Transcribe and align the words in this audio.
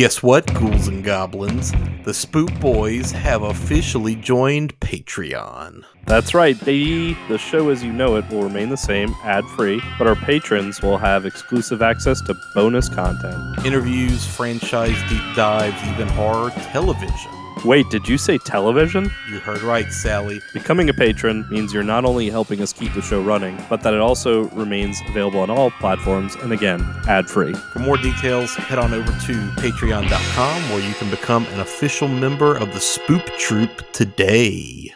Guess 0.00 0.22
what, 0.22 0.46
ghouls 0.54 0.88
and 0.88 1.04
goblins? 1.04 1.74
The 2.06 2.14
Spook 2.14 2.48
Boys 2.58 3.12
have 3.12 3.42
officially 3.42 4.16
joined 4.16 4.80
Patreon. 4.80 5.84
That's 6.06 6.32
right. 6.32 6.58
They, 6.58 7.12
the 7.28 7.36
show 7.36 7.68
as 7.68 7.84
you 7.84 7.92
know 7.92 8.16
it 8.16 8.26
will 8.30 8.42
remain 8.42 8.70
the 8.70 8.78
same, 8.78 9.14
ad 9.24 9.44
free, 9.44 9.78
but 9.98 10.06
our 10.06 10.16
patrons 10.16 10.80
will 10.80 10.96
have 10.96 11.26
exclusive 11.26 11.82
access 11.82 12.22
to 12.22 12.34
bonus 12.54 12.88
content. 12.88 13.66
Interviews, 13.66 14.26
franchise 14.26 14.96
deep 15.10 15.36
dives, 15.36 15.76
even 15.90 16.08
horror 16.08 16.48
television. 16.72 17.39
Wait, 17.64 17.90
did 17.90 18.08
you 18.08 18.16
say 18.16 18.38
television? 18.38 19.10
You 19.28 19.38
heard 19.38 19.60
right, 19.60 19.92
Sally. 19.92 20.40
Becoming 20.54 20.88
a 20.88 20.94
patron 20.94 21.46
means 21.50 21.74
you're 21.74 21.82
not 21.82 22.06
only 22.06 22.30
helping 22.30 22.62
us 22.62 22.72
keep 22.72 22.94
the 22.94 23.02
show 23.02 23.20
running, 23.20 23.62
but 23.68 23.82
that 23.82 23.92
it 23.92 24.00
also 24.00 24.48
remains 24.50 25.02
available 25.08 25.40
on 25.40 25.50
all 25.50 25.70
platforms 25.72 26.36
and 26.36 26.52
again, 26.52 26.80
ad 27.06 27.28
free. 27.28 27.52
For 27.52 27.80
more 27.80 27.98
details, 27.98 28.54
head 28.54 28.78
on 28.78 28.94
over 28.94 29.12
to 29.12 29.32
patreon.com 29.60 30.62
where 30.70 30.80
you 30.80 30.94
can 30.94 31.10
become 31.10 31.44
an 31.48 31.60
official 31.60 32.08
member 32.08 32.56
of 32.56 32.72
the 32.72 32.78
Spoop 32.78 33.26
Troop 33.36 33.92
today. 33.92 34.94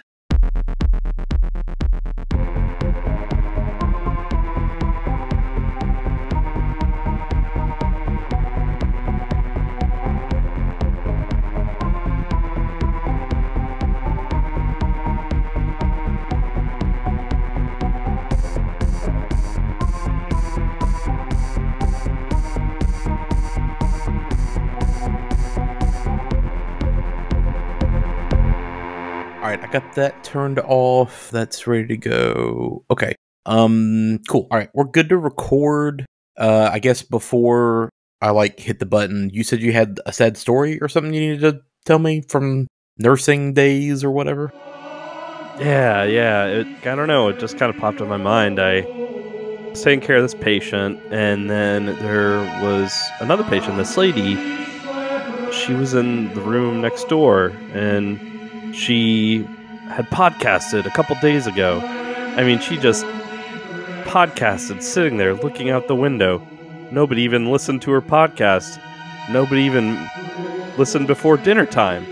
Got 29.74 29.94
that 29.96 30.22
turned 30.22 30.60
off. 30.60 31.32
That's 31.32 31.66
ready 31.66 31.88
to 31.88 31.96
go. 31.96 32.84
Okay. 32.92 33.16
Um 33.44 34.20
cool. 34.28 34.46
All 34.50 34.58
right, 34.58 34.70
we're 34.72 34.84
good 34.84 35.08
to 35.08 35.18
record. 35.18 36.06
Uh 36.38 36.70
I 36.72 36.78
guess 36.78 37.02
before 37.02 37.90
I 38.20 38.30
like 38.30 38.60
hit 38.60 38.78
the 38.78 38.86
button, 38.86 39.30
you 39.32 39.42
said 39.42 39.60
you 39.60 39.72
had 39.72 39.98
a 40.06 40.12
sad 40.12 40.36
story 40.36 40.80
or 40.80 40.88
something 40.88 41.12
you 41.12 41.32
needed 41.32 41.40
to 41.40 41.60
tell 41.84 41.98
me 41.98 42.22
from 42.28 42.68
nursing 42.98 43.52
days 43.52 44.04
or 44.04 44.12
whatever. 44.12 44.52
Yeah, 45.58 46.04
yeah. 46.04 46.46
It, 46.46 46.66
I 46.86 46.94
don't 46.94 47.08
know. 47.08 47.28
It 47.28 47.40
just 47.40 47.58
kind 47.58 47.74
of 47.74 47.80
popped 47.80 48.00
in 48.00 48.08
my 48.08 48.16
mind. 48.16 48.60
I 48.60 48.82
was 49.70 49.82
taking 49.82 50.06
care 50.06 50.16
of 50.16 50.22
this 50.22 50.34
patient, 50.34 51.00
and 51.10 51.50
then 51.50 51.86
there 51.86 52.38
was 52.62 52.96
another 53.20 53.44
patient, 53.44 53.76
this 53.76 53.96
lady. 53.96 54.36
She 55.52 55.74
was 55.74 55.94
in 55.94 56.32
the 56.34 56.40
room 56.40 56.80
next 56.80 57.08
door, 57.08 57.52
and 57.72 58.74
she 58.74 59.46
had 59.88 60.08
podcasted 60.10 60.86
a 60.86 60.90
couple 60.90 61.16
days 61.20 61.46
ago. 61.46 61.80
I 62.36 62.44
mean, 62.44 62.58
she 62.58 62.76
just 62.76 63.04
podcasted 64.04 64.82
sitting 64.82 65.18
there 65.18 65.34
looking 65.34 65.70
out 65.70 65.88
the 65.88 65.94
window. 65.94 66.46
Nobody 66.90 67.22
even 67.22 67.50
listened 67.50 67.82
to 67.82 67.90
her 67.90 68.02
podcast. 68.02 68.80
Nobody 69.30 69.62
even 69.62 70.08
listened 70.78 71.06
before 71.06 71.36
dinner 71.36 71.66
time. 71.66 72.04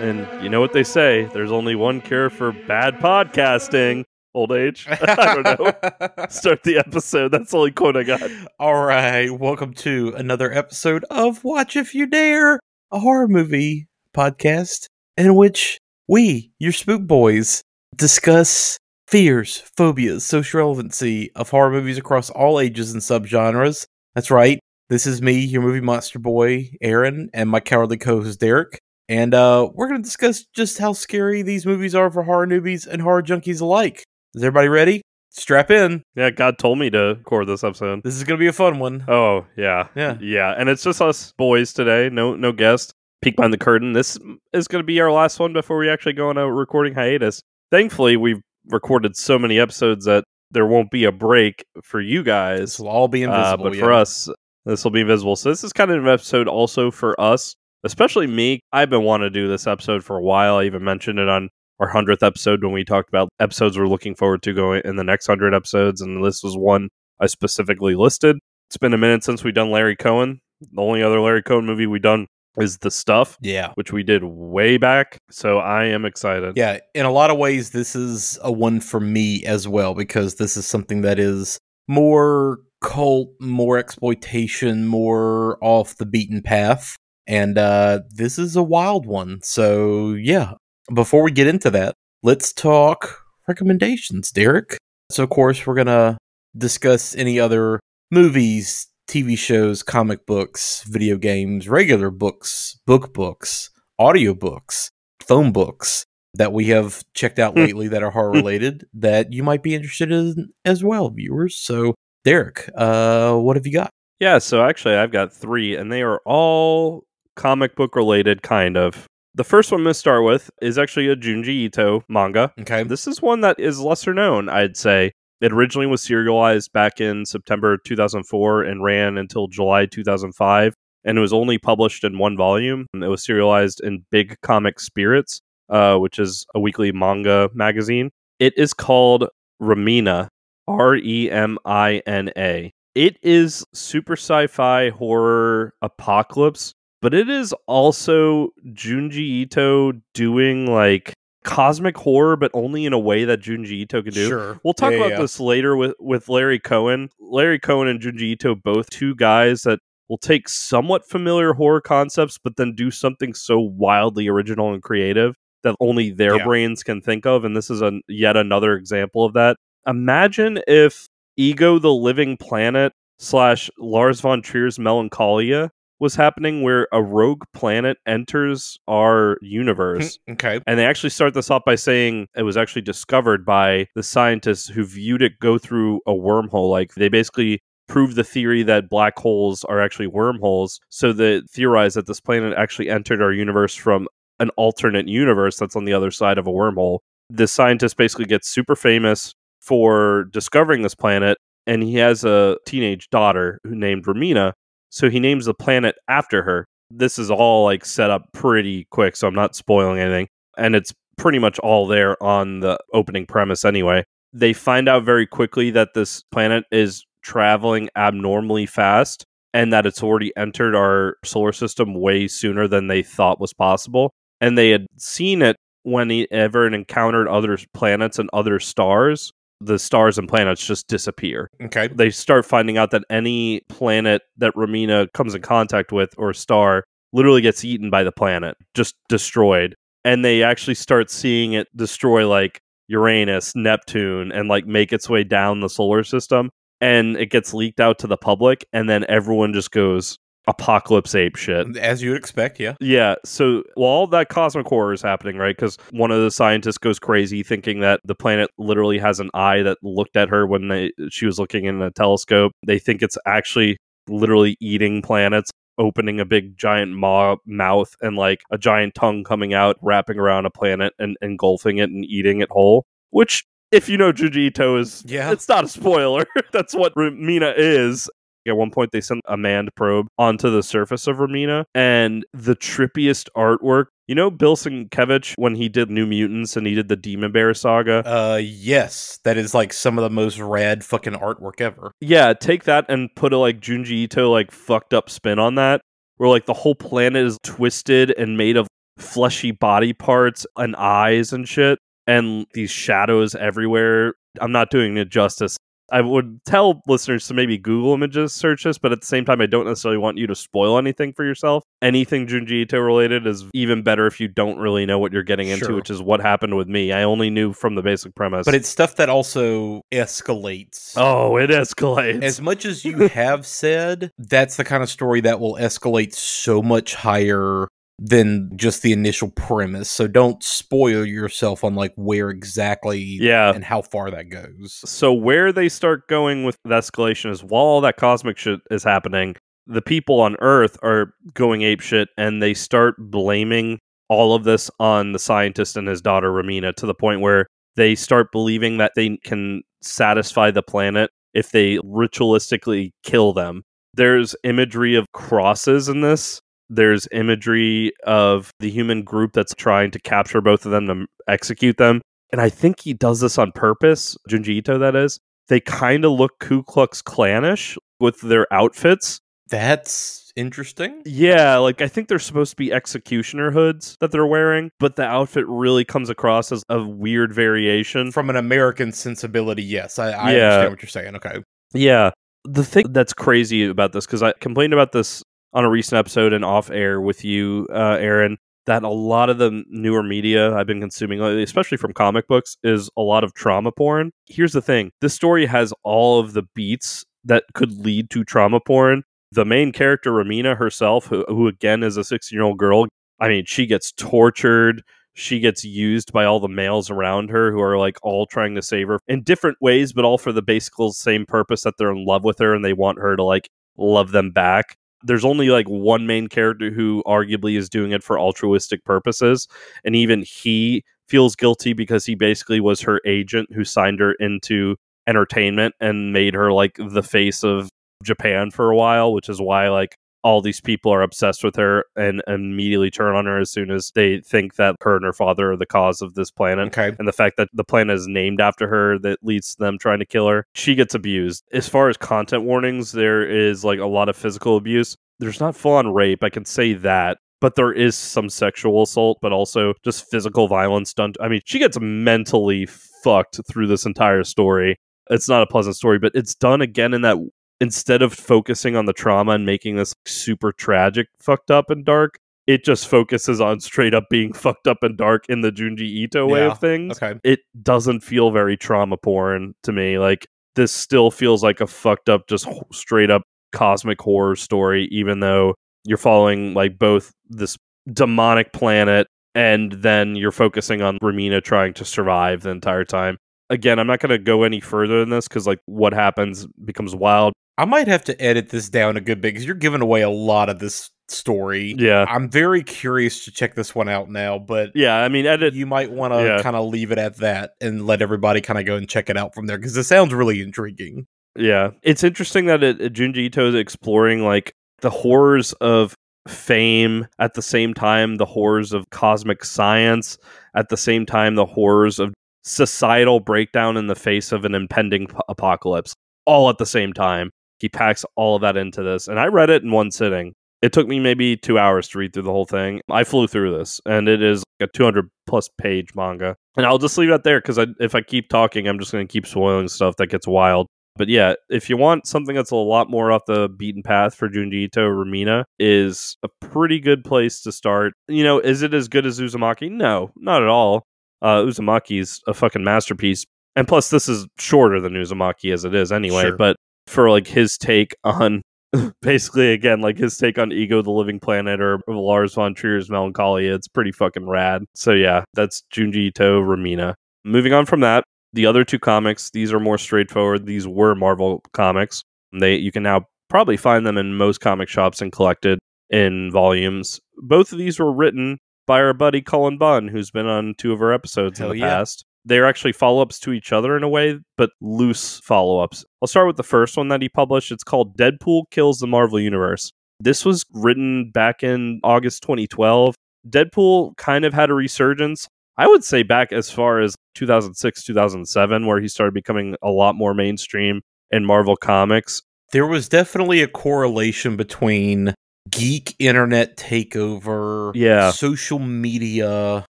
And 0.00 0.26
you 0.42 0.48
know 0.48 0.60
what 0.60 0.72
they 0.72 0.84
say 0.84 1.24
there's 1.32 1.50
only 1.50 1.74
one 1.74 2.00
cure 2.00 2.30
for 2.30 2.52
bad 2.52 2.98
podcasting 2.98 4.04
old 4.34 4.52
age. 4.52 4.86
I 4.90 5.34
don't 5.34 5.58
know. 5.58 6.26
Start 6.28 6.62
the 6.62 6.78
episode. 6.78 7.32
That's 7.32 7.50
the 7.50 7.58
only 7.58 7.72
quote 7.72 7.96
I 7.96 8.04
got. 8.04 8.30
All 8.60 8.84
right, 8.84 9.30
welcome 9.30 9.74
to 9.74 10.14
another 10.16 10.52
episode 10.52 11.04
of 11.10 11.42
Watch 11.42 11.74
If 11.76 11.94
You 11.94 12.06
Dare, 12.06 12.60
a 12.92 13.00
horror 13.00 13.26
movie 13.26 13.88
podcast 14.14 14.86
in 15.16 15.34
which 15.34 15.80
we, 16.08 16.50
your 16.58 16.72
spook 16.72 17.02
boys, 17.02 17.62
discuss 17.94 18.78
fears, 19.06 19.62
phobias, 19.76 20.24
social 20.24 20.60
relevancy 20.60 21.30
of 21.34 21.50
horror 21.50 21.70
movies 21.70 21.98
across 21.98 22.30
all 22.30 22.58
ages 22.58 22.92
and 22.92 23.02
subgenres. 23.02 23.86
That's 24.14 24.30
right. 24.30 24.58
This 24.88 25.06
is 25.06 25.20
me, 25.20 25.38
your 25.38 25.60
movie 25.60 25.82
monster 25.82 26.18
boy, 26.18 26.70
Aaron, 26.80 27.28
and 27.34 27.50
my 27.50 27.60
cowardly 27.60 27.98
co-host 27.98 28.40
Derek. 28.40 28.78
And 29.10 29.34
uh, 29.34 29.68
we're 29.74 29.88
going 29.88 30.00
to 30.00 30.06
discuss 30.06 30.46
just 30.54 30.78
how 30.78 30.94
scary 30.94 31.42
these 31.42 31.66
movies 31.66 31.94
are 31.94 32.10
for 32.10 32.22
horror 32.22 32.46
newbies 32.46 32.86
and 32.86 33.02
horror 33.02 33.22
junkies 33.22 33.60
alike. 33.60 34.02
Is 34.34 34.42
everybody 34.42 34.68
ready? 34.68 35.02
Strap 35.30 35.70
in. 35.70 36.02
Yeah, 36.16 36.30
God 36.30 36.58
told 36.58 36.78
me 36.78 36.88
to 36.90 37.16
record 37.18 37.48
this 37.48 37.62
episode. 37.62 38.02
This 38.02 38.16
is 38.16 38.24
going 38.24 38.38
to 38.38 38.42
be 38.42 38.48
a 38.48 38.52
fun 38.52 38.78
one. 38.78 39.04
Oh, 39.08 39.46
yeah. 39.56 39.88
Yeah. 39.94 40.16
Yeah. 40.20 40.54
And 40.56 40.70
it's 40.70 40.82
just 40.82 41.02
us 41.02 41.32
boys 41.36 41.74
today. 41.74 42.08
No 42.10 42.34
no 42.34 42.50
guest. 42.50 42.92
Peek 43.20 43.36
behind 43.36 43.52
the 43.52 43.58
curtain. 43.58 43.92
This 43.92 44.16
is 44.52 44.68
going 44.68 44.82
to 44.82 44.86
be 44.86 45.00
our 45.00 45.10
last 45.10 45.40
one 45.40 45.52
before 45.52 45.78
we 45.78 45.88
actually 45.90 46.12
go 46.12 46.28
on 46.28 46.38
a 46.38 46.50
recording 46.50 46.94
hiatus. 46.94 47.42
Thankfully, 47.70 48.16
we've 48.16 48.40
recorded 48.70 49.16
so 49.16 49.38
many 49.38 49.58
episodes 49.58 50.04
that 50.04 50.24
there 50.50 50.66
won't 50.66 50.90
be 50.90 51.04
a 51.04 51.12
break 51.12 51.64
for 51.82 52.00
you 52.00 52.22
guys. 52.22 52.60
This 52.60 52.78
will 52.80 52.88
all 52.88 53.08
be 53.08 53.24
Uh, 53.24 53.30
invisible. 53.34 53.64
but 53.64 53.74
yeah. 53.74 53.80
for 53.80 53.92
us, 53.92 54.28
this 54.66 54.84
will 54.84 54.90
be 54.92 55.00
invisible. 55.00 55.36
So 55.36 55.48
this 55.48 55.64
is 55.64 55.72
kind 55.72 55.90
of 55.90 56.02
an 56.02 56.08
episode 56.08 56.46
also 56.48 56.90
for 56.90 57.20
us, 57.20 57.54
especially 57.84 58.26
me. 58.26 58.60
I've 58.72 58.88
been 58.90 59.02
wanting 59.02 59.26
to 59.26 59.30
do 59.30 59.48
this 59.48 59.66
episode 59.66 60.04
for 60.04 60.16
a 60.16 60.22
while. 60.22 60.56
I 60.56 60.64
even 60.64 60.84
mentioned 60.84 61.18
it 61.18 61.28
on 61.28 61.48
our 61.80 61.88
hundredth 61.88 62.22
episode 62.22 62.62
when 62.62 62.72
we 62.72 62.84
talked 62.84 63.08
about 63.08 63.28
episodes 63.40 63.78
we're 63.78 63.86
looking 63.88 64.14
forward 64.14 64.42
to 64.42 64.52
going 64.54 64.82
in 64.84 64.96
the 64.96 65.04
next 65.04 65.26
hundred 65.26 65.54
episodes, 65.54 66.00
and 66.00 66.24
this 66.24 66.42
was 66.42 66.56
one 66.56 66.88
I 67.20 67.26
specifically 67.26 67.94
listed. 67.94 68.36
It's 68.68 68.76
been 68.78 68.94
a 68.94 68.98
minute 68.98 69.24
since 69.24 69.42
we've 69.44 69.54
done 69.54 69.70
Larry 69.70 69.96
Cohen. 69.96 70.40
The 70.60 70.80
only 70.80 71.02
other 71.02 71.20
Larry 71.20 71.42
Cohen 71.42 71.66
movie 71.66 71.86
we've 71.86 72.02
done 72.02 72.26
is 72.60 72.78
The 72.78 72.90
Stuff, 72.90 73.38
Yeah. 73.40 73.72
which 73.74 73.92
we 73.92 74.02
did 74.02 74.22
way 74.24 74.76
back. 74.76 75.18
So 75.30 75.58
I 75.58 75.84
am 75.84 76.04
excited. 76.04 76.56
Yeah, 76.56 76.78
in 76.94 77.04
a 77.06 77.10
lot 77.10 77.30
of 77.30 77.38
ways, 77.38 77.70
this 77.70 77.94
is 77.96 78.38
a 78.42 78.50
one 78.52 78.80
for 78.80 79.00
me 79.00 79.44
as 79.44 79.66
well 79.68 79.94
because 79.94 80.36
this 80.36 80.56
is 80.56 80.66
something 80.66 81.02
that 81.02 81.18
is 81.18 81.58
more 81.88 82.58
cult, 82.80 83.30
more 83.40 83.78
exploitation, 83.78 84.86
more 84.86 85.58
off 85.60 85.96
the 85.96 86.06
beaten 86.06 86.42
path. 86.42 86.96
And 87.26 87.58
uh, 87.58 88.00
this 88.10 88.38
is 88.38 88.56
a 88.56 88.62
wild 88.62 89.04
one. 89.06 89.40
So, 89.42 90.12
yeah, 90.12 90.52
before 90.94 91.22
we 91.22 91.30
get 91.30 91.46
into 91.46 91.70
that, 91.70 91.94
let's 92.22 92.52
talk 92.52 93.22
recommendations, 93.46 94.30
Derek. 94.30 94.78
So, 95.10 95.24
of 95.24 95.30
course, 95.30 95.66
we're 95.66 95.74
going 95.74 95.86
to 95.88 96.16
discuss 96.56 97.14
any 97.14 97.38
other 97.38 97.80
movies, 98.10 98.86
TV 99.08 99.36
shows, 99.38 99.82
comic 99.82 100.26
books, 100.26 100.84
video 100.84 101.16
games, 101.16 101.68
regular 101.68 102.10
books, 102.10 102.78
book 102.86 103.12
books, 103.14 103.70
audiobooks, 104.00 104.90
phone 105.20 105.50
books 105.50 106.04
that 106.34 106.52
we 106.52 106.66
have 106.66 107.02
checked 107.14 107.38
out 107.38 107.54
Hmm. 107.54 107.60
lately 107.64 107.88
that 107.88 108.02
are 108.02 108.10
horror 108.10 108.30
related 108.30 108.84
that 108.92 109.32
you 109.32 109.42
might 109.42 109.62
be 109.62 109.74
interested 109.74 110.12
in 110.12 110.50
as 110.64 110.84
well, 110.84 111.08
viewers. 111.10 111.56
So, 111.56 111.94
Derek, 112.24 112.68
uh, 112.76 113.34
what 113.36 113.56
have 113.56 113.66
you 113.66 113.72
got? 113.72 113.90
Yeah, 114.20 114.38
so 114.38 114.62
actually, 114.64 114.96
I've 114.96 115.12
got 115.12 115.32
three, 115.32 115.74
and 115.74 115.90
they 115.90 116.02
are 116.02 116.20
all 116.26 117.04
comic 117.36 117.76
book 117.76 117.96
related, 117.96 118.42
kind 118.42 118.76
of. 118.76 119.06
The 119.34 119.44
first 119.44 119.70
one 119.70 119.80
I'm 119.80 119.84
going 119.84 119.94
to 119.94 119.98
start 119.98 120.24
with 120.24 120.50
is 120.60 120.76
actually 120.76 121.08
a 121.08 121.14
Junji 121.16 121.48
Ito 121.48 122.02
manga. 122.08 122.52
Okay. 122.60 122.82
This 122.82 123.06
is 123.06 123.22
one 123.22 123.40
that 123.42 123.58
is 123.60 123.78
lesser 123.80 124.12
known, 124.12 124.48
I'd 124.48 124.76
say. 124.76 125.12
It 125.40 125.52
originally 125.52 125.86
was 125.86 126.02
serialized 126.02 126.72
back 126.72 127.00
in 127.00 127.24
September 127.24 127.76
2004 127.76 128.64
and 128.64 128.82
ran 128.82 129.16
until 129.16 129.46
July 129.46 129.86
2005, 129.86 130.74
and 131.04 131.18
it 131.18 131.20
was 131.20 131.32
only 131.32 131.58
published 131.58 132.02
in 132.02 132.18
one 132.18 132.36
volume. 132.36 132.86
It 132.94 133.06
was 133.06 133.24
serialized 133.24 133.80
in 133.82 134.04
Big 134.10 134.34
Comic 134.42 134.80
Spirits, 134.80 135.40
uh, 135.68 135.96
which 135.98 136.18
is 136.18 136.44
a 136.54 136.60
weekly 136.60 136.90
manga 136.90 137.50
magazine. 137.54 138.10
It 138.40 138.56
is 138.56 138.74
called 138.74 139.28
Remina, 139.62 140.28
R 140.66 140.96
E 140.96 141.30
M 141.30 141.56
I 141.64 142.02
N 142.06 142.30
A. 142.36 142.72
It 142.96 143.16
is 143.22 143.64
super 143.72 144.14
sci 144.14 144.48
fi 144.48 144.90
horror 144.90 145.72
apocalypse, 145.82 146.74
but 147.00 147.14
it 147.14 147.28
is 147.28 147.54
also 147.66 148.48
Junji 148.66 149.18
Ito 149.18 149.92
doing 150.14 150.66
like 150.66 151.12
cosmic 151.48 151.96
horror, 151.96 152.36
but 152.36 152.50
only 152.54 152.84
in 152.84 152.92
a 152.92 152.98
way 152.98 153.24
that 153.24 153.40
Junji 153.40 153.72
Ito 153.72 154.02
can 154.02 154.12
do. 154.12 154.28
Sure. 154.28 154.60
We'll 154.64 154.74
talk 154.74 154.92
Yeah, 154.92 154.98
about 154.98 155.10
yeah. 155.12 155.18
this 155.20 155.40
later 155.40 155.76
with, 155.76 155.94
with 155.98 156.28
Larry 156.28 156.58
Cohen. 156.58 157.08
Larry 157.20 157.58
Cohen 157.58 157.88
and 157.88 158.00
Junji 158.00 158.22
Ito, 158.32 158.54
both 158.56 158.90
two 158.90 159.14
guys 159.14 159.62
that 159.62 159.78
will 160.08 160.18
take 160.18 160.48
somewhat 160.48 161.08
familiar 161.08 161.52
horror 161.54 161.80
concepts, 161.80 162.38
but 162.42 162.56
then 162.56 162.74
do 162.74 162.90
something 162.90 163.34
so 163.34 163.58
wildly 163.60 164.28
original 164.28 164.72
and 164.72 164.82
creative 164.82 165.34
that 165.64 165.74
only 165.80 166.10
their 166.10 166.36
Yeah. 166.36 166.44
brains 166.44 166.82
can 166.82 167.00
think 167.00 167.26
of. 167.26 167.44
And 167.44 167.56
this 167.56 167.70
is 167.70 167.82
a, 167.82 167.92
yet 168.08 168.36
another 168.36 168.74
example 168.74 169.24
of 169.24 169.32
that. 169.34 169.56
Imagine 169.86 170.60
if 170.68 171.06
Ego 171.36 171.78
the 171.78 171.92
Living 171.92 172.36
Planet 172.36 172.92
slash 173.18 173.70
Lars 173.78 174.20
von 174.20 174.42
Trier's 174.42 174.78
Melancholia 174.78 175.70
was 176.00 176.14
happening 176.14 176.62
where 176.62 176.86
a 176.92 177.02
rogue 177.02 177.44
planet 177.52 177.98
enters 178.06 178.78
our 178.88 179.38
universe. 179.40 180.18
Hmm, 180.26 180.32
okay. 180.32 180.60
And 180.66 180.78
they 180.78 180.86
actually 180.86 181.10
start 181.10 181.34
this 181.34 181.50
off 181.50 181.64
by 181.64 181.74
saying 181.74 182.28
it 182.36 182.42
was 182.42 182.56
actually 182.56 182.82
discovered 182.82 183.44
by 183.44 183.86
the 183.94 184.02
scientists 184.02 184.68
who 184.68 184.84
viewed 184.84 185.22
it 185.22 185.40
go 185.40 185.58
through 185.58 186.00
a 186.06 186.12
wormhole. 186.12 186.70
Like 186.70 186.94
they 186.94 187.08
basically 187.08 187.60
prove 187.88 188.14
the 188.14 188.24
theory 188.24 188.62
that 188.62 188.88
black 188.88 189.18
holes 189.18 189.64
are 189.64 189.80
actually 189.80 190.06
wormholes. 190.06 190.78
So 190.90 191.12
they 191.12 191.40
theorize 191.50 191.94
that 191.94 192.06
this 192.06 192.20
planet 192.20 192.54
actually 192.56 192.90
entered 192.90 193.20
our 193.20 193.32
universe 193.32 193.74
from 193.74 194.06
an 194.38 194.50
alternate 194.50 195.08
universe 195.08 195.56
that's 195.56 195.74
on 195.74 195.84
the 195.84 195.92
other 195.92 196.10
side 196.10 196.38
of 196.38 196.46
a 196.46 196.52
wormhole. 196.52 197.00
This 197.30 197.50
scientist 197.50 197.96
basically 197.96 198.26
gets 198.26 198.48
super 198.48 198.76
famous 198.76 199.34
for 199.60 200.24
discovering 200.32 200.82
this 200.82 200.94
planet, 200.94 201.36
and 201.66 201.82
he 201.82 201.96
has 201.96 202.24
a 202.24 202.56
teenage 202.64 203.10
daughter 203.10 203.58
who 203.64 203.74
named 203.74 204.04
Remina. 204.06 204.52
So 204.90 205.10
he 205.10 205.20
names 205.20 205.46
the 205.46 205.54
planet 205.54 205.96
after 206.08 206.42
her. 206.42 206.66
This 206.90 207.18
is 207.18 207.30
all 207.30 207.64
like 207.64 207.84
set 207.84 208.10
up 208.10 208.32
pretty 208.32 208.86
quick, 208.90 209.16
so 209.16 209.28
I'm 209.28 209.34
not 209.34 209.54
spoiling 209.54 209.98
anything. 209.98 210.28
And 210.56 210.74
it's 210.74 210.94
pretty 211.16 211.38
much 211.38 211.58
all 211.58 211.86
there 211.86 212.20
on 212.22 212.60
the 212.60 212.78
opening 212.94 213.26
premise 213.26 213.64
anyway. 213.64 214.04
They 214.32 214.52
find 214.52 214.88
out 214.88 215.04
very 215.04 215.26
quickly 215.26 215.70
that 215.72 215.90
this 215.94 216.22
planet 216.32 216.64
is 216.70 217.04
traveling 217.22 217.88
abnormally 217.96 218.66
fast 218.66 219.24
and 219.52 219.72
that 219.72 219.86
it's 219.86 220.02
already 220.02 220.32
entered 220.36 220.74
our 220.74 221.16
solar 221.24 221.52
system 221.52 221.94
way 221.94 222.28
sooner 222.28 222.68
than 222.68 222.86
they 222.86 223.02
thought 223.02 223.40
was 223.40 223.52
possible. 223.52 224.12
And 224.40 224.56
they 224.56 224.70
had 224.70 224.86
seen 224.96 225.42
it 225.42 225.56
whenever 225.82 226.66
it 226.66 226.74
encountered 226.74 227.28
other 227.28 227.58
planets 227.74 228.18
and 228.18 228.30
other 228.32 228.60
stars. 228.60 229.32
The 229.60 229.78
stars 229.78 230.18
and 230.18 230.28
planets 230.28 230.64
just 230.64 230.86
disappear. 230.88 231.50
Okay. 231.62 231.88
They 231.88 232.10
start 232.10 232.46
finding 232.46 232.78
out 232.78 232.90
that 232.92 233.04
any 233.10 233.60
planet 233.68 234.22
that 234.36 234.54
Remina 234.54 235.12
comes 235.14 235.34
in 235.34 235.42
contact 235.42 235.90
with 235.90 236.10
or 236.16 236.32
star 236.32 236.84
literally 237.12 237.40
gets 237.40 237.64
eaten 237.64 237.90
by 237.90 238.04
the 238.04 238.12
planet, 238.12 238.56
just 238.74 238.94
destroyed. 239.08 239.74
And 240.04 240.24
they 240.24 240.42
actually 240.42 240.74
start 240.74 241.10
seeing 241.10 241.54
it 241.54 241.66
destroy 241.76 242.28
like 242.28 242.60
Uranus, 242.88 243.54
Neptune, 243.56 244.30
and 244.32 244.48
like 244.48 244.66
make 244.66 244.92
its 244.92 245.08
way 245.08 245.24
down 245.24 245.60
the 245.60 245.68
solar 245.68 246.04
system 246.04 246.50
and 246.80 247.16
it 247.16 247.30
gets 247.30 247.54
leaked 247.54 247.80
out 247.80 247.98
to 247.98 248.06
the 248.06 248.16
public 248.16 248.64
and 248.72 248.88
then 248.88 249.04
everyone 249.08 249.52
just 249.52 249.70
goes 249.70 250.18
apocalypse 250.48 251.14
ape 251.14 251.36
shit. 251.36 251.76
As 251.76 252.02
you 252.02 252.10
would 252.10 252.18
expect, 252.18 252.58
yeah. 252.58 252.74
Yeah, 252.80 253.14
so 253.24 253.62
while 253.74 253.90
all 253.90 254.06
that 254.08 254.28
cosmic 254.28 254.66
horror 254.66 254.92
is 254.92 255.02
happening, 255.02 255.36
right? 255.36 255.54
Because 255.56 255.76
one 255.92 256.10
of 256.10 256.20
the 256.22 256.30
scientists 256.30 256.78
goes 256.78 256.98
crazy 256.98 257.42
thinking 257.42 257.80
that 257.80 258.00
the 258.04 258.14
planet 258.14 258.50
literally 258.58 258.98
has 258.98 259.20
an 259.20 259.30
eye 259.34 259.62
that 259.62 259.78
looked 259.82 260.16
at 260.16 260.28
her 260.28 260.46
when 260.46 260.68
they, 260.68 260.92
she 261.10 261.26
was 261.26 261.38
looking 261.38 261.66
in 261.66 261.80
a 261.82 261.90
telescope. 261.90 262.52
They 262.66 262.78
think 262.78 263.02
it's 263.02 263.18
actually 263.26 263.76
literally 264.08 264.56
eating 264.60 265.02
planets, 265.02 265.50
opening 265.78 266.18
a 266.18 266.24
big 266.24 266.56
giant 266.56 266.92
maw 266.92 267.36
mouth 267.46 267.94
and 268.00 268.16
like 268.16 268.40
a 268.50 268.58
giant 268.58 268.94
tongue 268.94 269.22
coming 269.24 269.54
out, 269.54 269.76
wrapping 269.82 270.18
around 270.18 270.46
a 270.46 270.50
planet 270.50 270.92
and 270.98 271.16
engulfing 271.22 271.78
it 271.78 271.90
and 271.90 272.04
eating 272.04 272.40
it 272.40 272.48
whole. 272.50 272.84
Which 273.10 273.44
if 273.70 273.88
you 273.88 273.98
know 273.98 274.12
Junji 274.12 274.46
Ito 274.46 274.78
is 274.78 275.02
Yeah. 275.06 275.30
it's 275.30 275.48
not 275.48 275.64
a 275.64 275.68
spoiler. 275.68 276.26
That's 276.52 276.74
what 276.74 276.94
Remina 276.94 277.52
is. 277.56 278.08
At 278.48 278.56
one 278.56 278.70
point, 278.70 278.92
they 278.92 279.00
sent 279.00 279.22
a 279.26 279.36
manned 279.36 279.70
probe 279.76 280.08
onto 280.18 280.50
the 280.50 280.62
surface 280.62 281.06
of 281.06 281.16
Remina, 281.16 281.64
and 281.74 282.24
the 282.32 282.56
trippiest 282.56 283.28
artwork. 283.36 283.86
You 284.06 284.14
know, 284.14 284.30
Bill 284.30 284.56
Sienkiewicz 284.56 285.34
when 285.36 285.54
he 285.54 285.68
did 285.68 285.90
New 285.90 286.06
Mutants 286.06 286.56
and 286.56 286.66
he 286.66 286.74
did 286.74 286.88
the 286.88 286.96
Demon 286.96 287.30
Bear 287.30 287.52
saga. 287.52 288.02
Uh, 288.06 288.36
yes, 288.36 289.18
that 289.24 289.36
is 289.36 289.52
like 289.54 289.72
some 289.72 289.98
of 289.98 290.02
the 290.02 290.08
most 290.10 290.38
rad 290.38 290.82
fucking 290.82 291.12
artwork 291.12 291.60
ever. 291.60 291.92
yeah, 292.00 292.32
take 292.32 292.64
that 292.64 292.86
and 292.88 293.14
put 293.14 293.34
a 293.34 293.38
like 293.38 293.60
Junji 293.60 293.90
Ito 293.90 294.30
like 294.30 294.50
fucked 294.50 294.94
up 294.94 295.10
spin 295.10 295.38
on 295.38 295.56
that, 295.56 295.82
where 296.16 296.30
like 296.30 296.46
the 296.46 296.54
whole 296.54 296.74
planet 296.74 297.26
is 297.26 297.36
twisted 297.42 298.10
and 298.16 298.38
made 298.38 298.56
of 298.56 298.66
fleshy 298.98 299.50
body 299.50 299.92
parts 299.92 300.46
and 300.56 300.74
eyes 300.76 301.32
and 301.32 301.46
shit, 301.46 301.78
and 302.06 302.46
these 302.54 302.70
shadows 302.70 303.34
everywhere. 303.34 304.14
I'm 304.40 304.52
not 304.52 304.70
doing 304.70 304.96
it 304.96 305.10
justice. 305.10 305.56
I 305.90 306.00
would 306.02 306.40
tell 306.44 306.82
listeners 306.86 307.26
to 307.28 307.34
maybe 307.34 307.56
Google 307.56 307.94
images 307.94 308.32
search 308.34 308.64
this, 308.64 308.76
but 308.78 308.92
at 308.92 309.00
the 309.00 309.06
same 309.06 309.24
time, 309.24 309.40
I 309.40 309.46
don't 309.46 309.64
necessarily 309.66 309.98
want 309.98 310.18
you 310.18 310.26
to 310.26 310.34
spoil 310.34 310.76
anything 310.78 311.12
for 311.14 311.24
yourself. 311.24 311.64
Anything 311.80 312.26
Junji 312.26 312.62
Ito 312.62 312.78
related 312.78 313.26
is 313.26 313.44
even 313.54 313.82
better 313.82 314.06
if 314.06 314.20
you 314.20 314.28
don't 314.28 314.58
really 314.58 314.84
know 314.84 314.98
what 314.98 315.12
you're 315.12 315.22
getting 315.22 315.48
into, 315.48 315.66
Sure. 315.66 315.74
which 315.76 315.88
is 315.90 316.02
what 316.02 316.20
happened 316.20 316.56
with 316.56 316.68
me. 316.68 316.92
I 316.92 317.04
only 317.04 317.30
knew 317.30 317.52
from 317.52 317.74
the 317.74 317.82
basic 317.82 318.14
premise. 318.14 318.44
But 318.44 318.54
it's 318.54 318.68
stuff 318.68 318.96
that 318.96 319.08
also 319.08 319.82
escalates. 319.92 320.92
oh, 320.96 321.36
it 321.36 321.50
escalates. 321.50 322.22
As 322.22 322.40
much 322.40 322.64
as 322.64 322.84
you 322.84 323.08
have 323.08 323.46
said, 323.46 324.12
that's 324.18 324.56
the 324.56 324.64
kind 324.64 324.82
of 324.82 324.90
story 324.90 325.20
that 325.22 325.40
will 325.40 325.54
escalate 325.54 326.12
so 326.14 326.62
much 326.62 326.94
higher 326.94 327.68
than 327.98 328.50
just 328.56 328.82
the 328.82 328.92
initial 328.92 329.30
premise. 329.30 329.90
So 329.90 330.06
don't 330.06 330.42
spoil 330.42 331.04
yourself 331.04 331.64
on 331.64 331.74
like 331.74 331.92
where 331.96 332.30
exactly 332.30 333.00
yeah. 333.00 333.52
and 333.52 333.64
how 333.64 333.82
far 333.82 334.10
that 334.10 334.28
goes. 334.28 334.80
So 334.84 335.12
where 335.12 335.52
they 335.52 335.68
start 335.68 336.06
going 336.08 336.44
with 336.44 336.56
the 336.64 336.70
escalation 336.70 337.30
is 337.30 337.42
while 337.42 337.64
all 337.64 337.80
that 337.80 337.96
cosmic 337.96 338.38
shit 338.38 338.60
is 338.70 338.84
happening, 338.84 339.34
the 339.66 339.82
people 339.82 340.20
on 340.20 340.36
Earth 340.40 340.78
are 340.82 341.12
going 341.34 341.62
ape 341.62 341.80
shit 341.80 342.08
and 342.16 342.40
they 342.40 342.54
start 342.54 342.94
blaming 342.98 343.80
all 344.08 344.34
of 344.34 344.44
this 344.44 344.70
on 344.78 345.12
the 345.12 345.18
scientist 345.18 345.76
and 345.76 345.88
his 345.88 346.00
daughter 346.00 346.30
Remina 346.30 346.74
to 346.76 346.86
the 346.86 346.94
point 346.94 347.20
where 347.20 347.46
they 347.76 347.94
start 347.94 348.32
believing 348.32 348.78
that 348.78 348.92
they 348.96 349.18
can 349.24 349.62
satisfy 349.82 350.50
the 350.50 350.62
planet 350.62 351.10
if 351.34 351.50
they 351.50 351.76
ritualistically 351.78 352.92
kill 353.02 353.32
them. 353.32 353.62
There's 353.94 354.34
imagery 354.44 354.94
of 354.94 355.06
crosses 355.12 355.88
in 355.88 356.00
this. 356.00 356.40
There's 356.70 357.08
imagery 357.12 357.92
of 358.04 358.50
the 358.60 358.70
human 358.70 359.02
group 359.02 359.32
that's 359.32 359.54
trying 359.54 359.90
to 359.92 360.00
capture 360.00 360.40
both 360.40 360.64
of 360.66 360.72
them 360.72 360.86
to 360.86 361.06
execute 361.26 361.76
them. 361.78 362.00
And 362.30 362.40
I 362.40 362.48
think 362.50 362.80
he 362.80 362.92
does 362.92 363.20
this 363.20 363.38
on 363.38 363.52
purpose, 363.52 364.16
Junji 364.28 364.48
Ito, 364.48 364.78
that 364.78 364.94
is. 364.94 365.18
They 365.48 365.60
kind 365.60 366.04
of 366.04 366.12
look 366.12 366.38
Ku 366.40 366.62
Klux 366.62 367.00
Klanish 367.00 367.78
with 368.00 368.20
their 368.20 368.46
outfits. 368.52 369.20
That's 369.48 370.30
interesting. 370.36 371.00
Yeah, 371.06 371.56
like 371.56 371.80
I 371.80 371.88
think 371.88 372.08
they're 372.08 372.18
supposed 372.18 372.50
to 372.50 372.56
be 372.56 372.70
executioner 372.70 373.50
hoods 373.50 373.96
that 374.00 374.12
they're 374.12 374.26
wearing, 374.26 374.70
but 374.78 374.96
the 374.96 375.04
outfit 375.04 375.46
really 375.48 375.86
comes 375.86 376.10
across 376.10 376.52
as 376.52 376.62
a 376.68 376.82
weird 376.84 377.32
variation. 377.32 378.12
From 378.12 378.28
an 378.28 378.36
American 378.36 378.92
sensibility, 378.92 379.62
yes. 379.62 379.98
I, 379.98 380.10
I 380.10 380.32
Yeah. 380.36 380.42
understand 380.42 380.70
what 380.72 380.82
you're 380.82 380.88
saying. 380.90 381.16
Okay. 381.16 381.42
Yeah. 381.72 382.10
The 382.44 382.62
thing 382.62 382.92
that's 382.92 383.14
crazy 383.14 383.64
about 383.66 383.92
this, 383.92 384.04
because 384.06 384.22
I 384.22 384.32
complained 384.40 384.74
about 384.74 384.92
this 384.92 385.22
on 385.52 385.64
a 385.64 385.70
recent 385.70 385.98
episode 385.98 386.32
and 386.32 386.44
off 386.44 386.70
air 386.70 387.00
with 387.00 387.24
you, 387.24 387.66
uh, 387.72 387.96
Aaron, 387.98 388.38
that 388.66 388.82
a 388.82 388.88
lot 388.88 389.30
of 389.30 389.38
the 389.38 389.64
newer 389.68 390.02
media 390.02 390.54
I've 390.54 390.66
been 390.66 390.80
consuming 390.80 391.20
lately, 391.20 391.42
especially 391.42 391.78
from 391.78 391.94
comic 391.94 392.28
books, 392.28 392.56
is 392.62 392.90
a 392.96 393.02
lot 393.02 393.24
of 393.24 393.32
trauma 393.34 393.72
porn. 393.72 394.12
Here's 394.26 394.52
the 394.52 394.62
thing 394.62 394.92
this 395.00 395.14
story 395.14 395.46
has 395.46 395.72
all 395.84 396.20
of 396.20 396.34
the 396.34 396.44
beats 396.54 397.04
that 397.24 397.44
could 397.54 397.72
lead 397.72 398.10
to 398.10 398.24
trauma 398.24 398.60
porn. 398.60 399.02
The 399.32 399.44
main 399.44 399.72
character, 399.72 400.12
Remina 400.12 400.56
herself, 400.56 401.06
who, 401.06 401.24
who 401.28 401.48
again 401.48 401.82
is 401.82 401.96
a 401.96 402.04
16 402.04 402.36
year 402.36 402.44
old 402.44 402.58
girl, 402.58 402.86
I 403.20 403.28
mean, 403.28 403.44
she 403.46 403.66
gets 403.66 403.92
tortured. 403.92 404.82
She 405.14 405.40
gets 405.40 405.64
used 405.64 406.12
by 406.12 406.24
all 406.24 406.38
the 406.38 406.48
males 406.48 406.90
around 406.90 407.30
her 407.30 407.50
who 407.50 407.60
are 407.60 407.76
like 407.76 407.98
all 408.02 408.26
trying 408.26 408.54
to 408.54 408.62
save 408.62 408.86
her 408.88 409.00
in 409.08 409.22
different 409.22 409.58
ways, 409.60 409.92
but 409.92 410.04
all 410.04 410.16
for 410.16 410.30
the 410.30 410.42
basically 410.42 410.90
same 410.92 411.26
purpose 411.26 411.62
that 411.62 411.74
they're 411.76 411.90
in 411.90 412.04
love 412.04 412.22
with 412.22 412.38
her 412.38 412.54
and 412.54 412.64
they 412.64 412.72
want 412.72 412.98
her 412.98 413.16
to 413.16 413.24
like 413.24 413.50
love 413.76 414.12
them 414.12 414.30
back. 414.30 414.76
There's 415.02 415.24
only 415.24 415.48
like 415.48 415.68
one 415.68 416.06
main 416.06 416.28
character 416.28 416.70
who 416.70 417.02
arguably 417.06 417.56
is 417.56 417.68
doing 417.68 417.92
it 417.92 418.02
for 418.02 418.18
altruistic 418.18 418.84
purposes. 418.84 419.46
And 419.84 419.94
even 419.94 420.22
he 420.22 420.84
feels 421.08 421.36
guilty 421.36 421.72
because 421.72 422.04
he 422.04 422.14
basically 422.14 422.60
was 422.60 422.80
her 422.82 423.00
agent 423.06 423.52
who 423.52 423.64
signed 423.64 424.00
her 424.00 424.12
into 424.14 424.76
entertainment 425.06 425.74
and 425.80 426.12
made 426.12 426.34
her 426.34 426.52
like 426.52 426.78
the 426.78 427.02
face 427.02 427.42
of 427.42 427.70
Japan 428.02 428.50
for 428.50 428.70
a 428.70 428.76
while, 428.76 429.12
which 429.12 429.28
is 429.28 429.40
why 429.40 429.68
like 429.68 429.96
all 430.22 430.42
these 430.42 430.60
people 430.60 430.92
are 430.92 431.02
obsessed 431.02 431.44
with 431.44 431.56
her 431.56 431.84
and 431.96 432.22
immediately 432.26 432.90
turn 432.90 433.14
on 433.14 433.26
her 433.26 433.38
as 433.40 433.50
soon 433.50 433.70
as 433.70 433.92
they 433.94 434.20
think 434.20 434.56
that 434.56 434.76
her 434.80 434.96
and 434.96 435.04
her 435.04 435.12
father 435.12 435.52
are 435.52 435.56
the 435.56 435.66
cause 435.66 436.02
of 436.02 436.14
this 436.14 436.30
planet. 436.30 436.68
Okay. 436.68 436.94
And 436.98 437.06
the 437.06 437.12
fact 437.12 437.36
that 437.36 437.48
the 437.52 437.64
planet 437.64 437.96
is 437.96 438.06
named 438.06 438.40
after 438.40 438.68
her 438.68 438.98
that 439.00 439.18
leads 439.22 439.54
to 439.54 439.62
them 439.62 439.78
trying 439.78 440.00
to 440.00 440.06
kill 440.06 440.28
her, 440.28 440.46
she 440.54 440.74
gets 440.74 440.94
abused. 440.94 441.44
As 441.52 441.68
far 441.68 441.88
as 441.88 441.96
content 441.96 442.42
warnings, 442.42 442.92
there 442.92 443.28
is 443.28 443.64
like 443.64 443.78
a 443.78 443.86
lot 443.86 444.08
of 444.08 444.16
physical 444.16 444.56
abuse. 444.56 444.96
There's 445.20 445.40
not 445.40 445.56
full 445.56 445.72
on 445.72 445.92
rape, 445.92 446.22
I 446.22 446.30
can 446.30 446.44
say 446.44 446.74
that. 446.74 447.18
But 447.40 447.54
there 447.54 447.72
is 447.72 447.94
some 447.94 448.28
sexual 448.28 448.82
assault, 448.82 449.18
but 449.22 449.30
also 449.30 449.74
just 449.84 450.10
physical 450.10 450.48
violence 450.48 450.92
done. 450.92 451.12
I 451.20 451.28
mean, 451.28 451.40
she 451.44 451.60
gets 451.60 451.78
mentally 451.80 452.66
fucked 453.04 453.40
through 453.48 453.68
this 453.68 453.86
entire 453.86 454.24
story. 454.24 454.76
It's 455.08 455.28
not 455.28 455.42
a 455.42 455.46
pleasant 455.46 455.76
story, 455.76 456.00
but 456.00 456.12
it's 456.16 456.34
done 456.34 456.60
again 456.60 456.92
in 456.92 457.02
that 457.02 457.16
instead 457.60 458.02
of 458.02 458.12
focusing 458.12 458.76
on 458.76 458.86
the 458.86 458.92
trauma 458.92 459.32
and 459.32 459.46
making 459.46 459.76
this 459.76 459.94
super 460.06 460.52
tragic, 460.52 461.08
fucked 461.20 461.50
up, 461.50 461.70
and 461.70 461.84
dark, 461.84 462.18
it 462.46 462.64
just 462.64 462.88
focuses 462.88 463.40
on 463.40 463.60
straight 463.60 463.94
up 463.94 464.04
being 464.10 464.32
fucked 464.34 464.66
up 464.66 464.82
and 464.82 464.96
dark 464.96 465.24
in 465.28 465.42
the 465.42 465.52
Junji 465.52 465.80
Ito 465.82 466.26
way 466.26 466.40
Yeah, 466.40 466.52
of 466.52 466.58
things. 466.58 467.00
Okay. 467.00 467.18
It 467.24 467.40
doesn't 467.62 468.00
feel 468.00 468.30
very 468.30 468.56
trauma 468.56 468.96
porn 468.96 469.54
to 469.64 469.72
me. 469.72 469.98
Like, 469.98 470.26
this 470.54 470.72
still 470.72 471.10
feels 471.10 471.42
like 471.42 471.60
a 471.60 471.66
fucked 471.66 472.08
up, 472.08 472.26
just 472.28 472.48
straight 472.72 473.10
up 473.10 473.22
cosmic 473.52 474.00
horror 474.00 474.36
story, 474.36 474.88
even 474.90 475.20
though 475.20 475.54
you're 475.84 475.98
following 475.98 476.54
like 476.54 476.78
both 476.78 477.12
this 477.28 477.56
demonic 477.92 478.52
planet 478.52 479.06
and 479.34 479.72
then 479.72 480.16
you're 480.16 480.32
focusing 480.32 480.82
on 480.82 480.98
Remina 480.98 481.42
trying 481.42 481.72
to 481.74 481.84
survive 481.84 482.42
the 482.42 482.50
entire 482.50 482.84
time. 482.84 483.16
Again, 483.50 483.78
I'm 483.78 483.86
not 483.86 484.00
going 484.00 484.10
to 484.10 484.18
go 484.18 484.42
any 484.42 484.60
further 484.60 485.00
than 485.00 485.10
this 485.10 485.28
because 485.28 485.46
like 485.46 485.60
what 485.66 485.92
happens 485.92 486.46
becomes 486.64 486.94
wild. 486.94 487.32
I 487.58 487.64
might 487.66 487.88
have 487.88 488.04
to 488.04 488.20
edit 488.22 488.48
this 488.50 488.68
down 488.70 488.96
a 488.96 489.00
good 489.00 489.20
bit 489.20 489.34
because 489.34 489.44
you're 489.44 489.54
giving 489.56 489.82
away 489.82 490.00
a 490.02 490.08
lot 490.10 490.48
of 490.48 490.60
this 490.60 490.90
story. 491.08 491.74
Yeah. 491.76 492.04
I'm 492.08 492.30
very 492.30 492.62
curious 492.62 493.24
to 493.24 493.30
check 493.32 493.54
this 493.54 493.74
one 493.74 493.88
out 493.88 494.08
now, 494.10 494.38
but 494.38 494.70
Yeah, 494.74 494.96
I 494.96 495.08
mean, 495.08 495.26
edit. 495.26 495.54
you 495.54 495.66
might 495.66 495.90
want 495.90 496.14
to 496.14 496.22
Yeah. 496.22 496.42
kind 496.42 496.54
of 496.54 496.66
leave 496.68 496.92
it 496.92 496.98
at 496.98 497.16
that 497.16 497.50
and 497.60 497.86
let 497.86 498.00
everybody 498.00 498.40
kind 498.40 498.58
of 498.58 498.64
go 498.66 498.76
and 498.76 498.88
check 498.88 499.10
it 499.10 499.16
out 499.16 499.34
from 499.34 499.46
there 499.46 499.58
because 499.58 499.76
it 499.76 499.84
sounds 499.84 500.14
really 500.14 500.40
intriguing. 500.40 501.06
Yeah, 501.36 501.70
it's 501.82 502.02
interesting 502.04 502.46
that 502.46 502.62
it, 502.62 502.80
it- 502.80 502.92
Junji 502.94 503.18
Ito 503.18 503.48
is 503.48 503.54
exploring 503.54 504.22
like 504.24 504.52
the 504.80 504.90
horrors 504.90 505.52
of 505.54 505.94
fame 506.28 507.06
at 507.18 507.32
the 507.34 507.42
same 507.42 507.72
time 507.72 508.16
the 508.16 508.26
horrors 508.26 508.72
of 508.74 508.84
cosmic 508.90 509.44
science 509.44 510.18
at 510.54 510.68
the 510.68 510.76
same 510.76 511.06
time 511.06 511.36
the 511.36 511.46
horrors 511.46 511.98
of 511.98 512.12
societal 512.44 513.18
breakdown 513.20 513.76
in 513.78 513.86
the 513.86 513.94
face 513.94 514.30
of 514.30 514.44
an 514.44 514.54
impending 514.54 515.06
p- 515.06 515.14
apocalypse 515.28 515.94
all 516.26 516.50
at 516.50 516.58
the 516.58 516.66
same 516.66 516.92
time 516.92 517.30
he 517.58 517.68
packs 517.68 518.04
all 518.16 518.36
of 518.36 518.42
that 518.42 518.56
into 518.56 518.82
this 518.82 519.08
and 519.08 519.18
i 519.18 519.26
read 519.26 519.50
it 519.50 519.62
in 519.62 519.70
one 519.70 519.90
sitting 519.90 520.34
it 520.60 520.72
took 520.72 520.88
me 520.88 520.98
maybe 520.98 521.36
two 521.36 521.58
hours 521.58 521.88
to 521.88 521.98
read 521.98 522.12
through 522.12 522.22
the 522.22 522.32
whole 522.32 522.46
thing 522.46 522.80
i 522.90 523.04
flew 523.04 523.26
through 523.26 523.56
this 523.56 523.80
and 523.86 524.08
it 524.08 524.22
is 524.22 524.42
a 524.60 524.66
200 524.66 525.08
plus 525.26 525.48
page 525.58 525.94
manga 525.94 526.36
and 526.56 526.66
i'll 526.66 526.78
just 526.78 526.98
leave 526.98 527.10
it 527.10 527.24
there 527.24 527.40
because 527.40 527.58
if 527.80 527.94
i 527.94 528.00
keep 528.00 528.28
talking 528.28 528.66
i'm 528.66 528.78
just 528.78 528.92
going 528.92 529.06
to 529.06 529.12
keep 529.12 529.26
spoiling 529.26 529.68
stuff 529.68 529.96
that 529.96 530.08
gets 530.08 530.26
wild 530.26 530.66
but 530.98 531.08
yeah, 531.08 531.34
if 531.48 531.70
you 531.70 531.76
want 531.76 532.06
something 532.06 532.34
that's 532.34 532.50
a 532.50 532.56
lot 532.56 532.90
more 532.90 533.12
off 533.12 533.24
the 533.26 533.48
beaten 533.48 533.82
path 533.82 534.16
for 534.16 534.28
Junji 534.28 534.64
Ito, 534.64 534.80
Remina 534.88 535.44
is 535.58 536.16
a 536.24 536.28
pretty 536.40 536.80
good 536.80 537.04
place 537.04 537.40
to 537.42 537.52
start. 537.52 537.94
You 538.08 538.24
know, 538.24 538.40
is 538.40 538.62
it 538.62 538.74
as 538.74 538.88
good 538.88 539.06
as 539.06 539.20
Uzumaki? 539.20 539.70
No, 539.70 540.10
not 540.16 540.42
at 540.42 540.48
all. 540.48 540.82
Uh, 541.22 541.42
Uzumaki's 541.42 542.20
a 542.26 542.34
fucking 542.34 542.64
masterpiece. 542.64 543.24
And 543.56 543.66
plus, 543.66 543.90
this 543.90 544.08
is 544.08 544.26
shorter 544.38 544.80
than 544.80 544.94
Uzumaki 544.94 545.52
as 545.52 545.64
it 545.64 545.74
is 545.74 545.92
anyway. 545.92 546.24
Sure. 546.24 546.36
But 546.36 546.56
for 546.88 547.10
like 547.10 547.26
his 547.26 547.56
take 547.58 547.94
on 548.04 548.42
basically, 549.02 549.52
again, 549.52 549.80
like 549.80 549.98
his 549.98 550.16
take 550.16 550.38
on 550.38 550.52
Ego 550.52 550.82
the 550.82 550.90
Living 550.90 551.20
Planet 551.20 551.60
or 551.60 551.80
Lars 551.88 552.34
von 552.34 552.54
Trier's 552.54 552.90
Melancholia, 552.90 553.54
it's 553.54 553.68
pretty 553.68 553.92
fucking 553.92 554.28
rad. 554.28 554.64
So 554.74 554.92
yeah, 554.92 555.24
that's 555.34 555.62
Junji 555.72 556.08
Ito, 556.08 556.40
Remina. 556.42 556.94
Moving 557.24 557.52
on 557.52 557.66
from 557.66 557.80
that, 557.80 558.04
the 558.32 558.46
other 558.46 558.64
two 558.64 558.78
comics, 558.78 559.30
these 559.30 559.52
are 559.52 559.60
more 559.60 559.78
straightforward. 559.78 560.46
These 560.46 560.66
were 560.66 560.94
Marvel 560.94 561.42
comics. 561.52 562.02
They 562.38 562.56
you 562.56 562.72
can 562.72 562.82
now 562.82 563.04
probably 563.28 563.56
find 563.56 563.86
them 563.86 563.96
in 563.96 564.16
most 564.16 564.40
comic 564.40 564.68
shops 564.68 565.00
and 565.00 565.12
collected 565.12 565.58
in 565.90 566.30
volumes. 566.30 567.00
Both 567.16 567.52
of 567.52 567.58
these 567.58 567.78
were 567.78 567.92
written 567.92 568.38
by 568.66 568.80
our 568.80 568.92
buddy 568.92 569.22
Cullen 569.22 569.56
Bunn, 569.56 569.88
who's 569.88 570.10
been 570.10 570.26
on 570.26 570.54
two 570.58 570.72
of 570.72 570.82
our 570.82 570.92
episodes 570.92 571.38
Hell 571.38 571.50
in 571.50 571.56
the 571.56 571.60
yeah. 571.60 571.78
past. 571.78 572.04
They're 572.28 572.46
actually 572.46 572.72
follow 572.72 573.00
ups 573.00 573.18
to 573.20 573.32
each 573.32 573.54
other 573.54 573.74
in 573.74 573.82
a 573.82 573.88
way, 573.88 574.18
but 574.36 574.50
loose 574.60 575.18
follow 575.20 575.60
ups. 575.60 575.86
I'll 576.02 576.08
start 576.08 576.26
with 576.26 576.36
the 576.36 576.42
first 576.42 576.76
one 576.76 576.88
that 576.88 577.00
he 577.00 577.08
published. 577.08 577.50
It's 577.50 577.64
called 577.64 577.96
Deadpool 577.96 578.44
Kills 578.50 578.80
the 578.80 578.86
Marvel 578.86 579.18
Universe. 579.18 579.72
This 579.98 580.26
was 580.26 580.44
written 580.52 581.10
back 581.10 581.42
in 581.42 581.80
August 581.82 582.22
2012. 582.22 582.94
Deadpool 583.26 583.96
kind 583.96 584.26
of 584.26 584.34
had 584.34 584.50
a 584.50 584.54
resurgence. 584.54 585.26
I 585.56 585.66
would 585.66 585.82
say 585.84 586.02
back 586.02 586.30
as 586.30 586.50
far 586.50 586.80
as 586.80 586.94
2006, 587.14 587.82
2007, 587.84 588.66
where 588.66 588.80
he 588.80 588.88
started 588.88 589.14
becoming 589.14 589.56
a 589.62 589.70
lot 589.70 589.94
more 589.94 590.12
mainstream 590.12 590.82
in 591.10 591.24
Marvel 591.24 591.56
Comics. 591.56 592.20
There 592.52 592.66
was 592.66 592.90
definitely 592.90 593.40
a 593.40 593.48
correlation 593.48 594.36
between 594.36 595.14
geek 595.50 595.94
internet 595.98 596.56
takeover, 596.56 597.72
Yeah. 597.74 598.10
social 598.10 598.58
media, 598.58 599.64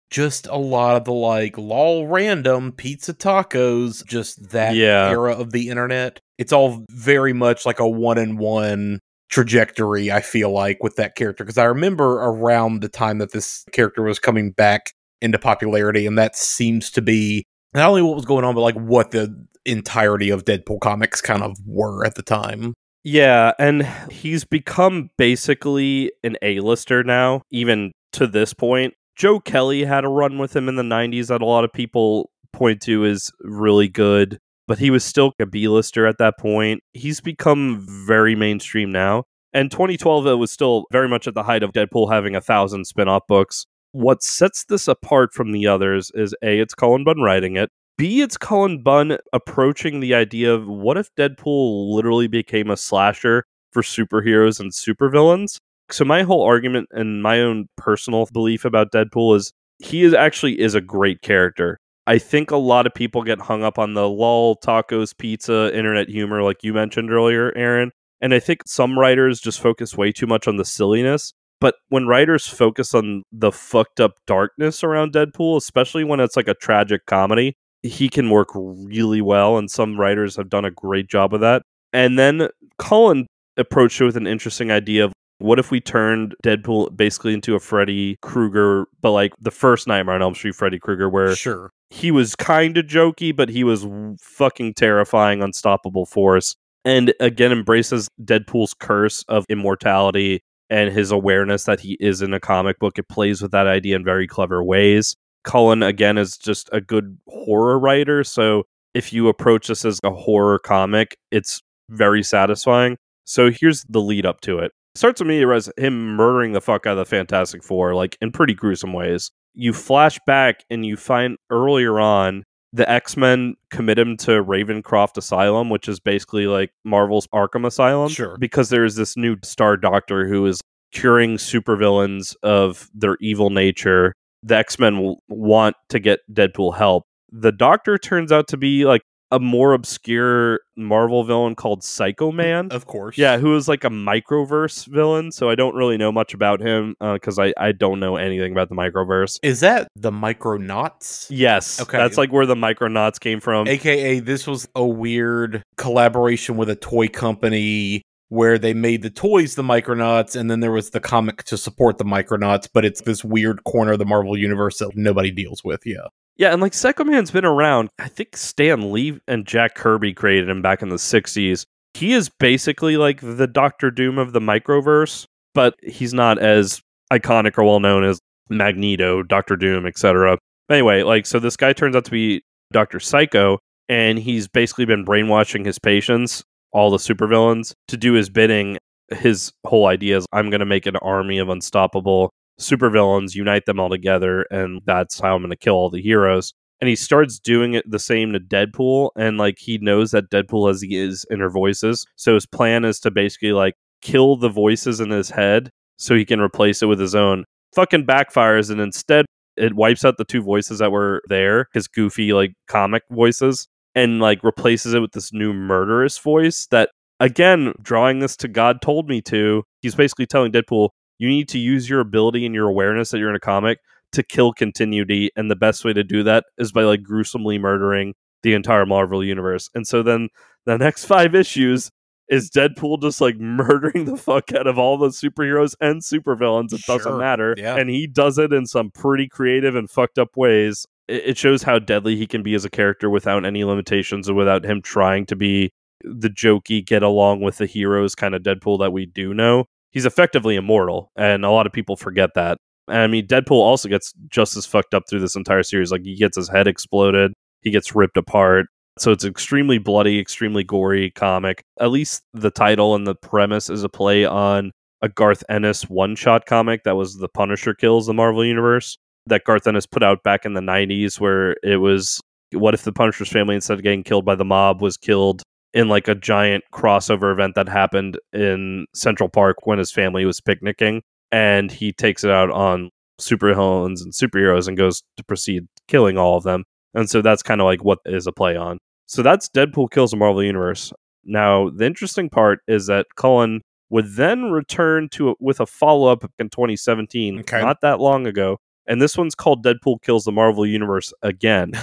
just 0.10 0.46
a 0.46 0.56
lot 0.56 0.96
of 0.96 1.04
the 1.04 1.12
like 1.12 1.58
lol 1.58 2.06
random 2.06 2.72
pizza 2.72 3.12
tacos, 3.14 4.04
just 4.06 4.50
that 4.50 4.74
Yeah. 4.76 5.10
era 5.10 5.32
of 5.32 5.52
the 5.52 5.68
internet. 5.68 6.20
It's 6.38 6.52
all 6.52 6.84
very 6.90 7.32
much 7.32 7.66
like 7.66 7.80
a 7.80 7.88
one 7.88 8.18
in 8.18 8.36
one 8.36 9.00
trajectory, 9.30 10.10
I 10.12 10.20
feel 10.20 10.50
like, 10.50 10.82
with 10.82 10.96
that 10.96 11.16
character. 11.16 11.44
Because 11.44 11.58
I 11.58 11.64
remember 11.64 12.14
around 12.22 12.80
the 12.80 12.88
time 12.88 13.18
that 13.18 13.32
this 13.32 13.64
character 13.72 14.02
was 14.02 14.18
coming 14.18 14.52
back 14.52 14.92
into 15.20 15.38
popularity, 15.38 16.06
and 16.06 16.16
that 16.18 16.36
seems 16.36 16.90
to 16.92 17.02
be 17.02 17.44
not 17.74 17.88
only 17.88 18.02
what 18.02 18.14
was 18.14 18.24
going 18.24 18.44
on, 18.44 18.54
but 18.54 18.60
like 18.60 18.76
what 18.76 19.10
the 19.10 19.34
entirety 19.64 20.30
of 20.30 20.44
Deadpool 20.44 20.80
comics 20.80 21.20
kind 21.20 21.42
of 21.42 21.56
were 21.66 22.04
at 22.06 22.14
the 22.14 22.22
time. 22.22 22.72
Yeah, 23.08 23.52
and 23.60 23.86
he's 24.10 24.42
become 24.42 25.10
basically 25.16 26.10
an 26.24 26.36
A-lister 26.42 27.04
now, 27.04 27.42
even 27.52 27.92
to 28.14 28.26
this 28.26 28.52
point. 28.52 28.94
Joe 29.14 29.38
Kelly 29.38 29.84
had 29.84 30.04
a 30.04 30.08
run 30.08 30.38
with 30.38 30.56
him 30.56 30.68
in 30.68 30.74
the 30.74 30.82
90s 30.82 31.28
that 31.28 31.40
a 31.40 31.46
lot 31.46 31.62
of 31.62 31.72
people 31.72 32.32
point 32.52 32.82
to 32.82 33.04
as 33.04 33.30
really 33.42 33.86
good, 33.86 34.40
but 34.66 34.80
he 34.80 34.90
was 34.90 35.04
still 35.04 35.32
a 35.38 35.46
B-lister 35.46 36.04
at 36.04 36.18
that 36.18 36.36
point. 36.36 36.80
He's 36.94 37.20
become 37.20 37.86
very 38.08 38.34
mainstream 38.34 38.90
now. 38.90 39.22
And 39.52 39.70
2012 39.70 40.26
it 40.26 40.34
was 40.34 40.50
still 40.50 40.86
very 40.90 41.08
much 41.08 41.28
at 41.28 41.34
the 41.34 41.44
height 41.44 41.62
of 41.62 41.70
Deadpool 41.70 42.10
having 42.10 42.34
a 42.34 42.40
thousand 42.40 42.86
spin-off 42.86 43.22
books. 43.28 43.66
What 43.92 44.24
sets 44.24 44.64
this 44.64 44.88
apart 44.88 45.32
from 45.32 45.52
the 45.52 45.68
others 45.68 46.10
is 46.16 46.34
A, 46.42 46.58
it's 46.58 46.74
Cullen 46.74 47.04
Bunn 47.04 47.20
writing 47.20 47.56
it. 47.56 47.70
B, 47.98 48.20
it's 48.20 48.36
Cullen 48.36 48.82
Bunn 48.82 49.16
approaching 49.32 50.00
the 50.00 50.14
idea 50.14 50.52
of 50.52 50.68
what 50.68 50.98
if 50.98 51.08
Deadpool 51.14 51.94
literally 51.94 52.28
became 52.28 52.70
a 52.70 52.76
slasher 52.76 53.46
for 53.72 53.80
superheroes 53.80 54.60
and 54.60 54.70
supervillains? 54.70 55.56
So 55.90 56.04
my 56.04 56.22
whole 56.22 56.42
argument 56.42 56.88
and 56.90 57.22
my 57.22 57.40
own 57.40 57.68
personal 57.78 58.26
belief 58.34 58.66
about 58.66 58.92
Deadpool 58.92 59.36
is 59.36 59.50
he 59.78 60.02
is 60.02 60.12
actually 60.12 60.60
is 60.60 60.74
a 60.74 60.82
great 60.82 61.22
character. 61.22 61.78
I 62.06 62.18
think 62.18 62.50
a 62.50 62.56
lot 62.58 62.86
of 62.86 62.92
people 62.92 63.22
get 63.22 63.40
hung 63.40 63.62
up 63.62 63.78
on 63.78 63.94
the 63.94 64.08
lol 64.08 64.56
tacos 64.56 65.16
pizza 65.16 65.74
internet 65.74 66.10
humor 66.10 66.42
like 66.42 66.62
you 66.62 66.74
mentioned 66.74 67.10
earlier, 67.10 67.50
Aaron. 67.56 67.92
And 68.20 68.34
I 68.34 68.40
think 68.40 68.62
some 68.66 68.98
writers 68.98 69.40
just 69.40 69.60
focus 69.60 69.96
way 69.96 70.12
too 70.12 70.26
much 70.26 70.46
on 70.46 70.56
the 70.56 70.66
silliness. 70.66 71.32
But 71.62 71.76
when 71.88 72.06
writers 72.06 72.46
focus 72.46 72.92
on 72.92 73.22
the 73.32 73.52
fucked 73.52 74.00
up 74.00 74.12
darkness 74.26 74.84
around 74.84 75.14
Deadpool, 75.14 75.56
especially 75.56 76.04
when 76.04 76.20
it's 76.20 76.36
like 76.36 76.48
a 76.48 76.54
tragic 76.54 77.06
comedy, 77.06 77.56
he 77.82 78.08
can 78.08 78.30
work 78.30 78.48
really 78.54 79.20
well. 79.20 79.58
And 79.58 79.70
some 79.70 79.98
writers 79.98 80.36
have 80.36 80.48
done 80.48 80.64
a 80.64 80.70
great 80.70 81.08
job 81.08 81.34
of 81.34 81.40
that. 81.40 81.62
And 81.92 82.18
then 82.18 82.48
Cullen 82.78 83.26
approached 83.56 84.00
it 84.00 84.04
with 84.04 84.16
an 84.16 84.26
interesting 84.26 84.70
idea 84.70 85.04
of 85.04 85.12
what 85.38 85.58
if 85.58 85.70
we 85.70 85.80
turned 85.80 86.34
Deadpool 86.44 86.96
basically 86.96 87.34
into 87.34 87.54
a 87.54 87.60
Freddy 87.60 88.16
Krueger, 88.22 88.86
but 89.02 89.12
like 89.12 89.32
the 89.40 89.50
first 89.50 89.86
Nightmare 89.86 90.14
on 90.14 90.22
Elm 90.22 90.34
Street 90.34 90.54
Freddy 90.54 90.78
Krueger, 90.78 91.08
where 91.08 91.34
Sure. 91.36 91.70
he 91.90 92.10
was 92.10 92.34
kind 92.34 92.78
of 92.78 92.86
jokey, 92.86 93.34
but 93.36 93.48
he 93.50 93.62
was 93.62 93.86
fucking 94.20 94.74
terrifying, 94.74 95.42
unstoppable 95.42 96.06
force. 96.06 96.56
And 96.84 97.12
again, 97.20 97.52
embraces 97.52 98.08
Deadpool's 98.22 98.72
curse 98.72 99.24
of 99.28 99.44
immortality 99.48 100.40
and 100.70 100.92
his 100.92 101.10
awareness 101.10 101.64
that 101.64 101.80
he 101.80 101.96
is 102.00 102.22
in 102.22 102.32
a 102.32 102.40
comic 102.40 102.78
book. 102.78 102.98
It 102.98 103.08
plays 103.08 103.42
with 103.42 103.50
that 103.52 103.66
idea 103.66 103.96
in 103.96 104.04
very 104.04 104.26
clever 104.26 104.62
ways. 104.64 105.16
Cullen, 105.46 105.82
again, 105.82 106.18
is 106.18 106.36
just 106.36 106.68
a 106.72 106.80
good 106.82 107.16
horror 107.28 107.78
writer. 107.78 108.22
So 108.22 108.64
if 108.92 109.12
you 109.12 109.28
approach 109.28 109.68
this 109.68 109.84
as 109.86 109.98
a 110.04 110.10
horror 110.10 110.58
comic, 110.58 111.16
it's 111.30 111.62
very 111.88 112.22
satisfying. 112.22 112.98
So 113.24 113.50
here's 113.50 113.84
the 113.84 114.00
lead 114.00 114.26
up 114.26 114.42
to 114.42 114.58
it. 114.58 114.72
It 114.94 114.98
starts 114.98 115.20
with 115.20 115.28
me 115.28 115.42
as 115.50 115.70
him 115.78 116.16
murdering 116.16 116.52
the 116.52 116.60
fuck 116.60 116.86
out 116.86 116.92
of 116.92 116.98
the 116.98 117.04
Fantastic 117.04 117.62
Four, 117.62 117.94
like 117.94 118.18
in 118.20 118.32
pretty 118.32 118.54
gruesome 118.54 118.92
ways. 118.92 119.30
You 119.54 119.72
flash 119.72 120.18
back 120.26 120.64
and 120.68 120.84
you 120.84 120.96
find 120.96 121.38
earlier 121.50 121.98
on 121.98 122.44
the 122.72 122.88
X 122.90 123.16
Men 123.16 123.54
commit 123.70 123.98
him 123.98 124.16
to 124.18 124.42
Ravencroft 124.42 125.16
Asylum, 125.16 125.70
which 125.70 125.88
is 125.88 125.98
basically 125.98 126.46
like 126.46 126.70
Marvel's 126.84 127.26
Arkham 127.28 127.66
Asylum. 127.66 128.10
Sure. 128.10 128.36
Because 128.38 128.68
there 128.68 128.84
is 128.84 128.96
this 128.96 129.16
new 129.16 129.36
Star 129.42 129.76
Doctor 129.76 130.26
who 130.26 130.44
is 130.46 130.60
curing 130.92 131.36
supervillains 131.36 132.36
of 132.42 132.90
their 132.94 133.16
evil 133.20 133.50
nature. 133.50 134.12
The 134.46 134.56
X 134.56 134.78
Men 134.78 135.00
will 135.00 135.22
want 135.28 135.74
to 135.88 135.98
get 135.98 136.20
Deadpool 136.32 136.76
help. 136.76 137.04
The 137.32 137.50
Doctor 137.50 137.98
turns 137.98 138.30
out 138.30 138.46
to 138.48 138.56
be 138.56 138.84
like 138.84 139.02
a 139.32 139.40
more 139.40 139.72
obscure 139.72 140.60
Marvel 140.76 141.24
villain 141.24 141.56
called 141.56 141.82
Psycho 141.82 142.30
Man. 142.30 142.68
Of 142.70 142.86
course. 142.86 143.18
Yeah, 143.18 143.38
who 143.38 143.56
is 143.56 143.66
like 143.66 143.82
a 143.82 143.88
microverse 143.88 144.86
villain. 144.86 145.32
So 145.32 145.50
I 145.50 145.56
don't 145.56 145.74
really 145.74 145.96
know 145.96 146.12
much 146.12 146.32
about 146.32 146.60
him 146.60 146.94
uh, 147.00 147.14
because 147.14 147.38
I, 147.38 147.52
I 147.58 147.72
don't 147.72 147.98
know 147.98 148.14
anything 148.16 148.52
about 148.52 148.68
the 148.68 148.76
microverse. 148.76 149.38
Is 149.42 149.60
that 149.60 149.88
the 149.96 150.12
Micronauts? 150.12 151.26
Yes. 151.28 151.80
Okay. 151.80 151.98
That's 151.98 152.16
like 152.16 152.32
where 152.32 152.46
the 152.46 152.54
Micronauts 152.54 153.18
came 153.18 153.40
from. 153.40 153.66
AKA, 153.66 154.20
this 154.20 154.46
was 154.46 154.68
a 154.76 154.86
weird 154.86 155.62
collaboration 155.76 156.56
with 156.56 156.70
a 156.70 156.76
toy 156.76 157.08
company 157.08 158.02
where 158.28 158.58
they 158.58 158.74
made 158.74 159.02
the 159.02 159.10
toys 159.10 159.54
the 159.54 159.62
Micronauts, 159.62 160.34
and 160.34 160.50
then 160.50 160.60
there 160.60 160.72
was 160.72 160.90
the 160.90 161.00
comic 161.00 161.44
to 161.44 161.56
support 161.56 161.98
the 161.98 162.04
Micronauts, 162.04 162.68
but 162.72 162.84
it's 162.84 163.02
this 163.02 163.24
weird 163.24 163.62
corner 163.64 163.92
of 163.92 163.98
the 163.98 164.04
Marvel 164.04 164.36
universe 164.36 164.78
that 164.78 164.96
nobody 164.96 165.30
deals 165.30 165.62
with. 165.64 165.82
Yeah. 165.86 166.08
Yeah, 166.36 166.52
and 166.52 166.60
like 166.60 166.74
Psycho 166.74 167.04
Man's 167.04 167.30
been 167.30 167.46
around. 167.46 167.88
I 167.98 168.08
think 168.08 168.36
Stan 168.36 168.92
Lee 168.92 169.18
and 169.26 169.46
Jack 169.46 169.74
Kirby 169.74 170.12
created 170.12 170.50
him 170.50 170.60
back 170.60 170.82
in 170.82 170.90
the 170.90 170.96
60s. 170.96 171.64
He 171.94 172.12
is 172.12 172.28
basically 172.28 172.98
like 172.98 173.20
the 173.22 173.46
Doctor 173.46 173.90
Doom 173.90 174.18
of 174.18 174.34
the 174.34 174.40
microverse, 174.40 175.26
but 175.54 175.74
he's 175.82 176.12
not 176.12 176.38
as 176.38 176.82
iconic 177.10 177.56
or 177.56 177.64
well 177.64 177.80
known 177.80 178.04
as 178.04 178.20
Magneto, 178.50 179.22
Doctor 179.22 179.56
Doom, 179.56 179.86
etc. 179.86 180.36
Anyway, 180.70 181.02
like 181.02 181.24
so 181.24 181.38
this 181.38 181.56
guy 181.56 181.72
turns 181.72 181.96
out 181.96 182.04
to 182.04 182.10
be 182.10 182.42
Dr. 182.70 183.00
Psycho 183.00 183.58
and 183.88 184.18
he's 184.18 184.48
basically 184.48 184.84
been 184.84 185.04
brainwashing 185.04 185.64
his 185.64 185.78
patients 185.78 186.44
all 186.72 186.90
the 186.90 186.98
supervillains 186.98 187.72
to 187.88 187.96
do 187.96 188.12
his 188.12 188.28
bidding. 188.28 188.78
His 189.10 189.52
whole 189.64 189.86
idea 189.86 190.18
is 190.18 190.26
I'm 190.32 190.50
going 190.50 190.60
to 190.60 190.66
make 190.66 190.86
an 190.86 190.96
army 190.96 191.38
of 191.38 191.48
unstoppable 191.48 192.30
supervillains, 192.60 193.34
unite 193.34 193.66
them 193.66 193.78
all 193.78 193.90
together, 193.90 194.46
and 194.50 194.80
that's 194.84 195.20
how 195.20 195.34
I'm 195.34 195.42
going 195.42 195.50
to 195.50 195.56
kill 195.56 195.74
all 195.74 195.90
the 195.90 196.02
heroes. 196.02 196.52
And 196.80 196.88
he 196.88 196.96
starts 196.96 197.38
doing 197.38 197.74
it 197.74 197.90
the 197.90 197.98
same 197.98 198.32
to 198.32 198.40
Deadpool, 198.40 199.10
and 199.16 199.38
like 199.38 199.58
he 199.58 199.78
knows 199.78 200.10
that 200.10 200.30
Deadpool 200.30 200.68
has 200.68 200.82
his 200.82 201.24
inner 201.30 201.50
voices. 201.50 202.04
So 202.16 202.34
his 202.34 202.46
plan 202.46 202.84
is 202.84 203.00
to 203.00 203.10
basically 203.10 203.52
like 203.52 203.74
kill 204.02 204.36
the 204.36 204.48
voices 204.48 205.00
in 205.00 205.10
his 205.10 205.30
head 205.30 205.70
so 205.96 206.14
he 206.14 206.24
can 206.24 206.40
replace 206.40 206.82
it 206.82 206.86
with 206.86 207.00
his 207.00 207.14
own. 207.14 207.44
Fucking 207.74 208.06
backfires, 208.06 208.70
and 208.70 208.80
instead 208.80 209.24
it 209.56 209.74
wipes 209.74 210.04
out 210.04 210.18
the 210.18 210.24
two 210.24 210.42
voices 210.42 210.80
that 210.80 210.92
were 210.92 211.22
there, 211.28 211.68
his 211.72 211.88
goofy 211.88 212.32
like 212.32 212.52
comic 212.68 213.02
voices, 213.10 213.68
and 213.96 214.20
like 214.20 214.44
replaces 214.44 214.94
it 214.94 215.00
with 215.00 215.12
this 215.12 215.32
new 215.32 215.52
murderous 215.52 216.18
voice 216.18 216.66
that 216.66 216.90
again, 217.18 217.72
drawing 217.82 218.20
this 218.20 218.36
to 218.36 218.48
God 218.48 218.82
told 218.82 219.08
me 219.08 219.20
to, 219.22 219.64
he's 219.80 219.94
basically 219.94 220.26
telling 220.26 220.52
Deadpool, 220.52 220.90
you 221.18 221.28
need 221.28 221.48
to 221.48 221.58
use 221.58 221.88
your 221.88 222.00
ability 222.00 222.44
and 222.44 222.54
your 222.54 222.68
awareness 222.68 223.10
that 223.10 223.18
you're 223.18 223.30
in 223.30 223.36
a 223.36 223.40
comic 223.40 223.78
to 224.12 224.22
kill 224.22 224.52
continuity 224.52 225.30
and 225.34 225.50
the 225.50 225.56
best 225.56 225.84
way 225.84 225.92
to 225.92 226.04
do 226.04 226.22
that 226.22 226.44
is 226.58 226.70
by 226.70 226.82
like 226.82 227.02
gruesomely 227.02 227.58
murdering 227.58 228.14
the 228.42 228.54
entire 228.54 228.86
Marvel 228.86 229.24
universe. 229.24 229.68
And 229.74 229.86
so 229.86 230.02
then 230.02 230.28
the 230.66 230.76
next 230.76 231.06
5 231.06 231.34
issues 231.34 231.90
is 232.28 232.50
Deadpool 232.50 233.00
just 233.00 233.20
like 233.20 233.36
murdering 233.40 234.04
the 234.04 234.16
fuck 234.16 234.52
out 234.52 234.66
of 234.66 234.78
all 234.78 234.98
the 234.98 235.08
superheroes 235.08 235.74
and 235.80 236.02
supervillains. 236.02 236.72
It 236.74 236.80
sure. 236.80 236.98
doesn't 236.98 237.18
matter. 237.18 237.54
Yeah. 237.56 237.76
And 237.76 237.88
he 237.88 238.06
does 238.06 238.36
it 238.36 238.52
in 238.52 238.66
some 238.66 238.90
pretty 238.90 239.26
creative 239.26 239.74
and 239.74 239.88
fucked 239.88 240.18
up 240.18 240.36
ways. 240.36 240.86
It 241.08 241.38
shows 241.38 241.62
how 241.62 241.78
deadly 241.78 242.16
he 242.16 242.26
can 242.26 242.42
be 242.42 242.54
as 242.54 242.64
a 242.64 242.70
character 242.70 243.08
without 243.08 243.44
any 243.44 243.64
limitations 243.64 244.28
and 244.28 244.36
without 244.36 244.64
him 244.64 244.82
trying 244.82 245.26
to 245.26 245.36
be 245.36 245.70
the 246.02 246.28
jokey, 246.28 246.84
get 246.84 247.02
along 247.02 247.40
with 247.40 247.58
the 247.58 247.66
heroes 247.66 248.14
kind 248.14 248.34
of 248.34 248.42
Deadpool 248.42 248.78
that 248.80 248.92
we 248.92 249.06
do 249.06 249.32
know 249.32 249.64
he's 249.96 250.04
effectively 250.04 250.56
immortal, 250.56 251.10
and 251.16 251.42
a 251.42 251.50
lot 251.50 251.66
of 251.66 251.72
people 251.72 251.96
forget 251.96 252.34
that. 252.34 252.58
And 252.86 252.98
I 252.98 253.06
mean, 253.06 253.26
Deadpool 253.26 253.52
also 253.52 253.88
gets 253.88 254.12
just 254.28 254.54
as 254.54 254.66
fucked 254.66 254.92
up 254.92 255.04
through 255.08 255.20
this 255.20 255.36
entire 255.36 255.62
series. 255.62 255.90
Like 255.90 256.02
he 256.02 256.16
gets 256.16 256.36
his 256.36 256.50
head 256.50 256.66
exploded, 256.66 257.32
he 257.62 257.70
gets 257.70 257.94
ripped 257.94 258.18
apart. 258.18 258.66
So 258.98 259.10
it's 259.10 259.24
extremely 259.24 259.78
bloody, 259.78 260.18
extremely 260.18 260.64
gory 260.64 261.12
comic. 261.12 261.62
At 261.80 261.90
least 261.90 262.24
the 262.34 262.50
title 262.50 262.94
and 262.94 263.06
the 263.06 263.14
premise 263.14 263.70
is 263.70 263.84
a 263.84 263.88
play 263.88 264.26
on 264.26 264.70
a 265.00 265.08
Garth 265.08 265.42
Ennis 265.48 265.88
one-shot 265.88 266.44
comic 266.44 266.84
that 266.84 266.96
was 266.96 267.16
The 267.16 267.28
Punisher 267.28 267.72
Kills 267.72 268.06
the 268.06 268.12
Marvel 268.12 268.44
Universe 268.44 268.98
that 269.26 269.44
Garth 269.44 269.66
Ennis 269.66 269.86
put 269.86 270.02
out 270.02 270.22
back 270.22 270.44
in 270.44 270.54
the 270.54 270.60
90s 270.60 271.20
where 271.20 271.56
it 271.62 271.76
was 271.76 272.20
what 272.52 272.74
if 272.74 272.82
the 272.82 272.92
Punisher's 272.92 273.28
family 273.28 273.54
instead 273.54 273.74
of 273.74 273.82
getting 273.82 274.04
killed 274.04 274.24
by 274.24 274.34
the 274.34 274.44
mob 274.44 274.80
was 274.80 274.96
killed 274.96 275.42
in 275.74 275.88
like 275.88 276.08
a 276.08 276.14
giant 276.14 276.64
crossover 276.72 277.30
event 277.30 277.54
that 277.54 277.68
happened 277.68 278.18
in 278.32 278.86
Central 278.94 279.28
Park 279.28 279.58
when 279.64 279.78
his 279.78 279.92
family 279.92 280.24
was 280.24 280.40
picnicking, 280.40 281.02
and 281.30 281.70
he 281.70 281.92
takes 281.92 282.24
it 282.24 282.30
out 282.30 282.50
on 282.50 282.88
supervillains 283.20 284.02
and 284.02 284.12
superheroes 284.12 284.68
and 284.68 284.76
goes 284.76 285.02
to 285.16 285.24
proceed 285.24 285.66
killing 285.86 286.16
all 286.16 286.36
of 286.36 286.44
them. 286.44 286.64
And 286.94 287.10
so 287.10 287.20
that's 287.20 287.42
kind 287.42 287.60
of 287.60 287.66
like 287.66 287.84
what 287.84 287.98
is 288.06 288.26
a 288.26 288.32
play 288.32 288.56
on. 288.56 288.78
So 289.06 289.22
that's 289.22 289.48
Deadpool 289.50 289.90
kills 289.90 290.12
the 290.12 290.16
Marvel 290.16 290.42
Universe. 290.42 290.92
Now, 291.24 291.68
the 291.70 291.84
interesting 291.84 292.30
part 292.30 292.60
is 292.66 292.86
that 292.86 293.06
Cullen 293.16 293.60
would 293.90 294.16
then 294.16 294.44
return 294.44 295.08
to 295.10 295.30
it 295.30 295.36
with 295.40 295.60
a 295.60 295.66
follow 295.66 296.10
up 296.10 296.30
in 296.38 296.48
2017, 296.48 297.40
okay. 297.40 297.60
not 297.60 297.82
that 297.82 298.00
long 298.00 298.26
ago. 298.26 298.58
And 298.86 299.02
this 299.02 299.16
one's 299.16 299.34
called 299.34 299.64
Deadpool 299.64 300.02
Kills 300.02 300.24
the 300.24 300.32
Marvel 300.32 300.66
Universe 300.66 301.12
again. 301.22 301.72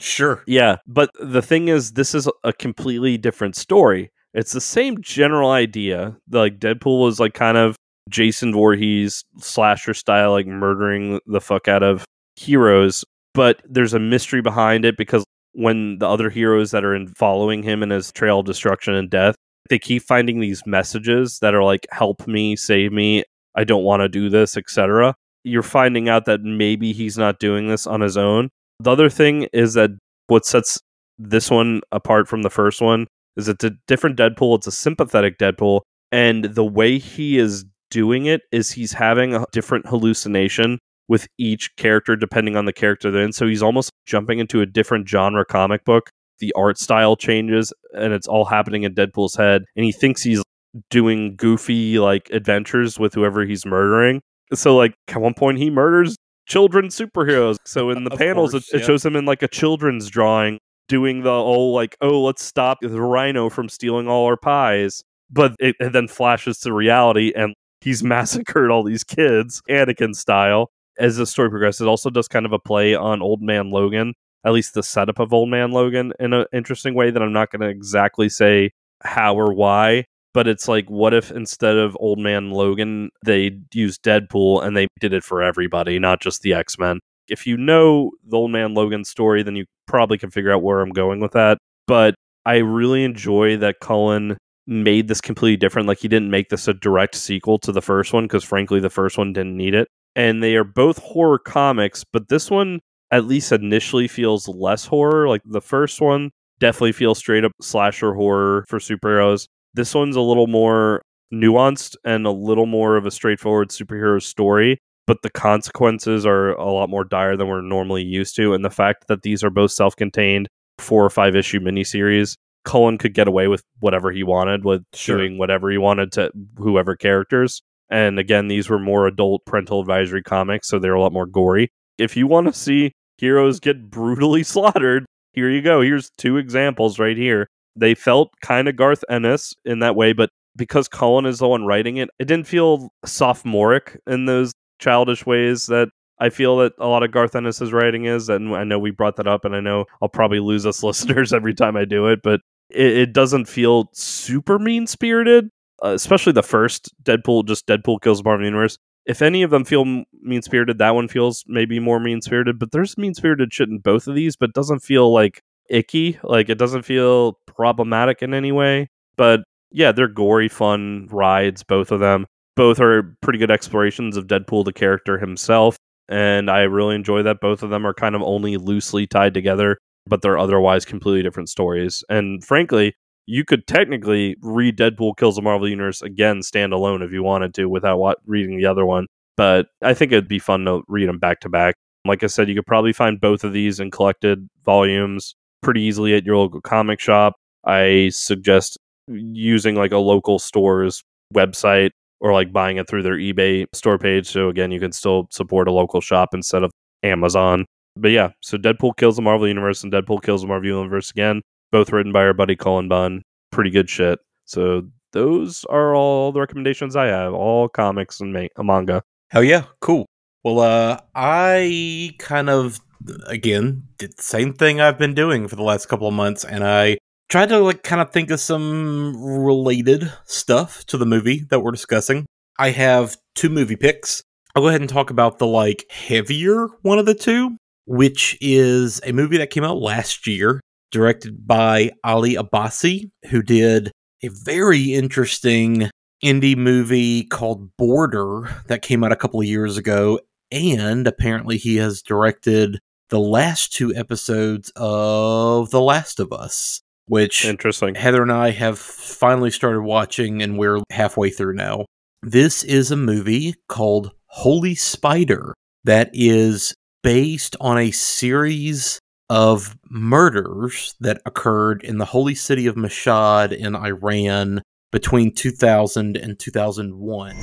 Sure. 0.00 0.42
Yeah, 0.46 0.78
but 0.86 1.10
the 1.20 1.42
thing 1.42 1.68
is, 1.68 1.92
this 1.92 2.14
is 2.14 2.28
a 2.44 2.52
completely 2.52 3.16
different 3.16 3.56
story. 3.56 4.10
It's 4.34 4.52
the 4.52 4.60
same 4.60 5.00
general 5.00 5.50
idea. 5.50 6.16
Like 6.30 6.58
Deadpool 6.58 7.00
was 7.00 7.20
like 7.20 7.34
kind 7.34 7.56
of 7.56 7.76
Jason 8.10 8.52
Voorhees 8.52 9.24
slasher 9.38 9.94
style, 9.94 10.32
like 10.32 10.46
murdering 10.46 11.20
the 11.26 11.40
fuck 11.40 11.68
out 11.68 11.82
of 11.82 12.04
heroes. 12.36 13.04
But 13.34 13.62
there's 13.64 13.94
a 13.94 13.98
mystery 13.98 14.42
behind 14.42 14.84
it 14.84 14.96
because 14.96 15.24
when 15.52 15.98
the 15.98 16.08
other 16.08 16.30
heroes 16.30 16.70
that 16.72 16.84
are 16.84 16.94
in 16.94 17.08
following 17.08 17.62
him 17.62 17.82
in 17.82 17.90
his 17.90 18.12
trail 18.12 18.40
of 18.40 18.46
destruction 18.46 18.94
and 18.94 19.08
death, 19.08 19.34
they 19.70 19.78
keep 19.78 20.02
finding 20.02 20.40
these 20.40 20.66
messages 20.66 21.38
that 21.40 21.54
are 21.54 21.64
like, 21.64 21.86
"Help 21.90 22.26
me, 22.26 22.56
save 22.56 22.92
me, 22.92 23.24
I 23.54 23.64
don't 23.64 23.84
want 23.84 24.00
to 24.02 24.08
do 24.08 24.28
this," 24.28 24.56
etc. 24.56 25.14
You're 25.46 25.62
finding 25.62 26.08
out 26.08 26.24
that 26.26 26.42
maybe 26.42 26.92
he's 26.92 27.16
not 27.16 27.38
doing 27.38 27.68
this 27.68 27.86
on 27.86 28.00
his 28.00 28.16
own 28.16 28.50
the 28.80 28.90
other 28.90 29.08
thing 29.08 29.48
is 29.52 29.74
that 29.74 29.90
what 30.26 30.44
sets 30.44 30.80
this 31.18 31.50
one 31.50 31.80
apart 31.92 32.28
from 32.28 32.42
the 32.42 32.50
first 32.50 32.80
one 32.80 33.06
is 33.36 33.48
it's 33.48 33.64
a 33.64 33.72
different 33.86 34.18
Deadpool. 34.18 34.56
It's 34.56 34.66
a 34.66 34.72
sympathetic 34.72 35.38
Deadpool. 35.38 35.80
And 36.12 36.44
the 36.44 36.64
way 36.64 36.98
he 36.98 37.38
is 37.38 37.64
doing 37.90 38.26
it 38.26 38.42
is 38.52 38.70
he's 38.70 38.92
having 38.92 39.34
a 39.34 39.44
different 39.52 39.86
hallucination 39.86 40.78
with 41.08 41.26
each 41.38 41.74
character 41.76 42.16
depending 42.16 42.56
on 42.56 42.64
the 42.64 42.72
character 42.72 43.10
they're 43.10 43.22
in. 43.22 43.32
So 43.32 43.46
he's 43.46 43.62
almost 43.62 43.90
jumping 44.06 44.38
into 44.38 44.60
a 44.60 44.66
different 44.66 45.08
genre 45.08 45.44
comic 45.44 45.84
book. 45.84 46.10
The 46.38 46.52
art 46.54 46.78
style 46.78 47.16
changes 47.16 47.72
and 47.94 48.12
it's 48.12 48.26
all 48.26 48.44
happening 48.44 48.82
in 48.82 48.94
Deadpool's 48.94 49.36
head. 49.36 49.64
And 49.76 49.84
he 49.84 49.92
thinks 49.92 50.22
he's 50.22 50.42
doing 50.90 51.36
goofy 51.36 51.98
like 51.98 52.28
adventures 52.30 52.98
with 52.98 53.14
whoever 53.14 53.44
he's 53.44 53.64
murdering. 53.64 54.20
So 54.54 54.76
like 54.76 54.94
at 55.08 55.20
one 55.20 55.34
point 55.34 55.58
he 55.58 55.70
murders 55.70 56.16
children 56.46 56.86
superheroes. 56.86 57.56
So 57.64 57.90
in 57.90 58.04
the 58.04 58.10
panels, 58.10 58.52
course, 58.52 58.72
it, 58.72 58.80
it 58.80 58.84
shows 58.84 59.04
him 59.04 59.16
in 59.16 59.24
like 59.24 59.42
a 59.42 59.48
children's 59.48 60.08
drawing 60.08 60.58
doing 60.88 61.22
the 61.22 61.30
whole 61.30 61.74
like, 61.74 61.96
oh, 62.00 62.22
let's 62.22 62.42
stop 62.42 62.78
the 62.80 63.00
rhino 63.00 63.50
from 63.50 63.68
stealing 63.68 64.08
all 64.08 64.26
our 64.26 64.36
pies. 64.36 65.02
But 65.30 65.56
it, 65.58 65.74
it 65.80 65.92
then 65.92 66.08
flashes 66.08 66.58
to 66.60 66.72
reality 66.72 67.32
and 67.34 67.54
he's 67.80 68.02
massacred 68.04 68.70
all 68.70 68.84
these 68.84 69.04
kids, 69.04 69.60
Anakin 69.68 70.14
style. 70.14 70.70
As 70.98 71.16
the 71.16 71.26
story 71.26 71.50
progresses, 71.50 71.82
it 71.82 71.88
also 71.88 72.08
does 72.08 72.26
kind 72.26 72.46
of 72.46 72.52
a 72.52 72.58
play 72.58 72.94
on 72.94 73.20
Old 73.20 73.42
Man 73.42 73.70
Logan, 73.70 74.14
at 74.46 74.52
least 74.52 74.72
the 74.72 74.82
setup 74.82 75.18
of 75.18 75.30
Old 75.30 75.50
Man 75.50 75.70
Logan 75.70 76.14
in 76.18 76.32
an 76.32 76.46
interesting 76.54 76.94
way 76.94 77.10
that 77.10 77.20
I'm 77.20 77.34
not 77.34 77.50
going 77.50 77.60
to 77.60 77.68
exactly 77.68 78.30
say 78.30 78.70
how 79.02 79.34
or 79.34 79.52
why 79.52 80.04
but 80.36 80.46
it's 80.46 80.68
like 80.68 80.84
what 80.90 81.14
if 81.14 81.30
instead 81.30 81.78
of 81.78 81.96
old 81.98 82.18
man 82.18 82.50
logan 82.50 83.08
they 83.24 83.58
used 83.72 84.02
deadpool 84.02 84.62
and 84.62 84.76
they 84.76 84.86
did 85.00 85.14
it 85.14 85.24
for 85.24 85.42
everybody 85.42 85.98
not 85.98 86.20
just 86.20 86.42
the 86.42 86.52
x-men? 86.52 87.00
If 87.30 87.46
you 87.46 87.56
know 87.56 88.10
the 88.22 88.36
old 88.36 88.50
man 88.50 88.74
logan 88.74 89.02
story 89.06 89.42
then 89.42 89.56
you 89.56 89.64
probably 89.86 90.18
can 90.18 90.30
figure 90.30 90.52
out 90.52 90.62
where 90.62 90.82
i'm 90.82 90.90
going 90.90 91.20
with 91.20 91.32
that 91.32 91.56
but 91.86 92.14
i 92.44 92.56
really 92.56 93.02
enjoy 93.02 93.56
that 93.56 93.80
cullen 93.80 94.36
made 94.66 95.08
this 95.08 95.22
completely 95.22 95.56
different 95.56 95.88
like 95.88 96.00
he 96.00 96.08
didn't 96.08 96.30
make 96.30 96.50
this 96.50 96.68
a 96.68 96.74
direct 96.74 97.14
sequel 97.14 97.58
to 97.60 97.72
the 97.72 97.80
first 97.80 98.12
one 98.12 98.24
because 98.24 98.44
frankly 98.44 98.78
the 98.78 98.90
first 98.90 99.16
one 99.16 99.32
didn't 99.32 99.56
need 99.56 99.72
it 99.72 99.88
and 100.16 100.42
they 100.42 100.54
are 100.54 100.64
both 100.64 100.98
horror 100.98 101.38
comics 101.38 102.04
but 102.12 102.28
this 102.28 102.50
one 102.50 102.78
at 103.10 103.24
least 103.24 103.52
initially 103.52 104.06
feels 104.06 104.46
less 104.48 104.84
horror 104.84 105.30
like 105.30 105.40
the 105.46 105.62
first 105.62 105.98
one 106.02 106.30
definitely 106.58 106.92
feels 106.92 107.16
straight 107.16 107.44
up 107.44 107.52
slasher 107.62 108.12
horror 108.12 108.66
for 108.68 108.78
superheroes 108.78 109.46
this 109.76 109.94
one's 109.94 110.16
a 110.16 110.20
little 110.20 110.46
more 110.46 111.02
nuanced 111.32 111.96
and 112.04 112.26
a 112.26 112.30
little 112.30 112.66
more 112.66 112.96
of 112.96 113.06
a 113.06 113.10
straightforward 113.10 113.68
superhero 113.68 114.20
story, 114.20 114.78
but 115.06 115.22
the 115.22 115.30
consequences 115.30 116.26
are 116.26 116.50
a 116.52 116.70
lot 116.70 116.90
more 116.90 117.04
dire 117.04 117.36
than 117.36 117.48
we're 117.48 117.60
normally 117.60 118.02
used 118.02 118.34
to. 118.36 118.54
And 118.54 118.64
the 118.64 118.70
fact 118.70 119.06
that 119.08 119.22
these 119.22 119.44
are 119.44 119.50
both 119.50 119.70
self 119.70 119.94
contained 119.94 120.48
four 120.78 121.04
or 121.04 121.10
five 121.10 121.36
issue 121.36 121.60
miniseries, 121.60 122.36
Cullen 122.64 122.98
could 122.98 123.14
get 123.14 123.28
away 123.28 123.48
with 123.48 123.62
whatever 123.80 124.10
he 124.10 124.22
wanted, 124.22 124.64
with 124.64 124.82
sure. 124.94 125.18
doing 125.18 125.38
whatever 125.38 125.70
he 125.70 125.78
wanted 125.78 126.10
to 126.12 126.30
whoever 126.56 126.96
characters. 126.96 127.62
And 127.88 128.18
again, 128.18 128.48
these 128.48 128.68
were 128.68 128.80
more 128.80 129.06
adult 129.06 129.44
parental 129.46 129.80
advisory 129.80 130.22
comics, 130.22 130.68
so 130.68 130.78
they're 130.78 130.94
a 130.94 131.00
lot 131.00 131.12
more 131.12 131.26
gory. 131.26 131.68
If 131.98 132.16
you 132.16 132.26
want 132.26 132.48
to 132.48 132.52
see 132.52 132.92
heroes 133.18 133.60
get 133.60 133.90
brutally 133.90 134.42
slaughtered, 134.42 135.06
here 135.32 135.50
you 135.50 135.62
go. 135.62 135.82
Here's 135.82 136.10
two 136.18 136.38
examples 136.38 136.98
right 136.98 137.16
here 137.16 137.48
they 137.76 137.94
felt 137.94 138.32
kind 138.40 138.68
of 138.68 138.76
Garth 138.76 139.04
Ennis 139.08 139.54
in 139.64 139.80
that 139.80 139.96
way, 139.96 140.12
but 140.12 140.30
because 140.56 140.88
Cullen 140.88 141.26
is 141.26 141.38
the 141.38 141.48
one 141.48 141.66
writing 141.66 141.98
it, 141.98 142.08
it 142.18 142.24
didn't 142.24 142.46
feel 142.46 142.90
sophomoric 143.04 144.00
in 144.06 144.24
those 144.24 144.54
childish 144.78 145.26
ways 145.26 145.66
that 145.66 145.88
I 146.18 146.30
feel 146.30 146.56
that 146.58 146.72
a 146.78 146.86
lot 146.86 147.02
of 147.02 147.10
Garth 147.12 147.36
Ennis's 147.36 147.72
writing 147.72 148.06
is. 148.06 148.28
And 148.28 148.54
I 148.54 148.64
know 148.64 148.78
we 148.78 148.90
brought 148.90 149.16
that 149.16 149.26
up, 149.26 149.44
and 149.44 149.54
I 149.54 149.60
know 149.60 149.84
I'll 150.00 150.08
probably 150.08 150.40
lose 150.40 150.66
us 150.66 150.82
listeners 150.82 151.32
every 151.32 151.54
time 151.54 151.76
I 151.76 151.84
do 151.84 152.06
it, 152.06 152.20
but 152.22 152.40
it, 152.70 152.96
it 152.96 153.12
doesn't 153.12 153.46
feel 153.46 153.90
super 153.92 154.58
mean 154.58 154.86
spirited, 154.86 155.50
uh, 155.84 155.88
especially 155.90 156.32
the 156.32 156.42
first 156.42 156.92
Deadpool, 157.02 157.46
just 157.46 157.66
Deadpool 157.66 158.00
kills 158.00 158.18
the 158.18 158.24
Marvel 158.24 158.46
Universe. 158.46 158.78
If 159.04 159.22
any 159.22 159.42
of 159.42 159.50
them 159.50 159.64
feel 159.64 159.84
mean 159.84 160.42
spirited, 160.42 160.78
that 160.78 160.94
one 160.96 161.06
feels 161.06 161.44
maybe 161.46 161.78
more 161.78 162.00
mean 162.00 162.20
spirited, 162.22 162.58
but 162.58 162.72
there's 162.72 162.98
mean 162.98 163.14
spirited 163.14 163.52
shit 163.52 163.68
in 163.68 163.78
both 163.78 164.08
of 164.08 164.16
these, 164.16 164.34
but 164.36 164.52
doesn't 164.52 164.80
feel 164.80 165.12
like 165.12 165.42
icky. 165.68 166.18
Like 166.22 166.48
it 166.48 166.58
doesn't 166.58 166.82
feel 166.82 167.38
problematic 167.46 168.22
in 168.22 168.34
any 168.34 168.52
way. 168.52 168.88
But 169.16 169.40
yeah, 169.70 169.92
they're 169.92 170.08
gory, 170.08 170.48
fun 170.48 171.08
rides, 171.10 171.62
both 171.62 171.90
of 171.90 172.00
them. 172.00 172.26
Both 172.54 172.80
are 172.80 173.16
pretty 173.20 173.38
good 173.38 173.50
explorations 173.50 174.16
of 174.16 174.26
Deadpool, 174.26 174.64
the 174.64 174.72
character 174.72 175.18
himself. 175.18 175.76
And 176.08 176.50
I 176.50 176.60
really 176.60 176.94
enjoy 176.94 177.22
that 177.22 177.40
both 177.40 177.62
of 177.62 177.70
them 177.70 177.86
are 177.86 177.94
kind 177.94 178.14
of 178.14 178.22
only 178.22 178.56
loosely 178.56 179.06
tied 179.06 179.34
together, 179.34 179.78
but 180.06 180.22
they're 180.22 180.38
otherwise 180.38 180.84
completely 180.84 181.22
different 181.22 181.48
stories. 181.48 182.04
And 182.08 182.44
frankly, 182.44 182.94
you 183.26 183.44
could 183.44 183.66
technically 183.66 184.36
read 184.40 184.78
Deadpool 184.78 185.16
Kills 185.16 185.36
the 185.36 185.42
Marvel 185.42 185.68
Universe 185.68 186.00
again 186.00 186.40
standalone 186.40 187.04
if 187.04 187.12
you 187.12 187.22
wanted 187.22 187.54
to 187.54 187.66
without 187.66 187.98
what, 187.98 188.18
reading 188.24 188.56
the 188.56 188.66
other 188.66 188.86
one. 188.86 189.06
But 189.36 189.66
I 189.82 189.94
think 189.94 190.12
it'd 190.12 190.28
be 190.28 190.38
fun 190.38 190.64
to 190.64 190.82
read 190.88 191.08
them 191.08 191.18
back 191.18 191.40
to 191.40 191.48
back. 191.48 191.74
Like 192.06 192.22
I 192.22 192.28
said, 192.28 192.48
you 192.48 192.54
could 192.54 192.66
probably 192.66 192.92
find 192.92 193.20
both 193.20 193.42
of 193.42 193.52
these 193.52 193.80
in 193.80 193.90
collected 193.90 194.48
volumes 194.64 195.34
pretty 195.66 195.82
easily 195.82 196.14
at 196.14 196.24
your 196.24 196.36
local 196.36 196.60
comic 196.60 197.00
shop. 197.00 197.34
I 197.64 198.10
suggest 198.10 198.78
using 199.08 199.74
like 199.74 199.90
a 199.90 199.98
local 199.98 200.38
store's 200.38 201.02
website 201.34 201.90
or 202.20 202.32
like 202.32 202.52
buying 202.52 202.76
it 202.76 202.88
through 202.88 203.02
their 203.02 203.16
eBay 203.16 203.66
store 203.72 203.98
page. 203.98 204.28
So 204.28 204.48
again, 204.48 204.70
you 204.70 204.78
can 204.78 204.92
still 204.92 205.26
support 205.32 205.66
a 205.66 205.72
local 205.72 206.00
shop 206.00 206.28
instead 206.32 206.62
of 206.62 206.70
Amazon. 207.02 207.66
But 207.96 208.12
yeah, 208.12 208.30
so 208.42 208.56
Deadpool 208.56 208.96
kills 208.96 209.16
the 209.16 209.22
Marvel 209.22 209.48
Universe 209.48 209.82
and 209.82 209.92
Deadpool 209.92 210.22
kills 210.22 210.42
the 210.42 210.46
Marvel 210.46 210.68
Universe 210.68 211.10
again, 211.10 211.42
both 211.72 211.90
written 211.90 212.12
by 212.12 212.20
our 212.20 212.32
buddy 212.32 212.54
Cullen 212.54 212.88
Bunn. 212.88 213.22
Pretty 213.50 213.70
good 213.70 213.90
shit. 213.90 214.20
So 214.44 214.86
those 215.12 215.64
are 215.64 215.96
all 215.96 216.30
the 216.30 216.38
recommendations 216.38 216.94
I 216.94 217.06
have, 217.06 217.34
all 217.34 217.68
comics 217.68 218.20
and 218.20 218.32
ma- 218.32 218.62
manga. 218.62 219.02
Hell 219.30 219.42
yeah, 219.42 219.64
cool. 219.80 220.06
Well, 220.44 220.60
uh, 220.60 221.00
I 221.16 222.14
kind 222.20 222.48
of 222.48 222.78
again 223.26 223.84
did 223.98 224.16
the 224.16 224.22
same 224.22 224.52
thing 224.52 224.80
I've 224.80 224.98
been 224.98 225.14
doing 225.14 225.48
for 225.48 225.56
the 225.56 225.62
last 225.62 225.86
couple 225.86 226.08
of 226.08 226.14
months, 226.14 226.44
and 226.44 226.64
I 226.64 226.98
tried 227.28 227.48
to 227.50 227.58
like 227.58 227.82
kind 227.82 228.00
of 228.00 228.12
think 228.12 228.30
of 228.30 228.40
some 228.40 229.16
related 229.16 230.12
stuff 230.24 230.84
to 230.86 230.96
the 230.96 231.06
movie 231.06 231.44
that 231.50 231.60
we're 231.60 231.72
discussing. 231.72 232.26
I 232.58 232.70
have 232.70 233.16
two 233.34 233.50
movie 233.50 233.76
picks. 233.76 234.22
I'll 234.54 234.62
go 234.62 234.68
ahead 234.68 234.80
and 234.80 234.88
talk 234.88 235.10
about 235.10 235.38
the 235.38 235.46
like 235.46 235.84
heavier 235.90 236.68
one 236.82 236.98
of 236.98 237.06
the 237.06 237.14
two, 237.14 237.56
which 237.86 238.38
is 238.40 239.00
a 239.04 239.12
movie 239.12 239.38
that 239.38 239.50
came 239.50 239.64
out 239.64 239.78
last 239.78 240.26
year, 240.26 240.60
directed 240.90 241.46
by 241.46 241.90
Ali 242.04 242.34
Abbasi, 242.34 243.10
who 243.30 243.42
did 243.42 243.92
a 244.22 244.28
very 244.28 244.94
interesting 244.94 245.90
indie 246.24 246.56
movie 246.56 247.24
called 247.24 247.76
Border 247.76 248.48
that 248.68 248.82
came 248.82 249.04
out 249.04 249.12
a 249.12 249.16
couple 249.16 249.40
of 249.40 249.46
years 249.46 249.76
ago. 249.76 250.20
And 250.50 251.06
apparently, 251.06 251.58
he 251.58 251.76
has 251.76 252.02
directed 252.02 252.78
the 253.10 253.20
last 253.20 253.72
two 253.72 253.94
episodes 253.94 254.72
of 254.76 255.70
The 255.70 255.80
Last 255.80 256.20
of 256.20 256.32
Us, 256.32 256.80
which 257.06 257.44
Interesting. 257.44 257.94
Heather 257.94 258.22
and 258.22 258.32
I 258.32 258.50
have 258.50 258.78
finally 258.78 259.50
started 259.50 259.82
watching, 259.82 260.42
and 260.42 260.58
we're 260.58 260.80
halfway 260.90 261.30
through 261.30 261.54
now. 261.54 261.86
This 262.22 262.64
is 262.64 262.90
a 262.90 262.96
movie 262.96 263.54
called 263.68 264.12
Holy 264.26 264.74
Spider 264.74 265.54
that 265.84 266.10
is 266.12 266.74
based 267.02 267.54
on 267.60 267.78
a 267.78 267.92
series 267.92 268.98
of 269.30 269.76
murders 269.88 270.94
that 271.00 271.20
occurred 271.24 271.82
in 271.84 271.98
the 271.98 272.04
holy 272.06 272.34
city 272.34 272.66
of 272.66 272.74
Mashhad 272.74 273.52
in 273.52 273.76
Iran 273.76 274.62
between 274.90 275.32
2000 275.32 276.16
and 276.16 276.38
2001. 276.38 277.36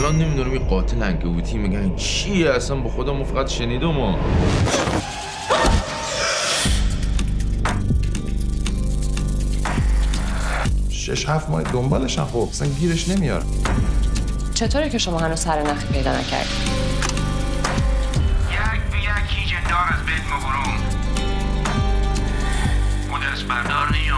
الان 0.00 0.18
نمی‌دونم 0.18 0.50
این 0.52 0.68
قاتل 0.68 1.02
انکبوتی 1.02 1.58
میگن 1.58 1.96
چیه؟ 1.96 2.50
اصلا 2.50 2.76
به 2.76 2.90
خدا 2.90 3.14
ما 3.14 3.24
فقط 3.24 3.48
شنیدم 3.48 3.98
و 3.98 4.16
شش 10.90 11.28
هفت 11.28 11.50
ماه 11.50 11.62
دنبالشن. 11.62 12.24
خب 12.24 12.48
اصلا 12.50 12.68
گیرش 12.68 13.08
نمیار 13.08 13.44
چطوره 14.54 14.90
که 14.90 14.98
شما 14.98 15.18
هنوز 15.18 15.40
سر 15.40 15.62
نخی 15.62 15.86
پیدا 15.86 16.18
نکردید 16.18 16.50
یک 18.50 18.82
به 18.90 18.98
یک 18.98 19.08
هیچ 19.28 19.54
دار 19.68 19.88
از 19.92 20.00
مبروم 20.32 20.80
دست 23.32 23.44
بردار 23.44 23.92
نیو. 23.92 24.16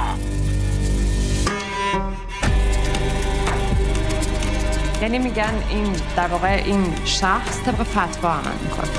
یعنی 5.03 5.19
میگن 5.19 5.55
این 5.71 5.93
در 6.17 6.27
واقع 6.27 6.63
این 6.65 6.95
شخص 7.05 7.63
طبق 7.65 7.83
فتوا 7.83 8.31
عمل 8.31 8.53
می‌کنه. 8.63 8.91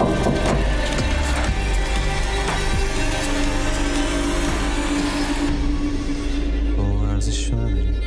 بابا 6.78 7.08
ارزششو 7.10 7.56
نداری 7.56 8.03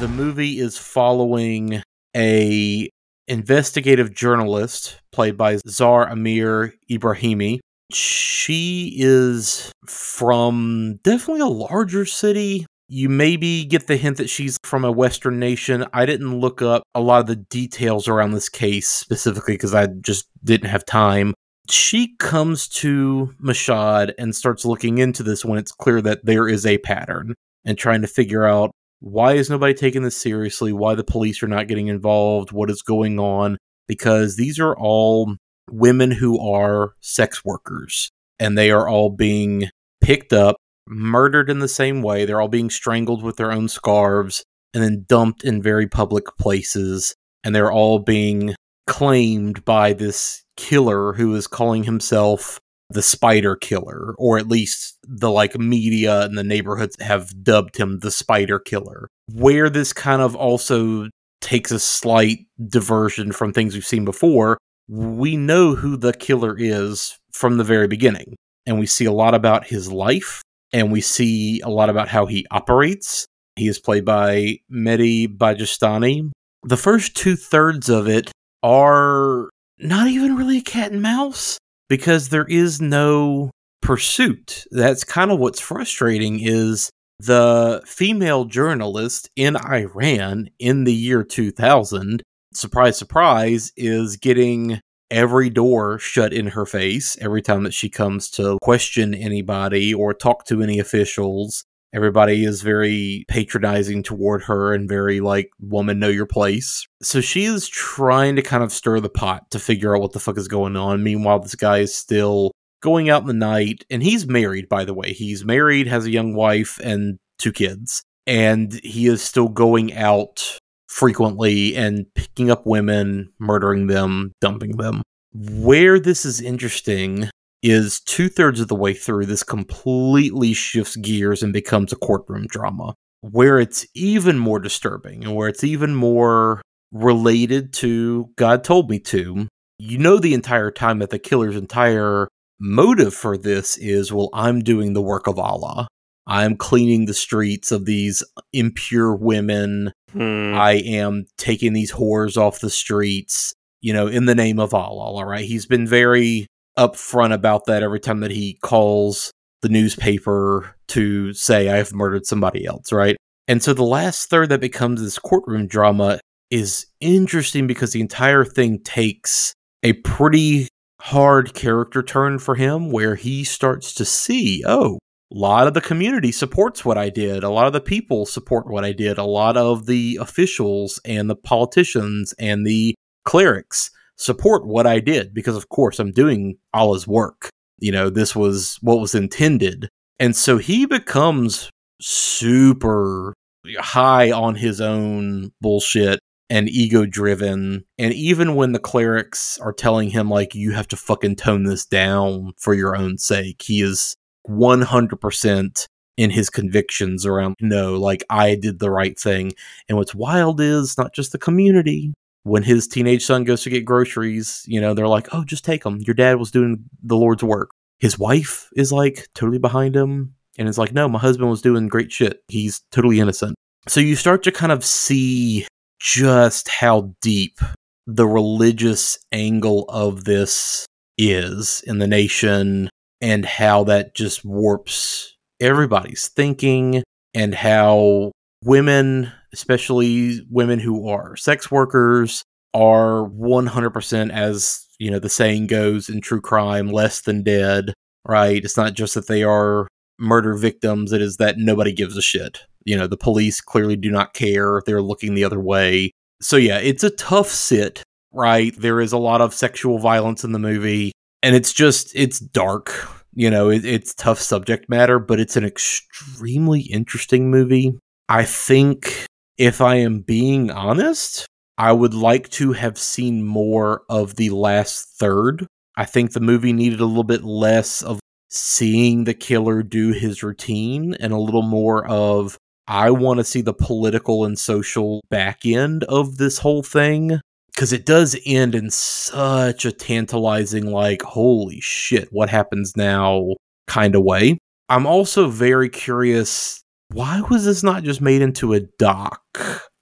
the 0.00 0.08
movie 0.08 0.58
is 0.58 0.78
following 0.78 1.82
a 2.16 2.88
investigative 3.28 4.14
journalist 4.14 4.98
played 5.12 5.36
by 5.36 5.58
Zar 5.68 6.08
Amir 6.08 6.74
Ebrahimi. 6.90 7.58
She 7.92 8.94
is 8.96 9.70
from 9.86 11.00
definitely 11.04 11.42
a 11.42 11.46
larger 11.48 12.06
city. 12.06 12.64
You 12.88 13.10
maybe 13.10 13.66
get 13.66 13.88
the 13.88 13.98
hint 13.98 14.16
that 14.16 14.30
she's 14.30 14.56
from 14.64 14.86
a 14.86 14.90
Western 14.90 15.38
nation. 15.38 15.84
I 15.92 16.06
didn't 16.06 16.40
look 16.40 16.62
up 16.62 16.82
a 16.94 17.02
lot 17.02 17.20
of 17.20 17.26
the 17.26 17.36
details 17.36 18.08
around 18.08 18.30
this 18.30 18.48
case 18.48 18.88
specifically 18.88 19.52
because 19.54 19.74
I 19.74 19.88
just 20.00 20.28
didn't 20.42 20.70
have 20.70 20.86
time. 20.86 21.34
She 21.68 22.16
comes 22.16 22.68
to 22.68 23.34
Mashhad 23.38 24.14
and 24.16 24.34
starts 24.34 24.64
looking 24.64 24.96
into 24.96 25.22
this 25.22 25.44
when 25.44 25.58
it's 25.58 25.72
clear 25.72 26.00
that 26.00 26.24
there 26.24 26.48
is 26.48 26.64
a 26.64 26.78
pattern 26.78 27.34
and 27.66 27.76
trying 27.76 28.00
to 28.00 28.08
figure 28.08 28.46
out 28.46 28.70
why 29.00 29.32
is 29.32 29.50
nobody 29.50 29.74
taking 29.74 30.02
this 30.02 30.16
seriously? 30.16 30.72
Why 30.72 30.94
the 30.94 31.04
police 31.04 31.42
are 31.42 31.48
not 31.48 31.68
getting 31.68 31.88
involved? 31.88 32.52
What 32.52 32.70
is 32.70 32.82
going 32.82 33.18
on? 33.18 33.58
Because 33.88 34.36
these 34.36 34.60
are 34.60 34.76
all 34.76 35.36
women 35.70 36.10
who 36.10 36.38
are 36.38 36.94
sex 37.00 37.44
workers 37.44 38.10
and 38.38 38.56
they 38.56 38.70
are 38.70 38.88
all 38.88 39.10
being 39.10 39.70
picked 40.00 40.32
up, 40.32 40.56
murdered 40.86 41.50
in 41.50 41.60
the 41.60 41.68
same 41.68 42.02
way. 42.02 42.24
They're 42.24 42.40
all 42.40 42.48
being 42.48 42.70
strangled 42.70 43.22
with 43.22 43.36
their 43.36 43.52
own 43.52 43.68
scarves 43.68 44.44
and 44.74 44.82
then 44.82 45.04
dumped 45.08 45.44
in 45.44 45.62
very 45.62 45.86
public 45.86 46.24
places. 46.38 47.14
And 47.42 47.54
they're 47.54 47.72
all 47.72 48.00
being 48.00 48.54
claimed 48.86 49.64
by 49.64 49.94
this 49.94 50.44
killer 50.56 51.14
who 51.14 51.34
is 51.34 51.46
calling 51.46 51.84
himself 51.84 52.60
the 52.90 53.02
spider 53.02 53.56
killer 53.56 54.14
or 54.18 54.38
at 54.38 54.48
least 54.48 54.98
the 55.06 55.30
like 55.30 55.56
media 55.58 56.22
and 56.22 56.36
the 56.36 56.44
neighborhoods 56.44 56.96
have 57.00 57.44
dubbed 57.44 57.76
him 57.76 58.00
the 58.00 58.10
spider 58.10 58.58
killer. 58.58 59.08
Where 59.32 59.70
this 59.70 59.92
kind 59.92 60.20
of 60.20 60.34
also 60.34 61.08
takes 61.40 61.70
a 61.70 61.78
slight 61.78 62.46
diversion 62.68 63.32
from 63.32 63.52
things 63.52 63.74
we've 63.74 63.86
seen 63.86 64.04
before 64.04 64.58
we 64.88 65.36
know 65.36 65.76
who 65.76 65.96
the 65.96 66.12
killer 66.12 66.56
is 66.58 67.16
from 67.32 67.56
the 67.56 67.64
very 67.64 67.86
beginning 67.86 68.34
and 68.66 68.78
we 68.78 68.86
see 68.86 69.04
a 69.04 69.12
lot 69.12 69.34
about 69.34 69.66
his 69.66 69.90
life 69.90 70.42
and 70.72 70.90
we 70.90 71.00
see 71.00 71.60
a 71.60 71.68
lot 71.68 71.88
about 71.88 72.08
how 72.08 72.26
he 72.26 72.44
operates. 72.50 73.26
He 73.54 73.68
is 73.68 73.78
played 73.78 74.04
by 74.04 74.58
Mehdi 74.70 75.28
Bajestani. 75.36 76.30
The 76.64 76.76
first 76.76 77.16
two 77.16 77.36
thirds 77.36 77.88
of 77.88 78.08
it 78.08 78.32
are 78.62 79.48
not 79.78 80.08
even 80.08 80.36
really 80.36 80.58
a 80.58 80.62
cat 80.62 80.90
and 80.90 81.00
mouse 81.00 81.58
because 81.90 82.28
there 82.28 82.46
is 82.46 82.80
no 82.80 83.50
pursuit. 83.82 84.64
That's 84.70 85.04
kind 85.04 85.30
of 85.30 85.40
what's 85.40 85.60
frustrating 85.60 86.38
is 86.40 86.88
the 87.18 87.82
female 87.84 88.46
journalist 88.46 89.28
in 89.36 89.56
Iran 89.56 90.48
in 90.58 90.84
the 90.84 90.94
year 90.94 91.24
2000, 91.24 92.22
surprise 92.54 92.96
surprise, 92.96 93.72
is 93.76 94.16
getting 94.16 94.80
every 95.10 95.50
door 95.50 95.98
shut 95.98 96.32
in 96.32 96.46
her 96.46 96.64
face 96.64 97.18
every 97.20 97.42
time 97.42 97.64
that 97.64 97.74
she 97.74 97.90
comes 97.90 98.30
to 98.30 98.56
question 98.62 99.12
anybody 99.12 99.92
or 99.92 100.14
talk 100.14 100.46
to 100.46 100.62
any 100.62 100.78
officials. 100.78 101.64
Everybody 101.92 102.44
is 102.44 102.62
very 102.62 103.24
patronizing 103.26 104.02
toward 104.04 104.44
her 104.44 104.72
and 104.72 104.88
very 104.88 105.20
like, 105.20 105.50
woman, 105.58 105.98
know 105.98 106.08
your 106.08 106.26
place. 106.26 106.86
So 107.02 107.20
she 107.20 107.44
is 107.44 107.68
trying 107.68 108.36
to 108.36 108.42
kind 108.42 108.62
of 108.62 108.72
stir 108.72 109.00
the 109.00 109.08
pot 109.08 109.50
to 109.50 109.58
figure 109.58 109.96
out 109.96 110.02
what 110.02 110.12
the 110.12 110.20
fuck 110.20 110.38
is 110.38 110.46
going 110.46 110.76
on. 110.76 111.02
Meanwhile, 111.02 111.40
this 111.40 111.56
guy 111.56 111.78
is 111.78 111.94
still 111.94 112.52
going 112.80 113.10
out 113.10 113.22
in 113.22 113.28
the 113.28 113.34
night, 113.34 113.84
and 113.90 114.02
he's 114.02 114.26
married, 114.26 114.68
by 114.68 114.84
the 114.84 114.94
way. 114.94 115.12
He's 115.12 115.44
married, 115.44 115.88
has 115.88 116.06
a 116.06 116.10
young 116.10 116.34
wife, 116.34 116.78
and 116.82 117.18
two 117.38 117.52
kids. 117.52 118.02
And 118.26 118.72
he 118.84 119.06
is 119.08 119.20
still 119.20 119.48
going 119.48 119.92
out 119.94 120.58
frequently 120.88 121.76
and 121.76 122.06
picking 122.14 122.50
up 122.50 122.66
women, 122.66 123.32
murdering 123.40 123.88
them, 123.88 124.32
dumping 124.40 124.76
them. 124.76 125.02
Where 125.32 125.98
this 125.98 126.24
is 126.24 126.40
interesting 126.40 127.30
is 127.62 128.00
two 128.00 128.28
thirds 128.28 128.60
of 128.60 128.68
the 128.68 128.74
way 128.74 128.94
through, 128.94 129.26
this 129.26 129.42
completely 129.42 130.52
shifts 130.54 130.96
gears 130.96 131.42
and 131.42 131.52
becomes 131.52 131.92
a 131.92 131.96
courtroom 131.96 132.46
drama 132.46 132.94
where 133.22 133.58
it's 133.58 133.86
even 133.94 134.38
more 134.38 134.58
disturbing 134.58 135.24
and 135.24 135.34
where 135.34 135.48
it's 135.48 135.62
even 135.62 135.94
more 135.94 136.62
related 136.90 137.72
to 137.72 138.30
God 138.36 138.64
Told 138.64 138.88
Me 138.88 138.98
to 139.00 139.46
you 139.80 139.98
know 139.98 140.18
the 140.18 140.34
entire 140.34 140.70
time 140.70 140.98
that 140.98 141.10
the 141.10 141.18
killer's 141.18 141.56
entire 141.56 142.28
motive 142.60 143.14
for 143.14 143.38
this 143.38 143.78
is 143.78 144.12
well, 144.12 144.28
I'm 144.34 144.60
doing 144.60 144.92
the 144.92 145.02
work 145.02 145.26
of 145.26 145.38
Allah. 145.38 145.88
I'm 146.26 146.56
cleaning 146.56 147.06
the 147.06 147.14
streets 147.14 147.72
of 147.72 147.86
these 147.86 148.22
impure 148.52 149.16
women. 149.16 149.92
Hmm. 150.12 150.54
I 150.54 150.82
am 150.84 151.24
taking 151.38 151.72
these 151.72 151.92
whores 151.92 152.36
off 152.36 152.60
the 152.60 152.70
streets, 152.70 153.54
you 153.80 153.92
know, 153.92 154.06
in 154.06 154.26
the 154.26 154.34
name 154.34 154.60
of 154.60 154.74
Allah. 154.74 155.14
All 155.14 155.24
right. 155.24 155.44
He's 155.44 155.66
been 155.66 155.86
very 155.86 156.46
upfront 156.78 157.32
about 157.32 157.66
that 157.66 157.82
every 157.82 158.00
time 158.00 158.20
that 158.20 158.30
he 158.30 158.58
calls 158.62 159.30
the 159.62 159.68
newspaper 159.68 160.76
to 160.88 161.32
say, 161.32 161.68
I 161.68 161.76
have 161.76 161.92
murdered 161.92 162.26
somebody 162.26 162.66
else, 162.66 162.92
right? 162.92 163.16
And 163.48 163.62
so 163.62 163.74
the 163.74 163.82
last 163.82 164.30
third 164.30 164.48
that 164.50 164.60
becomes 164.60 165.02
this 165.02 165.18
courtroom 165.18 165.66
drama 165.66 166.20
is 166.50 166.86
interesting 167.00 167.66
because 167.66 167.92
the 167.92 168.00
entire 168.00 168.44
thing 168.44 168.80
takes 168.82 169.54
a 169.82 169.94
pretty 169.94 170.68
hard 171.00 171.54
character 171.54 172.02
turn 172.02 172.38
for 172.38 172.54
him 172.54 172.90
where 172.90 173.14
he 173.14 173.44
starts 173.44 173.94
to 173.94 174.04
see, 174.04 174.62
oh, 174.66 174.98
a 175.32 175.38
lot 175.38 175.66
of 175.66 175.74
the 175.74 175.80
community 175.80 176.32
supports 176.32 176.84
what 176.84 176.98
I 176.98 177.08
did. 177.08 177.44
A 177.44 177.50
lot 177.50 177.66
of 177.66 177.72
the 177.72 177.80
people 177.80 178.26
support 178.26 178.66
what 178.66 178.84
I 178.84 178.92
did. 178.92 179.16
A 179.16 179.24
lot 179.24 179.56
of 179.56 179.86
the 179.86 180.18
officials 180.20 181.00
and 181.04 181.30
the 181.30 181.36
politicians 181.36 182.34
and 182.38 182.66
the 182.66 182.94
clerics 183.24 183.90
support 184.20 184.66
what 184.66 184.86
I 184.86 185.00
did 185.00 185.32
because, 185.32 185.56
of 185.56 185.70
course, 185.70 185.98
I'm 185.98 186.12
doing 186.12 186.58
Allah's 186.74 187.08
work. 187.08 187.48
You 187.78 187.90
know, 187.90 188.10
this 188.10 188.36
was 188.36 188.78
what 188.82 189.00
was 189.00 189.14
intended. 189.14 189.88
And 190.18 190.36
so 190.36 190.58
he 190.58 190.84
becomes 190.84 191.70
super 192.00 193.32
high 193.78 194.30
on 194.30 194.54
his 194.54 194.80
own 194.80 195.52
bullshit 195.60 196.20
and 196.50 196.68
ego 196.68 197.06
driven. 197.06 197.84
And 197.98 198.12
even 198.12 198.54
when 198.56 198.72
the 198.72 198.78
clerics 198.78 199.58
are 199.58 199.72
telling 199.72 200.10
him, 200.10 200.28
like, 200.28 200.54
you 200.54 200.72
have 200.72 200.88
to 200.88 200.96
fucking 200.96 201.36
tone 201.36 201.64
this 201.64 201.86
down 201.86 202.52
for 202.58 202.74
your 202.74 202.94
own 202.94 203.16
sake, 203.16 203.62
he 203.62 203.80
is 203.80 204.14
100% 204.48 205.86
in 206.16 206.30
his 206.30 206.50
convictions 206.50 207.24
around, 207.24 207.54
no, 207.60 207.94
like, 207.94 208.22
I 208.28 208.56
did 208.56 208.80
the 208.80 208.90
right 208.90 209.18
thing. 209.18 209.52
And 209.88 209.96
what's 209.96 210.14
wild 210.14 210.60
is 210.60 210.98
not 210.98 211.14
just 211.14 211.32
the 211.32 211.38
community. 211.38 212.12
When 212.42 212.62
his 212.62 212.88
teenage 212.88 213.24
son 213.24 213.44
goes 213.44 213.62
to 213.62 213.70
get 213.70 213.84
groceries, 213.84 214.64
you 214.66 214.80
know, 214.80 214.94
they're 214.94 215.08
like, 215.08 215.28
oh, 215.32 215.44
just 215.44 215.64
take 215.64 215.84
them. 215.84 216.00
Your 216.00 216.14
dad 216.14 216.38
was 216.38 216.50
doing 216.50 216.84
the 217.02 217.16
Lord's 217.16 217.44
work. 217.44 217.70
His 217.98 218.18
wife 218.18 218.68
is 218.74 218.92
like 218.92 219.28
totally 219.34 219.58
behind 219.58 219.94
him 219.94 220.34
and 220.58 220.68
is 220.68 220.78
like, 220.78 220.92
no, 220.92 221.08
my 221.08 221.18
husband 221.18 221.50
was 221.50 221.60
doing 221.60 221.88
great 221.88 222.10
shit. 222.10 222.42
He's 222.48 222.80
totally 222.90 223.20
innocent. 223.20 223.56
So 223.88 224.00
you 224.00 224.16
start 224.16 224.42
to 224.44 224.52
kind 224.52 224.72
of 224.72 224.84
see 224.84 225.66
just 226.00 226.68
how 226.68 227.14
deep 227.20 227.60
the 228.06 228.26
religious 228.26 229.18
angle 229.32 229.84
of 229.88 230.24
this 230.24 230.86
is 231.18 231.82
in 231.86 231.98
the 231.98 232.06
nation 232.06 232.88
and 233.20 233.44
how 233.44 233.84
that 233.84 234.14
just 234.14 234.44
warps 234.44 235.36
everybody's 235.60 236.28
thinking 236.28 237.02
and 237.34 237.54
how 237.54 238.32
women, 238.64 239.32
especially 239.52 240.40
women 240.50 240.78
who 240.78 241.08
are 241.08 241.36
sex 241.36 241.70
workers, 241.70 242.44
are 242.74 243.28
100% 243.28 244.32
as, 244.32 244.86
you 244.98 245.10
know, 245.10 245.18
the 245.18 245.28
saying 245.28 245.66
goes 245.66 246.08
in 246.08 246.20
true 246.20 246.40
crime, 246.40 246.88
less 246.88 247.22
than 247.22 247.42
dead, 247.42 247.92
right? 248.26 248.64
It's 248.64 248.76
not 248.76 248.94
just 248.94 249.14
that 249.14 249.26
they 249.26 249.42
are 249.42 249.88
murder 250.18 250.54
victims, 250.54 251.12
it 251.12 251.22
is 251.22 251.38
that 251.38 251.58
nobody 251.58 251.92
gives 251.92 252.16
a 252.16 252.22
shit. 252.22 252.60
You 252.84 252.96
know, 252.96 253.06
the 253.06 253.16
police 253.16 253.60
clearly 253.60 253.96
do 253.96 254.10
not 254.10 254.34
care. 254.34 254.82
They're 254.86 255.02
looking 255.02 255.34
the 255.34 255.44
other 255.44 255.60
way. 255.60 256.12
So, 256.40 256.56
yeah, 256.56 256.78
it's 256.78 257.04
a 257.04 257.10
tough 257.10 257.48
sit, 257.48 258.02
right? 258.32 258.74
There 258.78 259.00
is 259.00 259.12
a 259.12 259.18
lot 259.18 259.40
of 259.40 259.54
sexual 259.54 259.98
violence 259.98 260.44
in 260.44 260.52
the 260.52 260.58
movie, 260.58 261.12
and 261.42 261.54
it's 261.54 261.72
just, 261.72 262.12
it's 262.14 262.38
dark. 262.38 262.92
You 263.34 263.50
know, 263.50 263.70
it, 263.70 263.84
it's 263.84 264.14
tough 264.14 264.40
subject 264.40 264.88
matter, 264.88 265.18
but 265.18 265.40
it's 265.40 265.56
an 265.56 265.64
extremely 265.64 266.80
interesting 266.82 267.50
movie. 267.50 267.98
I 268.28 268.44
think, 268.44 269.26
if 269.58 269.80
I 269.80 269.96
am 269.96 270.20
being 270.20 270.70
honest, 270.70 271.46
I 271.78 271.92
would 271.92 272.14
like 272.14 272.48
to 272.50 272.72
have 272.72 272.98
seen 272.98 273.44
more 273.44 274.02
of 274.08 274.36
the 274.36 274.50
last 274.50 275.16
third. 275.18 275.66
I 275.96 276.04
think 276.04 276.32
the 276.32 276.40
movie 276.40 276.72
needed 276.72 277.00
a 277.00 277.06
little 277.06 277.24
bit 277.24 277.42
less 277.44 278.02
of 278.02 278.20
seeing 278.48 279.24
the 279.24 279.34
killer 279.34 279.82
do 279.82 280.12
his 280.12 280.42
routine 280.42 281.14
and 281.14 281.32
a 281.32 281.38
little 281.38 281.62
more 281.62 282.06
of 282.06 282.58
I 282.86 283.10
want 283.10 283.38
to 283.38 283.44
see 283.44 283.60
the 283.62 283.72
political 283.72 284.44
and 284.44 284.58
social 284.58 285.20
back 285.30 285.64
end 285.64 286.02
of 286.04 286.38
this 286.38 286.58
whole 286.58 286.82
thing 286.82 287.40
because 287.72 287.92
it 287.92 288.04
does 288.04 288.36
end 288.44 288.74
in 288.74 288.90
such 288.90 289.84
a 289.84 289.92
tantalizing, 289.92 290.90
like, 290.90 291.22
holy 291.22 291.80
shit, 291.80 292.28
what 292.32 292.50
happens 292.50 292.96
now 292.96 293.54
kind 293.86 294.14
of 294.14 294.22
way. 294.24 294.58
I'm 294.88 295.06
also 295.06 295.48
very 295.48 295.88
curious 295.88 296.82
why 297.12 297.40
was 297.50 297.64
this 297.64 297.82
not 297.82 298.02
just 298.02 298.20
made 298.20 298.42
into 298.42 298.72
a 298.72 298.80
doc? 298.98 299.40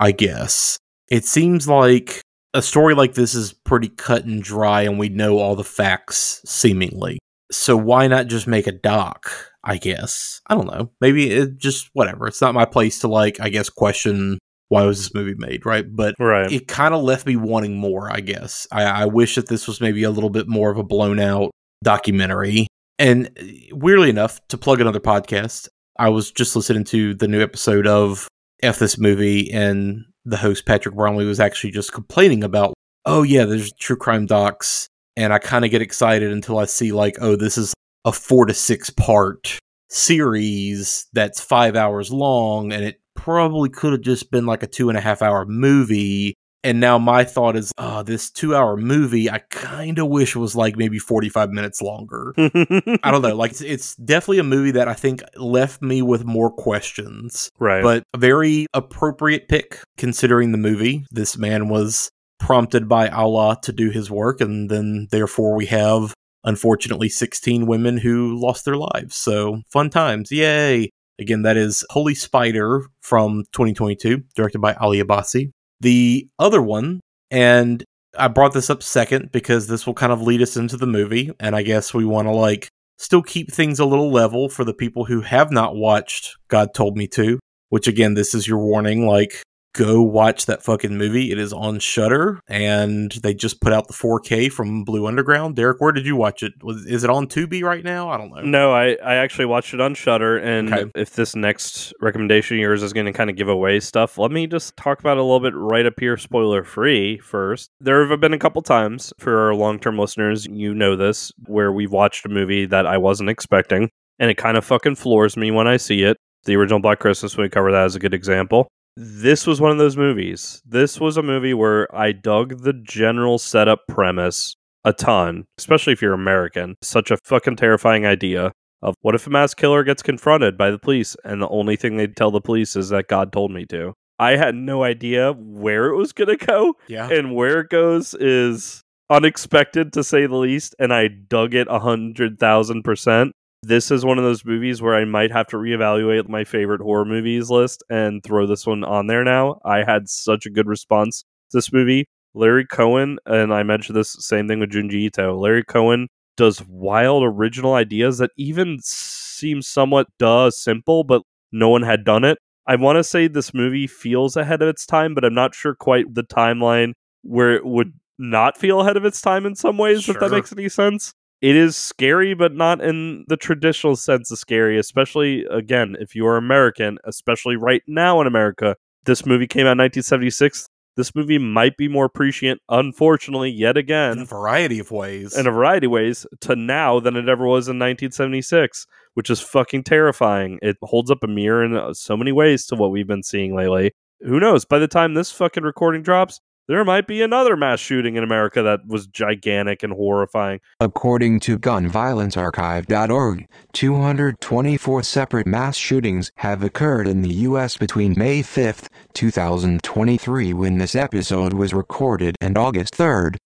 I 0.00 0.12
guess. 0.12 0.76
It 1.10 1.24
seems 1.24 1.66
like 1.68 2.20
a 2.54 2.62
story 2.62 2.94
like 2.94 3.14
this 3.14 3.34
is 3.34 3.52
pretty 3.52 3.88
cut 3.88 4.24
and 4.24 4.42
dry 4.42 4.82
and 4.82 4.98
we 4.98 5.08
know 5.08 5.38
all 5.38 5.56
the 5.56 5.64
facts 5.64 6.40
seemingly. 6.44 7.18
So 7.50 7.76
why 7.76 8.06
not 8.08 8.26
just 8.26 8.46
make 8.46 8.66
a 8.66 8.72
doc? 8.72 9.30
I 9.64 9.76
guess. 9.76 10.40
I 10.46 10.54
don't 10.54 10.66
know. 10.66 10.90
Maybe 11.00 11.30
it 11.30 11.58
just 11.58 11.90
whatever. 11.92 12.26
It's 12.26 12.40
not 12.40 12.54
my 12.54 12.64
place 12.64 13.00
to 13.00 13.08
like, 13.08 13.40
I 13.40 13.48
guess, 13.48 13.68
question 13.68 14.38
why 14.68 14.84
was 14.84 14.98
this 14.98 15.14
movie 15.14 15.34
made, 15.36 15.64
right? 15.64 15.84
But 15.90 16.14
Right. 16.18 16.50
it 16.52 16.68
kind 16.68 16.92
of 16.94 17.02
left 17.02 17.26
me 17.26 17.36
wanting 17.36 17.76
more, 17.76 18.12
I 18.12 18.20
guess. 18.20 18.66
I, 18.70 18.84
I 18.84 19.04
wish 19.06 19.34
that 19.36 19.48
this 19.48 19.66
was 19.66 19.80
maybe 19.80 20.02
a 20.02 20.10
little 20.10 20.28
bit 20.30 20.46
more 20.46 20.70
of 20.70 20.76
a 20.76 20.82
blown 20.84 21.18
out 21.18 21.50
documentary. 21.82 22.66
And 22.98 23.30
weirdly 23.72 24.10
enough, 24.10 24.40
to 24.48 24.58
plug 24.58 24.80
another 24.80 25.00
podcast, 25.00 25.68
I 25.98 26.10
was 26.10 26.30
just 26.30 26.54
listening 26.54 26.84
to 26.84 27.14
the 27.14 27.26
new 27.26 27.42
episode 27.42 27.86
of 27.86 28.28
F 28.62 28.78
This 28.78 28.98
Movie, 28.98 29.50
and 29.52 30.04
the 30.24 30.36
host, 30.36 30.64
Patrick 30.64 30.94
Bromley, 30.94 31.24
was 31.24 31.40
actually 31.40 31.72
just 31.72 31.92
complaining 31.92 32.44
about, 32.44 32.74
oh, 33.04 33.22
yeah, 33.22 33.44
there's 33.44 33.72
true 33.72 33.96
crime 33.96 34.26
docs. 34.26 34.86
And 35.16 35.32
I 35.32 35.38
kind 35.38 35.64
of 35.64 35.72
get 35.72 35.82
excited 35.82 36.30
until 36.30 36.58
I 36.58 36.66
see, 36.66 36.92
like, 36.92 37.16
oh, 37.20 37.34
this 37.34 37.58
is 37.58 37.74
a 38.04 38.12
four 38.12 38.46
to 38.46 38.54
six 38.54 38.90
part 38.90 39.58
series 39.90 41.06
that's 41.12 41.40
five 41.40 41.74
hours 41.74 42.12
long, 42.12 42.72
and 42.72 42.84
it 42.84 43.00
probably 43.16 43.68
could 43.68 43.92
have 43.92 44.02
just 44.02 44.30
been 44.30 44.46
like 44.46 44.62
a 44.62 44.68
two 44.68 44.88
and 44.88 44.96
a 44.96 45.00
half 45.00 45.22
hour 45.22 45.44
movie. 45.46 46.34
And 46.64 46.80
now 46.80 46.98
my 46.98 47.24
thought 47.24 47.56
is, 47.56 47.72
oh, 47.78 48.02
this 48.02 48.30
two 48.30 48.54
hour 48.54 48.76
movie, 48.76 49.30
I 49.30 49.38
kind 49.50 49.98
of 49.98 50.08
wish 50.08 50.34
it 50.34 50.38
was 50.38 50.56
like 50.56 50.76
maybe 50.76 50.98
45 50.98 51.50
minutes 51.50 51.80
longer. 51.80 52.34
I 52.38 53.10
don't 53.10 53.22
know. 53.22 53.36
Like, 53.36 53.52
it's, 53.52 53.60
it's 53.60 53.94
definitely 53.96 54.40
a 54.40 54.44
movie 54.44 54.72
that 54.72 54.88
I 54.88 54.94
think 54.94 55.22
left 55.36 55.82
me 55.82 56.02
with 56.02 56.24
more 56.24 56.50
questions, 56.50 57.50
right. 57.58 57.82
but 57.82 58.02
a 58.12 58.18
very 58.18 58.66
appropriate 58.74 59.48
pick 59.48 59.80
considering 59.96 60.52
the 60.52 60.58
movie. 60.58 61.06
This 61.10 61.38
man 61.38 61.68
was 61.68 62.10
prompted 62.40 62.88
by 62.88 63.08
Allah 63.08 63.58
to 63.62 63.72
do 63.72 63.90
his 63.90 64.10
work, 64.10 64.40
and 64.40 64.68
then 64.68 65.08
therefore 65.10 65.54
we 65.54 65.66
have, 65.66 66.12
unfortunately, 66.42 67.08
16 67.08 67.66
women 67.66 67.98
who 67.98 68.36
lost 68.40 68.64
their 68.64 68.76
lives. 68.76 69.14
So, 69.14 69.62
fun 69.70 69.90
times. 69.90 70.32
Yay. 70.32 70.90
Again, 71.20 71.42
that 71.42 71.56
is 71.56 71.84
Holy 71.90 72.14
Spider 72.14 72.82
from 73.00 73.44
2022, 73.52 74.22
directed 74.36 74.60
by 74.60 74.74
Ali 74.74 75.02
Abbasi. 75.02 75.50
The 75.80 76.28
other 76.38 76.60
one, 76.62 77.00
and 77.30 77.84
I 78.18 78.28
brought 78.28 78.52
this 78.52 78.70
up 78.70 78.82
second 78.82 79.30
because 79.32 79.66
this 79.66 79.86
will 79.86 79.94
kind 79.94 80.12
of 80.12 80.22
lead 80.22 80.42
us 80.42 80.56
into 80.56 80.76
the 80.76 80.86
movie, 80.86 81.32
and 81.38 81.54
I 81.54 81.62
guess 81.62 81.94
we 81.94 82.04
want 82.04 82.26
to 82.26 82.32
like 82.32 82.68
still 82.98 83.22
keep 83.22 83.52
things 83.52 83.78
a 83.78 83.84
little 83.84 84.10
level 84.10 84.48
for 84.48 84.64
the 84.64 84.74
people 84.74 85.04
who 85.04 85.20
have 85.20 85.50
not 85.50 85.76
watched 85.76 86.36
God 86.48 86.74
Told 86.74 86.96
Me 86.96 87.06
To, 87.08 87.38
which 87.68 87.86
again, 87.86 88.14
this 88.14 88.34
is 88.34 88.48
your 88.48 88.58
warning 88.58 89.06
like 89.06 89.42
go 89.74 90.02
watch 90.02 90.46
that 90.46 90.62
fucking 90.62 90.96
movie. 90.96 91.30
It 91.30 91.38
is 91.38 91.52
on 91.52 91.78
Shudder 91.78 92.40
and 92.48 93.12
they 93.22 93.34
just 93.34 93.60
put 93.60 93.72
out 93.72 93.86
the 93.86 93.94
4K 93.94 94.50
from 94.50 94.82
Blue 94.84 95.06
Underground. 95.06 95.56
Derek, 95.56 95.80
where 95.80 95.92
did 95.92 96.06
you 96.06 96.16
watch 96.16 96.42
it? 96.42 96.52
Was 96.62 96.84
is 96.86 97.04
it 97.04 97.10
on 97.10 97.26
Tubi 97.26 97.62
right 97.62 97.84
now? 97.84 98.08
I 98.08 98.16
don't 98.16 98.30
know. 98.30 98.42
No, 98.42 98.72
I, 98.72 98.96
I 99.04 99.16
actually 99.16 99.44
watched 99.46 99.74
it 99.74 99.80
on 99.80 99.94
Shudder, 99.94 100.38
and 100.38 100.72
Okay. 100.72 100.90
if 100.94 101.14
this 101.14 101.36
next 101.36 101.92
recommendation 102.00 102.56
of 102.56 102.60
yours 102.60 102.82
is 102.82 102.92
going 102.92 103.06
to 103.06 103.12
kind 103.12 103.30
of 103.30 103.36
give 103.36 103.48
away 103.48 103.78
stuff, 103.80 104.18
let 104.18 104.30
me 104.30 104.46
just 104.46 104.76
talk 104.76 105.00
about 105.00 105.16
it 105.16 105.20
a 105.20 105.22
little 105.22 105.40
bit 105.40 105.54
right 105.54 105.86
up 105.86 105.94
here, 106.00 106.16
spoiler 106.16 106.64
free. 106.64 107.18
First, 107.18 107.70
there 107.80 108.06
have 108.06 108.20
been 108.20 108.32
a 108.34 108.38
couple 108.38 108.62
times 108.62 109.12
for 109.18 109.38
our 109.46 109.54
long 109.54 109.78
term 109.78 109.98
listeners, 109.98 110.46
you 110.46 110.74
know 110.74 110.96
this, 110.96 111.30
where 111.46 111.72
we've 111.72 111.92
watched 111.92 112.24
a 112.26 112.28
movie 112.28 112.66
that 112.66 112.86
I 112.86 112.96
wasn't 112.98 113.30
expecting, 113.30 113.90
and 114.18 114.30
it 114.30 114.36
kind 114.36 114.56
of 114.56 114.64
fucking 114.64 114.96
floors 114.96 115.36
me 115.36 115.50
when 115.50 115.68
I 115.68 115.76
see 115.76 116.02
it. 116.02 116.16
The 116.44 116.56
original 116.56 116.80
Black 116.80 117.00
Christmas, 117.00 117.36
we 117.36 117.48
cover 117.48 117.70
that 117.72 117.84
as 117.84 117.96
a 117.96 117.98
good 118.00 118.14
example. 118.14 118.68
This 119.00 119.46
was 119.46 119.60
one 119.60 119.70
of 119.70 119.78
those 119.78 119.96
movies. 119.96 120.60
This 120.66 120.98
was 120.98 121.16
a 121.16 121.22
movie 121.22 121.54
where 121.54 121.86
I 121.94 122.10
dug 122.10 122.62
the 122.64 122.72
general 122.72 123.38
setup 123.38 123.80
premise 123.88 124.56
a 124.84 124.92
ton, 124.92 125.44
especially 125.56 125.92
if 125.92 126.02
you're 126.02 126.14
American. 126.14 126.74
Such 126.82 127.12
a 127.12 127.16
fucking 127.24 127.56
terrifying 127.56 128.06
idea 128.06 128.50
of 128.82 128.96
what 129.02 129.14
if 129.14 129.24
a 129.26 129.30
mass 129.30 129.54
killer 129.54 129.84
gets 129.84 130.02
confronted 130.02 130.58
by 130.58 130.72
the 130.72 130.78
police 130.80 131.14
and 131.24 131.40
the 131.40 131.48
only 131.48 131.76
thing 131.76 131.96
they 131.96 132.08
tell 132.08 132.32
the 132.32 132.40
police 132.40 132.74
is 132.74 132.88
that 132.88 133.06
God 133.06 133.32
told 133.32 133.52
me 133.52 133.66
to. 133.66 133.94
I 134.18 134.34
had 134.36 134.56
no 134.56 134.82
idea 134.82 135.32
where 135.32 135.86
it 135.90 135.96
was 135.96 136.12
going 136.12 136.36
to 136.36 136.44
go 136.46 136.74
Yeah. 136.88 137.08
and 137.08 137.36
where 137.36 137.60
it 137.60 137.68
goes 137.70 138.14
is 138.14 138.82
unexpected 139.10 139.92
to 139.92 140.02
say 140.02 140.26
the 140.26 140.34
least, 140.36 140.74
and 140.80 140.92
I 140.92 141.06
dug 141.08 141.54
it 141.54 141.68
a 141.70 141.78
hundred 141.78 142.38
thousand 142.40 142.82
percent. 142.82 143.32
This 143.62 143.90
is 143.90 144.04
one 144.04 144.18
of 144.18 144.24
those 144.24 144.44
movies 144.44 144.80
where 144.80 144.94
I 144.94 145.04
might 145.04 145.32
have 145.32 145.48
to 145.48 145.56
reevaluate 145.56 146.28
my 146.28 146.44
favorite 146.44 146.80
horror 146.80 147.04
movies 147.04 147.50
list 147.50 147.82
and 147.90 148.22
throw 148.22 148.46
this 148.46 148.66
one 148.66 148.84
on 148.84 149.08
there 149.08 149.24
now. 149.24 149.60
I 149.64 149.82
had 149.82 150.08
such 150.08 150.46
a 150.46 150.50
good 150.50 150.68
response 150.68 151.22
to 151.50 151.56
this 151.56 151.72
movie. 151.72 152.06
Larry 152.34 152.64
Cohen, 152.64 153.18
and 153.26 153.52
I 153.52 153.64
mentioned 153.64 153.96
this 153.96 154.16
same 154.20 154.46
thing 154.46 154.60
with 154.60 154.70
Junji 154.70 154.94
Ito. 155.06 155.36
Larry 155.36 155.64
Cohen 155.64 156.06
does 156.36 156.62
wild 156.68 157.24
original 157.24 157.74
ideas 157.74 158.18
that 158.18 158.30
even 158.36 158.78
seem 158.80 159.60
somewhat 159.60 160.06
duh 160.18 160.50
simple, 160.50 161.02
but 161.02 161.22
no 161.50 161.68
one 161.68 161.82
had 161.82 162.04
done 162.04 162.22
it. 162.24 162.38
I 162.66 162.76
want 162.76 162.96
to 162.96 163.04
say 163.04 163.26
this 163.26 163.52
movie 163.52 163.88
feels 163.88 164.36
ahead 164.36 164.62
of 164.62 164.68
its 164.68 164.86
time, 164.86 165.14
but 165.14 165.24
I'm 165.24 165.34
not 165.34 165.54
sure 165.54 165.74
quite 165.74 166.14
the 166.14 166.22
timeline 166.22 166.92
where 167.22 167.56
it 167.56 167.64
would 167.66 167.92
not 168.18 168.56
feel 168.56 168.80
ahead 168.82 168.96
of 168.96 169.04
its 169.04 169.20
time 169.20 169.46
in 169.46 169.56
some 169.56 169.78
ways, 169.78 170.08
if 170.08 170.18
that 170.20 170.30
makes 170.30 170.52
any 170.52 170.68
sense. 170.68 171.12
It 171.40 171.54
is 171.54 171.76
scary, 171.76 172.34
but 172.34 172.54
not 172.54 172.80
in 172.80 173.24
the 173.28 173.36
traditional 173.36 173.94
sense 173.94 174.30
of 174.30 174.38
scary, 174.38 174.78
especially, 174.78 175.44
again, 175.50 175.96
if 176.00 176.14
you 176.14 176.26
are 176.26 176.36
American, 176.36 176.98
especially 177.04 177.56
right 177.56 177.82
now 177.86 178.20
in 178.20 178.26
America. 178.26 178.76
This 179.04 179.24
movie 179.24 179.46
came 179.46 179.62
out 179.66 179.72
in 179.72 179.78
1976. 179.78 180.68
This 180.96 181.14
movie 181.14 181.38
might 181.38 181.76
be 181.76 181.86
more 181.86 182.08
prescient, 182.08 182.60
unfortunately, 182.68 183.50
yet 183.50 183.76
again. 183.76 184.12
in 184.14 184.22
a 184.22 184.24
variety 184.24 184.80
of 184.80 184.90
ways. 184.90 185.36
in 185.36 185.46
a 185.46 185.52
variety 185.52 185.86
of 185.86 185.92
ways 185.92 186.26
to 186.40 186.56
now 186.56 186.98
than 186.98 187.14
it 187.14 187.28
ever 187.28 187.46
was 187.46 187.68
in 187.68 187.78
1976, 187.78 188.86
which 189.14 189.30
is 189.30 189.40
fucking 189.40 189.84
terrifying. 189.84 190.58
It 190.60 190.76
holds 190.82 191.08
up 191.08 191.22
a 191.22 191.28
mirror 191.28 191.64
in 191.64 191.76
uh, 191.76 191.94
so 191.94 192.16
many 192.16 192.32
ways 192.32 192.66
to 192.66 192.74
what 192.74 192.90
we've 192.90 193.06
been 193.06 193.22
seeing 193.22 193.54
lately. 193.54 193.92
Who 194.22 194.40
knows? 194.40 194.64
By 194.64 194.80
the 194.80 194.88
time 194.88 195.14
this 195.14 195.30
fucking 195.30 195.62
recording 195.62 196.02
drops, 196.02 196.40
there 196.68 196.84
might 196.84 197.06
be 197.06 197.22
another 197.22 197.56
mass 197.56 197.80
shooting 197.80 198.16
in 198.16 198.22
America 198.22 198.62
that 198.62 198.86
was 198.86 199.06
gigantic 199.06 199.82
and 199.82 199.94
horrifying. 199.94 200.60
According 200.78 201.40
to 201.40 201.58
GunViolenceArchive.org, 201.58 203.48
224 203.72 205.02
separate 205.02 205.46
mass 205.46 205.76
shootings 205.76 206.30
have 206.36 206.62
occurred 206.62 207.08
in 207.08 207.22
the 207.22 207.32
U.S. 207.34 207.78
between 207.78 208.14
May 208.18 208.42
5, 208.42 208.88
2023, 209.14 210.52
when 210.52 210.76
this 210.78 210.94
episode 210.94 211.54
was 211.54 211.72
recorded, 211.72 212.36
and 212.40 212.58
August 212.58 212.94
3rd. 212.94 213.36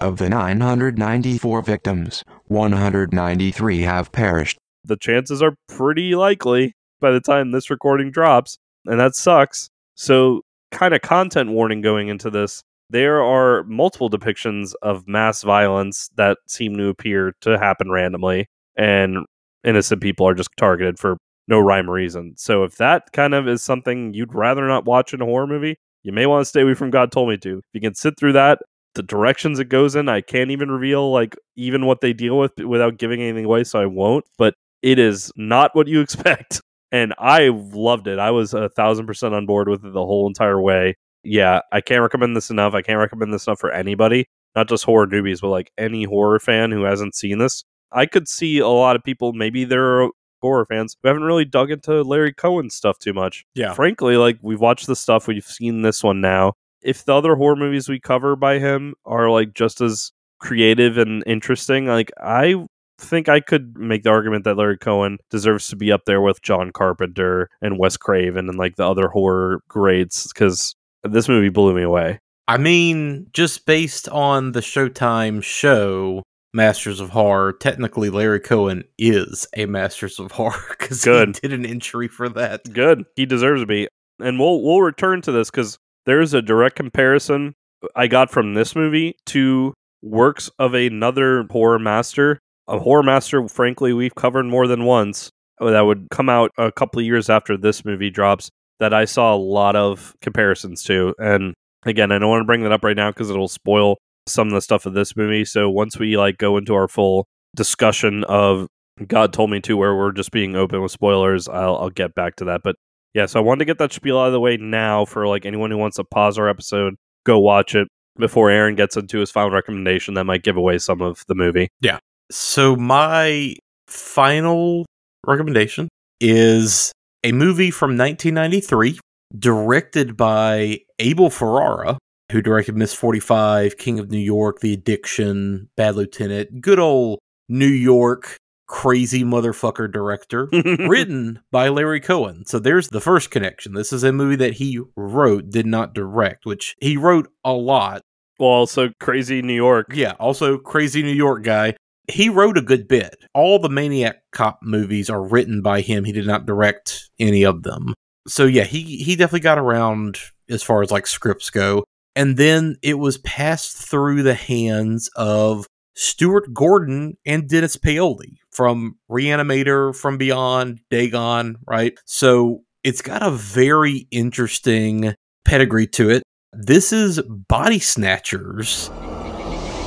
Of 0.00 0.16
the 0.16 0.30
994 0.30 1.62
victims, 1.62 2.24
193 2.46 3.82
have 3.82 4.10
perished. 4.10 4.58
The 4.84 4.96
chances 4.96 5.42
are 5.42 5.54
pretty 5.68 6.14
likely 6.14 6.74
by 6.98 7.10
the 7.10 7.20
time 7.20 7.50
this 7.50 7.70
recording 7.70 8.10
drops, 8.10 8.58
and 8.86 8.98
that 8.98 9.14
sucks. 9.14 9.68
So, 9.94 10.42
kind 10.70 10.94
of 10.94 11.02
content 11.02 11.50
warning 11.50 11.82
going 11.82 12.08
into 12.08 12.30
this. 12.30 12.62
There 12.90 13.22
are 13.22 13.62
multiple 13.64 14.10
depictions 14.10 14.72
of 14.82 15.06
mass 15.06 15.42
violence 15.42 16.10
that 16.16 16.38
seem 16.48 16.76
to 16.76 16.88
appear 16.88 17.32
to 17.42 17.56
happen 17.56 17.90
randomly, 17.90 18.48
and 18.76 19.18
innocent 19.64 20.02
people 20.02 20.26
are 20.26 20.34
just 20.34 20.50
targeted 20.56 20.98
for 20.98 21.16
no 21.46 21.60
rhyme 21.60 21.88
or 21.88 21.94
reason. 21.94 22.34
So, 22.36 22.64
if 22.64 22.76
that 22.76 23.12
kind 23.12 23.34
of 23.34 23.46
is 23.46 23.62
something 23.62 24.12
you'd 24.12 24.34
rather 24.34 24.66
not 24.66 24.86
watch 24.86 25.14
in 25.14 25.22
a 25.22 25.24
horror 25.24 25.46
movie, 25.46 25.76
you 26.02 26.12
may 26.12 26.26
want 26.26 26.42
to 26.42 26.48
stay 26.48 26.62
away 26.62 26.74
from 26.74 26.90
God 26.90 27.12
Told 27.12 27.28
Me 27.28 27.36
To. 27.36 27.58
If 27.58 27.64
you 27.72 27.80
can 27.80 27.94
sit 27.94 28.18
through 28.18 28.32
that, 28.32 28.58
the 28.94 29.02
directions 29.02 29.60
it 29.60 29.68
goes 29.68 29.94
in, 29.94 30.08
I 30.08 30.20
can't 30.20 30.50
even 30.50 30.70
reveal 30.70 31.12
like 31.12 31.36
even 31.56 31.86
what 31.86 32.00
they 32.00 32.12
deal 32.12 32.38
with 32.38 32.58
without 32.58 32.98
giving 32.98 33.22
anything 33.22 33.44
away, 33.44 33.64
so 33.64 33.80
I 33.80 33.86
won't. 33.86 34.24
But 34.36 34.54
it 34.82 34.98
is 34.98 35.30
not 35.36 35.74
what 35.74 35.86
you 35.86 36.00
expect. 36.02 36.60
And 36.92 37.14
I 37.18 37.50
loved 37.52 38.08
it. 38.08 38.18
I 38.18 38.32
was 38.32 38.52
a 38.52 38.68
thousand 38.70 39.06
percent 39.06 39.32
on 39.32 39.46
board 39.46 39.68
with 39.68 39.84
it 39.84 39.92
the 39.92 40.04
whole 40.04 40.26
entire 40.26 40.60
way. 40.60 40.96
Yeah, 41.22 41.60
I 41.72 41.80
can't 41.80 42.02
recommend 42.02 42.36
this 42.36 42.50
enough. 42.50 42.74
I 42.74 42.82
can't 42.82 42.98
recommend 42.98 43.32
this 43.32 43.46
enough 43.46 43.60
for 43.60 43.70
anybody, 43.70 44.26
not 44.56 44.68
just 44.68 44.84
horror 44.84 45.06
newbies, 45.06 45.40
but 45.40 45.48
like 45.48 45.70
any 45.76 46.04
horror 46.04 46.38
fan 46.38 46.70
who 46.70 46.82
hasn't 46.82 47.14
seen 47.14 47.38
this. 47.38 47.64
I 47.92 48.06
could 48.06 48.28
see 48.28 48.58
a 48.58 48.68
lot 48.68 48.96
of 48.96 49.04
people, 49.04 49.32
maybe 49.32 49.64
they're 49.64 50.08
horror 50.40 50.66
fans, 50.66 50.96
who 51.02 51.08
haven't 51.08 51.24
really 51.24 51.44
dug 51.44 51.70
into 51.70 52.02
Larry 52.02 52.32
Cohen 52.32 52.70
stuff 52.70 52.98
too 52.98 53.12
much. 53.12 53.44
Yeah. 53.54 53.74
Frankly, 53.74 54.16
like 54.16 54.38
we've 54.42 54.60
watched 54.60 54.86
the 54.86 54.96
stuff, 54.96 55.26
we've 55.26 55.44
seen 55.44 55.82
this 55.82 56.02
one 56.02 56.20
now. 56.20 56.54
If 56.82 57.04
the 57.04 57.14
other 57.14 57.36
horror 57.36 57.56
movies 57.56 57.88
we 57.88 58.00
cover 58.00 58.36
by 58.36 58.58
him 58.58 58.94
are 59.04 59.30
like 59.30 59.52
just 59.52 59.80
as 59.80 60.12
creative 60.38 60.96
and 60.96 61.22
interesting, 61.26 61.86
like 61.86 62.10
I 62.22 62.54
think 62.98 63.28
I 63.28 63.40
could 63.40 63.76
make 63.76 64.02
the 64.02 64.10
argument 64.10 64.44
that 64.44 64.56
Larry 64.56 64.78
Cohen 64.78 65.18
deserves 65.30 65.68
to 65.68 65.76
be 65.76 65.92
up 65.92 66.04
there 66.06 66.20
with 66.20 66.42
John 66.42 66.70
Carpenter 66.70 67.50
and 67.60 67.78
Wes 67.78 67.96
Craven 67.96 68.48
and 68.48 68.58
like 68.58 68.76
the 68.76 68.86
other 68.86 69.08
horror 69.08 69.60
greats 69.68 70.26
because 70.28 70.74
this 71.04 71.28
movie 71.28 71.48
blew 71.48 71.74
me 71.74 71.82
away. 71.82 72.18
I 72.48 72.56
mean, 72.56 73.28
just 73.32 73.64
based 73.66 74.08
on 74.08 74.52
the 74.52 74.60
Showtime 74.60 75.42
show, 75.42 76.22
Masters 76.52 76.98
of 77.00 77.10
Horror, 77.10 77.52
technically 77.52 78.10
Larry 78.10 78.40
Cohen 78.40 78.82
is 78.98 79.46
a 79.56 79.66
Masters 79.66 80.18
of 80.18 80.32
Horror 80.32 80.60
because 80.78 81.04
he 81.04 81.10
did 81.48 81.52
an 81.52 81.64
entry 81.64 82.08
for 82.08 82.28
that. 82.30 82.72
Good. 82.72 83.04
He 83.14 83.24
deserves 83.24 83.62
to 83.62 83.66
be. 83.66 83.86
And 84.20 84.38
we'll 84.38 84.62
we'll 84.62 84.82
return 84.82 85.22
to 85.22 85.32
this 85.32 85.50
because 85.50 85.78
there's 86.06 86.34
a 86.34 86.42
direct 86.42 86.76
comparison 86.76 87.54
I 87.94 88.06
got 88.08 88.30
from 88.30 88.54
this 88.54 88.74
movie 88.74 89.14
to 89.26 89.72
works 90.02 90.50
of 90.58 90.74
another 90.74 91.46
horror 91.50 91.78
master. 91.78 92.38
A 92.68 92.78
horror 92.78 93.02
master, 93.02 93.46
frankly, 93.48 93.92
we've 93.92 94.14
covered 94.14 94.44
more 94.46 94.66
than 94.66 94.84
once. 94.84 95.30
uh, 95.60 95.70
That 95.70 95.82
would 95.82 96.08
come 96.10 96.28
out 96.28 96.50
a 96.58 96.70
couple 96.72 97.00
of 97.00 97.06
years 97.06 97.30
after 97.30 97.56
this 97.56 97.84
movie 97.84 98.10
drops. 98.10 98.50
That 98.80 98.92
I 98.92 99.04
saw 99.04 99.34
a 99.34 99.36
lot 99.36 99.76
of 99.76 100.14
comparisons 100.20 100.82
to. 100.84 101.14
And 101.18 101.54
again, 101.84 102.12
I 102.12 102.18
don't 102.18 102.30
want 102.30 102.42
to 102.42 102.46
bring 102.46 102.62
that 102.62 102.72
up 102.72 102.84
right 102.84 102.96
now 102.96 103.10
because 103.10 103.30
it'll 103.30 103.48
spoil 103.48 103.98
some 104.26 104.48
of 104.48 104.54
the 104.54 104.60
stuff 104.60 104.86
of 104.86 104.94
this 104.94 105.16
movie. 105.16 105.44
So 105.44 105.70
once 105.70 105.98
we 105.98 106.16
like 106.16 106.38
go 106.38 106.56
into 106.56 106.74
our 106.74 106.88
full 106.88 107.26
discussion 107.54 108.24
of 108.24 108.66
God 109.06 109.32
told 109.32 109.50
me 109.50 109.60
to, 109.60 109.76
where 109.76 109.94
we're 109.94 110.12
just 110.12 110.30
being 110.30 110.56
open 110.56 110.82
with 110.82 110.92
spoilers, 110.92 111.48
I'll, 111.48 111.76
I'll 111.76 111.90
get 111.90 112.14
back 112.14 112.36
to 112.36 112.44
that. 112.46 112.62
But 112.62 112.76
yeah, 113.14 113.26
so 113.26 113.40
I 113.40 113.42
wanted 113.42 113.60
to 113.60 113.64
get 113.64 113.78
that 113.78 113.92
spiel 113.92 114.18
out 114.18 114.26
of 114.26 114.32
the 114.32 114.40
way 114.40 114.56
now 114.56 115.04
for 115.04 115.26
like 115.26 115.44
anyone 115.46 115.70
who 115.70 115.78
wants 115.78 115.96
to 115.96 116.04
pause 116.04 116.38
our 116.38 116.48
episode, 116.48 116.94
go 117.24 117.38
watch 117.38 117.74
it 117.74 117.88
before 118.18 118.50
Aaron 118.50 118.74
gets 118.74 118.96
into 118.96 119.18
his 119.18 119.30
final 119.30 119.50
recommendation 119.50 120.14
that 120.14 120.24
might 120.24 120.42
give 120.42 120.56
away 120.56 120.78
some 120.78 121.00
of 121.00 121.24
the 121.26 121.34
movie. 121.34 121.68
Yeah. 121.80 121.98
So, 122.30 122.76
my 122.76 123.56
final 123.88 124.86
recommendation 125.26 125.88
is 126.20 126.92
a 127.24 127.32
movie 127.32 127.70
from 127.70 127.96
1993 127.96 128.98
directed 129.38 130.16
by 130.16 130.80
Abel 130.98 131.30
Ferrara, 131.30 131.98
who 132.32 132.42
directed 132.42 132.76
Miss 132.76 132.94
45, 132.94 133.76
King 133.76 133.98
of 133.98 134.10
New 134.10 134.18
York, 134.18 134.60
The 134.60 134.72
Addiction, 134.72 135.68
Bad 135.76 135.96
Lieutenant, 135.96 136.60
good 136.60 136.78
old 136.78 137.18
New 137.48 137.66
York 137.66 138.36
crazy 138.70 139.24
motherfucker 139.24 139.90
director. 139.90 140.48
written 140.52 141.40
by 141.50 141.68
Larry 141.68 142.00
Cohen. 142.00 142.46
So 142.46 142.60
there's 142.60 142.88
the 142.88 143.00
first 143.00 143.30
connection. 143.30 143.74
This 143.74 143.92
is 143.92 144.04
a 144.04 144.12
movie 144.12 144.36
that 144.36 144.54
he 144.54 144.80
wrote, 144.96 145.50
did 145.50 145.66
not 145.66 145.92
direct, 145.92 146.46
which 146.46 146.76
he 146.80 146.96
wrote 146.96 147.28
a 147.44 147.52
lot. 147.52 148.02
well, 148.38 148.50
also 148.50 148.90
crazy 149.00 149.42
New 149.42 149.54
York. 149.54 149.88
Yeah, 149.92 150.12
also 150.20 150.56
crazy 150.56 151.02
New 151.02 151.10
York 151.10 151.42
guy. 151.42 151.74
He 152.10 152.28
wrote 152.28 152.58
a 152.58 152.62
good 152.62 152.88
bit. 152.88 153.16
All 153.34 153.58
the 153.58 153.68
Maniac 153.68 154.22
Cop 154.32 154.60
movies 154.62 155.08
are 155.10 155.22
written 155.22 155.62
by 155.62 155.80
him. 155.80 156.04
He 156.04 156.12
did 156.12 156.26
not 156.26 156.46
direct 156.46 157.10
any 157.18 157.44
of 157.44 157.62
them. 157.62 157.94
So 158.28 158.44
yeah, 158.44 158.64
he 158.64 158.82
he 158.98 159.16
definitely 159.16 159.40
got 159.40 159.58
around 159.58 160.18
as 160.48 160.62
far 160.62 160.82
as 160.82 160.90
like 160.90 161.06
scripts 161.06 161.50
go. 161.50 161.84
And 162.16 162.36
then 162.36 162.76
it 162.82 162.98
was 162.98 163.18
passed 163.18 163.76
through 163.76 164.22
the 164.24 164.34
hands 164.34 165.08
of 165.16 165.66
Stuart 165.94 166.52
Gordon 166.52 167.16
and 167.24 167.48
Dennis 167.48 167.76
Paoli 167.76 168.38
from 168.50 168.96
Reanimator, 169.10 169.94
From 169.94 170.18
Beyond, 170.18 170.80
Dagon, 170.90 171.56
right? 171.66 171.98
So 172.04 172.62
it's 172.82 173.02
got 173.02 173.22
a 173.22 173.30
very 173.30 174.08
interesting 174.10 175.14
pedigree 175.44 175.86
to 175.88 176.10
it. 176.10 176.22
This 176.52 176.92
is 176.92 177.20
Body 177.22 177.78
Snatchers. 177.78 178.90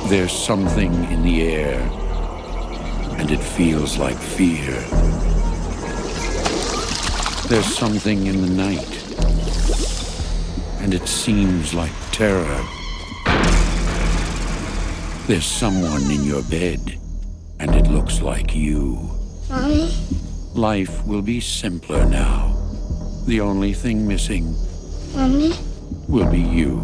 There's 0.06 0.32
something 0.32 0.92
in 1.04 1.22
the 1.22 1.42
air, 1.42 1.80
and 3.18 3.30
it 3.30 3.40
feels 3.42 3.98
like 3.98 4.16
fear. 4.16 4.72
There's 7.48 7.66
something 7.76 8.26
in 8.26 8.40
the 8.40 8.48
night, 8.48 8.92
and 10.80 10.94
it 10.94 11.06
seems 11.06 11.74
like 11.74 11.92
terror. 12.12 12.60
There's 15.26 15.46
someone 15.46 16.02
in 16.10 16.24
your 16.24 16.42
bed, 16.44 16.98
and 17.60 17.74
it 17.74 17.86
looks 17.88 18.20
like 18.20 18.54
you. 18.54 19.10
Mommy? 19.48 19.90
Life 20.54 21.04
will 21.06 21.22
be 21.22 21.40
simpler 21.40 22.04
now. 22.06 22.52
The 23.26 23.40
only 23.40 23.72
thing 23.72 24.06
missing 24.06 24.54
Mommy? 25.14 25.52
will 26.08 26.30
be 26.30 26.40
you. 26.40 26.76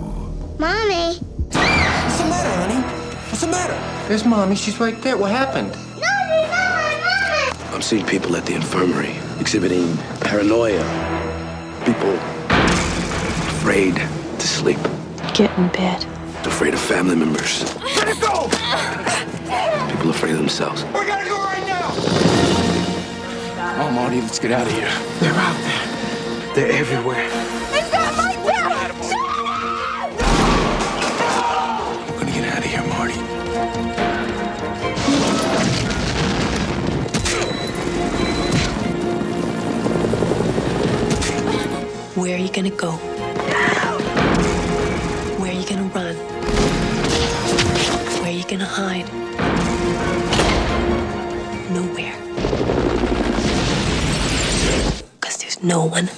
Mommy? 0.59 1.17
What's 1.19 2.19
the 2.19 2.25
matter, 2.29 2.61
honey? 2.61 2.83
What's 3.29 3.41
the 3.43 3.47
matter? 3.49 4.09
There's 4.09 4.25
mommy. 4.25 4.57
She's 4.57 4.81
right 4.81 5.01
there. 5.03 5.17
What 5.17 5.31
happened? 5.31 5.77
I'm 7.73 7.83
seeing 7.83 8.05
people 8.07 8.37
at 8.37 8.45
the 8.47 8.55
infirmary 8.55 9.15
exhibiting 9.41 9.97
paranoia. 10.21 10.83
People 11.85 12.15
afraid 13.61 13.97
to 13.97 14.47
sleep, 14.47 14.79
Get 15.35 15.57
in 15.59 15.69
bed. 15.69 16.05
afraid 16.47 16.75
of 16.75 16.81
family 16.81 17.17
members. 17.17 17.63
Let 17.97 18.09
it 18.09 18.21
go! 18.21 18.49
people 19.91 20.11
afraid 20.11 20.33
of 20.33 20.39
themselves. 20.39 20.85
We 20.85 21.05
gotta 21.07 21.29
go 21.29 21.37
right 21.37 21.67
now! 21.67 21.91
Come 23.77 23.87
on, 23.89 23.95
Marty, 23.95 24.21
let's 24.21 24.39
get 24.39 24.53
out 24.53 24.67
of 24.67 24.73
here. 24.73 24.91
They're 25.21 25.33
out 25.35 25.57
there. 25.63 26.55
They're 26.55 26.73
everywhere. 26.81 27.60
Where 42.21 42.37
are 42.37 42.39
you 42.39 42.53
gonna 42.53 42.69
go? 42.69 42.91
Where 45.41 45.51
are 45.51 45.59
you 45.59 45.67
gonna 45.67 45.85
run? 45.85 46.17
Where 48.21 48.27
are 48.27 48.31
you 48.31 48.45
gonna 48.45 48.67
hide? 48.67 49.09
Nowhere. 51.73 52.15
Because 55.19 55.39
there's 55.39 55.63
no 55.63 55.87
one 55.87 56.11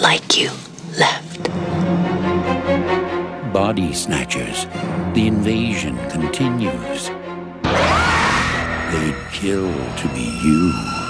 like 0.00 0.38
you 0.38 0.48
left. 0.96 1.52
Body 3.52 3.92
snatchers. 3.92 4.64
The 5.12 5.26
invasion 5.26 5.98
continues. 6.08 7.10
They'd 8.92 9.16
kill 9.30 9.70
to 9.98 10.08
be 10.14 10.24
you. 10.42 11.03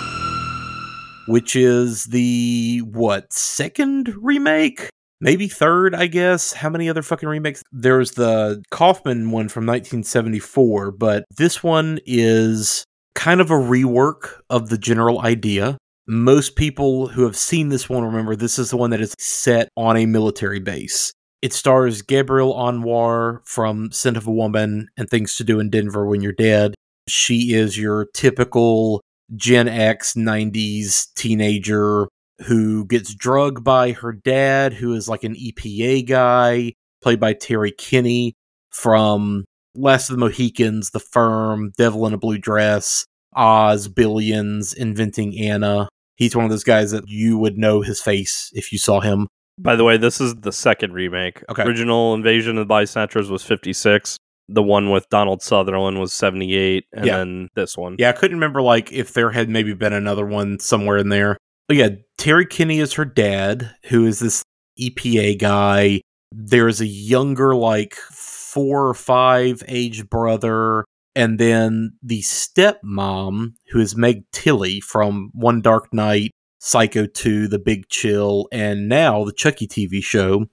Which 1.27 1.57
is 1.57 2.05
the 2.07 2.83
what 2.93 3.33
second 3.33 4.15
remake? 4.21 4.89
Maybe 5.21 5.49
third 5.49 5.95
i 5.95 6.07
guess? 6.07 6.53
How 6.53 6.69
many 6.69 6.89
other 6.89 7.03
fucking 7.03 7.29
remakes? 7.29 7.63
There's 7.73 8.13
the 8.13 8.63
kaufman 8.71 9.31
one 9.31 9.49
from 9.49 9.67
1974 9.67 10.93
but 10.93 11.25
this 11.37 11.63
one 11.63 11.99
is 12.07 12.85
kind 13.15 13.41
of 13.41 13.51
a 13.51 13.55
rework 13.55 14.41
of 14.51 14.69
the 14.69 14.79
general 14.79 15.21
idea. 15.23 15.79
Most 16.07 16.57
people 16.57 17.09
who 17.09 17.23
have 17.23 17.37
seen 17.37 17.71
this 17.71 17.89
one 17.89 18.05
remember 18.05 18.37
this 18.37 18.59
is 18.59 18.71
the 18.71 18.77
one 18.77 18.91
that 18.91 19.01
is 19.01 19.15
set 19.19 19.69
on 19.77 19.97
a 19.97 20.07
military 20.07 20.61
base. 20.61 21.13
It 21.41 21.53
stars 21.53 22.03
gabrielle 22.03 22.55
anwar 22.55 23.41
from 23.47 23.93
scent 23.93 24.17
of 24.17 24.27
a 24.27 24.33
woman 24.33 24.89
and 24.97 25.09
things 25.09 25.37
to 25.37 25.45
do 25.45 25.61
in 25.61 25.71
denver 25.71 26.07
when 26.07 26.21
you're 26.21 26.33
dead. 26.33 26.75
She 27.09 27.55
is 27.55 27.79
your 27.79 28.07
typical 28.15 29.01
Gen 29.35 29.69
X 29.69 30.15
90s 30.15 31.07
teenager 31.15 32.09
who 32.47 32.85
gets 32.87 33.15
drugged 33.15 33.65
by 33.65 33.93
her 33.93 34.13
dad, 34.13 34.73
who 34.73 34.93
is 34.95 35.09
like 35.09 35.25
an 35.25 35.35
EPA 35.35 36.07
guy, 36.07 36.73
played 37.03 37.21
by 37.21 37.33
Terry 37.33 37.73
Kinney 37.73 38.35
from 38.71 39.45
Last 39.77 40.11
of 40.11 40.17
the 40.17 40.21
Mohicans, 40.21 40.91
The 40.91 41.01
Firm, 41.01 41.73
Devil 41.77 42.07
in 42.07 42.15
a 42.15 42.19
Blue 42.19 42.39
Dress, 42.39 43.05
Oz, 43.35 43.89
Billions, 43.89 44.73
Inventing 44.73 45.39
Anna. 45.39 45.89
He's 46.17 46.37
one 46.37 46.45
of 46.45 46.51
those 46.51 46.65
guys 46.65 46.91
that 46.93 47.09
you 47.09 47.39
would 47.39 47.59
know 47.59 47.83
his 47.83 48.01
face 48.01 48.51
if 48.55 48.73
you 48.73 48.79
saw 48.79 49.01
him. 49.01 49.29
By 49.59 49.77
the 49.77 49.85
way, 49.85 49.97
this 49.97 50.21
is 50.21 50.35
the 50.37 50.53
second 50.53 50.93
remake. 50.93 51.43
Okay. 51.49 51.63
Original 51.63 52.15
Invasion 52.15 52.59
of 52.59 52.63
the 52.63 52.67
Body 52.67 52.87
Snatchers 52.87 53.31
was 53.31 53.43
56. 53.43 54.17
The 54.49 54.63
one 54.63 54.91
with 54.91 55.09
Donald 55.09 55.43
Sutherland 55.43 55.99
was 56.01 56.13
78. 56.13 56.85
And 56.93 57.07
Yeah. 57.07 57.17
then 57.19 57.49
this 57.55 57.77
one. 57.77 57.97
Yeah, 57.99 58.11
I 58.11 58.13
couldn't 58.13 58.37
remember 58.37 58.61
like 58.63 58.93
if 58.93 59.13
there 59.15 59.31
had 59.31 59.49
maybe 59.49 59.73
been 59.75 59.93
another 59.93 60.27
one 60.27 60.59
somewhere 60.59 60.99
in 60.99 61.09
there. 61.09 61.37
But 61.69 61.77
yeah, 61.79 61.89
Terry 62.19 62.45
Kinney 62.47 62.79
is 62.81 62.93
her 62.95 63.07
dad, 63.07 63.75
who 63.87 64.05
is 64.07 64.19
this 64.19 64.43
EPA 64.79 65.39
guy. 65.39 66.01
There's 66.31 66.81
a 66.81 66.87
younger, 66.87 67.55
like 67.55 67.95
four 67.95 68.89
or 68.89 68.95
five 68.95 69.63
age 69.67 70.09
brother, 70.11 70.85
and 71.17 71.39
then 71.39 71.93
the 72.03 72.21
stepmom, 72.23 73.55
who 73.71 73.81
is 73.81 73.97
Meg 73.97 74.25
Tilly 74.33 74.81
from 74.81 75.31
One 75.33 75.61
Dark 75.63 75.93
Night, 75.95 76.33
Psycho 76.59 77.07
2, 77.07 77.49
The 77.49 77.59
Big 77.59 77.89
Chill, 77.89 78.49
and 78.53 78.89
now 78.89 79.25
the 79.25 79.33
Chucky 79.33 79.67
TV 79.67 80.03
show. 80.03 80.47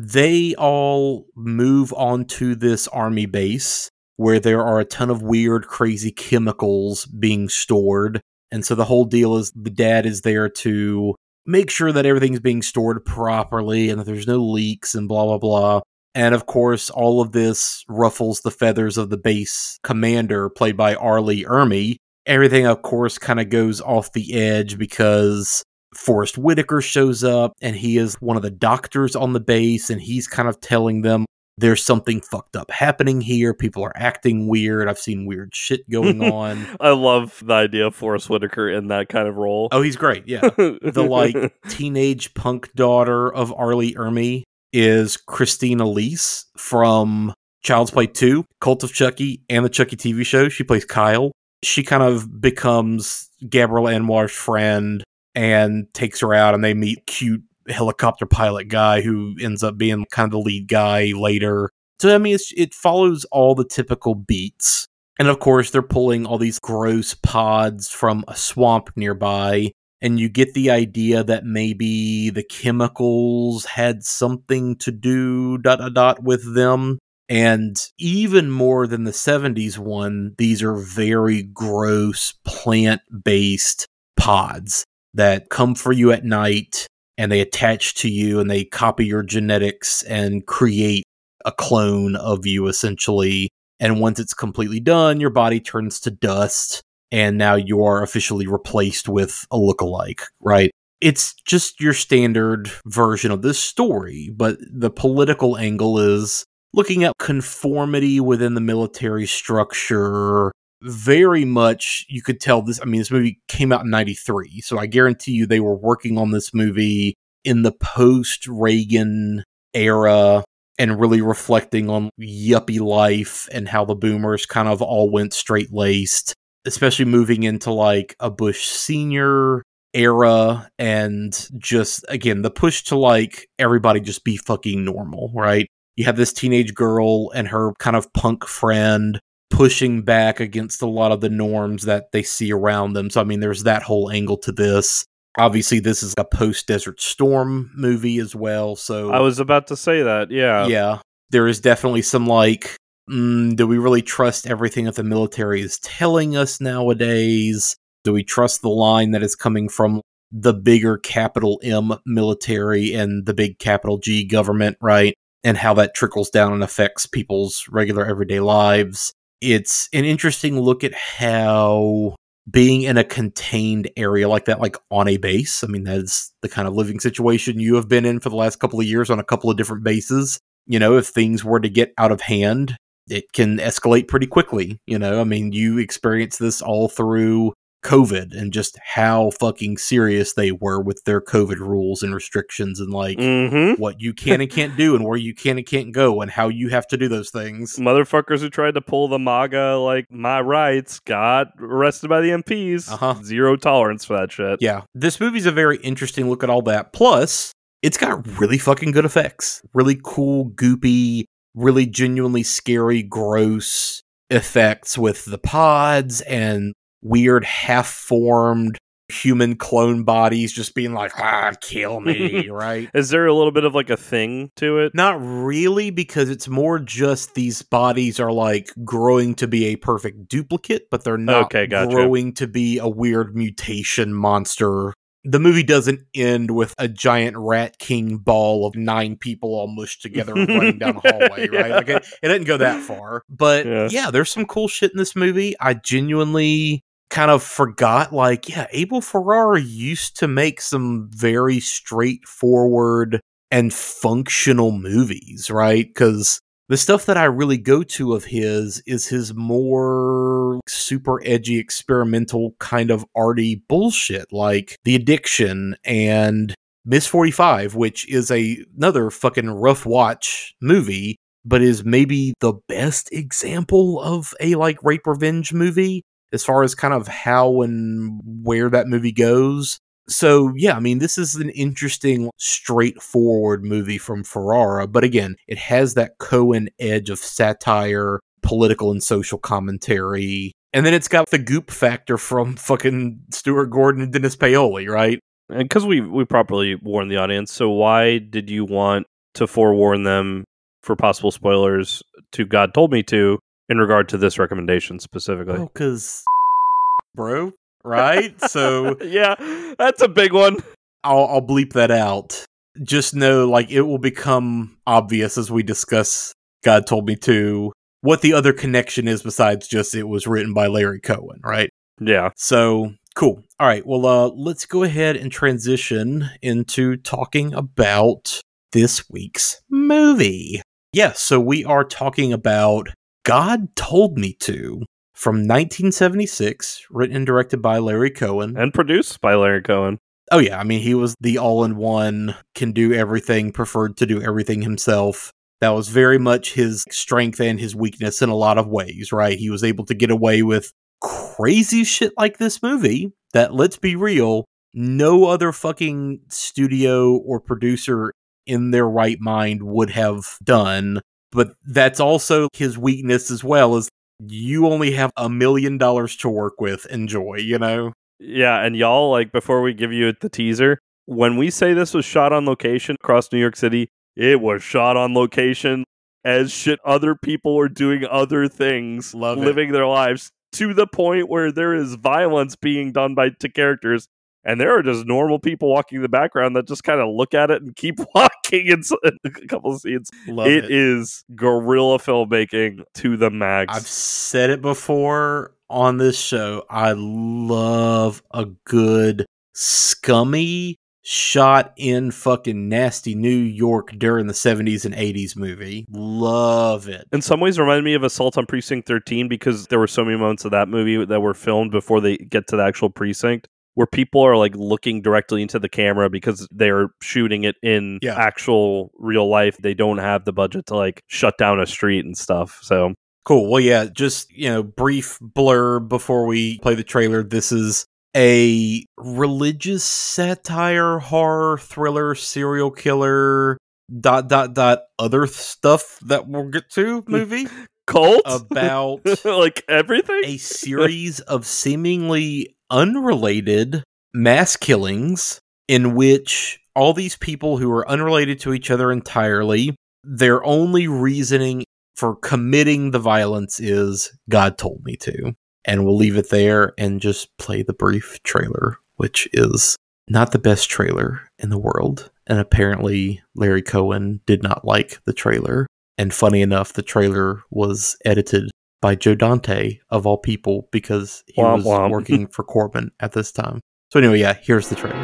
They 0.00 0.54
all 0.54 1.26
move 1.34 1.92
onto 1.92 2.54
this 2.54 2.86
army 2.86 3.26
base 3.26 3.90
where 4.14 4.38
there 4.38 4.62
are 4.62 4.78
a 4.78 4.84
ton 4.84 5.10
of 5.10 5.22
weird, 5.22 5.66
crazy 5.66 6.12
chemicals 6.12 7.04
being 7.04 7.48
stored. 7.48 8.20
And 8.52 8.64
so 8.64 8.76
the 8.76 8.84
whole 8.84 9.06
deal 9.06 9.34
is 9.34 9.50
the 9.50 9.70
dad 9.70 10.06
is 10.06 10.20
there 10.20 10.48
to 10.50 11.16
make 11.46 11.68
sure 11.68 11.90
that 11.90 12.06
everything's 12.06 12.38
being 12.38 12.62
stored 12.62 13.04
properly 13.04 13.90
and 13.90 13.98
that 13.98 14.04
there's 14.04 14.28
no 14.28 14.36
leaks 14.36 14.94
and 14.94 15.08
blah, 15.08 15.24
blah, 15.24 15.38
blah. 15.38 15.80
And 16.14 16.32
of 16.32 16.46
course, 16.46 16.90
all 16.90 17.20
of 17.20 17.32
this 17.32 17.84
ruffles 17.88 18.42
the 18.42 18.52
feathers 18.52 18.98
of 18.98 19.10
the 19.10 19.18
base 19.18 19.80
commander, 19.82 20.48
played 20.48 20.76
by 20.76 20.94
R. 20.94 21.20
Lee 21.20 21.44
Ermey. 21.44 21.96
Everything, 22.24 22.66
of 22.66 22.82
course, 22.82 23.18
kind 23.18 23.40
of 23.40 23.50
goes 23.50 23.80
off 23.80 24.12
the 24.12 24.34
edge 24.34 24.78
because 24.78 25.64
Forest 25.94 26.38
Whitaker 26.38 26.80
shows 26.80 27.24
up 27.24 27.52
and 27.60 27.74
he 27.76 27.96
is 27.96 28.14
one 28.16 28.36
of 28.36 28.42
the 28.42 28.50
doctors 28.50 29.16
on 29.16 29.32
the 29.32 29.40
base 29.40 29.90
and 29.90 30.00
he's 30.00 30.26
kind 30.26 30.48
of 30.48 30.60
telling 30.60 31.02
them 31.02 31.24
there's 31.56 31.84
something 31.84 32.20
fucked 32.20 32.54
up 32.54 32.70
happening 32.70 33.20
here. 33.20 33.52
People 33.52 33.82
are 33.82 33.92
acting 33.96 34.46
weird. 34.46 34.88
I've 34.88 34.98
seen 34.98 35.26
weird 35.26 35.54
shit 35.54 35.88
going 35.90 36.22
on. 36.32 36.66
I 36.80 36.90
love 36.90 37.42
the 37.44 37.54
idea 37.54 37.86
of 37.88 37.96
Forest 37.96 38.30
Whitaker 38.30 38.68
in 38.68 38.88
that 38.88 39.08
kind 39.08 39.26
of 39.26 39.36
role. 39.36 39.68
Oh, 39.72 39.82
he's 39.82 39.96
great. 39.96 40.26
Yeah. 40.28 40.40
the 40.56 41.06
like 41.08 41.54
teenage 41.68 42.32
punk 42.34 42.72
daughter 42.74 43.32
of 43.32 43.52
R. 43.52 43.74
Lee 43.74 43.94
Ermey 43.94 44.44
is 44.72 45.16
Christine 45.16 45.80
Elise 45.80 46.44
from 46.56 47.34
Child's 47.64 47.90
Play 47.90 48.06
2, 48.06 48.44
Cult 48.60 48.84
of 48.84 48.92
Chucky, 48.92 49.42
and 49.50 49.64
the 49.64 49.68
Chucky 49.68 49.96
TV 49.96 50.24
show. 50.24 50.48
She 50.48 50.62
plays 50.62 50.84
Kyle. 50.84 51.32
She 51.64 51.82
kind 51.82 52.04
of 52.04 52.40
becomes 52.40 53.28
Gabrielle 53.48 53.88
Anwar's 53.88 54.30
friend 54.30 55.02
and 55.34 55.92
takes 55.94 56.20
her 56.20 56.34
out, 56.34 56.54
and 56.54 56.64
they 56.64 56.74
meet 56.74 57.06
cute 57.06 57.42
helicopter 57.68 58.26
pilot 58.26 58.68
guy 58.68 59.00
who 59.00 59.34
ends 59.40 59.62
up 59.62 59.76
being 59.76 60.04
kind 60.10 60.26
of 60.26 60.32
the 60.32 60.38
lead 60.38 60.68
guy 60.68 61.12
later. 61.16 61.70
So 62.00 62.14
I 62.14 62.18
mean, 62.18 62.38
it 62.56 62.74
follows 62.74 63.24
all 63.26 63.54
the 63.54 63.64
typical 63.64 64.14
beats, 64.14 64.86
and 65.18 65.28
of 65.28 65.40
course 65.40 65.70
they're 65.70 65.82
pulling 65.82 66.26
all 66.26 66.38
these 66.38 66.60
gross 66.60 67.14
pods 67.14 67.88
from 67.90 68.24
a 68.28 68.36
swamp 68.36 68.90
nearby, 68.96 69.72
and 70.00 70.20
you 70.20 70.28
get 70.28 70.54
the 70.54 70.70
idea 70.70 71.24
that 71.24 71.44
maybe 71.44 72.30
the 72.30 72.44
chemicals 72.44 73.64
had 73.64 74.04
something 74.04 74.76
to 74.76 74.92
do 74.92 75.58
dot 75.58 75.80
dot 75.80 75.94
dot 75.94 76.22
with 76.22 76.54
them. 76.54 76.98
And 77.30 77.76
even 77.98 78.50
more 78.50 78.86
than 78.86 79.04
the 79.04 79.10
70s 79.10 79.76
one, 79.76 80.34
these 80.38 80.62
are 80.62 80.76
very 80.76 81.42
gross 81.42 82.32
plant 82.42 83.02
based 83.22 83.86
pods 84.16 84.86
that 85.14 85.48
come 85.50 85.74
for 85.74 85.92
you 85.92 86.12
at 86.12 86.24
night 86.24 86.86
and 87.16 87.32
they 87.32 87.40
attach 87.40 87.94
to 87.96 88.08
you 88.08 88.40
and 88.40 88.50
they 88.50 88.64
copy 88.64 89.06
your 89.06 89.22
genetics 89.22 90.02
and 90.04 90.46
create 90.46 91.04
a 91.44 91.52
clone 91.52 92.16
of 92.16 92.46
you 92.46 92.66
essentially. 92.66 93.50
And 93.80 94.00
once 94.00 94.18
it's 94.18 94.34
completely 94.34 94.80
done, 94.80 95.20
your 95.20 95.30
body 95.30 95.60
turns 95.60 96.00
to 96.00 96.10
dust 96.10 96.82
and 97.10 97.38
now 97.38 97.54
you 97.54 97.84
are 97.84 98.02
officially 98.02 98.46
replaced 98.46 99.08
with 99.08 99.46
a 99.50 99.56
lookalike, 99.56 100.22
right? 100.40 100.70
It's 101.00 101.34
just 101.46 101.80
your 101.80 101.94
standard 101.94 102.70
version 102.84 103.30
of 103.30 103.42
this 103.42 103.58
story, 103.58 104.30
but 104.34 104.58
the 104.60 104.90
political 104.90 105.56
angle 105.56 105.98
is 105.98 106.44
looking 106.74 107.04
at 107.04 107.14
conformity 107.18 108.20
within 108.20 108.54
the 108.54 108.60
military 108.60 109.26
structure. 109.26 110.52
Very 110.82 111.44
much, 111.44 112.06
you 112.08 112.22
could 112.22 112.40
tell 112.40 112.62
this. 112.62 112.80
I 112.80 112.84
mean, 112.84 113.00
this 113.00 113.10
movie 113.10 113.40
came 113.48 113.72
out 113.72 113.84
in 113.84 113.90
93, 113.90 114.60
so 114.60 114.78
I 114.78 114.86
guarantee 114.86 115.32
you 115.32 115.46
they 115.46 115.60
were 115.60 115.76
working 115.76 116.18
on 116.18 116.30
this 116.30 116.54
movie 116.54 117.14
in 117.44 117.62
the 117.62 117.72
post 117.72 118.46
Reagan 118.46 119.42
era 119.74 120.44
and 120.78 121.00
really 121.00 121.20
reflecting 121.20 121.90
on 121.90 122.10
yuppie 122.20 122.80
life 122.80 123.48
and 123.52 123.68
how 123.68 123.84
the 123.84 123.96
boomers 123.96 124.46
kind 124.46 124.68
of 124.68 124.80
all 124.80 125.10
went 125.10 125.32
straight 125.32 125.72
laced, 125.72 126.34
especially 126.64 127.04
moving 127.04 127.42
into 127.42 127.72
like 127.72 128.14
a 128.20 128.30
Bush 128.30 128.66
senior 128.66 129.62
era 129.94 130.70
and 130.78 131.48
just 131.56 132.04
again 132.08 132.42
the 132.42 132.50
push 132.50 132.84
to 132.84 132.96
like 132.96 133.48
everybody 133.58 134.00
just 134.00 134.22
be 134.22 134.36
fucking 134.36 134.84
normal, 134.84 135.32
right? 135.34 135.66
You 135.96 136.04
have 136.04 136.16
this 136.16 136.32
teenage 136.32 136.74
girl 136.74 137.30
and 137.32 137.48
her 137.48 137.72
kind 137.80 137.96
of 137.96 138.12
punk 138.12 138.46
friend 138.46 139.18
pushing 139.50 140.02
back 140.02 140.40
against 140.40 140.82
a 140.82 140.86
lot 140.86 141.12
of 141.12 141.20
the 141.20 141.30
norms 141.30 141.84
that 141.84 142.12
they 142.12 142.22
see 142.22 142.52
around 142.52 142.92
them. 142.92 143.10
So 143.10 143.20
I 143.20 143.24
mean 143.24 143.40
there's 143.40 143.64
that 143.64 143.82
whole 143.82 144.10
angle 144.10 144.36
to 144.38 144.52
this. 144.52 145.04
Obviously 145.36 145.80
this 145.80 146.02
is 146.02 146.14
a 146.18 146.24
post 146.24 146.66
Desert 146.66 147.00
Storm 147.00 147.70
movie 147.74 148.18
as 148.18 148.34
well, 148.34 148.76
so 148.76 149.10
I 149.10 149.20
was 149.20 149.38
about 149.38 149.68
to 149.68 149.76
say 149.76 150.02
that. 150.02 150.30
Yeah. 150.30 150.66
yeah, 150.66 150.98
there 151.30 151.46
is 151.46 151.60
definitely 151.60 152.02
some 152.02 152.26
like, 152.26 152.76
mm, 153.10 153.54
do 153.56 153.66
we 153.66 153.78
really 153.78 154.02
trust 154.02 154.46
everything 154.46 154.86
that 154.86 154.96
the 154.96 155.04
military 155.04 155.60
is 155.60 155.78
telling 155.78 156.36
us 156.36 156.60
nowadays? 156.60 157.76
Do 158.04 158.12
we 158.12 158.24
trust 158.24 158.62
the 158.62 158.68
line 158.68 159.12
that 159.12 159.22
is 159.22 159.36
coming 159.36 159.68
from 159.68 160.00
the 160.30 160.54
bigger 160.54 160.98
capital 160.98 161.60
M 161.62 161.92
military 162.04 162.92
and 162.94 163.26
the 163.26 163.34
big 163.34 163.58
capital 163.58 163.98
G 163.98 164.24
government, 164.24 164.76
right? 164.80 165.14
And 165.44 165.56
how 165.56 165.74
that 165.74 165.94
trickles 165.94 166.30
down 166.30 166.52
and 166.52 166.62
affects 166.62 167.06
people's 167.06 167.64
regular 167.70 168.04
everyday 168.04 168.40
lives. 168.40 169.12
It's 169.40 169.88
an 169.92 170.04
interesting 170.04 170.58
look 170.58 170.84
at 170.84 170.94
how 170.94 172.16
being 172.50 172.82
in 172.82 172.96
a 172.96 173.04
contained 173.04 173.90
area 173.96 174.28
like 174.28 174.46
that, 174.46 174.60
like 174.60 174.76
on 174.90 175.08
a 175.08 175.16
base, 175.18 175.62
I 175.62 175.66
mean, 175.66 175.84
that's 175.84 176.32
the 176.40 176.48
kind 176.48 176.66
of 176.66 176.74
living 176.74 177.00
situation 177.00 177.60
you 177.60 177.74
have 177.74 177.88
been 177.88 178.04
in 178.04 178.20
for 178.20 178.30
the 178.30 178.36
last 178.36 178.56
couple 178.58 178.80
of 178.80 178.86
years 178.86 179.10
on 179.10 179.18
a 179.18 179.24
couple 179.24 179.50
of 179.50 179.56
different 179.56 179.84
bases. 179.84 180.38
You 180.66 180.78
know, 180.78 180.96
if 180.96 181.06
things 181.06 181.44
were 181.44 181.60
to 181.60 181.68
get 181.68 181.92
out 181.98 182.12
of 182.12 182.22
hand, 182.22 182.76
it 183.08 183.32
can 183.32 183.58
escalate 183.58 184.08
pretty 184.08 184.26
quickly. 184.26 184.78
You 184.86 184.98
know, 184.98 185.20
I 185.20 185.24
mean, 185.24 185.52
you 185.52 185.78
experience 185.78 186.38
this 186.38 186.62
all 186.62 186.88
through 186.88 187.52
COVID 187.84 188.36
and 188.36 188.52
just 188.52 188.76
how 188.94 189.30
fucking 189.40 189.78
serious 189.78 190.34
they 190.34 190.50
were 190.50 190.80
with 190.80 191.04
their 191.04 191.20
COVID 191.20 191.58
rules 191.58 192.02
and 192.02 192.14
restrictions 192.14 192.80
and 192.80 192.92
like 192.92 193.18
mm-hmm. 193.18 193.80
what 193.80 194.00
you 194.00 194.12
can 194.12 194.40
and 194.40 194.50
can't 194.50 194.76
do 194.76 194.96
and 194.96 195.04
where 195.04 195.16
you 195.16 195.34
can 195.34 195.58
and 195.58 195.66
can't 195.66 195.92
go 195.92 196.20
and 196.20 196.30
how 196.30 196.48
you 196.48 196.68
have 196.68 196.86
to 196.88 196.96
do 196.96 197.08
those 197.08 197.30
things. 197.30 197.76
Motherfuckers 197.76 198.40
who 198.40 198.50
tried 198.50 198.74
to 198.74 198.80
pull 198.80 199.08
the 199.08 199.18
MAGA, 199.18 199.76
like 199.76 200.06
my 200.10 200.40
rights, 200.40 201.00
got 201.00 201.48
arrested 201.60 202.08
by 202.08 202.20
the 202.20 202.30
MPs. 202.30 202.90
Uh-huh. 202.90 203.14
Zero 203.22 203.56
tolerance 203.56 204.04
for 204.04 204.18
that 204.18 204.32
shit. 204.32 204.60
Yeah. 204.60 204.82
This 204.94 205.20
movie's 205.20 205.46
a 205.46 205.52
very 205.52 205.78
interesting 205.78 206.28
look 206.28 206.42
at 206.42 206.50
all 206.50 206.62
that. 206.62 206.92
Plus, 206.92 207.52
it's 207.82 207.96
got 207.96 208.26
really 208.40 208.58
fucking 208.58 208.90
good 208.90 209.04
effects. 209.04 209.62
Really 209.72 210.00
cool, 210.02 210.50
goopy, 210.50 211.24
really 211.54 211.86
genuinely 211.86 212.42
scary, 212.42 213.02
gross 213.02 214.02
effects 214.30 214.98
with 214.98 215.24
the 215.24 215.38
pods 215.38 216.20
and 216.22 216.74
weird 217.02 217.44
half 217.44 217.86
formed 217.88 218.78
human 219.10 219.56
clone 219.56 220.04
bodies 220.04 220.52
just 220.52 220.74
being 220.74 220.92
like, 220.92 221.12
ah, 221.18 221.50
kill 221.62 221.98
me, 222.00 222.46
right? 222.50 222.90
Is 222.92 223.08
there 223.08 223.24
a 223.26 223.32
little 223.34 223.52
bit 223.52 223.64
of 223.64 223.74
like 223.74 223.88
a 223.88 223.96
thing 223.96 224.50
to 224.56 224.80
it? 224.80 224.94
Not 224.94 225.16
really, 225.20 225.88
because 225.90 226.28
it's 226.28 226.46
more 226.46 226.78
just 226.78 227.34
these 227.34 227.62
bodies 227.62 228.20
are 228.20 228.32
like 228.32 228.70
growing 228.84 229.34
to 229.36 229.48
be 229.48 229.64
a 229.66 229.76
perfect 229.76 230.28
duplicate, 230.28 230.88
but 230.90 231.04
they're 231.04 231.16
not 231.16 231.44
Okay, 231.46 231.66
gotcha. 231.66 231.90
growing 231.90 232.34
to 232.34 232.46
be 232.46 232.76
a 232.78 232.86
weird 232.88 233.34
mutation 233.34 234.12
monster. 234.12 234.92
The 235.24 235.40
movie 235.40 235.62
doesn't 235.64 236.00
end 236.14 236.50
with 236.50 236.74
a 236.78 236.86
giant 236.86 237.36
rat 237.38 237.78
king 237.78 238.18
ball 238.18 238.66
of 238.66 238.76
nine 238.76 239.16
people 239.16 239.50
all 239.54 239.66
mushed 239.66 240.00
together 240.02 240.32
running 240.34 240.78
down 240.78 241.00
the 241.02 241.10
hallway, 241.10 241.48
right? 241.48 241.70
Like 241.70 241.88
it, 241.88 242.06
it 242.22 242.28
doesn't 242.28 242.44
go 242.44 242.58
that 242.58 242.82
far. 242.82 243.22
But 243.28 243.64
Yeah. 243.66 243.88
yeah, 243.90 244.10
there's 244.10 244.30
some 244.30 244.44
cool 244.46 244.68
shit 244.68 244.92
in 244.92 244.98
this 244.98 245.16
movie. 245.16 245.54
I 245.60 245.74
genuinely 245.74 246.84
kind 247.10 247.30
of 247.30 247.42
forgot 247.42 248.12
like 248.12 248.48
yeah 248.48 248.66
abel 248.72 249.00
ferrara 249.00 249.60
used 249.60 250.18
to 250.18 250.28
make 250.28 250.60
some 250.60 251.08
very 251.10 251.58
straightforward 251.58 253.20
and 253.50 253.72
functional 253.72 254.72
movies 254.72 255.50
right? 255.50 255.86
Because 255.88 256.40
the 256.68 256.76
stuff 256.76 257.06
that 257.06 257.16
i 257.16 257.24
really 257.24 257.56
go 257.56 257.82
to 257.82 258.12
of 258.12 258.24
his 258.24 258.82
is 258.86 259.06
his 259.06 259.34
more 259.34 260.60
super 260.68 261.20
edgy 261.24 261.58
experimental 261.58 262.54
kind 262.58 262.90
of 262.90 263.04
arty 263.16 263.62
bullshit 263.68 264.32
like 264.32 264.76
the 264.84 264.94
addiction 264.94 265.76
and 265.84 266.54
miss 266.84 267.06
45 267.06 267.74
which 267.74 268.08
is 268.08 268.30
a 268.30 268.64
another 268.76 269.10
fucking 269.10 269.50
rough 269.50 269.86
watch 269.86 270.54
movie 270.60 271.16
but 271.44 271.62
is 271.62 271.84
maybe 271.84 272.34
the 272.40 272.54
best 272.68 273.10
example 273.12 274.00
of 274.00 274.34
a 274.40 274.54
like 274.54 274.82
rape 274.82 275.06
revenge 275.06 275.52
movie 275.52 276.02
as 276.32 276.44
far 276.44 276.62
as 276.62 276.74
kind 276.74 276.94
of 276.94 277.08
how 277.08 277.62
and 277.62 278.20
where 278.24 278.68
that 278.70 278.86
movie 278.86 279.12
goes. 279.12 279.78
So, 280.08 280.52
yeah, 280.56 280.74
I 280.74 280.80
mean, 280.80 280.98
this 280.98 281.18
is 281.18 281.34
an 281.34 281.50
interesting, 281.50 282.30
straightforward 282.38 283.64
movie 283.64 283.98
from 283.98 284.24
Ferrara, 284.24 284.86
but 284.86 285.04
again, 285.04 285.36
it 285.46 285.58
has 285.58 285.94
that 285.94 286.18
Cohen 286.18 286.70
edge 286.78 287.10
of 287.10 287.18
satire, 287.18 288.20
political 288.42 288.90
and 288.90 289.02
social 289.02 289.38
commentary. 289.38 290.52
And 290.72 290.86
then 290.86 290.94
it's 290.94 291.08
got 291.08 291.30
the 291.30 291.38
goop 291.38 291.70
factor 291.70 292.16
from 292.16 292.56
fucking 292.56 293.20
Stuart 293.32 293.66
Gordon 293.66 294.02
and 294.02 294.12
Dennis 294.12 294.36
Paoli, 294.36 294.88
right? 294.88 295.18
And 295.50 295.68
because 295.68 295.86
we 295.86 296.00
we 296.00 296.24
properly 296.24 296.74
warned 296.74 297.10
the 297.10 297.16
audience, 297.16 297.52
so 297.52 297.70
why 297.70 298.18
did 298.18 298.50
you 298.50 298.64
want 298.64 299.06
to 299.34 299.46
forewarn 299.46 300.02
them 300.02 300.44
for 300.82 300.94
possible 300.96 301.30
spoilers 301.30 302.02
to 302.32 302.44
God 302.44 302.74
told 302.74 302.92
me 302.92 303.02
to 303.04 303.38
in 303.68 303.78
regard 303.78 304.08
to 304.10 304.18
this 304.18 304.38
recommendation 304.38 304.98
specifically? 304.98 305.56
Oh, 305.58 305.70
because, 305.72 306.24
bro, 307.14 307.52
right? 307.84 308.38
so, 308.50 308.96
yeah, 309.02 309.34
that's 309.78 310.02
a 310.02 310.08
big 310.08 310.32
one. 310.32 310.56
I'll, 311.04 311.26
I'll 311.26 311.46
bleep 311.46 311.72
that 311.74 311.90
out. 311.90 312.44
Just 312.82 313.14
know, 313.14 313.48
like, 313.48 313.70
it 313.70 313.82
will 313.82 313.98
become 313.98 314.78
obvious 314.86 315.36
as 315.38 315.50
we 315.50 315.62
discuss 315.62 316.32
God 316.62 316.86
Told 316.86 317.06
Me 317.06 317.16
To 317.16 317.72
what 318.00 318.22
the 318.22 318.32
other 318.32 318.52
connection 318.52 319.08
is 319.08 319.22
besides 319.22 319.66
just 319.66 319.94
it 319.94 320.04
was 320.04 320.26
written 320.26 320.54
by 320.54 320.66
Larry 320.66 321.00
Cohen, 321.00 321.40
right? 321.42 321.70
Yeah. 322.00 322.30
So, 322.36 322.92
cool. 323.14 323.42
All 323.58 323.66
right. 323.66 323.84
Well, 323.84 324.06
uh, 324.06 324.28
let's 324.28 324.66
go 324.66 324.84
ahead 324.84 325.16
and 325.16 325.32
transition 325.32 326.30
into 326.42 326.96
talking 326.96 327.52
about 327.54 328.40
this 328.72 329.08
week's 329.10 329.60
movie. 329.68 330.62
Yes. 330.92 331.20
so 331.20 331.38
we 331.38 331.64
are 331.64 331.84
talking 331.84 332.32
about 332.32 332.88
God 333.28 333.76
Told 333.76 334.16
Me 334.16 334.32
To 334.40 334.86
from 335.12 335.34
1976, 335.40 336.86
written 336.88 337.14
and 337.14 337.26
directed 337.26 337.60
by 337.60 337.76
Larry 337.76 338.10
Cohen. 338.10 338.56
And 338.56 338.72
produced 338.72 339.20
by 339.20 339.34
Larry 339.34 339.60
Cohen. 339.60 339.98
Oh 340.32 340.38
yeah, 340.38 340.58
I 340.58 340.64
mean 340.64 340.80
he 340.80 340.94
was 340.94 341.14
the 341.20 341.36
all-in-one, 341.36 342.36
can 342.54 342.72
do 342.72 342.94
everything, 342.94 343.52
preferred 343.52 343.98
to 343.98 344.06
do 344.06 344.22
everything 344.22 344.62
himself. 344.62 345.30
That 345.60 345.74
was 345.74 345.90
very 345.90 346.18
much 346.18 346.54
his 346.54 346.86
strength 346.90 347.38
and 347.38 347.60
his 347.60 347.76
weakness 347.76 348.22
in 348.22 348.30
a 348.30 348.34
lot 348.34 348.56
of 348.56 348.66
ways, 348.66 349.12
right? 349.12 349.38
He 349.38 349.50
was 349.50 349.62
able 349.62 349.84
to 349.84 349.94
get 349.94 350.10
away 350.10 350.42
with 350.42 350.72
crazy 351.02 351.84
shit 351.84 352.14
like 352.16 352.38
this 352.38 352.62
movie 352.62 353.12
that 353.34 353.52
let's 353.52 353.76
be 353.76 353.94
real, 353.94 354.46
no 354.72 355.26
other 355.26 355.52
fucking 355.52 356.20
studio 356.28 357.14
or 357.18 357.40
producer 357.40 358.14
in 358.46 358.70
their 358.70 358.88
right 358.88 359.18
mind 359.20 359.62
would 359.64 359.90
have 359.90 360.38
done. 360.42 361.02
But 361.32 361.52
that's 361.66 362.00
also 362.00 362.48
his 362.54 362.78
weakness 362.78 363.30
as 363.30 363.44
well 363.44 363.76
is 363.76 363.88
you 364.20 364.66
only 364.66 364.92
have 364.92 365.10
a 365.16 365.28
million 365.28 365.78
dollars 365.78 366.16
to 366.18 366.28
work 366.28 366.60
with. 366.60 366.86
Enjoy, 366.86 367.36
you 367.36 367.58
know? 367.58 367.92
Yeah, 368.18 368.62
and 368.64 368.74
y'all, 368.76 369.10
like, 369.10 369.30
before 369.30 369.62
we 369.62 369.74
give 369.74 369.92
you 369.92 370.12
the 370.20 370.28
teaser, 370.28 370.78
when 371.06 371.36
we 371.36 371.50
say 371.50 371.72
this 371.72 371.94
was 371.94 372.04
shot 372.04 372.32
on 372.32 372.46
location 372.46 372.96
across 373.00 373.30
New 373.32 373.38
York 373.38 373.56
City, 373.56 373.88
it 374.16 374.40
was 374.40 374.62
shot 374.62 374.96
on 374.96 375.14
location 375.14 375.84
as 376.24 376.50
shit 376.50 376.80
other 376.84 377.14
people 377.14 377.54
were 377.54 377.68
doing 377.68 378.04
other 378.10 378.48
things, 378.48 379.14
Love 379.14 379.38
it. 379.38 379.42
living 379.42 379.72
their 379.72 379.86
lives 379.86 380.30
to 380.52 380.74
the 380.74 380.86
point 380.86 381.28
where 381.28 381.52
there 381.52 381.74
is 381.74 381.94
violence 381.94 382.56
being 382.56 382.90
done 382.90 383.14
by 383.14 383.28
to 383.30 383.48
characters. 383.48 384.08
And 384.44 384.60
there 384.60 384.76
are 384.76 384.82
just 384.82 385.06
normal 385.06 385.38
people 385.38 385.68
walking 385.68 385.96
in 385.96 386.02
the 386.02 386.08
background 386.08 386.56
that 386.56 386.66
just 386.66 386.84
kind 386.84 387.00
of 387.00 387.08
look 387.08 387.34
at 387.34 387.50
it 387.50 387.62
and 387.62 387.74
keep 387.76 387.98
walking 388.14 388.66
in 388.66 388.82
a 389.24 389.30
couple 389.46 389.72
of 389.72 389.80
scenes. 389.80 390.10
Love 390.26 390.46
it 390.46 390.64
it. 390.64 390.70
is 390.70 391.24
guerrilla 391.34 391.98
filmmaking 391.98 392.82
to 392.94 393.16
the 393.16 393.30
max. 393.30 393.76
I've 393.76 393.86
said 393.86 394.50
it 394.50 394.62
before 394.62 395.52
on 395.68 395.98
this 395.98 396.18
show. 396.18 396.64
I 396.70 396.94
love 396.96 398.22
a 398.32 398.46
good 398.64 399.26
scummy 399.54 400.78
shot 401.02 401.72
in 401.78 402.10
fucking 402.10 402.68
nasty 402.68 403.14
New 403.14 403.30
York 403.30 403.92
during 403.96 404.26
the 404.26 404.34
70s 404.34 404.84
and 404.84 404.94
80s 404.94 405.36
movie. 405.36 405.86
Love 405.90 406.86
it. 406.86 407.06
in 407.12 407.22
some 407.22 407.40
ways 407.40 407.58
reminded 407.58 407.82
me 407.82 407.94
of 407.94 408.02
Assault 408.02 408.36
on 408.36 408.44
Precinct 408.44 408.86
13 408.86 409.26
because 409.26 409.68
there 409.68 409.78
were 409.78 409.86
so 409.86 410.04
many 410.04 410.18
moments 410.18 410.44
of 410.44 410.50
that 410.50 410.68
movie 410.68 411.02
that 411.02 411.20
were 411.20 411.32
filmed 411.32 411.70
before 411.70 412.02
they 412.02 412.18
get 412.18 412.46
to 412.48 412.56
the 412.56 412.62
actual 412.62 412.90
precinct 412.90 413.48
where 413.78 413.86
people 413.86 414.20
are 414.22 414.36
like 414.36 414.56
looking 414.56 415.00
directly 415.02 415.40
into 415.40 415.56
the 415.60 415.68
camera 415.68 416.10
because 416.10 416.48
they're 416.50 416.88
shooting 417.00 417.44
it 417.44 417.54
in 417.62 418.00
Yeah. 418.02 418.16
actual 418.18 418.90
real 418.98 419.28
life. 419.28 419.56
They 419.58 419.72
don't 419.72 419.98
have 419.98 420.24
the 420.24 420.32
budget 420.32 420.66
to 420.66 420.74
like 420.74 421.00
shut 421.06 421.38
down 421.38 421.60
a 421.60 421.66
street 421.66 422.04
and 422.04 422.18
stuff. 422.18 422.58
So 422.60 422.94
Cool. 423.24 423.48
Well, 423.50 423.60
yeah, 423.60 423.84
just, 423.84 424.32
you 424.32 424.48
know, 424.48 424.62
brief 424.64 425.18
blurb 425.22 425.88
before 425.88 426.26
we 426.26 426.58
play 426.58 426.74
the 426.74 426.82
trailer. 426.82 427.22
This 427.22 427.52
is 427.52 427.84
a 428.16 428.84
religious 428.96 429.84
satire, 429.84 430.98
horror, 430.98 431.58
thriller, 431.58 432.14
serial 432.16 432.70
killer, 432.72 433.58
dot, 434.00 434.28
dot, 434.28 434.54
dot, 434.54 434.80
other 434.98 435.26
stuff 435.26 435.98
that 436.06 436.26
we'll 436.26 436.48
get 436.48 436.68
to 436.70 437.04
movie 437.08 437.46
cult 437.86 438.22
about 438.26 439.00
like 439.24 439.62
everything. 439.68 440.22
a 440.24 440.36
series 440.38 441.20
of 441.20 441.46
seemingly 441.46 442.56
unrelated 442.70 443.82
mass 444.12 444.56
killings 444.56 445.40
in 445.66 445.94
which 445.94 446.60
all 446.74 446.92
these 446.92 447.16
people 447.16 447.58
who 447.58 447.70
are 447.70 447.88
unrelated 447.88 448.40
to 448.40 448.54
each 448.54 448.70
other 448.70 448.92
entirely, 448.92 449.74
their 450.04 450.44
only 450.44 450.88
reasoning 450.88 451.64
for 451.96 452.14
committing 452.14 452.92
the 452.92 452.98
violence 452.98 453.58
is 453.58 454.12
God 454.28 454.56
told 454.56 454.84
me 454.84 454.96
to. 454.98 455.34
And 455.64 455.84
we'll 455.84 455.96
leave 455.96 456.16
it 456.16 456.30
there 456.30 456.72
and 456.78 457.00
just 457.00 457.36
play 457.36 457.62
the 457.62 457.74
brief 457.74 458.22
trailer, 458.22 458.78
which 458.96 459.28
is 459.32 459.76
not 460.08 460.32
the 460.32 460.38
best 460.38 460.70
trailer 460.70 461.28
in 461.38 461.50
the 461.50 461.58
world. 461.58 462.10
And 462.26 462.38
apparently, 462.38 463.22
Larry 463.34 463.62
Cohen 463.62 464.20
did 464.24 464.42
not 464.42 464.64
like 464.64 465.00
the 465.04 465.12
trailer. 465.12 465.66
And 465.98 466.14
funny 466.14 466.40
enough, 466.40 466.72
the 466.72 466.82
trailer 466.82 467.42
was 467.50 467.96
edited 468.04 468.50
by 468.80 468.94
Joe 468.94 469.14
Dante, 469.14 469.78
of 469.90 470.06
all 470.06 470.18
people, 470.18 470.68
because 470.70 471.24
he 471.26 471.42
Womp 471.42 471.56
was 471.56 471.64
womp. 471.64 471.90
working 471.98 472.26
for 472.26 472.44
Corman 472.44 472.92
at 473.00 473.12
this 473.12 473.32
time. 473.32 473.60
So, 473.90 473.98
anyway, 473.98 474.20
yeah, 474.20 474.34
here's 474.42 474.68
the 474.68 474.76
trailer. 474.76 474.96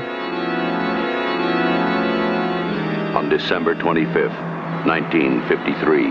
On 3.17 3.29
December 3.29 3.75
25th, 3.75 4.87
1953, 4.87 6.07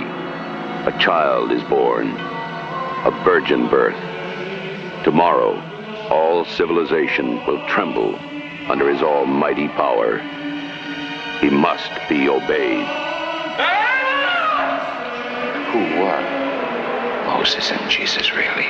a 0.88 0.98
child 1.00 1.52
is 1.52 1.64
born, 1.64 2.10
a 2.12 3.22
virgin 3.24 3.70
birth. 3.70 3.96
Tomorrow, 5.04 5.62
all 6.10 6.46
civilization 6.46 7.46
will 7.46 7.66
tremble 7.68 8.16
under 8.70 8.90
his 8.92 9.02
almighty 9.02 9.68
power. 9.70 10.20
He 11.40 11.50
must 11.50 11.92
be 12.10 12.30
obeyed. 12.30 12.88
Who 15.74 15.80
were 16.00 16.43
Moses 17.44 17.72
and 17.72 17.92
Jesus 17.92 18.32
really? 18.32 18.68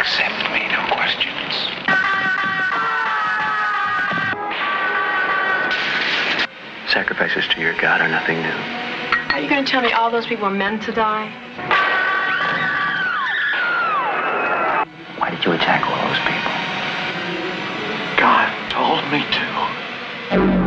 Accept 0.00 0.50
me, 0.50 0.66
no 0.72 0.80
questions. 0.90 1.52
Sacrifices 6.90 7.46
to 7.48 7.60
your 7.60 7.74
God 7.78 8.00
are 8.00 8.08
nothing 8.08 8.40
new. 8.40 8.48
Are 9.34 9.40
you 9.40 9.48
going 9.50 9.62
to 9.62 9.70
tell 9.70 9.82
me 9.82 9.92
all 9.92 10.10
those 10.10 10.24
people 10.24 10.48
were 10.48 10.54
meant 10.54 10.82
to 10.84 10.92
die? 10.92 11.28
Why 15.18 15.28
did 15.28 15.44
you 15.44 15.52
attack 15.52 15.84
all 15.84 16.00
those 16.08 16.18
people? 16.20 16.52
God 18.18 18.70
told 18.70 19.04
me 19.12 19.20
to. 20.56 20.61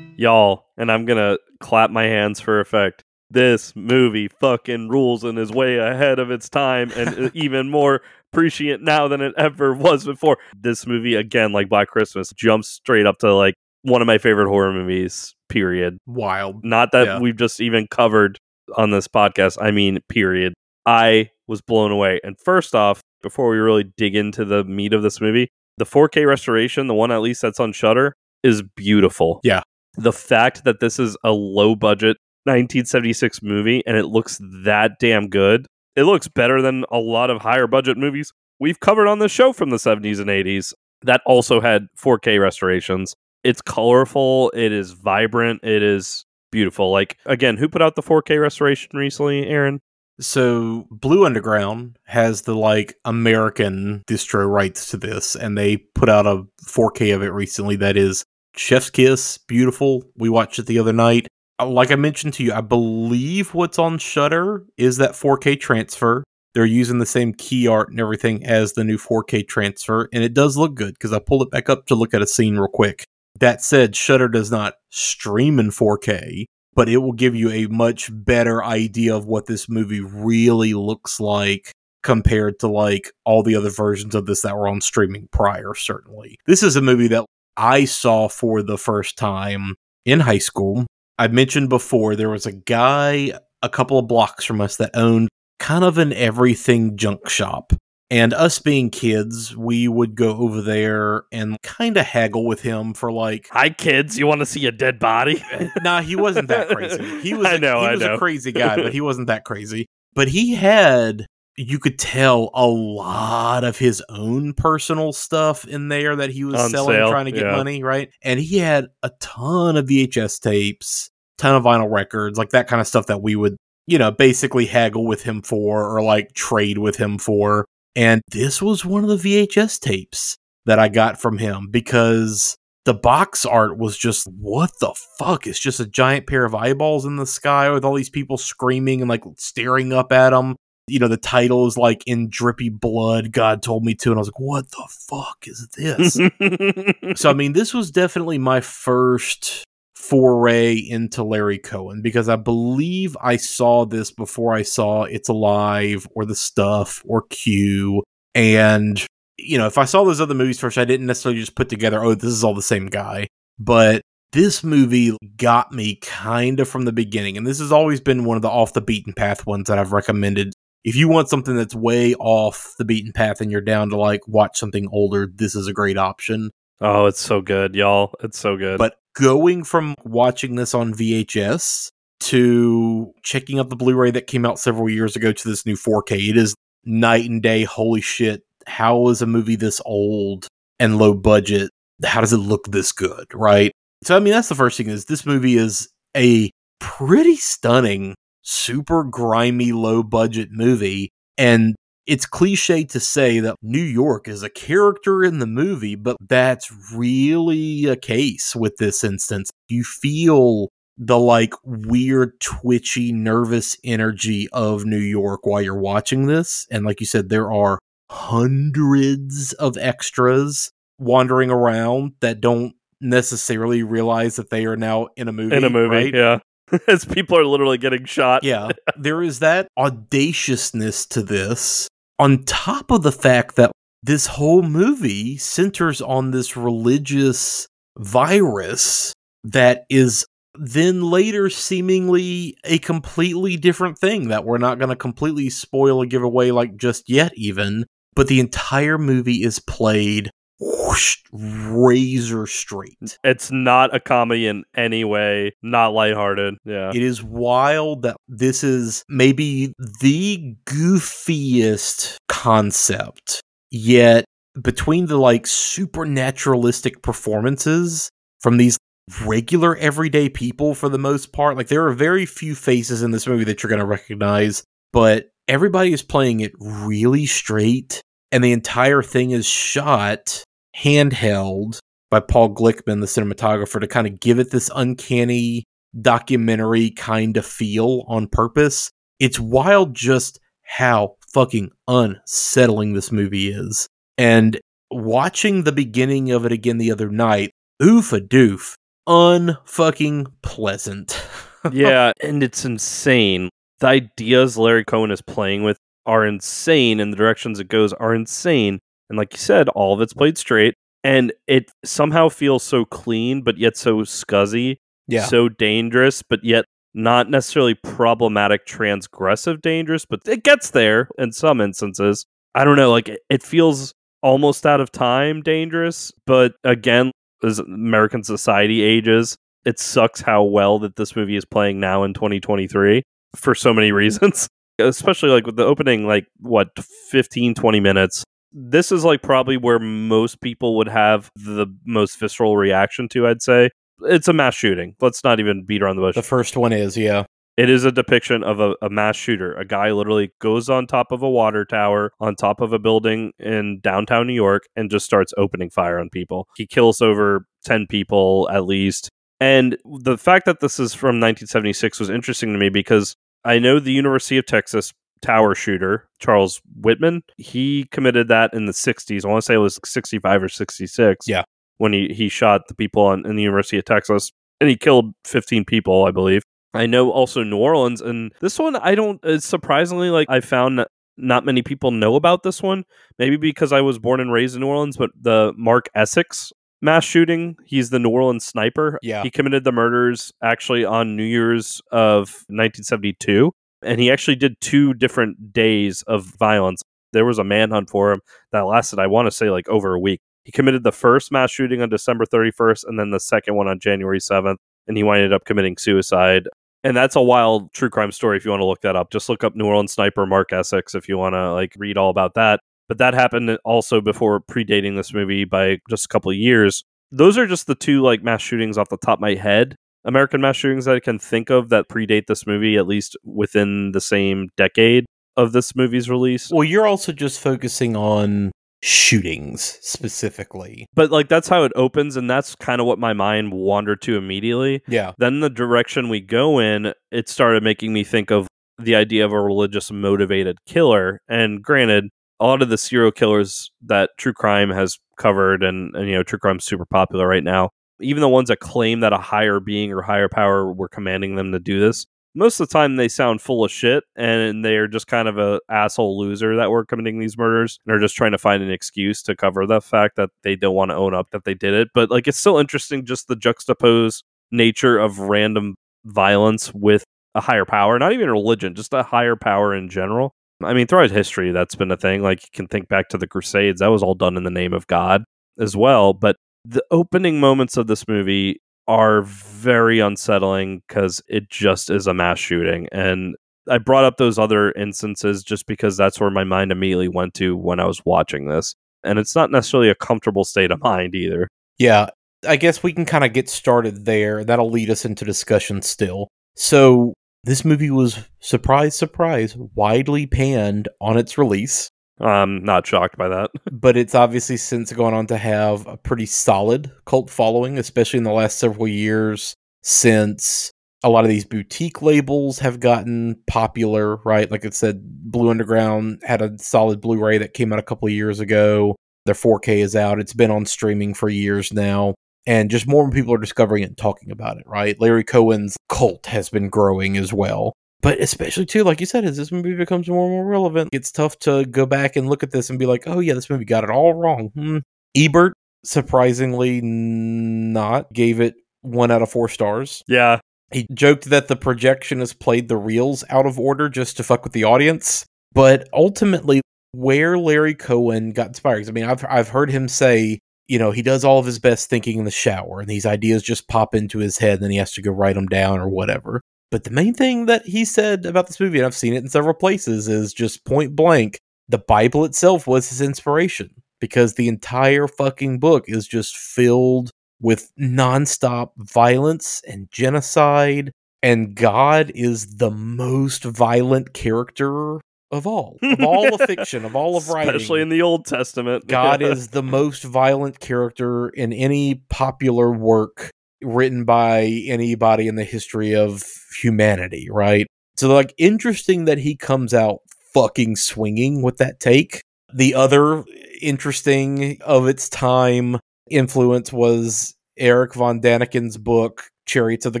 Y'all, 0.18 0.66
and 0.76 0.90
I'm 0.90 1.04
gonna 1.06 1.38
clap 1.60 1.90
my 1.90 2.02
hands 2.04 2.40
for 2.40 2.58
effect. 2.60 3.04
This 3.30 3.74
movie 3.76 4.26
fucking 4.28 4.88
rules 4.88 5.22
and 5.22 5.38
is 5.38 5.52
way 5.52 5.76
ahead 5.78 6.18
of 6.18 6.30
its 6.30 6.48
time 6.48 6.90
and 6.96 7.30
even 7.34 7.70
more 7.70 8.00
prescient 8.32 8.82
now 8.82 9.06
than 9.06 9.20
it 9.20 9.32
ever 9.36 9.72
was 9.74 10.04
before. 10.04 10.38
This 10.58 10.86
movie, 10.86 11.14
again, 11.14 11.52
like 11.52 11.68
Black 11.68 11.88
Christmas, 11.88 12.30
jumps 12.36 12.68
straight 12.68 13.06
up 13.06 13.18
to 13.18 13.32
like 13.34 13.54
one 13.82 14.00
of 14.02 14.06
my 14.06 14.18
favorite 14.18 14.48
horror 14.48 14.72
movies, 14.72 15.34
period. 15.48 15.98
Wild. 16.06 16.64
Not 16.64 16.90
that 16.92 17.06
Yeah. 17.06 17.18
we've 17.20 17.36
just 17.36 17.60
even 17.60 17.86
covered 17.86 18.38
on 18.76 18.90
this 18.90 19.06
podcast. 19.06 19.56
I 19.60 19.70
mean, 19.70 20.00
period. 20.08 20.52
I 20.84 21.30
was 21.46 21.60
blown 21.60 21.92
away. 21.92 22.18
And 22.24 22.36
first 22.44 22.74
off, 22.74 23.02
before 23.22 23.48
we 23.50 23.58
really 23.58 23.84
dig 23.96 24.16
into 24.16 24.44
the 24.44 24.64
meat 24.64 24.92
of 24.92 25.02
this 25.02 25.20
movie, 25.20 25.48
the 25.76 25.86
4K 25.86 26.26
restoration, 26.26 26.86
the 26.88 26.94
one 26.94 27.12
at 27.12 27.20
least 27.20 27.40
that's 27.42 27.60
on 27.60 27.72
Shudder, 27.72 28.14
is 28.42 28.62
beautiful. 28.74 29.40
Yeah. 29.44 29.62
The 29.98 30.12
fact 30.12 30.64
that 30.64 30.80
this 30.80 30.98
is 30.98 31.16
a 31.24 31.32
low 31.32 31.76
budget 31.76 32.16
1976 32.44 33.42
movie 33.42 33.82
and 33.86 33.96
it 33.96 34.06
looks 34.06 34.40
that 34.64 34.92
damn 34.98 35.28
good. 35.28 35.66
It 35.96 36.04
looks 36.04 36.28
better 36.28 36.62
than 36.62 36.84
a 36.90 36.98
lot 36.98 37.30
of 37.30 37.42
higher 37.42 37.66
budget 37.66 37.98
movies 37.98 38.32
we've 38.60 38.80
covered 38.80 39.08
on 39.08 39.18
the 39.18 39.28
show 39.28 39.52
from 39.52 39.70
the 39.70 39.76
70s 39.76 40.20
and 40.20 40.30
80s 40.30 40.72
that 41.02 41.20
also 41.26 41.60
had 41.60 41.86
4K 41.96 42.40
restorations. 42.40 43.14
It's 43.44 43.62
colorful, 43.62 44.50
it 44.54 44.72
is 44.72 44.92
vibrant, 44.92 45.62
it 45.62 45.82
is 45.82 46.24
beautiful. 46.50 46.90
Like 46.90 47.18
again, 47.26 47.56
who 47.56 47.68
put 47.68 47.82
out 47.82 47.94
the 47.94 48.02
4K 48.02 48.40
restoration 48.40 48.90
recently, 48.94 49.46
Aaron? 49.46 49.80
So 50.20 50.88
Blue 50.90 51.24
Underground 51.24 51.96
has 52.04 52.42
the 52.42 52.56
like 52.56 52.96
American 53.04 54.02
distro 54.08 54.50
rights 54.50 54.90
to 54.90 54.96
this, 54.96 55.36
and 55.36 55.56
they 55.56 55.76
put 55.76 56.08
out 56.08 56.26
a 56.26 56.44
4K 56.64 57.14
of 57.14 57.22
it 57.22 57.28
recently. 57.28 57.76
That 57.76 57.96
is 57.96 58.24
Chef's 58.58 58.90
Kiss, 58.90 59.38
beautiful. 59.38 60.02
We 60.16 60.28
watched 60.28 60.58
it 60.58 60.66
the 60.66 60.80
other 60.80 60.92
night. 60.92 61.28
Uh, 61.60 61.66
Like 61.66 61.92
I 61.92 61.96
mentioned 61.96 62.34
to 62.34 62.44
you, 62.44 62.52
I 62.52 62.60
believe 62.60 63.54
what's 63.54 63.78
on 63.78 63.98
Shudder 63.98 64.64
is 64.76 64.96
that 64.96 65.12
4K 65.12 65.60
transfer. 65.60 66.24
They're 66.54 66.66
using 66.66 66.98
the 66.98 67.06
same 67.06 67.34
key 67.34 67.68
art 67.68 67.90
and 67.90 68.00
everything 68.00 68.44
as 68.44 68.72
the 68.72 68.82
new 68.82 68.98
4K 68.98 69.46
transfer, 69.46 70.08
and 70.12 70.24
it 70.24 70.34
does 70.34 70.56
look 70.56 70.74
good 70.74 70.94
because 70.94 71.12
I 71.12 71.20
pulled 71.20 71.42
it 71.42 71.50
back 71.52 71.68
up 71.70 71.86
to 71.86 71.94
look 71.94 72.14
at 72.14 72.22
a 72.22 72.26
scene 72.26 72.56
real 72.56 72.68
quick. 72.68 73.04
That 73.38 73.62
said, 73.62 73.94
Shudder 73.94 74.28
does 74.28 74.50
not 74.50 74.74
stream 74.90 75.60
in 75.60 75.70
4K, 75.70 76.46
but 76.74 76.88
it 76.88 76.96
will 76.98 77.12
give 77.12 77.36
you 77.36 77.50
a 77.50 77.66
much 77.66 78.10
better 78.12 78.64
idea 78.64 79.14
of 79.14 79.26
what 79.26 79.46
this 79.46 79.68
movie 79.68 80.00
really 80.00 80.74
looks 80.74 81.20
like 81.20 81.70
compared 82.02 82.58
to 82.60 82.68
like 82.68 83.12
all 83.24 83.44
the 83.44 83.54
other 83.54 83.70
versions 83.70 84.16
of 84.16 84.26
this 84.26 84.42
that 84.42 84.56
were 84.56 84.66
on 84.66 84.80
streaming 84.80 85.28
prior 85.30 85.74
certainly. 85.74 86.38
This 86.46 86.62
is 86.62 86.74
a 86.74 86.80
movie 86.80 87.08
that 87.08 87.24
I 87.58 87.84
saw 87.84 88.28
for 88.28 88.62
the 88.62 88.78
first 88.78 89.18
time 89.18 89.74
in 90.06 90.20
high 90.20 90.38
school. 90.38 90.86
I 91.18 91.28
mentioned 91.28 91.68
before 91.68 92.14
there 92.16 92.30
was 92.30 92.46
a 92.46 92.52
guy 92.52 93.32
a 93.62 93.68
couple 93.68 93.98
of 93.98 94.06
blocks 94.06 94.44
from 94.44 94.60
us 94.60 94.76
that 94.76 94.92
owned 94.94 95.28
kind 95.58 95.82
of 95.84 95.98
an 95.98 96.12
everything 96.12 96.96
junk 96.96 97.28
shop. 97.28 97.72
And 98.10 98.32
us 98.32 98.58
being 98.58 98.88
kids, 98.88 99.54
we 99.54 99.86
would 99.86 100.14
go 100.14 100.36
over 100.38 100.62
there 100.62 101.24
and 101.30 101.60
kind 101.62 101.96
of 101.98 102.06
haggle 102.06 102.46
with 102.46 102.62
him 102.62 102.94
for 102.94 103.12
like 103.12 103.48
Hi 103.50 103.68
kids, 103.68 104.18
you 104.18 104.26
want 104.26 104.40
to 104.40 104.46
see 104.46 104.64
a 104.66 104.72
dead 104.72 104.98
body? 104.98 105.42
nah, 105.82 106.00
he 106.00 106.16
wasn't 106.16 106.48
that 106.48 106.68
crazy. 106.68 107.20
He 107.20 107.34
was 107.34 107.46
I 107.48 107.54
a- 107.56 107.58
know, 107.58 107.80
he 107.80 107.86
I 107.86 107.90
was 107.90 108.00
know. 108.00 108.14
a 108.14 108.18
crazy 108.18 108.52
guy, 108.52 108.76
but 108.76 108.94
he 108.94 109.00
wasn't 109.02 109.26
that 109.26 109.44
crazy. 109.44 109.84
But 110.14 110.28
he 110.28 110.54
had 110.54 111.26
you 111.58 111.80
could 111.80 111.98
tell 111.98 112.50
a 112.54 112.66
lot 112.66 113.64
of 113.64 113.76
his 113.76 114.02
own 114.08 114.54
personal 114.54 115.12
stuff 115.12 115.66
in 115.66 115.88
there 115.88 116.14
that 116.14 116.30
he 116.30 116.44
was 116.44 116.54
On 116.54 116.70
selling 116.70 116.96
sale, 116.96 117.10
trying 117.10 117.24
to 117.24 117.32
get 117.32 117.46
yeah. 117.46 117.56
money, 117.56 117.82
right? 117.82 118.10
And 118.22 118.38
he 118.38 118.58
had 118.58 118.86
a 119.02 119.10
ton 119.20 119.76
of 119.76 119.86
VHS 119.86 120.40
tapes, 120.40 121.10
ton 121.36 121.56
of 121.56 121.64
vinyl 121.64 121.90
records, 121.90 122.38
like 122.38 122.50
that 122.50 122.68
kind 122.68 122.80
of 122.80 122.86
stuff 122.86 123.06
that 123.06 123.22
we 123.22 123.34
would, 123.34 123.56
you 123.88 123.98
know, 123.98 124.12
basically 124.12 124.66
haggle 124.66 125.04
with 125.04 125.24
him 125.24 125.42
for 125.42 125.84
or 125.84 126.00
like 126.00 126.32
trade 126.32 126.78
with 126.78 126.96
him 126.96 127.18
for. 127.18 127.64
And 127.96 128.22
this 128.30 128.62
was 128.62 128.84
one 128.84 129.02
of 129.02 129.10
the 129.10 129.46
VHS 129.46 129.80
tapes 129.80 130.36
that 130.66 130.78
I 130.78 130.88
got 130.88 131.20
from 131.20 131.38
him 131.38 131.66
because 131.72 132.56
the 132.84 132.94
box 132.94 133.44
art 133.44 133.76
was 133.76 133.98
just 133.98 134.28
what 134.28 134.70
the 134.80 134.94
fuck? 135.18 135.48
It's 135.48 135.58
just 135.58 135.80
a 135.80 135.86
giant 135.86 136.28
pair 136.28 136.44
of 136.44 136.54
eyeballs 136.54 137.04
in 137.04 137.16
the 137.16 137.26
sky 137.26 137.68
with 137.70 137.84
all 137.84 137.94
these 137.94 138.10
people 138.10 138.38
screaming 138.38 139.00
and 139.00 139.10
like 139.10 139.24
staring 139.36 139.92
up 139.92 140.12
at 140.12 140.32
him. 140.32 140.54
You 140.90 140.98
know, 140.98 141.08
the 141.08 141.16
title 141.16 141.66
is 141.66 141.76
like 141.76 142.02
in 142.06 142.28
drippy 142.28 142.68
blood. 142.68 143.32
God 143.32 143.62
told 143.62 143.84
me 143.84 143.94
to, 143.96 144.10
and 144.10 144.18
I 144.18 144.20
was 144.20 144.28
like, 144.28 144.40
"What 144.40 144.70
the 144.70 144.88
fuck 144.90 145.46
is 145.46 145.68
this?" 145.76 146.14
so, 147.20 147.30
I 147.30 147.32
mean, 147.34 147.52
this 147.52 147.74
was 147.74 147.90
definitely 147.90 148.38
my 148.38 148.60
first 148.60 149.64
foray 150.08 150.74
into 150.74 151.22
Larry 151.22 151.58
Cohen 151.58 152.00
because 152.00 152.28
I 152.28 152.36
believe 152.36 153.16
I 153.20 153.36
saw 153.36 153.84
this 153.84 154.10
before 154.10 154.54
I 154.54 154.62
saw 154.62 155.02
It's 155.02 155.28
Alive 155.28 156.06
or 156.14 156.24
The 156.24 156.34
Stuff 156.34 157.02
or 157.04 157.22
Q. 157.28 158.02
And, 158.34 159.04
you 159.36 159.58
know, 159.58 159.66
if 159.66 159.76
I 159.76 159.84
saw 159.84 160.04
those 160.04 160.20
other 160.20 160.34
movies 160.34 160.60
first, 160.60 160.78
I 160.78 160.86
didn't 160.86 161.06
necessarily 161.06 161.40
just 161.40 161.56
put 161.56 161.68
together, 161.68 162.02
oh, 162.02 162.14
this 162.14 162.30
is 162.30 162.42
all 162.42 162.54
the 162.54 162.62
same 162.62 162.86
guy. 162.86 163.26
But 163.58 164.00
this 164.32 164.62
movie 164.62 165.16
got 165.36 165.72
me 165.72 165.96
kind 165.96 166.60
of 166.60 166.68
from 166.68 166.84
the 166.84 166.92
beginning. 166.92 167.36
And 167.36 167.46
this 167.46 167.58
has 167.58 167.72
always 167.72 168.00
been 168.00 168.24
one 168.24 168.36
of 168.36 168.42
the 168.42 168.50
off 168.50 168.72
the 168.72 168.80
beaten 168.80 169.12
path 169.12 169.46
ones 169.46 169.68
that 169.68 169.78
I've 169.78 169.92
recommended. 169.92 170.52
If 170.88 170.96
you 170.96 171.06
want 171.06 171.28
something 171.28 171.54
that's 171.54 171.74
way 171.74 172.14
off 172.14 172.74
the 172.78 172.84
beaten 172.86 173.12
path 173.12 173.42
and 173.42 173.52
you're 173.52 173.60
down 173.60 173.90
to 173.90 173.96
like 173.98 174.26
watch 174.26 174.56
something 174.56 174.88
older, 174.90 175.30
this 175.30 175.54
is 175.54 175.66
a 175.66 175.74
great 175.74 175.98
option. 175.98 176.50
oh, 176.80 177.04
it's 177.04 177.20
so 177.20 177.42
good, 177.42 177.74
y'all. 177.74 178.14
It's 178.22 178.38
so 178.38 178.56
good. 178.56 178.78
But 178.78 178.94
going 179.14 179.64
from 179.64 179.94
watching 180.02 180.54
this 180.54 180.72
on 180.72 180.94
VHS 180.94 181.90
to 182.20 183.12
checking 183.22 183.58
out 183.58 183.68
the 183.68 183.76
Blu-ray 183.76 184.12
that 184.12 184.28
came 184.28 184.46
out 184.46 184.58
several 184.58 184.88
years 184.88 185.14
ago 185.14 185.30
to 185.30 185.48
this 185.48 185.66
new 185.66 185.76
4K, 185.76 186.30
it 186.30 186.38
is 186.38 186.54
night 186.86 187.28
and 187.28 187.42
day. 187.42 187.64
Holy 187.64 188.00
shit! 188.00 188.44
How 188.66 189.08
is 189.08 189.20
a 189.20 189.26
movie 189.26 189.56
this 189.56 189.82
old 189.84 190.46
and 190.80 190.96
low 190.96 191.12
budget? 191.12 191.70
How 192.02 192.22
does 192.22 192.32
it 192.32 192.38
look 192.38 192.64
this 192.68 192.92
good? 192.92 193.26
Right. 193.34 193.72
So 194.04 194.16
I 194.16 194.20
mean, 194.20 194.32
that's 194.32 194.48
the 194.48 194.54
first 194.54 194.78
thing. 194.78 194.88
Is 194.88 195.04
this 195.04 195.26
movie 195.26 195.58
is 195.58 195.90
a 196.16 196.50
pretty 196.80 197.36
stunning, 197.36 198.14
super 198.48 199.04
grimy, 199.04 199.72
low 199.72 200.02
budget 200.02 200.48
movie, 200.50 201.10
and 201.36 201.74
it's 202.06 202.24
cliche 202.24 202.84
to 202.84 202.98
say 202.98 203.38
that 203.40 203.56
New 203.60 203.82
York 203.82 204.26
is 204.26 204.42
a 204.42 204.48
character 204.48 205.22
in 205.22 205.38
the 205.38 205.46
movie, 205.46 205.94
but 205.94 206.16
that's 206.26 206.72
really 206.94 207.84
a 207.84 207.96
case 207.96 208.56
with 208.56 208.76
this 208.78 209.04
instance. 209.04 209.50
You 209.68 209.84
feel 209.84 210.70
the 210.96 211.18
like 211.18 211.52
weird, 211.62 212.40
twitchy, 212.40 213.12
nervous 213.12 213.76
energy 213.84 214.48
of 214.52 214.86
New 214.86 214.96
York 214.96 215.44
while 215.44 215.60
you're 215.60 215.78
watching 215.78 216.26
this. 216.26 216.66
And 216.70 216.86
like 216.86 217.00
you 217.00 217.06
said, 217.06 217.28
there 217.28 217.52
are 217.52 217.78
hundreds 218.10 219.52
of 219.52 219.76
extras 219.76 220.70
wandering 220.98 221.50
around 221.50 222.12
that 222.20 222.40
don't 222.40 222.72
necessarily 223.00 223.82
realize 223.82 224.36
that 224.36 224.50
they 224.50 224.64
are 224.64 224.76
now 224.76 225.08
in 225.16 225.28
a 225.28 225.32
movie. 225.32 225.54
in 225.54 225.64
a 225.64 225.70
movie, 225.70 225.94
right? 225.94 226.14
yeah. 226.14 226.38
As 226.88 227.04
people 227.04 227.38
are 227.38 227.46
literally 227.46 227.78
getting 227.78 228.04
shot. 228.04 228.44
Yeah, 228.44 228.70
there 228.96 229.22
is 229.22 229.38
that 229.40 229.68
audaciousness 229.76 231.06
to 231.06 231.22
this, 231.22 231.88
on 232.18 232.44
top 232.44 232.90
of 232.90 233.02
the 233.02 233.12
fact 233.12 233.56
that 233.56 233.72
this 234.02 234.26
whole 234.26 234.62
movie 234.62 235.36
centers 235.36 236.00
on 236.00 236.30
this 236.30 236.56
religious 236.56 237.66
virus 237.98 239.12
that 239.44 239.84
is 239.88 240.24
then 240.54 241.02
later 241.02 241.50
seemingly 241.50 242.56
a 242.64 242.78
completely 242.78 243.56
different 243.56 243.98
thing 243.98 244.28
that 244.28 244.44
we're 244.44 244.58
not 244.58 244.78
going 244.78 244.88
to 244.88 244.96
completely 244.96 245.50
spoil 245.50 246.02
or 246.02 246.06
give 246.06 246.22
away 246.22 246.50
like 246.50 246.76
just 246.76 247.08
yet 247.08 247.32
even 247.36 247.84
but 248.14 248.26
the 248.26 248.40
entire 248.40 248.98
movie 248.98 249.44
is 249.44 249.60
played 249.60 250.30
whoosh, 250.60 251.18
razor 251.32 252.46
straight 252.46 253.18
It's 253.22 253.50
not 253.50 253.94
a 253.94 254.00
comedy 254.00 254.46
in 254.46 254.64
any 254.76 255.04
way, 255.04 255.52
not 255.62 255.92
lighthearted. 255.92 256.54
Yeah. 256.64 256.90
it 256.90 257.02
is 257.02 257.22
wild 257.22 258.02
that 258.02 258.16
this 258.28 258.64
is 258.64 259.04
maybe 259.08 259.72
the 260.00 260.56
goofiest 260.66 262.16
concept 262.28 263.40
yet 263.70 264.24
between 264.60 265.06
the 265.06 265.18
like 265.18 265.46
supernaturalistic 265.46 267.02
performances 267.02 268.10
from 268.40 268.56
these 268.56 268.78
regular 269.24 269.76
everyday 269.76 270.28
people 270.28 270.74
for 270.74 270.88
the 270.88 270.98
most 270.98 271.32
part 271.32 271.56
like 271.56 271.68
there 271.68 271.86
are 271.86 271.92
very 271.92 272.26
few 272.26 272.54
faces 272.54 273.02
in 273.02 273.10
this 273.10 273.26
movie 273.26 273.44
that 273.44 273.62
you're 273.62 273.70
going 273.70 273.80
to 273.80 273.86
recognize 273.86 274.62
but 274.92 275.30
everybody 275.46 275.92
is 275.92 276.02
playing 276.02 276.40
it 276.40 276.52
really 276.60 277.24
straight 277.24 278.02
and 278.32 278.44
the 278.44 278.52
entire 278.52 279.02
thing 279.02 279.30
is 279.30 279.46
shot 279.46 280.44
handheld 280.76 281.78
by 282.10 282.20
Paul 282.20 282.54
Glickman 282.54 283.00
the 283.00 283.06
cinematographer 283.06 283.80
to 283.80 283.86
kind 283.86 284.06
of 284.06 284.20
give 284.20 284.38
it 284.38 284.50
this 284.50 284.70
uncanny 284.74 285.64
documentary 286.00 286.90
kind 286.90 287.36
of 287.36 287.46
feel 287.46 288.04
on 288.08 288.28
purpose 288.28 288.90
it's 289.18 289.40
wild 289.40 289.94
just 289.94 290.38
how 290.64 291.14
fucking 291.32 291.70
unsettling 291.88 292.92
this 292.92 293.10
movie 293.10 293.48
is 293.50 293.88
and 294.18 294.60
watching 294.90 295.64
the 295.64 295.72
beginning 295.72 296.30
of 296.30 296.44
it 296.44 296.52
again 296.52 296.76
the 296.76 296.92
other 296.92 297.08
night 297.08 297.50
oof 297.82 298.12
a 298.12 298.20
doof 298.20 298.74
unfucking 299.08 300.26
pleasant 300.42 301.22
yeah, 301.72 302.12
and 302.22 302.42
it's 302.42 302.64
insane. 302.64 303.50
The 303.80 303.88
ideas 303.88 304.56
Larry 304.56 304.84
Cohen 304.84 305.10
is 305.10 305.22
playing 305.22 305.62
with 305.62 305.78
are 306.06 306.26
insane, 306.26 307.00
and 307.00 307.12
the 307.12 307.16
directions 307.16 307.60
it 307.60 307.68
goes 307.68 307.92
are 307.92 308.14
insane. 308.14 308.80
And 309.08 309.18
like 309.18 309.32
you 309.32 309.38
said, 309.38 309.68
all 309.70 309.94
of 309.94 310.00
it's 310.00 310.12
played 310.12 310.36
straight, 310.38 310.74
and 311.04 311.32
it 311.46 311.70
somehow 311.84 312.28
feels 312.28 312.62
so 312.62 312.84
clean, 312.84 313.42
but 313.42 313.58
yet 313.58 313.76
so 313.76 313.98
scuzzy, 314.00 314.76
Yeah. 315.06 315.24
so 315.24 315.48
dangerous, 315.48 316.22
but 316.22 316.44
yet 316.44 316.64
not 316.94 317.30
necessarily 317.30 317.74
problematic, 317.74 318.66
transgressive 318.66 319.60
dangerous, 319.62 320.04
but 320.04 320.20
it 320.26 320.42
gets 320.42 320.70
there 320.70 321.08
in 321.18 321.32
some 321.32 321.60
instances. 321.60 322.26
I 322.54 322.64
don't 322.64 322.76
know, 322.76 322.90
like 322.90 323.08
it, 323.08 323.20
it 323.30 323.42
feels 323.42 323.92
almost 324.22 324.66
out 324.66 324.80
of 324.80 324.90
time 324.90 325.42
dangerous, 325.42 326.12
but 326.26 326.54
again, 326.64 327.12
as 327.44 327.60
American 327.60 328.24
society 328.24 328.82
ages, 328.82 329.36
it 329.64 329.78
sucks 329.78 330.20
how 330.20 330.42
well 330.42 330.78
that 330.80 330.96
this 330.96 331.14
movie 331.14 331.36
is 331.36 331.44
playing 331.44 331.78
now 331.78 332.02
in 332.02 332.14
2023 332.14 333.02
for 333.36 333.54
so 333.54 333.72
many 333.72 333.92
reasons 334.02 334.48
especially 334.80 335.28
like 335.28 335.44
with 335.44 335.56
the 335.56 335.64
opening 335.64 336.06
like 336.06 336.24
what 336.38 336.68
15 337.10 337.52
20 337.54 337.80
minutes 337.80 338.22
this 338.52 338.90
is 338.92 339.04
like 339.04 339.22
probably 339.22 339.56
where 339.56 339.78
most 339.78 340.40
people 340.40 340.76
would 340.76 340.88
have 340.88 341.30
the 341.36 341.66
most 341.84 342.18
visceral 342.18 342.56
reaction 342.56 343.08
to 343.08 343.26
i'd 343.26 343.42
say 343.42 343.70
it's 344.02 344.28
a 344.28 344.32
mass 344.32 344.54
shooting 344.54 344.94
let's 345.00 345.24
not 345.24 345.40
even 345.40 345.64
beat 345.64 345.82
around 345.82 345.96
the 345.96 346.02
bush 346.02 346.14
the 346.14 346.22
first 346.22 346.56
one 346.56 346.72
is 346.72 346.96
yeah 346.96 347.24
it 347.58 347.68
is 347.68 347.84
a 347.84 347.90
depiction 347.90 348.44
of 348.44 348.60
a, 348.60 348.76
a 348.80 348.88
mass 348.88 349.16
shooter. 349.16 349.52
A 349.54 349.64
guy 349.64 349.90
literally 349.90 350.32
goes 350.40 350.68
on 350.68 350.86
top 350.86 351.10
of 351.10 351.24
a 351.24 351.28
water 351.28 351.64
tower, 351.64 352.12
on 352.20 352.36
top 352.36 352.60
of 352.60 352.72
a 352.72 352.78
building 352.78 353.32
in 353.40 353.80
downtown 353.80 354.28
New 354.28 354.32
York, 354.32 354.68
and 354.76 354.88
just 354.88 355.04
starts 355.04 355.34
opening 355.36 355.68
fire 355.68 355.98
on 355.98 356.08
people. 356.08 356.46
He 356.56 356.68
kills 356.68 357.00
over 357.00 357.46
10 357.64 357.88
people 357.88 358.48
at 358.52 358.64
least. 358.64 359.10
And 359.40 359.76
the 359.84 360.16
fact 360.16 360.46
that 360.46 360.60
this 360.60 360.78
is 360.78 360.94
from 360.94 361.18
1976 361.18 361.98
was 361.98 362.10
interesting 362.10 362.52
to 362.52 362.58
me 362.60 362.68
because 362.68 363.16
I 363.44 363.58
know 363.58 363.80
the 363.80 363.90
University 363.92 364.38
of 364.38 364.46
Texas 364.46 364.92
tower 365.22 365.54
shooter, 365.54 366.08
Charles 366.18 366.60
Whitman, 366.80 367.22
he 367.36 367.86
committed 367.90 368.28
that 368.28 368.52
in 368.54 368.66
the 368.66 368.72
60s. 368.72 369.24
I 369.24 369.28
want 369.28 369.42
to 369.42 369.46
say 369.46 369.54
it 369.54 369.58
was 369.58 369.78
65 369.84 370.42
or 370.42 370.48
66. 370.48 371.28
Yeah. 371.28 371.44
When 371.78 371.92
he, 371.92 372.08
he 372.08 372.28
shot 372.28 372.62
the 372.68 372.74
people 372.74 373.02
on, 373.02 373.24
in 373.24 373.36
the 373.36 373.42
University 373.42 373.78
of 373.78 373.84
Texas. 373.84 374.32
And 374.60 374.68
he 374.68 374.76
killed 374.76 375.12
15 375.24 375.64
people, 375.64 376.04
I 376.04 376.10
believe. 376.10 376.42
I 376.74 376.86
know 376.86 377.10
also 377.10 377.42
New 377.42 377.58
Orleans, 377.58 378.00
and 378.00 378.32
this 378.40 378.58
one 378.58 378.76
I 378.76 378.94
don't. 378.94 379.20
It's 379.24 379.46
surprisingly 379.46 380.10
like 380.10 380.28
I 380.28 380.40
found 380.40 380.84
not 381.16 381.44
many 381.44 381.62
people 381.62 381.90
know 381.90 382.14
about 382.14 382.42
this 382.42 382.62
one. 382.62 382.84
Maybe 383.18 383.36
because 383.36 383.72
I 383.72 383.80
was 383.80 383.98
born 383.98 384.20
and 384.20 384.32
raised 384.32 384.54
in 384.54 384.60
New 384.60 384.68
Orleans, 384.68 384.96
but 384.96 385.10
the 385.18 385.52
Mark 385.56 385.88
Essex 385.94 386.52
mass 386.80 387.04
shooting. 387.04 387.56
He's 387.64 387.90
the 387.90 387.98
New 387.98 388.10
Orleans 388.10 388.44
sniper. 388.44 388.98
Yeah. 389.02 389.22
he 389.22 389.30
committed 389.30 389.64
the 389.64 389.72
murders 389.72 390.32
actually 390.42 390.84
on 390.84 391.16
New 391.16 391.24
Year's 391.24 391.80
of 391.90 392.28
1972, 392.48 393.52
and 393.82 394.00
he 394.00 394.10
actually 394.10 394.36
did 394.36 394.60
two 394.60 394.94
different 394.94 395.52
days 395.52 396.02
of 396.02 396.24
violence. 396.38 396.82
There 397.12 397.24
was 397.24 397.38
a 397.38 397.44
manhunt 397.44 397.90
for 397.90 398.12
him 398.12 398.20
that 398.52 398.60
lasted, 398.66 398.98
I 398.98 399.06
want 399.06 399.26
to 399.26 399.30
say, 399.30 399.50
like 399.50 399.68
over 399.68 399.94
a 399.94 400.00
week. 400.00 400.20
He 400.44 400.52
committed 400.52 400.82
the 400.82 400.92
first 400.92 401.30
mass 401.30 401.50
shooting 401.50 401.82
on 401.82 401.88
December 401.88 402.24
31st, 402.24 402.84
and 402.86 402.98
then 402.98 403.10
the 403.10 403.20
second 403.20 403.54
one 403.54 403.68
on 403.68 403.78
January 403.78 404.18
7th 404.18 404.56
and 404.88 404.96
he 404.96 405.02
ended 405.06 405.32
up 405.32 405.44
committing 405.44 405.76
suicide. 405.76 406.48
And 406.82 406.96
that's 406.96 407.16
a 407.16 407.22
wild 407.22 407.72
true 407.72 407.90
crime 407.90 408.10
story 408.10 408.36
if 408.36 408.44
you 408.44 408.50
want 408.50 408.62
to 408.62 408.66
look 408.66 408.80
that 408.80 408.96
up. 408.96 409.10
Just 409.10 409.28
look 409.28 409.44
up 409.44 409.54
New 409.54 409.66
Orleans 409.66 409.92
sniper 409.92 410.26
Mark 410.26 410.52
Essex 410.52 410.94
if 410.94 411.08
you 411.08 411.18
want 411.18 411.34
to 411.34 411.52
like 411.52 411.74
read 411.76 411.98
all 411.98 412.10
about 412.10 412.34
that. 412.34 412.60
But 412.88 412.98
that 412.98 413.14
happened 413.14 413.58
also 413.64 414.00
before 414.00 414.40
predating 414.40 414.96
this 414.96 415.12
movie 415.12 415.44
by 415.44 415.78
just 415.90 416.06
a 416.06 416.08
couple 416.08 416.30
of 416.30 416.36
years. 416.38 416.84
Those 417.10 417.36
are 417.36 417.46
just 417.46 417.66
the 417.66 417.74
two 417.74 418.02
like 418.02 418.22
mass 418.22 418.40
shootings 418.40 418.78
off 418.78 418.88
the 418.88 418.96
top 418.96 419.18
of 419.18 419.20
my 419.20 419.34
head. 419.34 419.76
American 420.04 420.40
mass 420.40 420.56
shootings 420.56 420.84
that 420.84 420.96
I 420.96 421.00
can 421.00 421.18
think 421.18 421.50
of 421.50 421.68
that 421.68 421.88
predate 421.88 422.26
this 422.26 422.46
movie 422.46 422.76
at 422.76 422.86
least 422.86 423.16
within 423.24 423.92
the 423.92 424.00
same 424.00 424.48
decade 424.56 425.06
of 425.36 425.52
this 425.52 425.76
movie's 425.76 426.10
release. 426.10 426.50
Well, 426.50 426.64
you're 426.64 426.86
also 426.86 427.12
just 427.12 427.40
focusing 427.40 427.96
on 427.96 428.52
shootings 428.82 429.78
specifically. 429.80 430.86
But 430.94 431.10
like 431.10 431.28
that's 431.28 431.48
how 431.48 431.64
it 431.64 431.72
opens 431.74 432.16
and 432.16 432.30
that's 432.30 432.54
kind 432.56 432.80
of 432.80 432.86
what 432.86 432.98
my 432.98 433.12
mind 433.12 433.52
wandered 433.52 434.02
to 434.02 434.16
immediately. 434.16 434.82
Yeah. 434.88 435.12
Then 435.18 435.40
the 435.40 435.50
direction 435.50 436.08
we 436.08 436.20
go 436.20 436.60
in, 436.60 436.92
it 437.10 437.28
started 437.28 437.62
making 437.62 437.92
me 437.92 438.04
think 438.04 438.30
of 438.30 438.46
the 438.78 438.94
idea 438.94 439.24
of 439.24 439.32
a 439.32 439.40
religious 439.40 439.90
motivated 439.90 440.58
killer. 440.66 441.20
And 441.28 441.62
granted, 441.62 442.10
a 442.40 442.46
lot 442.46 442.62
of 442.62 442.68
the 442.68 442.78
serial 442.78 443.10
killers 443.10 443.70
that 443.84 444.10
true 444.16 444.32
crime 444.32 444.70
has 444.70 444.98
covered 445.16 445.64
and, 445.64 445.94
and 445.96 446.08
you 446.08 446.14
know, 446.14 446.22
true 446.22 446.38
crime's 446.38 446.64
super 446.64 446.86
popular 446.86 447.26
right 447.26 447.42
now. 447.42 447.70
Even 448.00 448.20
the 448.20 448.28
ones 448.28 448.48
that 448.48 448.60
claim 448.60 449.00
that 449.00 449.12
a 449.12 449.18
higher 449.18 449.60
being 449.60 449.92
or 449.92 450.02
higher 450.02 450.28
power 450.28 450.72
were 450.72 450.88
commanding 450.88 451.34
them 451.34 451.52
to 451.52 451.58
do 451.58 451.80
this, 451.80 452.06
most 452.34 452.60
of 452.60 452.68
the 452.68 452.72
time 452.72 452.96
they 452.96 453.08
sound 453.08 453.40
full 453.40 453.64
of 453.64 453.70
shit 453.70 454.04
and 454.16 454.64
they're 454.64 454.86
just 454.86 455.06
kind 455.06 455.26
of 455.26 455.38
a 455.38 455.60
asshole 455.68 456.18
loser 456.18 456.56
that 456.56 456.70
were 456.70 456.84
committing 456.84 457.18
these 457.18 457.36
murders 457.36 457.78
and 457.84 457.94
are 457.94 457.98
just 457.98 458.14
trying 458.14 458.32
to 458.32 458.38
find 458.38 458.62
an 458.62 458.70
excuse 458.70 459.22
to 459.22 459.34
cover 459.34 459.66
the 459.66 459.80
fact 459.80 460.16
that 460.16 460.30
they 460.44 460.54
don't 460.54 460.74
want 460.74 460.90
to 460.90 460.94
own 460.94 461.14
up 461.14 461.30
that 461.30 461.44
they 461.44 461.54
did 461.54 461.74
it. 461.74 461.88
But 461.94 462.10
like 462.10 462.28
it's 462.28 462.38
still 462.38 462.58
interesting 462.58 463.04
just 463.04 463.28
the 463.28 463.34
juxtapose 463.34 464.22
nature 464.52 464.98
of 464.98 465.18
random 465.18 465.74
violence 466.04 466.72
with 466.72 467.04
a 467.34 467.40
higher 467.40 467.64
power 467.64 467.98
not 467.98 468.12
even 468.12 468.30
religion 468.30 468.74
just 468.74 468.94
a 468.94 469.02
higher 469.02 469.36
power 469.36 469.74
in 469.74 469.88
general. 469.88 470.34
I 470.62 470.74
mean 470.74 470.86
throughout 470.86 471.10
history 471.10 471.50
that's 471.50 471.74
been 471.74 471.90
a 471.90 471.96
thing 471.96 472.22
like 472.22 472.42
you 472.42 472.48
can 472.52 472.68
think 472.68 472.88
back 472.88 473.08
to 473.08 473.18
the 473.18 473.26
crusades 473.26 473.80
that 473.80 473.88
was 473.88 474.02
all 474.02 474.14
done 474.14 474.36
in 474.36 474.44
the 474.44 474.50
name 474.50 474.72
of 474.72 474.86
god 474.86 475.24
as 475.58 475.76
well 475.76 476.12
but 476.12 476.36
the 476.64 476.84
opening 476.90 477.40
moments 477.40 477.76
of 477.76 477.86
this 477.86 478.06
movie 478.08 478.60
are 478.86 479.22
very 479.22 480.00
unsettling 480.00 480.82
because 480.88 481.22
it 481.28 481.48
just 481.50 481.90
is 481.90 482.06
a 482.06 482.14
mass 482.14 482.38
shooting. 482.38 482.88
And 482.90 483.36
I 483.68 483.78
brought 483.78 484.04
up 484.04 484.16
those 484.16 484.38
other 484.38 484.72
instances 484.72 485.42
just 485.42 485.66
because 485.66 485.96
that's 485.96 486.18
where 486.18 486.30
my 486.30 486.44
mind 486.44 486.72
immediately 486.72 487.08
went 487.08 487.34
to 487.34 487.56
when 487.56 487.80
I 487.80 487.86
was 487.86 488.04
watching 488.04 488.48
this. 488.48 488.74
And 489.04 489.18
it's 489.18 489.36
not 489.36 489.50
necessarily 489.50 489.90
a 489.90 489.94
comfortable 489.94 490.44
state 490.44 490.70
of 490.70 490.82
mind 490.82 491.14
either. 491.14 491.48
Yeah. 491.78 492.08
I 492.46 492.56
guess 492.56 492.82
we 492.82 492.92
can 492.92 493.04
kind 493.04 493.24
of 493.24 493.32
get 493.32 493.48
started 493.48 494.04
there. 494.04 494.44
That'll 494.44 494.70
lead 494.70 494.90
us 494.90 495.04
into 495.04 495.24
discussion 495.24 495.82
still. 495.82 496.28
So, 496.56 497.14
this 497.44 497.64
movie 497.64 497.90
was, 497.90 498.18
surprise, 498.40 498.96
surprise, 498.96 499.56
widely 499.74 500.26
panned 500.26 500.88
on 501.00 501.16
its 501.16 501.38
release. 501.38 501.88
I'm 502.20 502.64
not 502.64 502.86
shocked 502.86 503.16
by 503.16 503.28
that. 503.28 503.50
but 503.72 503.96
it's 503.96 504.14
obviously 504.14 504.56
since 504.56 504.92
gone 504.92 505.14
on 505.14 505.26
to 505.28 505.36
have 505.36 505.86
a 505.86 505.96
pretty 505.96 506.26
solid 506.26 506.90
cult 507.04 507.30
following, 507.30 507.78
especially 507.78 508.18
in 508.18 508.24
the 508.24 508.32
last 508.32 508.58
several 508.58 508.88
years 508.88 509.54
since 509.82 510.72
a 511.04 511.08
lot 511.08 511.24
of 511.24 511.30
these 511.30 511.44
boutique 511.44 512.02
labels 512.02 512.58
have 512.58 512.80
gotten 512.80 513.40
popular, 513.46 514.16
right? 514.24 514.50
Like 514.50 514.66
I 514.66 514.70
said, 514.70 515.00
Blue 515.02 515.48
Underground 515.48 516.22
had 516.24 516.42
a 516.42 516.58
solid 516.58 517.00
Blu 517.00 517.18
ray 517.18 517.38
that 517.38 517.54
came 517.54 517.72
out 517.72 517.78
a 517.78 517.84
couple 517.84 518.08
of 518.08 518.14
years 518.14 518.40
ago. 518.40 518.96
Their 519.24 519.34
4K 519.34 519.78
is 519.78 519.94
out. 519.94 520.18
It's 520.18 520.32
been 520.32 520.50
on 520.50 520.66
streaming 520.66 521.14
for 521.14 521.28
years 521.28 521.72
now. 521.72 522.14
And 522.46 522.70
just 522.70 522.88
more 522.88 523.08
people 523.10 523.34
are 523.34 523.38
discovering 523.38 523.82
it 523.82 523.88
and 523.88 523.98
talking 523.98 524.30
about 524.30 524.56
it, 524.56 524.64
right? 524.66 524.98
Larry 524.98 525.22
Cohen's 525.22 525.76
cult 525.88 526.26
has 526.26 526.48
been 526.48 526.70
growing 526.70 527.16
as 527.16 527.32
well. 527.32 527.74
But 528.00 528.20
especially 528.20 528.66
too, 528.66 528.84
like 528.84 529.00
you 529.00 529.06
said, 529.06 529.24
as 529.24 529.36
this 529.36 529.50
movie 529.50 529.74
becomes 529.74 530.08
more 530.08 530.26
and 530.26 530.34
more 530.34 530.46
relevant, 530.46 530.90
it's 530.92 531.10
tough 531.10 531.38
to 531.40 531.64
go 531.66 531.84
back 531.84 532.14
and 532.16 532.28
look 532.28 532.42
at 532.42 532.52
this 532.52 532.70
and 532.70 532.78
be 532.78 532.86
like, 532.86 533.04
"Oh 533.06 533.18
yeah, 533.18 533.34
this 533.34 533.50
movie 533.50 533.64
got 533.64 533.84
it 533.84 533.90
all 533.90 534.14
wrong." 534.14 534.50
Hmm. 534.54 534.78
Ebert, 535.16 535.54
surprisingly, 535.84 536.80
not 536.80 538.12
gave 538.12 538.40
it 538.40 538.54
one 538.82 539.10
out 539.10 539.22
of 539.22 539.30
four 539.30 539.48
stars. 539.48 540.04
Yeah, 540.06 540.38
he 540.70 540.86
joked 540.94 541.24
that 541.26 541.48
the 541.48 541.56
projectionist 541.56 542.38
played 542.38 542.68
the 542.68 542.76
reels 542.76 543.24
out 543.30 543.46
of 543.46 543.58
order 543.58 543.88
just 543.88 544.16
to 544.18 544.22
fuck 544.22 544.44
with 544.44 544.52
the 544.52 544.64
audience. 544.64 545.24
But 545.52 545.88
ultimately, 545.92 546.60
where 546.92 547.36
Larry 547.36 547.74
Cohen 547.74 548.30
got 548.30 548.48
inspired, 548.48 548.88
I 548.88 548.92
mean, 548.92 549.04
I've 549.04 549.24
I've 549.28 549.48
heard 549.48 549.70
him 549.70 549.88
say, 549.88 550.38
you 550.68 550.78
know, 550.78 550.92
he 550.92 551.02
does 551.02 551.24
all 551.24 551.38
of 551.40 551.46
his 551.46 551.58
best 551.58 551.90
thinking 551.90 552.18
in 552.18 552.24
the 552.24 552.30
shower, 552.30 552.80
and 552.80 552.88
these 552.88 553.06
ideas 553.06 553.42
just 553.42 553.66
pop 553.66 553.94
into 553.94 554.18
his 554.18 554.38
head, 554.38 554.54
and 554.54 554.62
then 554.62 554.70
he 554.70 554.76
has 554.76 554.92
to 554.92 555.02
go 555.02 555.10
write 555.10 555.34
them 555.34 555.46
down 555.46 555.80
or 555.80 555.88
whatever. 555.88 556.42
But 556.70 556.84
the 556.84 556.90
main 556.90 557.14
thing 557.14 557.46
that 557.46 557.66
he 557.66 557.84
said 557.84 558.26
about 558.26 558.46
this 558.46 558.60
movie, 558.60 558.78
and 558.78 558.86
I've 558.86 558.94
seen 558.94 559.14
it 559.14 559.22
in 559.22 559.28
several 559.28 559.54
places, 559.54 560.08
is 560.08 560.32
just 560.34 560.64
point 560.64 560.94
blank: 560.94 561.38
the 561.68 561.78
Bible 561.78 562.24
itself 562.24 562.66
was 562.66 562.88
his 562.90 563.00
inspiration 563.00 563.70
because 564.00 564.34
the 564.34 564.48
entire 564.48 565.08
fucking 565.08 565.58
book 565.58 565.84
is 565.88 566.06
just 566.06 566.36
filled 566.36 567.10
with 567.40 567.70
nonstop 567.80 568.70
violence 568.76 569.62
and 569.66 569.90
genocide. 569.90 570.92
And 571.22 571.54
God 571.54 572.12
is 572.14 572.56
the 572.56 572.70
most 572.70 573.44
violent 573.44 574.12
character 574.12 575.00
of 575.30 575.46
all, 575.46 575.78
of 575.82 576.02
all 576.02 576.34
of 576.34 576.40
fiction, 576.46 576.84
of 576.84 576.94
all 576.94 577.16
of 577.16 577.28
writing. 577.28 577.54
Especially 577.54 577.80
in 577.80 577.88
the 577.88 578.02
Old 578.02 578.24
Testament. 578.24 578.86
God 578.86 579.22
is 579.22 579.48
the 579.48 579.62
most 579.62 580.04
violent 580.04 580.60
character 580.60 581.28
in 581.30 581.52
any 581.52 581.96
popular 582.08 582.70
work 582.70 583.30
written 583.62 584.04
by 584.04 584.42
anybody 584.66 585.26
in 585.26 585.36
the 585.36 585.44
history 585.44 585.94
of 585.94 586.24
humanity, 586.60 587.28
right? 587.30 587.66
So, 587.96 588.12
like, 588.12 588.34
interesting 588.38 589.06
that 589.06 589.18
he 589.18 589.36
comes 589.36 589.74
out 589.74 590.00
fucking 590.32 590.76
swinging 590.76 591.42
with 591.42 591.56
that 591.58 591.80
take. 591.80 592.22
The 592.54 592.74
other 592.74 593.24
interesting 593.60 594.58
of 594.62 594.86
its 594.86 595.08
time 595.08 595.78
influence 596.10 596.72
was 596.72 597.34
Erich 597.58 597.94
von 597.94 598.20
Däniken's 598.20 598.78
book 598.78 599.28
Chariots 599.46 599.86
of 599.86 599.94
the 599.94 600.00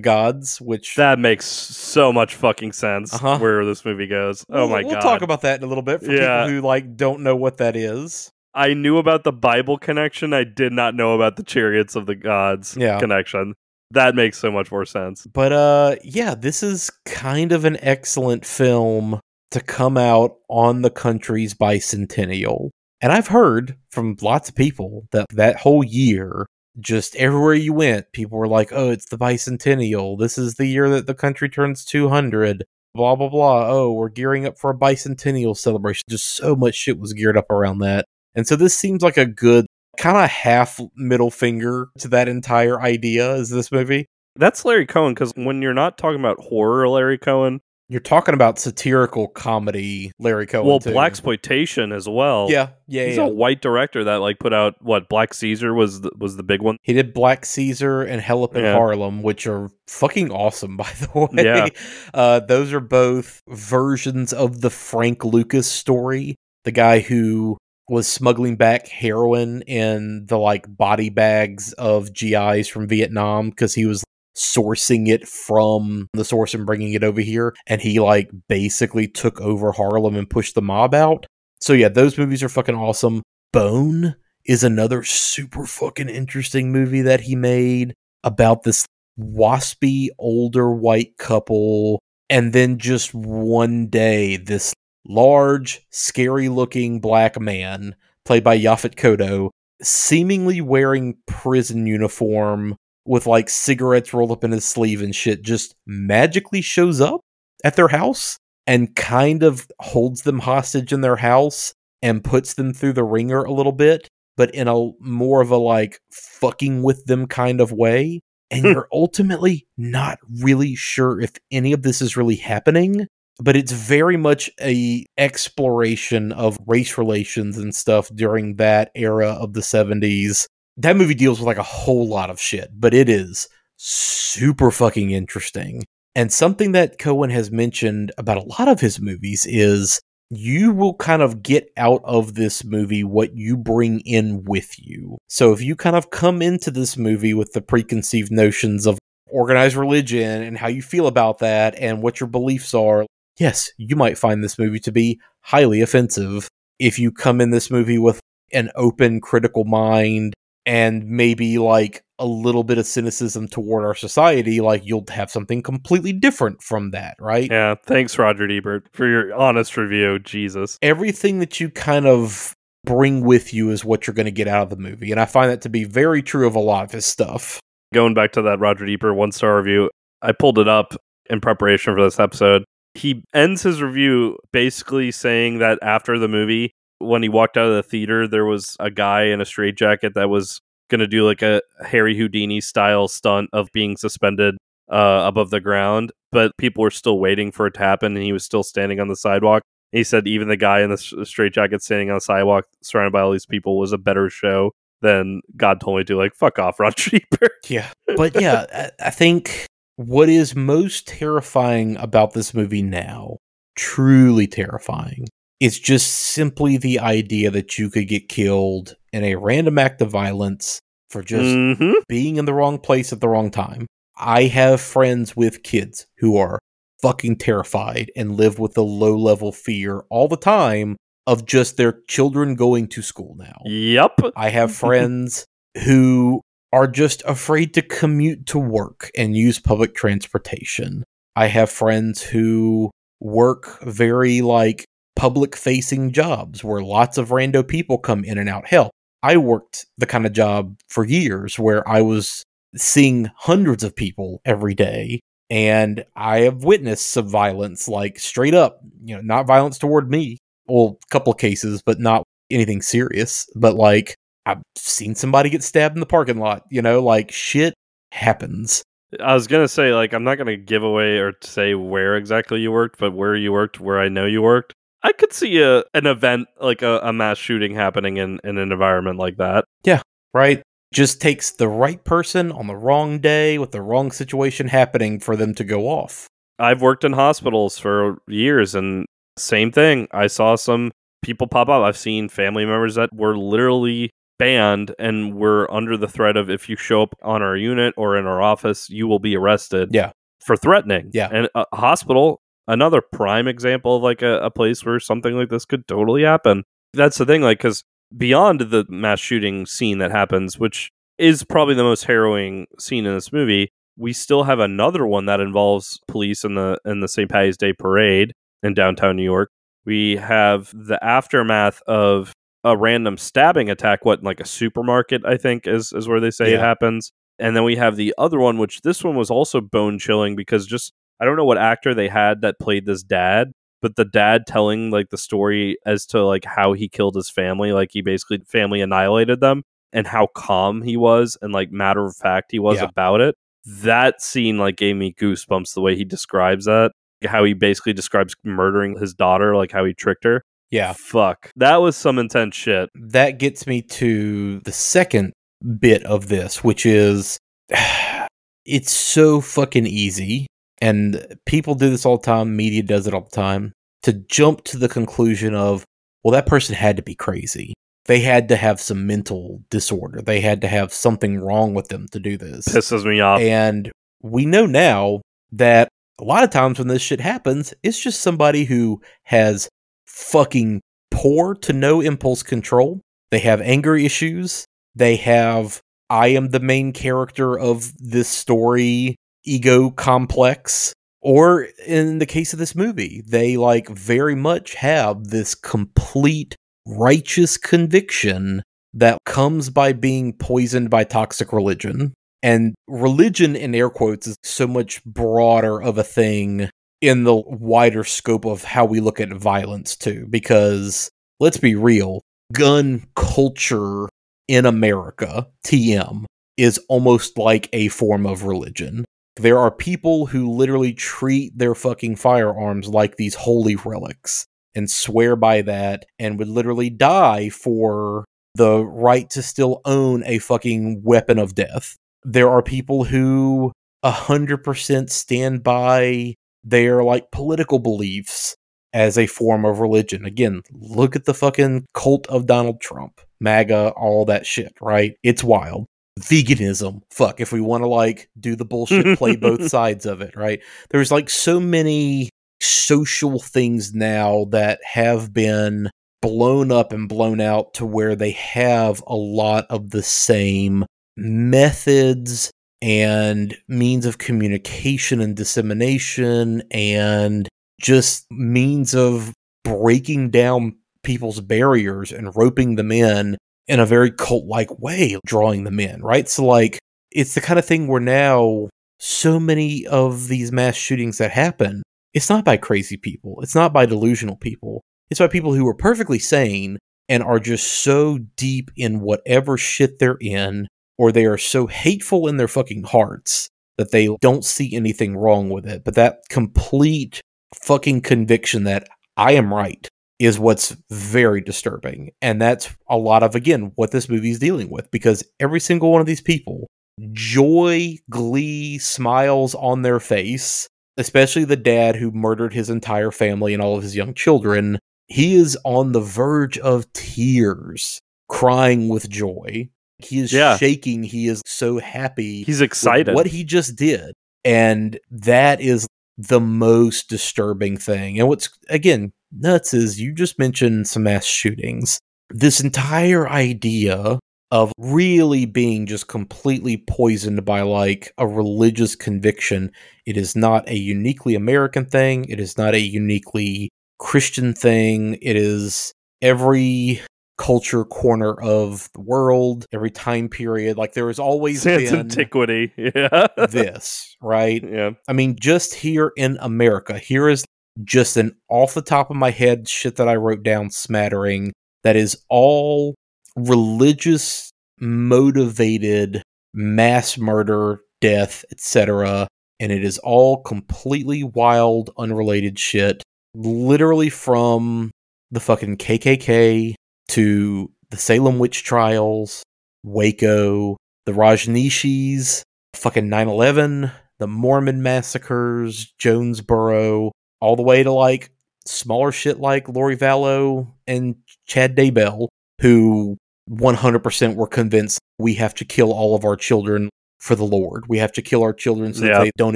Gods, 0.00 0.60
which 0.60 0.94
that 0.96 1.18
makes 1.18 1.46
so 1.46 2.12
much 2.12 2.34
fucking 2.34 2.72
sense 2.72 3.14
uh-huh. 3.14 3.38
where 3.38 3.64
this 3.64 3.84
movie 3.84 4.06
goes. 4.06 4.44
Oh 4.50 4.60
we'll, 4.60 4.68
my 4.68 4.82
we'll 4.82 4.92
god. 4.92 5.04
We'll 5.04 5.12
talk 5.12 5.22
about 5.22 5.40
that 5.42 5.58
in 5.58 5.64
a 5.64 5.66
little 5.66 5.82
bit 5.82 6.02
for 6.02 6.12
yeah. 6.12 6.44
people 6.44 6.54
who 6.54 6.66
like 6.66 6.96
don't 6.96 7.22
know 7.22 7.34
what 7.34 7.56
that 7.58 7.74
is. 7.74 8.30
I 8.58 8.74
knew 8.74 8.98
about 8.98 9.22
the 9.22 9.32
Bible 9.32 9.78
connection. 9.78 10.34
I 10.34 10.42
did 10.42 10.72
not 10.72 10.96
know 10.96 11.14
about 11.14 11.36
the 11.36 11.44
Chariots 11.44 11.94
of 11.94 12.06
the 12.06 12.16
Gods 12.16 12.76
yeah. 12.76 12.98
connection. 12.98 13.54
That 13.92 14.16
makes 14.16 14.36
so 14.36 14.50
much 14.50 14.72
more 14.72 14.84
sense. 14.84 15.26
But 15.26 15.52
uh 15.52 15.96
yeah, 16.02 16.34
this 16.34 16.62
is 16.62 16.90
kind 17.06 17.52
of 17.52 17.64
an 17.64 17.78
excellent 17.80 18.44
film 18.44 19.20
to 19.52 19.60
come 19.60 19.96
out 19.96 20.36
on 20.50 20.82
the 20.82 20.90
country's 20.90 21.54
bicentennial. 21.54 22.70
And 23.00 23.12
I've 23.12 23.28
heard 23.28 23.76
from 23.90 24.16
lots 24.20 24.48
of 24.48 24.56
people 24.56 25.06
that 25.12 25.26
that 25.30 25.56
whole 25.60 25.84
year 25.84 26.44
just 26.80 27.14
everywhere 27.14 27.54
you 27.54 27.72
went, 27.72 28.12
people 28.12 28.38
were 28.38 28.48
like, 28.48 28.72
"Oh, 28.72 28.90
it's 28.90 29.08
the 29.08 29.18
bicentennial. 29.18 30.18
This 30.18 30.36
is 30.36 30.54
the 30.56 30.66
year 30.66 30.90
that 30.90 31.06
the 31.06 31.14
country 31.14 31.48
turns 31.48 31.84
200." 31.84 32.64
Blah 32.94 33.14
blah 33.14 33.28
blah. 33.28 33.68
Oh, 33.70 33.92
we're 33.92 34.08
gearing 34.08 34.46
up 34.46 34.58
for 34.58 34.70
a 34.70 34.76
bicentennial 34.76 35.56
celebration. 35.56 36.02
Just 36.10 36.34
so 36.34 36.56
much 36.56 36.74
shit 36.74 36.98
was 36.98 37.12
geared 37.12 37.36
up 37.36 37.50
around 37.50 37.78
that, 37.78 38.06
and 38.34 38.46
so 38.46 38.56
this 38.56 38.76
seems 38.76 39.02
like 39.02 39.16
a 39.16 39.26
good 39.26 39.66
kind 39.98 40.16
of 40.16 40.30
half 40.30 40.80
middle 40.96 41.30
finger 41.30 41.88
to 41.98 42.08
that 42.08 42.28
entire 42.28 42.80
idea. 42.80 43.34
Is 43.34 43.50
this 43.50 43.72
movie? 43.72 44.06
That's 44.36 44.64
Larry 44.64 44.86
Cohen 44.86 45.14
because 45.14 45.32
when 45.34 45.62
you're 45.62 45.74
not 45.74 45.98
talking 45.98 46.20
about 46.20 46.38
horror, 46.38 46.88
Larry 46.88 47.18
Cohen, 47.18 47.60
you're 47.90 48.00
talking 48.00 48.34
about 48.34 48.58
satirical 48.58 49.28
comedy, 49.28 50.12
Larry 50.18 50.46
Cohen. 50.46 50.66
Well, 50.66 50.78
black 50.78 51.10
exploitation 51.10 51.90
as 51.90 52.06
well. 52.06 52.48
Yeah, 52.50 52.70
yeah. 52.86 53.06
He's 53.06 53.16
yeah. 53.16 53.24
a 53.24 53.28
white 53.28 53.62
director 53.62 54.04
that 54.04 54.16
like 54.16 54.38
put 54.38 54.52
out 54.52 54.74
what 54.80 55.08
Black 55.08 55.32
Caesar 55.32 55.72
was 55.72 56.02
the, 56.02 56.10
was 56.18 56.36
the 56.36 56.42
big 56.42 56.60
one. 56.60 56.76
He 56.82 56.92
did 56.92 57.14
Black 57.14 57.46
Caesar 57.46 58.02
and 58.02 58.20
Hell 58.20 58.44
Up 58.44 58.54
in 58.54 58.62
yeah. 58.62 58.74
Harlem, 58.74 59.22
which 59.22 59.46
are 59.46 59.70
fucking 59.86 60.30
awesome, 60.30 60.76
by 60.76 60.90
the 61.00 61.08
way. 61.14 61.44
Yeah, 61.44 61.68
uh, 62.12 62.40
those 62.40 62.74
are 62.74 62.80
both 62.80 63.42
versions 63.48 64.34
of 64.34 64.60
the 64.60 64.70
Frank 64.70 65.24
Lucas 65.24 65.66
story, 65.66 66.36
the 66.64 66.72
guy 66.72 67.00
who 67.00 67.56
was 67.88 68.06
smuggling 68.06 68.56
back 68.56 68.88
heroin 68.88 69.62
in 69.62 70.26
the 70.26 70.38
like 70.38 70.64
body 70.76 71.10
bags 71.10 71.72
of 71.74 72.12
GIs 72.12 72.68
from 72.68 72.88
Vietnam 72.88 73.50
because 73.50 73.74
he 73.74 73.86
was 73.86 74.04
sourcing 74.36 75.08
it 75.08 75.26
from 75.26 76.08
the 76.12 76.24
source 76.24 76.54
and 76.54 76.66
bringing 76.66 76.92
it 76.92 77.02
over 77.02 77.20
here. 77.20 77.54
And 77.66 77.80
he 77.80 77.98
like 78.00 78.30
basically 78.48 79.08
took 79.08 79.40
over 79.40 79.72
Harlem 79.72 80.16
and 80.16 80.30
pushed 80.30 80.54
the 80.54 80.62
mob 80.62 80.94
out. 80.94 81.26
So 81.60 81.72
yeah, 81.72 81.88
those 81.88 82.18
movies 82.18 82.42
are 82.42 82.48
fucking 82.48 82.76
awesome. 82.76 83.22
Bone 83.52 84.14
is 84.44 84.62
another 84.62 85.02
super 85.02 85.66
fucking 85.66 86.08
interesting 86.08 86.70
movie 86.72 87.02
that 87.02 87.22
he 87.22 87.34
made 87.34 87.94
about 88.22 88.62
this 88.62 88.86
waspy 89.18 90.08
older 90.18 90.70
white 90.70 91.16
couple. 91.18 92.00
And 92.30 92.52
then 92.52 92.78
just 92.78 93.14
one 93.14 93.88
day, 93.88 94.36
this 94.36 94.72
large, 95.06 95.86
scary 95.90 96.48
looking 96.48 97.00
black 97.00 97.40
man, 97.40 97.94
played 98.24 98.44
by 98.44 98.58
Yaphet 98.58 98.94
Kotto, 98.96 99.50
seemingly 99.82 100.60
wearing 100.60 101.16
prison 101.26 101.86
uniform 101.86 102.76
with 103.06 103.26
like 103.26 103.48
cigarettes 103.48 104.12
rolled 104.12 104.30
up 104.30 104.44
in 104.44 104.52
his 104.52 104.64
sleeve 104.64 105.00
and 105.00 105.14
shit 105.14 105.42
just 105.42 105.74
magically 105.86 106.60
shows 106.60 107.00
up 107.00 107.22
at 107.64 107.74
their 107.74 107.88
house 107.88 108.38
and 108.66 108.94
kind 108.94 109.42
of 109.42 109.66
holds 109.80 110.22
them 110.22 110.40
hostage 110.40 110.92
in 110.92 111.00
their 111.00 111.16
house 111.16 111.72
and 112.02 112.22
puts 112.22 112.54
them 112.54 112.72
through 112.72 112.92
the 112.92 113.02
ringer 113.02 113.42
a 113.42 113.52
little 113.52 113.72
bit, 113.72 114.08
but 114.36 114.54
in 114.54 114.68
a 114.68 114.90
more 115.00 115.40
of 115.40 115.50
a 115.50 115.56
like 115.56 115.98
fucking 116.12 116.82
with 116.82 117.06
them 117.06 117.26
kind 117.26 117.60
of 117.60 117.72
way. 117.72 118.20
And 118.50 118.60
hmm. 118.60 118.72
you're 118.72 118.88
ultimately 118.92 119.66
not 119.76 120.18
really 120.40 120.74
sure 120.74 121.20
if 121.20 121.32
any 121.50 121.72
of 121.72 121.82
this 121.82 122.02
is 122.02 122.16
really 122.16 122.36
happening, 122.36 123.06
but 123.38 123.56
it's 123.56 123.72
very 123.72 124.16
much 124.16 124.50
a 124.60 125.04
exploration 125.16 126.32
of 126.32 126.58
race 126.66 126.98
relations 126.98 127.56
and 127.58 127.74
stuff 127.74 128.10
during 128.14 128.56
that 128.56 128.90
era 128.94 129.28
of 129.28 129.52
the 129.52 129.60
70s 129.60 130.46
that 130.78 130.96
movie 130.96 131.14
deals 131.14 131.40
with 131.40 131.46
like 131.46 131.58
a 131.58 131.62
whole 131.62 132.08
lot 132.08 132.30
of 132.30 132.40
shit, 132.40 132.70
but 132.72 132.94
it 132.94 133.08
is 133.08 133.48
super 133.76 134.70
fucking 134.70 135.10
interesting. 135.10 135.84
And 136.14 136.32
something 136.32 136.72
that 136.72 136.98
Cohen 136.98 137.30
has 137.30 137.50
mentioned 137.50 138.12
about 138.16 138.38
a 138.38 138.42
lot 138.42 138.68
of 138.68 138.80
his 138.80 139.00
movies 139.00 139.44
is 139.46 140.00
you 140.30 140.72
will 140.72 140.94
kind 140.94 141.20
of 141.20 141.42
get 141.42 141.70
out 141.76 142.02
of 142.04 142.34
this 142.34 142.64
movie 142.64 143.02
what 143.02 143.34
you 143.34 143.56
bring 143.56 144.00
in 144.00 144.44
with 144.44 144.74
you. 144.78 145.18
So 145.28 145.52
if 145.52 145.60
you 145.60 145.74
kind 145.74 145.96
of 145.96 146.10
come 146.10 146.42
into 146.42 146.70
this 146.70 146.96
movie 146.96 147.34
with 147.34 147.52
the 147.52 147.62
preconceived 147.62 148.30
notions 148.30 148.86
of 148.86 148.98
organized 149.30 149.76
religion 149.76 150.42
and 150.42 150.56
how 150.56 150.68
you 150.68 150.82
feel 150.82 151.06
about 151.06 151.38
that 151.38 151.74
and 151.76 152.02
what 152.02 152.20
your 152.20 152.28
beliefs 152.28 152.72
are, 152.72 153.04
yes, 153.38 153.70
you 153.76 153.96
might 153.96 154.18
find 154.18 154.42
this 154.42 154.58
movie 154.58 154.80
to 154.80 154.92
be 154.92 155.20
highly 155.40 155.80
offensive. 155.80 156.48
If 156.78 156.98
you 156.98 157.10
come 157.10 157.40
in 157.40 157.50
this 157.50 157.70
movie 157.70 157.98
with 157.98 158.20
an 158.52 158.70
open 158.76 159.20
critical 159.20 159.64
mind 159.64 160.34
and 160.64 161.08
maybe 161.08 161.58
like 161.58 162.02
a 162.18 162.26
little 162.26 162.64
bit 162.64 162.78
of 162.78 162.86
cynicism 162.86 163.48
toward 163.48 163.84
our 163.84 163.94
society, 163.94 164.60
like 164.60 164.84
you'll 164.84 165.04
have 165.08 165.30
something 165.30 165.62
completely 165.62 166.12
different 166.12 166.62
from 166.62 166.90
that, 166.90 167.16
right? 167.20 167.50
Yeah. 167.50 167.74
Thanks, 167.86 168.18
Roger 168.18 168.50
Ebert, 168.50 168.88
for 168.92 169.06
your 169.06 169.34
honest 169.34 169.76
review. 169.76 170.18
Jesus. 170.18 170.78
Everything 170.82 171.38
that 171.38 171.60
you 171.60 171.70
kind 171.70 172.06
of 172.06 172.54
bring 172.84 173.22
with 173.22 173.52
you 173.52 173.70
is 173.70 173.84
what 173.84 174.06
you're 174.06 174.14
going 174.14 174.26
to 174.26 174.32
get 174.32 174.48
out 174.48 174.64
of 174.64 174.70
the 174.70 174.76
movie. 174.76 175.10
And 175.10 175.20
I 175.20 175.26
find 175.26 175.50
that 175.50 175.62
to 175.62 175.68
be 175.68 175.84
very 175.84 176.22
true 176.22 176.46
of 176.46 176.54
a 176.54 176.60
lot 176.60 176.84
of 176.84 176.92
his 176.92 177.04
stuff. 177.04 177.60
Going 177.94 178.14
back 178.14 178.32
to 178.32 178.42
that 178.42 178.60
Roger 178.60 178.86
Ebert 178.86 179.16
one 179.16 179.32
star 179.32 179.56
review, 179.56 179.90
I 180.22 180.32
pulled 180.32 180.58
it 180.58 180.68
up 180.68 180.94
in 181.30 181.40
preparation 181.40 181.94
for 181.94 182.02
this 182.02 182.20
episode. 182.20 182.64
He 182.98 183.22
ends 183.32 183.62
his 183.62 183.80
review 183.80 184.38
basically 184.52 185.10
saying 185.10 185.58
that 185.58 185.78
after 185.82 186.18
the 186.18 186.28
movie, 186.28 186.72
when 186.98 187.22
he 187.22 187.28
walked 187.28 187.56
out 187.56 187.68
of 187.68 187.74
the 187.74 187.82
theater, 187.82 188.26
there 188.26 188.44
was 188.44 188.76
a 188.80 188.90
guy 188.90 189.24
in 189.24 189.40
a 189.40 189.44
straitjacket 189.44 190.14
that 190.14 190.28
was 190.28 190.60
going 190.88 190.98
to 191.00 191.06
do 191.06 191.24
like 191.24 191.42
a 191.42 191.62
Harry 191.86 192.16
Houdini 192.16 192.60
style 192.60 193.08
stunt 193.08 193.50
of 193.52 193.70
being 193.72 193.96
suspended 193.96 194.56
uh, 194.90 195.22
above 195.24 195.50
the 195.50 195.60
ground, 195.60 196.12
but 196.32 196.52
people 196.58 196.82
were 196.82 196.90
still 196.90 197.18
waiting 197.18 197.52
for 197.52 197.66
it 197.66 197.74
to 197.74 197.80
happen, 197.80 198.16
and 198.16 198.24
he 198.24 198.32
was 198.32 198.44
still 198.44 198.62
standing 198.62 199.00
on 199.00 199.08
the 199.08 199.16
sidewalk. 199.16 199.62
He 199.92 200.04
said 200.04 200.26
even 200.26 200.48
the 200.48 200.56
guy 200.56 200.80
in 200.80 200.90
the 200.90 200.98
straitjacket 200.98 201.82
standing 201.82 202.10
on 202.10 202.16
the 202.16 202.20
sidewalk, 202.20 202.64
surrounded 202.82 203.12
by 203.12 203.20
all 203.20 203.32
these 203.32 203.46
people, 203.46 203.78
was 203.78 203.92
a 203.92 203.98
better 203.98 204.28
show 204.28 204.72
than 205.00 205.40
God 205.56 205.80
told 205.80 205.98
me 205.98 206.04
to. 206.04 206.16
Like, 206.16 206.34
fuck 206.34 206.58
off, 206.58 206.80
Roger 206.80 207.20
Ebert. 207.32 207.52
Yeah, 207.68 207.88
but 208.16 208.40
yeah, 208.40 208.90
I 209.00 209.10
think 209.10 209.66
what 209.98 210.28
is 210.28 210.54
most 210.54 211.08
terrifying 211.08 211.96
about 211.96 212.32
this 212.32 212.54
movie 212.54 212.82
now, 212.82 213.36
truly 213.74 214.46
terrifying, 214.46 215.26
it's 215.58 215.78
just 215.78 216.12
simply 216.12 216.76
the 216.76 217.00
idea 217.00 217.50
that 217.50 217.78
you 217.78 217.90
could 217.90 218.06
get 218.06 218.28
killed 218.28 218.94
in 219.12 219.24
a 219.24 219.34
random 219.34 219.76
act 219.76 220.00
of 220.00 220.08
violence 220.08 220.78
for 221.10 221.20
just 221.20 221.46
mm-hmm. 221.46 221.94
being 222.08 222.36
in 222.36 222.44
the 222.44 222.54
wrong 222.54 222.78
place 222.78 223.12
at 223.12 223.20
the 223.20 223.28
wrong 223.28 223.50
time. 223.50 223.88
I 224.16 224.44
have 224.44 224.80
friends 224.80 225.34
with 225.34 225.64
kids 225.64 226.06
who 226.18 226.36
are 226.36 226.60
fucking 227.02 227.38
terrified 227.38 228.12
and 228.14 228.36
live 228.36 228.60
with 228.60 228.78
a 228.78 228.82
low 228.82 229.16
level 229.16 229.50
fear 229.50 230.04
all 230.10 230.28
the 230.28 230.36
time 230.36 230.96
of 231.26 231.44
just 231.44 231.76
their 231.76 232.02
children 232.06 232.54
going 232.54 232.86
to 232.88 233.02
school 233.02 233.34
now. 233.36 233.62
Yep. 233.64 234.20
I 234.36 234.50
have 234.50 234.72
friends 234.72 235.44
who 235.84 236.40
are 236.72 236.86
just 236.86 237.22
afraid 237.26 237.74
to 237.74 237.82
commute 237.82 238.46
to 238.46 238.58
work 238.58 239.10
and 239.16 239.36
use 239.36 239.58
public 239.58 239.94
transportation. 239.94 241.04
I 241.34 241.46
have 241.46 241.70
friends 241.70 242.22
who 242.22 242.90
work 243.20 243.80
very 243.82 244.42
like 244.42 244.84
public 245.16 245.56
facing 245.56 246.12
jobs 246.12 246.62
where 246.62 246.82
lots 246.82 247.18
of 247.18 247.30
rando 247.30 247.66
people 247.66 247.98
come 247.98 248.24
in 248.24 248.38
and 248.38 248.48
out. 248.48 248.66
Hell, 248.66 248.90
I 249.22 249.36
worked 249.36 249.86
the 249.96 250.06
kind 250.06 250.26
of 250.26 250.32
job 250.32 250.76
for 250.88 251.04
years 251.04 251.58
where 251.58 251.88
I 251.88 252.02
was 252.02 252.44
seeing 252.76 253.30
hundreds 253.36 253.82
of 253.82 253.96
people 253.96 254.40
every 254.44 254.74
day 254.74 255.20
and 255.50 256.04
I 256.14 256.40
have 256.40 256.64
witnessed 256.64 257.08
some 257.08 257.28
violence 257.28 257.88
like 257.88 258.18
straight 258.18 258.54
up, 258.54 258.80
you 259.04 259.16
know, 259.16 259.22
not 259.22 259.46
violence 259.46 259.78
toward 259.78 260.10
me. 260.10 260.38
Well, 260.66 260.98
a 261.02 261.06
couple 261.10 261.32
cases, 261.32 261.82
but 261.84 261.98
not 261.98 262.24
anything 262.50 262.82
serious. 262.82 263.48
But 263.56 263.74
like 263.74 264.14
I've 264.48 264.62
seen 264.76 265.14
somebody 265.14 265.50
get 265.50 265.62
stabbed 265.62 265.94
in 265.94 266.00
the 266.00 266.06
parking 266.06 266.38
lot, 266.38 266.64
you 266.70 266.80
know, 266.80 267.02
like 267.02 267.30
shit 267.30 267.74
happens. 268.12 268.82
I 269.20 269.34
was 269.34 269.46
gonna 269.46 269.68
say, 269.68 269.92
like, 269.92 270.14
I'm 270.14 270.24
not 270.24 270.38
gonna 270.38 270.56
give 270.56 270.82
away 270.82 271.18
or 271.18 271.34
say 271.42 271.74
where 271.74 272.16
exactly 272.16 272.60
you 272.60 272.72
worked, 272.72 272.98
but 272.98 273.12
where 273.12 273.36
you 273.36 273.52
worked, 273.52 273.78
where 273.78 274.00
I 274.00 274.08
know 274.08 274.24
you 274.24 274.40
worked, 274.40 274.72
I 275.02 275.12
could 275.12 275.34
see 275.34 275.60
a 275.60 275.84
an 275.92 276.06
event 276.06 276.48
like 276.60 276.80
a, 276.80 276.98
a 277.02 277.12
mass 277.12 277.36
shooting 277.36 277.74
happening 277.74 278.16
in, 278.16 278.40
in 278.42 278.56
an 278.56 278.72
environment 278.72 279.18
like 279.18 279.36
that. 279.36 279.66
Yeah, 279.84 280.00
right. 280.32 280.62
Just 280.94 281.20
takes 281.20 281.50
the 281.50 281.68
right 281.68 282.02
person 282.04 282.50
on 282.50 282.66
the 282.66 282.76
wrong 282.76 283.18
day 283.18 283.58
with 283.58 283.72
the 283.72 283.82
wrong 283.82 284.10
situation 284.10 284.68
happening 284.68 285.20
for 285.20 285.36
them 285.36 285.54
to 285.56 285.64
go 285.64 285.88
off. 285.88 286.26
I've 286.58 286.80
worked 286.80 287.04
in 287.04 287.12
hospitals 287.12 287.78
for 287.78 288.18
years, 288.26 288.74
and 288.74 289.04
same 289.36 289.70
thing. 289.72 290.08
I 290.10 290.26
saw 290.26 290.56
some 290.56 290.90
people 291.22 291.46
pop 291.46 291.68
up. 291.68 291.82
I've 291.82 291.98
seen 291.98 292.30
family 292.30 292.64
members 292.64 292.94
that 292.94 293.10
were 293.14 293.36
literally 293.36 294.10
banned 294.38 294.94
and 294.98 295.34
we're 295.34 295.70
under 295.70 295.96
the 295.96 296.08
threat 296.08 296.36
of 296.36 296.48
if 296.48 296.68
you 296.68 296.76
show 296.76 297.02
up 297.02 297.14
on 297.22 297.42
our 297.42 297.56
unit 297.56 297.94
or 297.96 298.16
in 298.16 298.26
our 298.26 298.40
office, 298.40 298.88
you 298.88 299.06
will 299.06 299.18
be 299.18 299.36
arrested. 299.36 299.90
Yeah. 299.92 300.12
For 300.44 300.56
threatening. 300.56 301.10
Yeah. 301.12 301.28
And 301.30 301.48
a 301.54 301.64
hospital, 301.74 302.40
another 302.66 303.02
prime 303.02 303.48
example 303.48 303.96
of 303.96 304.02
like 304.02 304.22
a, 304.22 304.38
a 304.38 304.50
place 304.50 304.84
where 304.84 305.00
something 305.00 305.34
like 305.34 305.50
this 305.50 305.64
could 305.64 305.86
totally 305.86 306.22
happen. 306.22 306.64
That's 306.94 307.18
the 307.18 307.26
thing, 307.26 307.42
like, 307.42 307.58
because 307.58 307.84
beyond 308.16 308.60
the 308.60 308.86
mass 308.88 309.20
shooting 309.20 309.66
scene 309.66 309.98
that 309.98 310.10
happens, 310.10 310.58
which 310.58 310.90
is 311.18 311.42
probably 311.42 311.74
the 311.74 311.82
most 311.82 312.04
harrowing 312.04 312.66
scene 312.78 313.04
in 313.04 313.14
this 313.14 313.32
movie, 313.32 313.68
we 313.98 314.12
still 314.12 314.44
have 314.44 314.60
another 314.60 315.06
one 315.06 315.26
that 315.26 315.40
involves 315.40 316.00
police 316.06 316.44
in 316.44 316.54
the 316.54 316.78
in 316.84 317.00
the 317.00 317.08
St. 317.08 317.28
Patty's 317.28 317.56
Day 317.56 317.72
parade 317.72 318.32
in 318.62 318.72
downtown 318.72 319.16
New 319.16 319.24
York. 319.24 319.50
We 319.84 320.16
have 320.16 320.70
the 320.72 321.02
aftermath 321.04 321.82
of 321.86 322.32
a 322.64 322.76
random 322.76 323.16
stabbing 323.16 323.70
attack, 323.70 324.04
what 324.04 324.22
like 324.22 324.40
a 324.40 324.46
supermarket, 324.46 325.22
I 325.24 325.36
think 325.36 325.66
is 325.66 325.92
is 325.92 326.08
where 326.08 326.20
they 326.20 326.30
say 326.30 326.52
it 326.54 326.60
happens. 326.60 327.12
And 327.38 327.54
then 327.54 327.62
we 327.64 327.76
have 327.76 327.96
the 327.96 328.12
other 328.18 328.38
one, 328.40 328.58
which 328.58 328.80
this 328.82 329.04
one 329.04 329.14
was 329.16 329.30
also 329.30 329.60
bone 329.60 329.98
chilling 329.98 330.34
because 330.36 330.66
just 330.66 330.92
I 331.20 331.24
don't 331.24 331.36
know 331.36 331.44
what 331.44 331.58
actor 331.58 331.94
they 331.94 332.08
had 332.08 332.42
that 332.42 332.58
played 332.60 332.84
this 332.86 333.02
dad, 333.02 333.52
but 333.80 333.96
the 333.96 334.04
dad 334.04 334.42
telling 334.46 334.90
like 334.90 335.10
the 335.10 335.18
story 335.18 335.78
as 335.86 336.04
to 336.06 336.24
like 336.24 336.44
how 336.44 336.72
he 336.72 336.88
killed 336.88 337.14
his 337.14 337.30
family, 337.30 337.72
like 337.72 337.90
he 337.92 338.02
basically 338.02 338.38
family 338.46 338.80
annihilated 338.80 339.40
them, 339.40 339.62
and 339.92 340.06
how 340.06 340.26
calm 340.34 340.82
he 340.82 340.96
was 340.96 341.36
and 341.42 341.52
like 341.52 341.70
matter 341.70 342.04
of 342.04 342.16
fact 342.16 342.50
he 342.50 342.58
was 342.58 342.78
Yeah. 342.78 342.86
about 342.86 343.20
it. 343.20 343.36
That 343.64 344.20
scene 344.22 344.58
like 344.58 344.76
gave 344.76 344.96
me 344.96 345.14
goosebumps 345.14 345.74
the 345.74 345.80
way 345.80 345.94
he 345.94 346.04
describes 346.04 346.64
that. 346.64 346.92
How 347.24 347.44
he 347.44 347.52
basically 347.54 347.92
describes 347.92 348.34
murdering 348.44 348.98
his 348.98 349.14
daughter, 349.14 349.54
like 349.56 349.70
how 349.72 349.84
he 349.84 349.94
tricked 349.94 350.24
her. 350.24 350.44
Yeah. 350.70 350.94
Fuck. 350.96 351.50
That 351.56 351.76
was 351.76 351.96
some 351.96 352.18
intense 352.18 352.54
shit. 352.54 352.90
That 352.94 353.38
gets 353.38 353.66
me 353.66 353.82
to 353.82 354.60
the 354.60 354.72
second 354.72 355.32
bit 355.78 356.04
of 356.04 356.28
this, 356.28 356.62
which 356.62 356.86
is 356.86 357.38
it's 358.64 358.92
so 358.92 359.40
fucking 359.40 359.86
easy. 359.86 360.46
And 360.80 361.36
people 361.44 361.74
do 361.74 361.90
this 361.90 362.06
all 362.06 362.18
the 362.18 362.24
time, 362.24 362.56
media 362.56 362.82
does 362.82 363.06
it 363.06 363.14
all 363.14 363.22
the 363.22 363.30
time, 363.30 363.72
to 364.02 364.12
jump 364.12 364.62
to 364.64 364.78
the 364.78 364.88
conclusion 364.88 365.54
of, 365.54 365.84
well, 366.22 366.32
that 366.32 366.46
person 366.46 366.74
had 366.74 366.96
to 366.96 367.02
be 367.02 367.16
crazy. 367.16 367.74
They 368.04 368.20
had 368.20 368.48
to 368.48 368.56
have 368.56 368.80
some 368.80 369.06
mental 369.06 369.62
disorder. 369.70 370.22
They 370.22 370.40
had 370.40 370.60
to 370.62 370.68
have 370.68 370.92
something 370.92 371.40
wrong 371.40 371.74
with 371.74 371.88
them 371.88 372.06
to 372.12 372.20
do 372.20 372.38
this. 372.38 372.66
Pisses 372.66 373.04
me 373.04 373.20
off. 373.20 373.40
And 373.40 373.90
we 374.22 374.46
know 374.46 374.66
now 374.66 375.20
that 375.52 375.88
a 376.20 376.24
lot 376.24 376.44
of 376.44 376.50
times 376.50 376.78
when 376.78 376.88
this 376.88 377.02
shit 377.02 377.20
happens, 377.20 377.74
it's 377.82 378.00
just 378.00 378.20
somebody 378.20 378.64
who 378.64 379.00
has 379.24 379.68
fucking 380.08 380.80
poor 381.10 381.54
to 381.54 381.72
no 381.72 382.00
impulse 382.00 382.42
control. 382.42 383.00
They 383.30 383.40
have 383.40 383.60
anger 383.60 383.96
issues. 383.96 384.64
They 384.94 385.16
have, 385.16 385.80
I 386.10 386.28
am 386.28 386.48
the 386.48 386.60
main 386.60 386.92
character 386.92 387.58
of 387.58 387.92
this 387.98 388.28
story, 388.28 389.16
ego 389.44 389.90
complex. 389.90 390.92
Or 391.20 391.68
in 391.86 392.18
the 392.18 392.26
case 392.26 392.52
of 392.52 392.58
this 392.58 392.74
movie, 392.74 393.22
they 393.26 393.56
like 393.56 393.88
very 393.88 394.34
much 394.34 394.74
have 394.74 395.28
this 395.28 395.54
complete 395.54 396.54
righteous 396.86 397.56
conviction 397.56 398.62
that 398.94 399.18
comes 399.26 399.68
by 399.68 399.92
being 399.92 400.32
poisoned 400.32 400.90
by 400.90 401.04
toxic 401.04 401.52
religion. 401.52 402.14
And 402.42 402.74
religion, 402.86 403.56
in 403.56 403.74
air 403.74 403.90
quotes, 403.90 404.26
is 404.26 404.36
so 404.44 404.66
much 404.66 405.04
broader 405.04 405.82
of 405.82 405.98
a 405.98 406.04
thing 406.04 406.70
in 407.00 407.24
the 407.24 407.36
wider 407.36 408.04
scope 408.04 408.44
of 408.44 408.64
how 408.64 408.84
we 408.84 409.00
look 409.00 409.20
at 409.20 409.32
violence, 409.32 409.96
too. 409.96 410.26
Because 410.28 411.10
let's 411.40 411.58
be 411.58 411.74
real, 411.74 412.22
gun 412.52 413.06
culture 413.14 414.08
in 414.48 414.66
America, 414.66 415.46
TM, 415.64 416.24
is 416.56 416.78
almost 416.88 417.38
like 417.38 417.68
a 417.72 417.88
form 417.88 418.26
of 418.26 418.44
religion. 418.44 419.04
There 419.36 419.58
are 419.58 419.70
people 419.70 420.26
who 420.26 420.50
literally 420.50 420.92
treat 420.92 421.56
their 421.56 421.74
fucking 421.74 422.16
firearms 422.16 422.88
like 422.88 423.16
these 423.16 423.36
holy 423.36 423.76
relics 423.76 424.46
and 424.74 424.90
swear 424.90 425.36
by 425.36 425.62
that 425.62 426.04
and 426.18 426.38
would 426.38 426.48
literally 426.48 426.90
die 426.90 427.48
for 427.48 428.24
the 428.56 428.84
right 428.84 429.30
to 429.30 429.42
still 429.42 429.80
own 429.84 430.24
a 430.26 430.38
fucking 430.38 431.02
weapon 431.04 431.38
of 431.38 431.54
death. 431.54 431.96
There 432.24 432.50
are 432.50 432.62
people 432.62 433.04
who 433.04 433.70
100% 434.04 435.10
stand 435.10 435.62
by 435.62 436.34
their 436.64 437.02
like 437.02 437.30
political 437.30 437.78
beliefs 437.78 438.56
as 438.92 439.18
a 439.18 439.26
form 439.26 439.64
of 439.64 439.80
religion. 439.80 440.24
Again, 440.24 440.62
look 440.72 441.16
at 441.16 441.24
the 441.24 441.34
fucking 441.34 441.86
cult 441.94 442.26
of 442.28 442.46
Donald 442.46 442.80
Trump, 442.80 443.20
MAGA, 443.40 443.90
all 443.90 444.24
that 444.26 444.46
shit, 444.46 444.72
right? 444.80 445.14
It's 445.22 445.44
wild. 445.44 445.86
Veganism, 446.20 447.02
fuck, 447.10 447.40
if 447.40 447.52
we 447.52 447.60
want 447.60 447.82
to 447.82 447.88
like 447.88 448.28
do 448.40 448.56
the 448.56 448.64
bullshit, 448.64 449.18
play 449.18 449.36
both 449.36 449.68
sides 449.70 450.04
of 450.04 450.20
it, 450.20 450.34
right? 450.34 450.60
There's 450.90 451.12
like 451.12 451.30
so 451.30 451.60
many 451.60 452.30
social 452.60 453.38
things 453.38 453.94
now 453.94 454.46
that 454.50 454.80
have 454.82 455.32
been 455.32 455.90
blown 456.20 456.72
up 456.72 456.92
and 456.92 457.08
blown 457.08 457.40
out 457.40 457.74
to 457.74 457.86
where 457.86 458.16
they 458.16 458.32
have 458.32 459.02
a 459.06 459.14
lot 459.14 459.66
of 459.70 459.90
the 459.90 460.02
same 460.02 460.84
methods 461.16 462.50
and 462.80 463.56
means 463.66 464.06
of 464.06 464.18
communication 464.18 465.20
and 465.20 465.36
dissemination 465.36 466.62
and 466.70 467.48
just 467.80 468.26
means 468.30 468.94
of 468.94 469.32
breaking 469.64 470.30
down 470.30 470.76
people's 471.02 471.40
barriers 471.40 472.12
and 472.12 472.34
roping 472.36 472.76
them 472.76 472.92
in 472.92 473.36
in 473.66 473.80
a 473.80 473.86
very 473.86 474.10
cult 474.10 474.46
like 474.46 474.80
way, 474.80 475.18
drawing 475.26 475.64
them 475.64 475.78
in, 475.78 476.02
right? 476.02 476.28
So, 476.28 476.44
like, 476.44 476.78
it's 477.10 477.34
the 477.34 477.40
kind 477.40 477.58
of 477.58 477.64
thing 477.64 477.86
where 477.86 478.00
now 478.00 478.68
so 478.98 479.38
many 479.38 479.86
of 479.86 480.28
these 480.28 480.50
mass 480.52 480.74
shootings 480.74 481.18
that 481.18 481.30
happen, 481.30 481.82
it's 482.14 482.30
not 482.30 482.44
by 482.44 482.56
crazy 482.56 482.96
people, 482.96 483.40
it's 483.42 483.54
not 483.54 483.72
by 483.72 483.86
delusional 483.86 484.36
people, 484.36 484.82
it's 485.10 485.20
by 485.20 485.28
people 485.28 485.54
who 485.54 485.66
are 485.66 485.74
perfectly 485.74 486.18
sane 486.18 486.78
and 487.08 487.22
are 487.22 487.38
just 487.38 487.66
so 487.66 488.18
deep 488.36 488.70
in 488.76 489.00
whatever 489.00 489.56
shit 489.56 489.98
they're 489.98 490.18
in, 490.20 490.66
or 490.98 491.12
they 491.12 491.24
are 491.24 491.38
so 491.38 491.66
hateful 491.66 492.26
in 492.26 492.36
their 492.36 492.48
fucking 492.48 492.82
hearts 492.82 493.48
that 493.78 493.92
they 493.92 494.14
don't 494.20 494.44
see 494.44 494.74
anything 494.74 495.16
wrong 495.16 495.48
with 495.48 495.66
it. 495.66 495.84
But 495.84 495.94
that 495.94 496.18
complete 496.28 497.20
fucking 497.54 498.02
conviction 498.02 498.64
that 498.64 498.88
I 499.16 499.32
am 499.32 499.54
right 499.54 499.88
is 500.18 500.38
what's 500.38 500.76
very 500.90 501.40
disturbing. 501.40 502.10
And 502.20 502.42
that's 502.42 502.74
a 502.90 502.96
lot 502.96 503.22
of, 503.22 503.34
again, 503.34 503.72
what 503.76 503.92
this 503.92 504.08
movie 504.08 504.30
is 504.30 504.40
dealing 504.40 504.68
with 504.68 504.90
because 504.90 505.22
every 505.38 505.60
single 505.60 505.92
one 505.92 506.00
of 506.00 506.08
these 506.08 506.20
people, 506.20 506.66
joy, 507.12 507.96
glee, 508.10 508.78
smiles 508.78 509.54
on 509.54 509.82
their 509.82 510.00
face, 510.00 510.66
especially 510.96 511.44
the 511.44 511.56
dad 511.56 511.94
who 511.96 512.10
murdered 512.10 512.52
his 512.52 512.68
entire 512.68 513.12
family 513.12 513.54
and 513.54 513.62
all 513.62 513.76
of 513.76 513.84
his 513.84 513.94
young 513.94 514.12
children. 514.12 514.78
He 515.06 515.36
is 515.36 515.56
on 515.64 515.92
the 515.92 516.00
verge 516.00 516.58
of 516.58 516.92
tears, 516.92 518.00
crying 518.28 518.88
with 518.88 519.08
joy. 519.08 519.70
He 519.98 520.20
is 520.20 520.32
Yeah. 520.32 520.56
shaking. 520.56 521.02
He 521.02 521.26
is 521.28 521.42
so 521.46 521.78
happy. 521.78 522.42
He's 522.44 522.60
excited. 522.60 523.14
What 523.14 523.26
he 523.26 523.44
just 523.44 523.76
did. 523.76 524.12
And 524.44 524.98
that 525.10 525.60
is 525.60 525.86
the 526.16 526.40
most 526.40 527.08
disturbing 527.08 527.76
thing. 527.76 528.18
And 528.18 528.28
what's, 528.28 528.48
again, 528.68 529.12
nuts 529.32 529.74
is 529.74 530.00
you 530.00 530.12
just 530.12 530.38
mentioned 530.38 530.88
some 530.88 531.04
mass 531.04 531.24
shootings. 531.24 531.98
This 532.30 532.60
entire 532.60 533.28
idea 533.28 534.18
of 534.50 534.72
really 534.78 535.44
being 535.44 535.84
just 535.86 536.08
completely 536.08 536.76
poisoned 536.76 537.44
by 537.44 537.60
like 537.60 538.12
a 538.16 538.26
religious 538.26 538.96
conviction. 538.96 539.70
It 540.06 540.16
is 540.16 540.34
not 540.34 540.68
a 540.68 540.76
uniquely 540.76 541.34
American 541.34 541.84
thing. 541.84 542.24
It 542.26 542.40
is 542.40 542.56
not 542.56 542.74
a 542.74 542.80
uniquely 542.80 543.68
Christian 543.98 544.54
thing. 544.54 545.18
It 545.20 545.36
is 545.36 545.92
every 546.22 547.02
culture 547.38 547.84
corner 547.84 548.34
of 548.34 548.90
the 548.94 549.00
world, 549.00 549.64
every 549.72 549.90
time 549.90 550.28
period. 550.28 550.76
Like 550.76 550.92
there 550.92 551.06
has 551.06 551.18
always 551.18 551.62
Since 551.62 551.90
been 551.90 552.00
antiquity. 552.00 552.72
Yeah. 552.76 553.26
this, 553.48 554.16
right? 554.20 554.62
Yeah. 554.62 554.90
I 555.06 555.12
mean, 555.12 555.36
just 555.40 555.74
here 555.74 556.12
in 556.16 556.36
America, 556.40 556.98
here 556.98 557.28
is 557.28 557.44
just 557.84 558.16
an 558.16 558.36
off 558.48 558.74
the 558.74 558.82
top 558.82 559.10
of 559.10 559.16
my 559.16 559.30
head 559.30 559.68
shit 559.68 559.96
that 559.96 560.08
I 560.08 560.16
wrote 560.16 560.42
down 560.42 560.70
smattering 560.70 561.52
that 561.84 561.96
is 561.96 562.18
all 562.28 562.94
religious 563.36 564.50
motivated 564.80 566.22
mass 566.54 567.18
murder, 567.18 567.80
death, 568.00 568.44
etc. 568.50 569.28
And 569.60 569.72
it 569.72 569.84
is 569.84 569.98
all 569.98 570.42
completely 570.42 571.22
wild, 571.22 571.90
unrelated 571.98 572.58
shit. 572.58 573.02
Literally 573.34 574.10
from 574.10 574.90
the 575.30 575.40
fucking 575.40 575.76
KKK 575.76 576.74
to 577.08 577.70
the 577.90 577.96
Salem 577.96 578.38
witch 578.38 578.64
trials, 578.64 579.42
Waco, 579.84 580.76
the 581.06 581.12
Rajneeshis, 581.12 582.42
fucking 582.74 583.08
9 583.08 583.28
11, 583.28 583.90
the 584.18 584.26
Mormon 584.26 584.82
massacres, 584.82 585.92
Jonesboro, 585.98 587.12
all 587.40 587.56
the 587.56 587.62
way 587.62 587.82
to 587.82 587.92
like 587.92 588.30
smaller 588.66 589.12
shit 589.12 589.40
like 589.40 589.68
Lori 589.68 589.96
Vallow 589.96 590.68
and 590.86 591.16
Chad 591.46 591.76
Daybell, 591.76 592.28
who 592.60 593.16
100% 593.50 594.34
were 594.34 594.46
convinced 594.46 594.98
we 595.18 595.34
have 595.34 595.54
to 595.54 595.64
kill 595.64 595.92
all 595.92 596.14
of 596.14 596.24
our 596.24 596.36
children 596.36 596.90
for 597.18 597.34
the 597.34 597.46
Lord. 597.46 597.84
We 597.88 597.98
have 597.98 598.12
to 598.12 598.22
kill 598.22 598.42
our 598.42 598.52
children 598.52 598.94
so 598.94 599.04
Yeah. 599.04 599.18
that 599.18 599.24
they 599.24 599.30
don't 599.36 599.54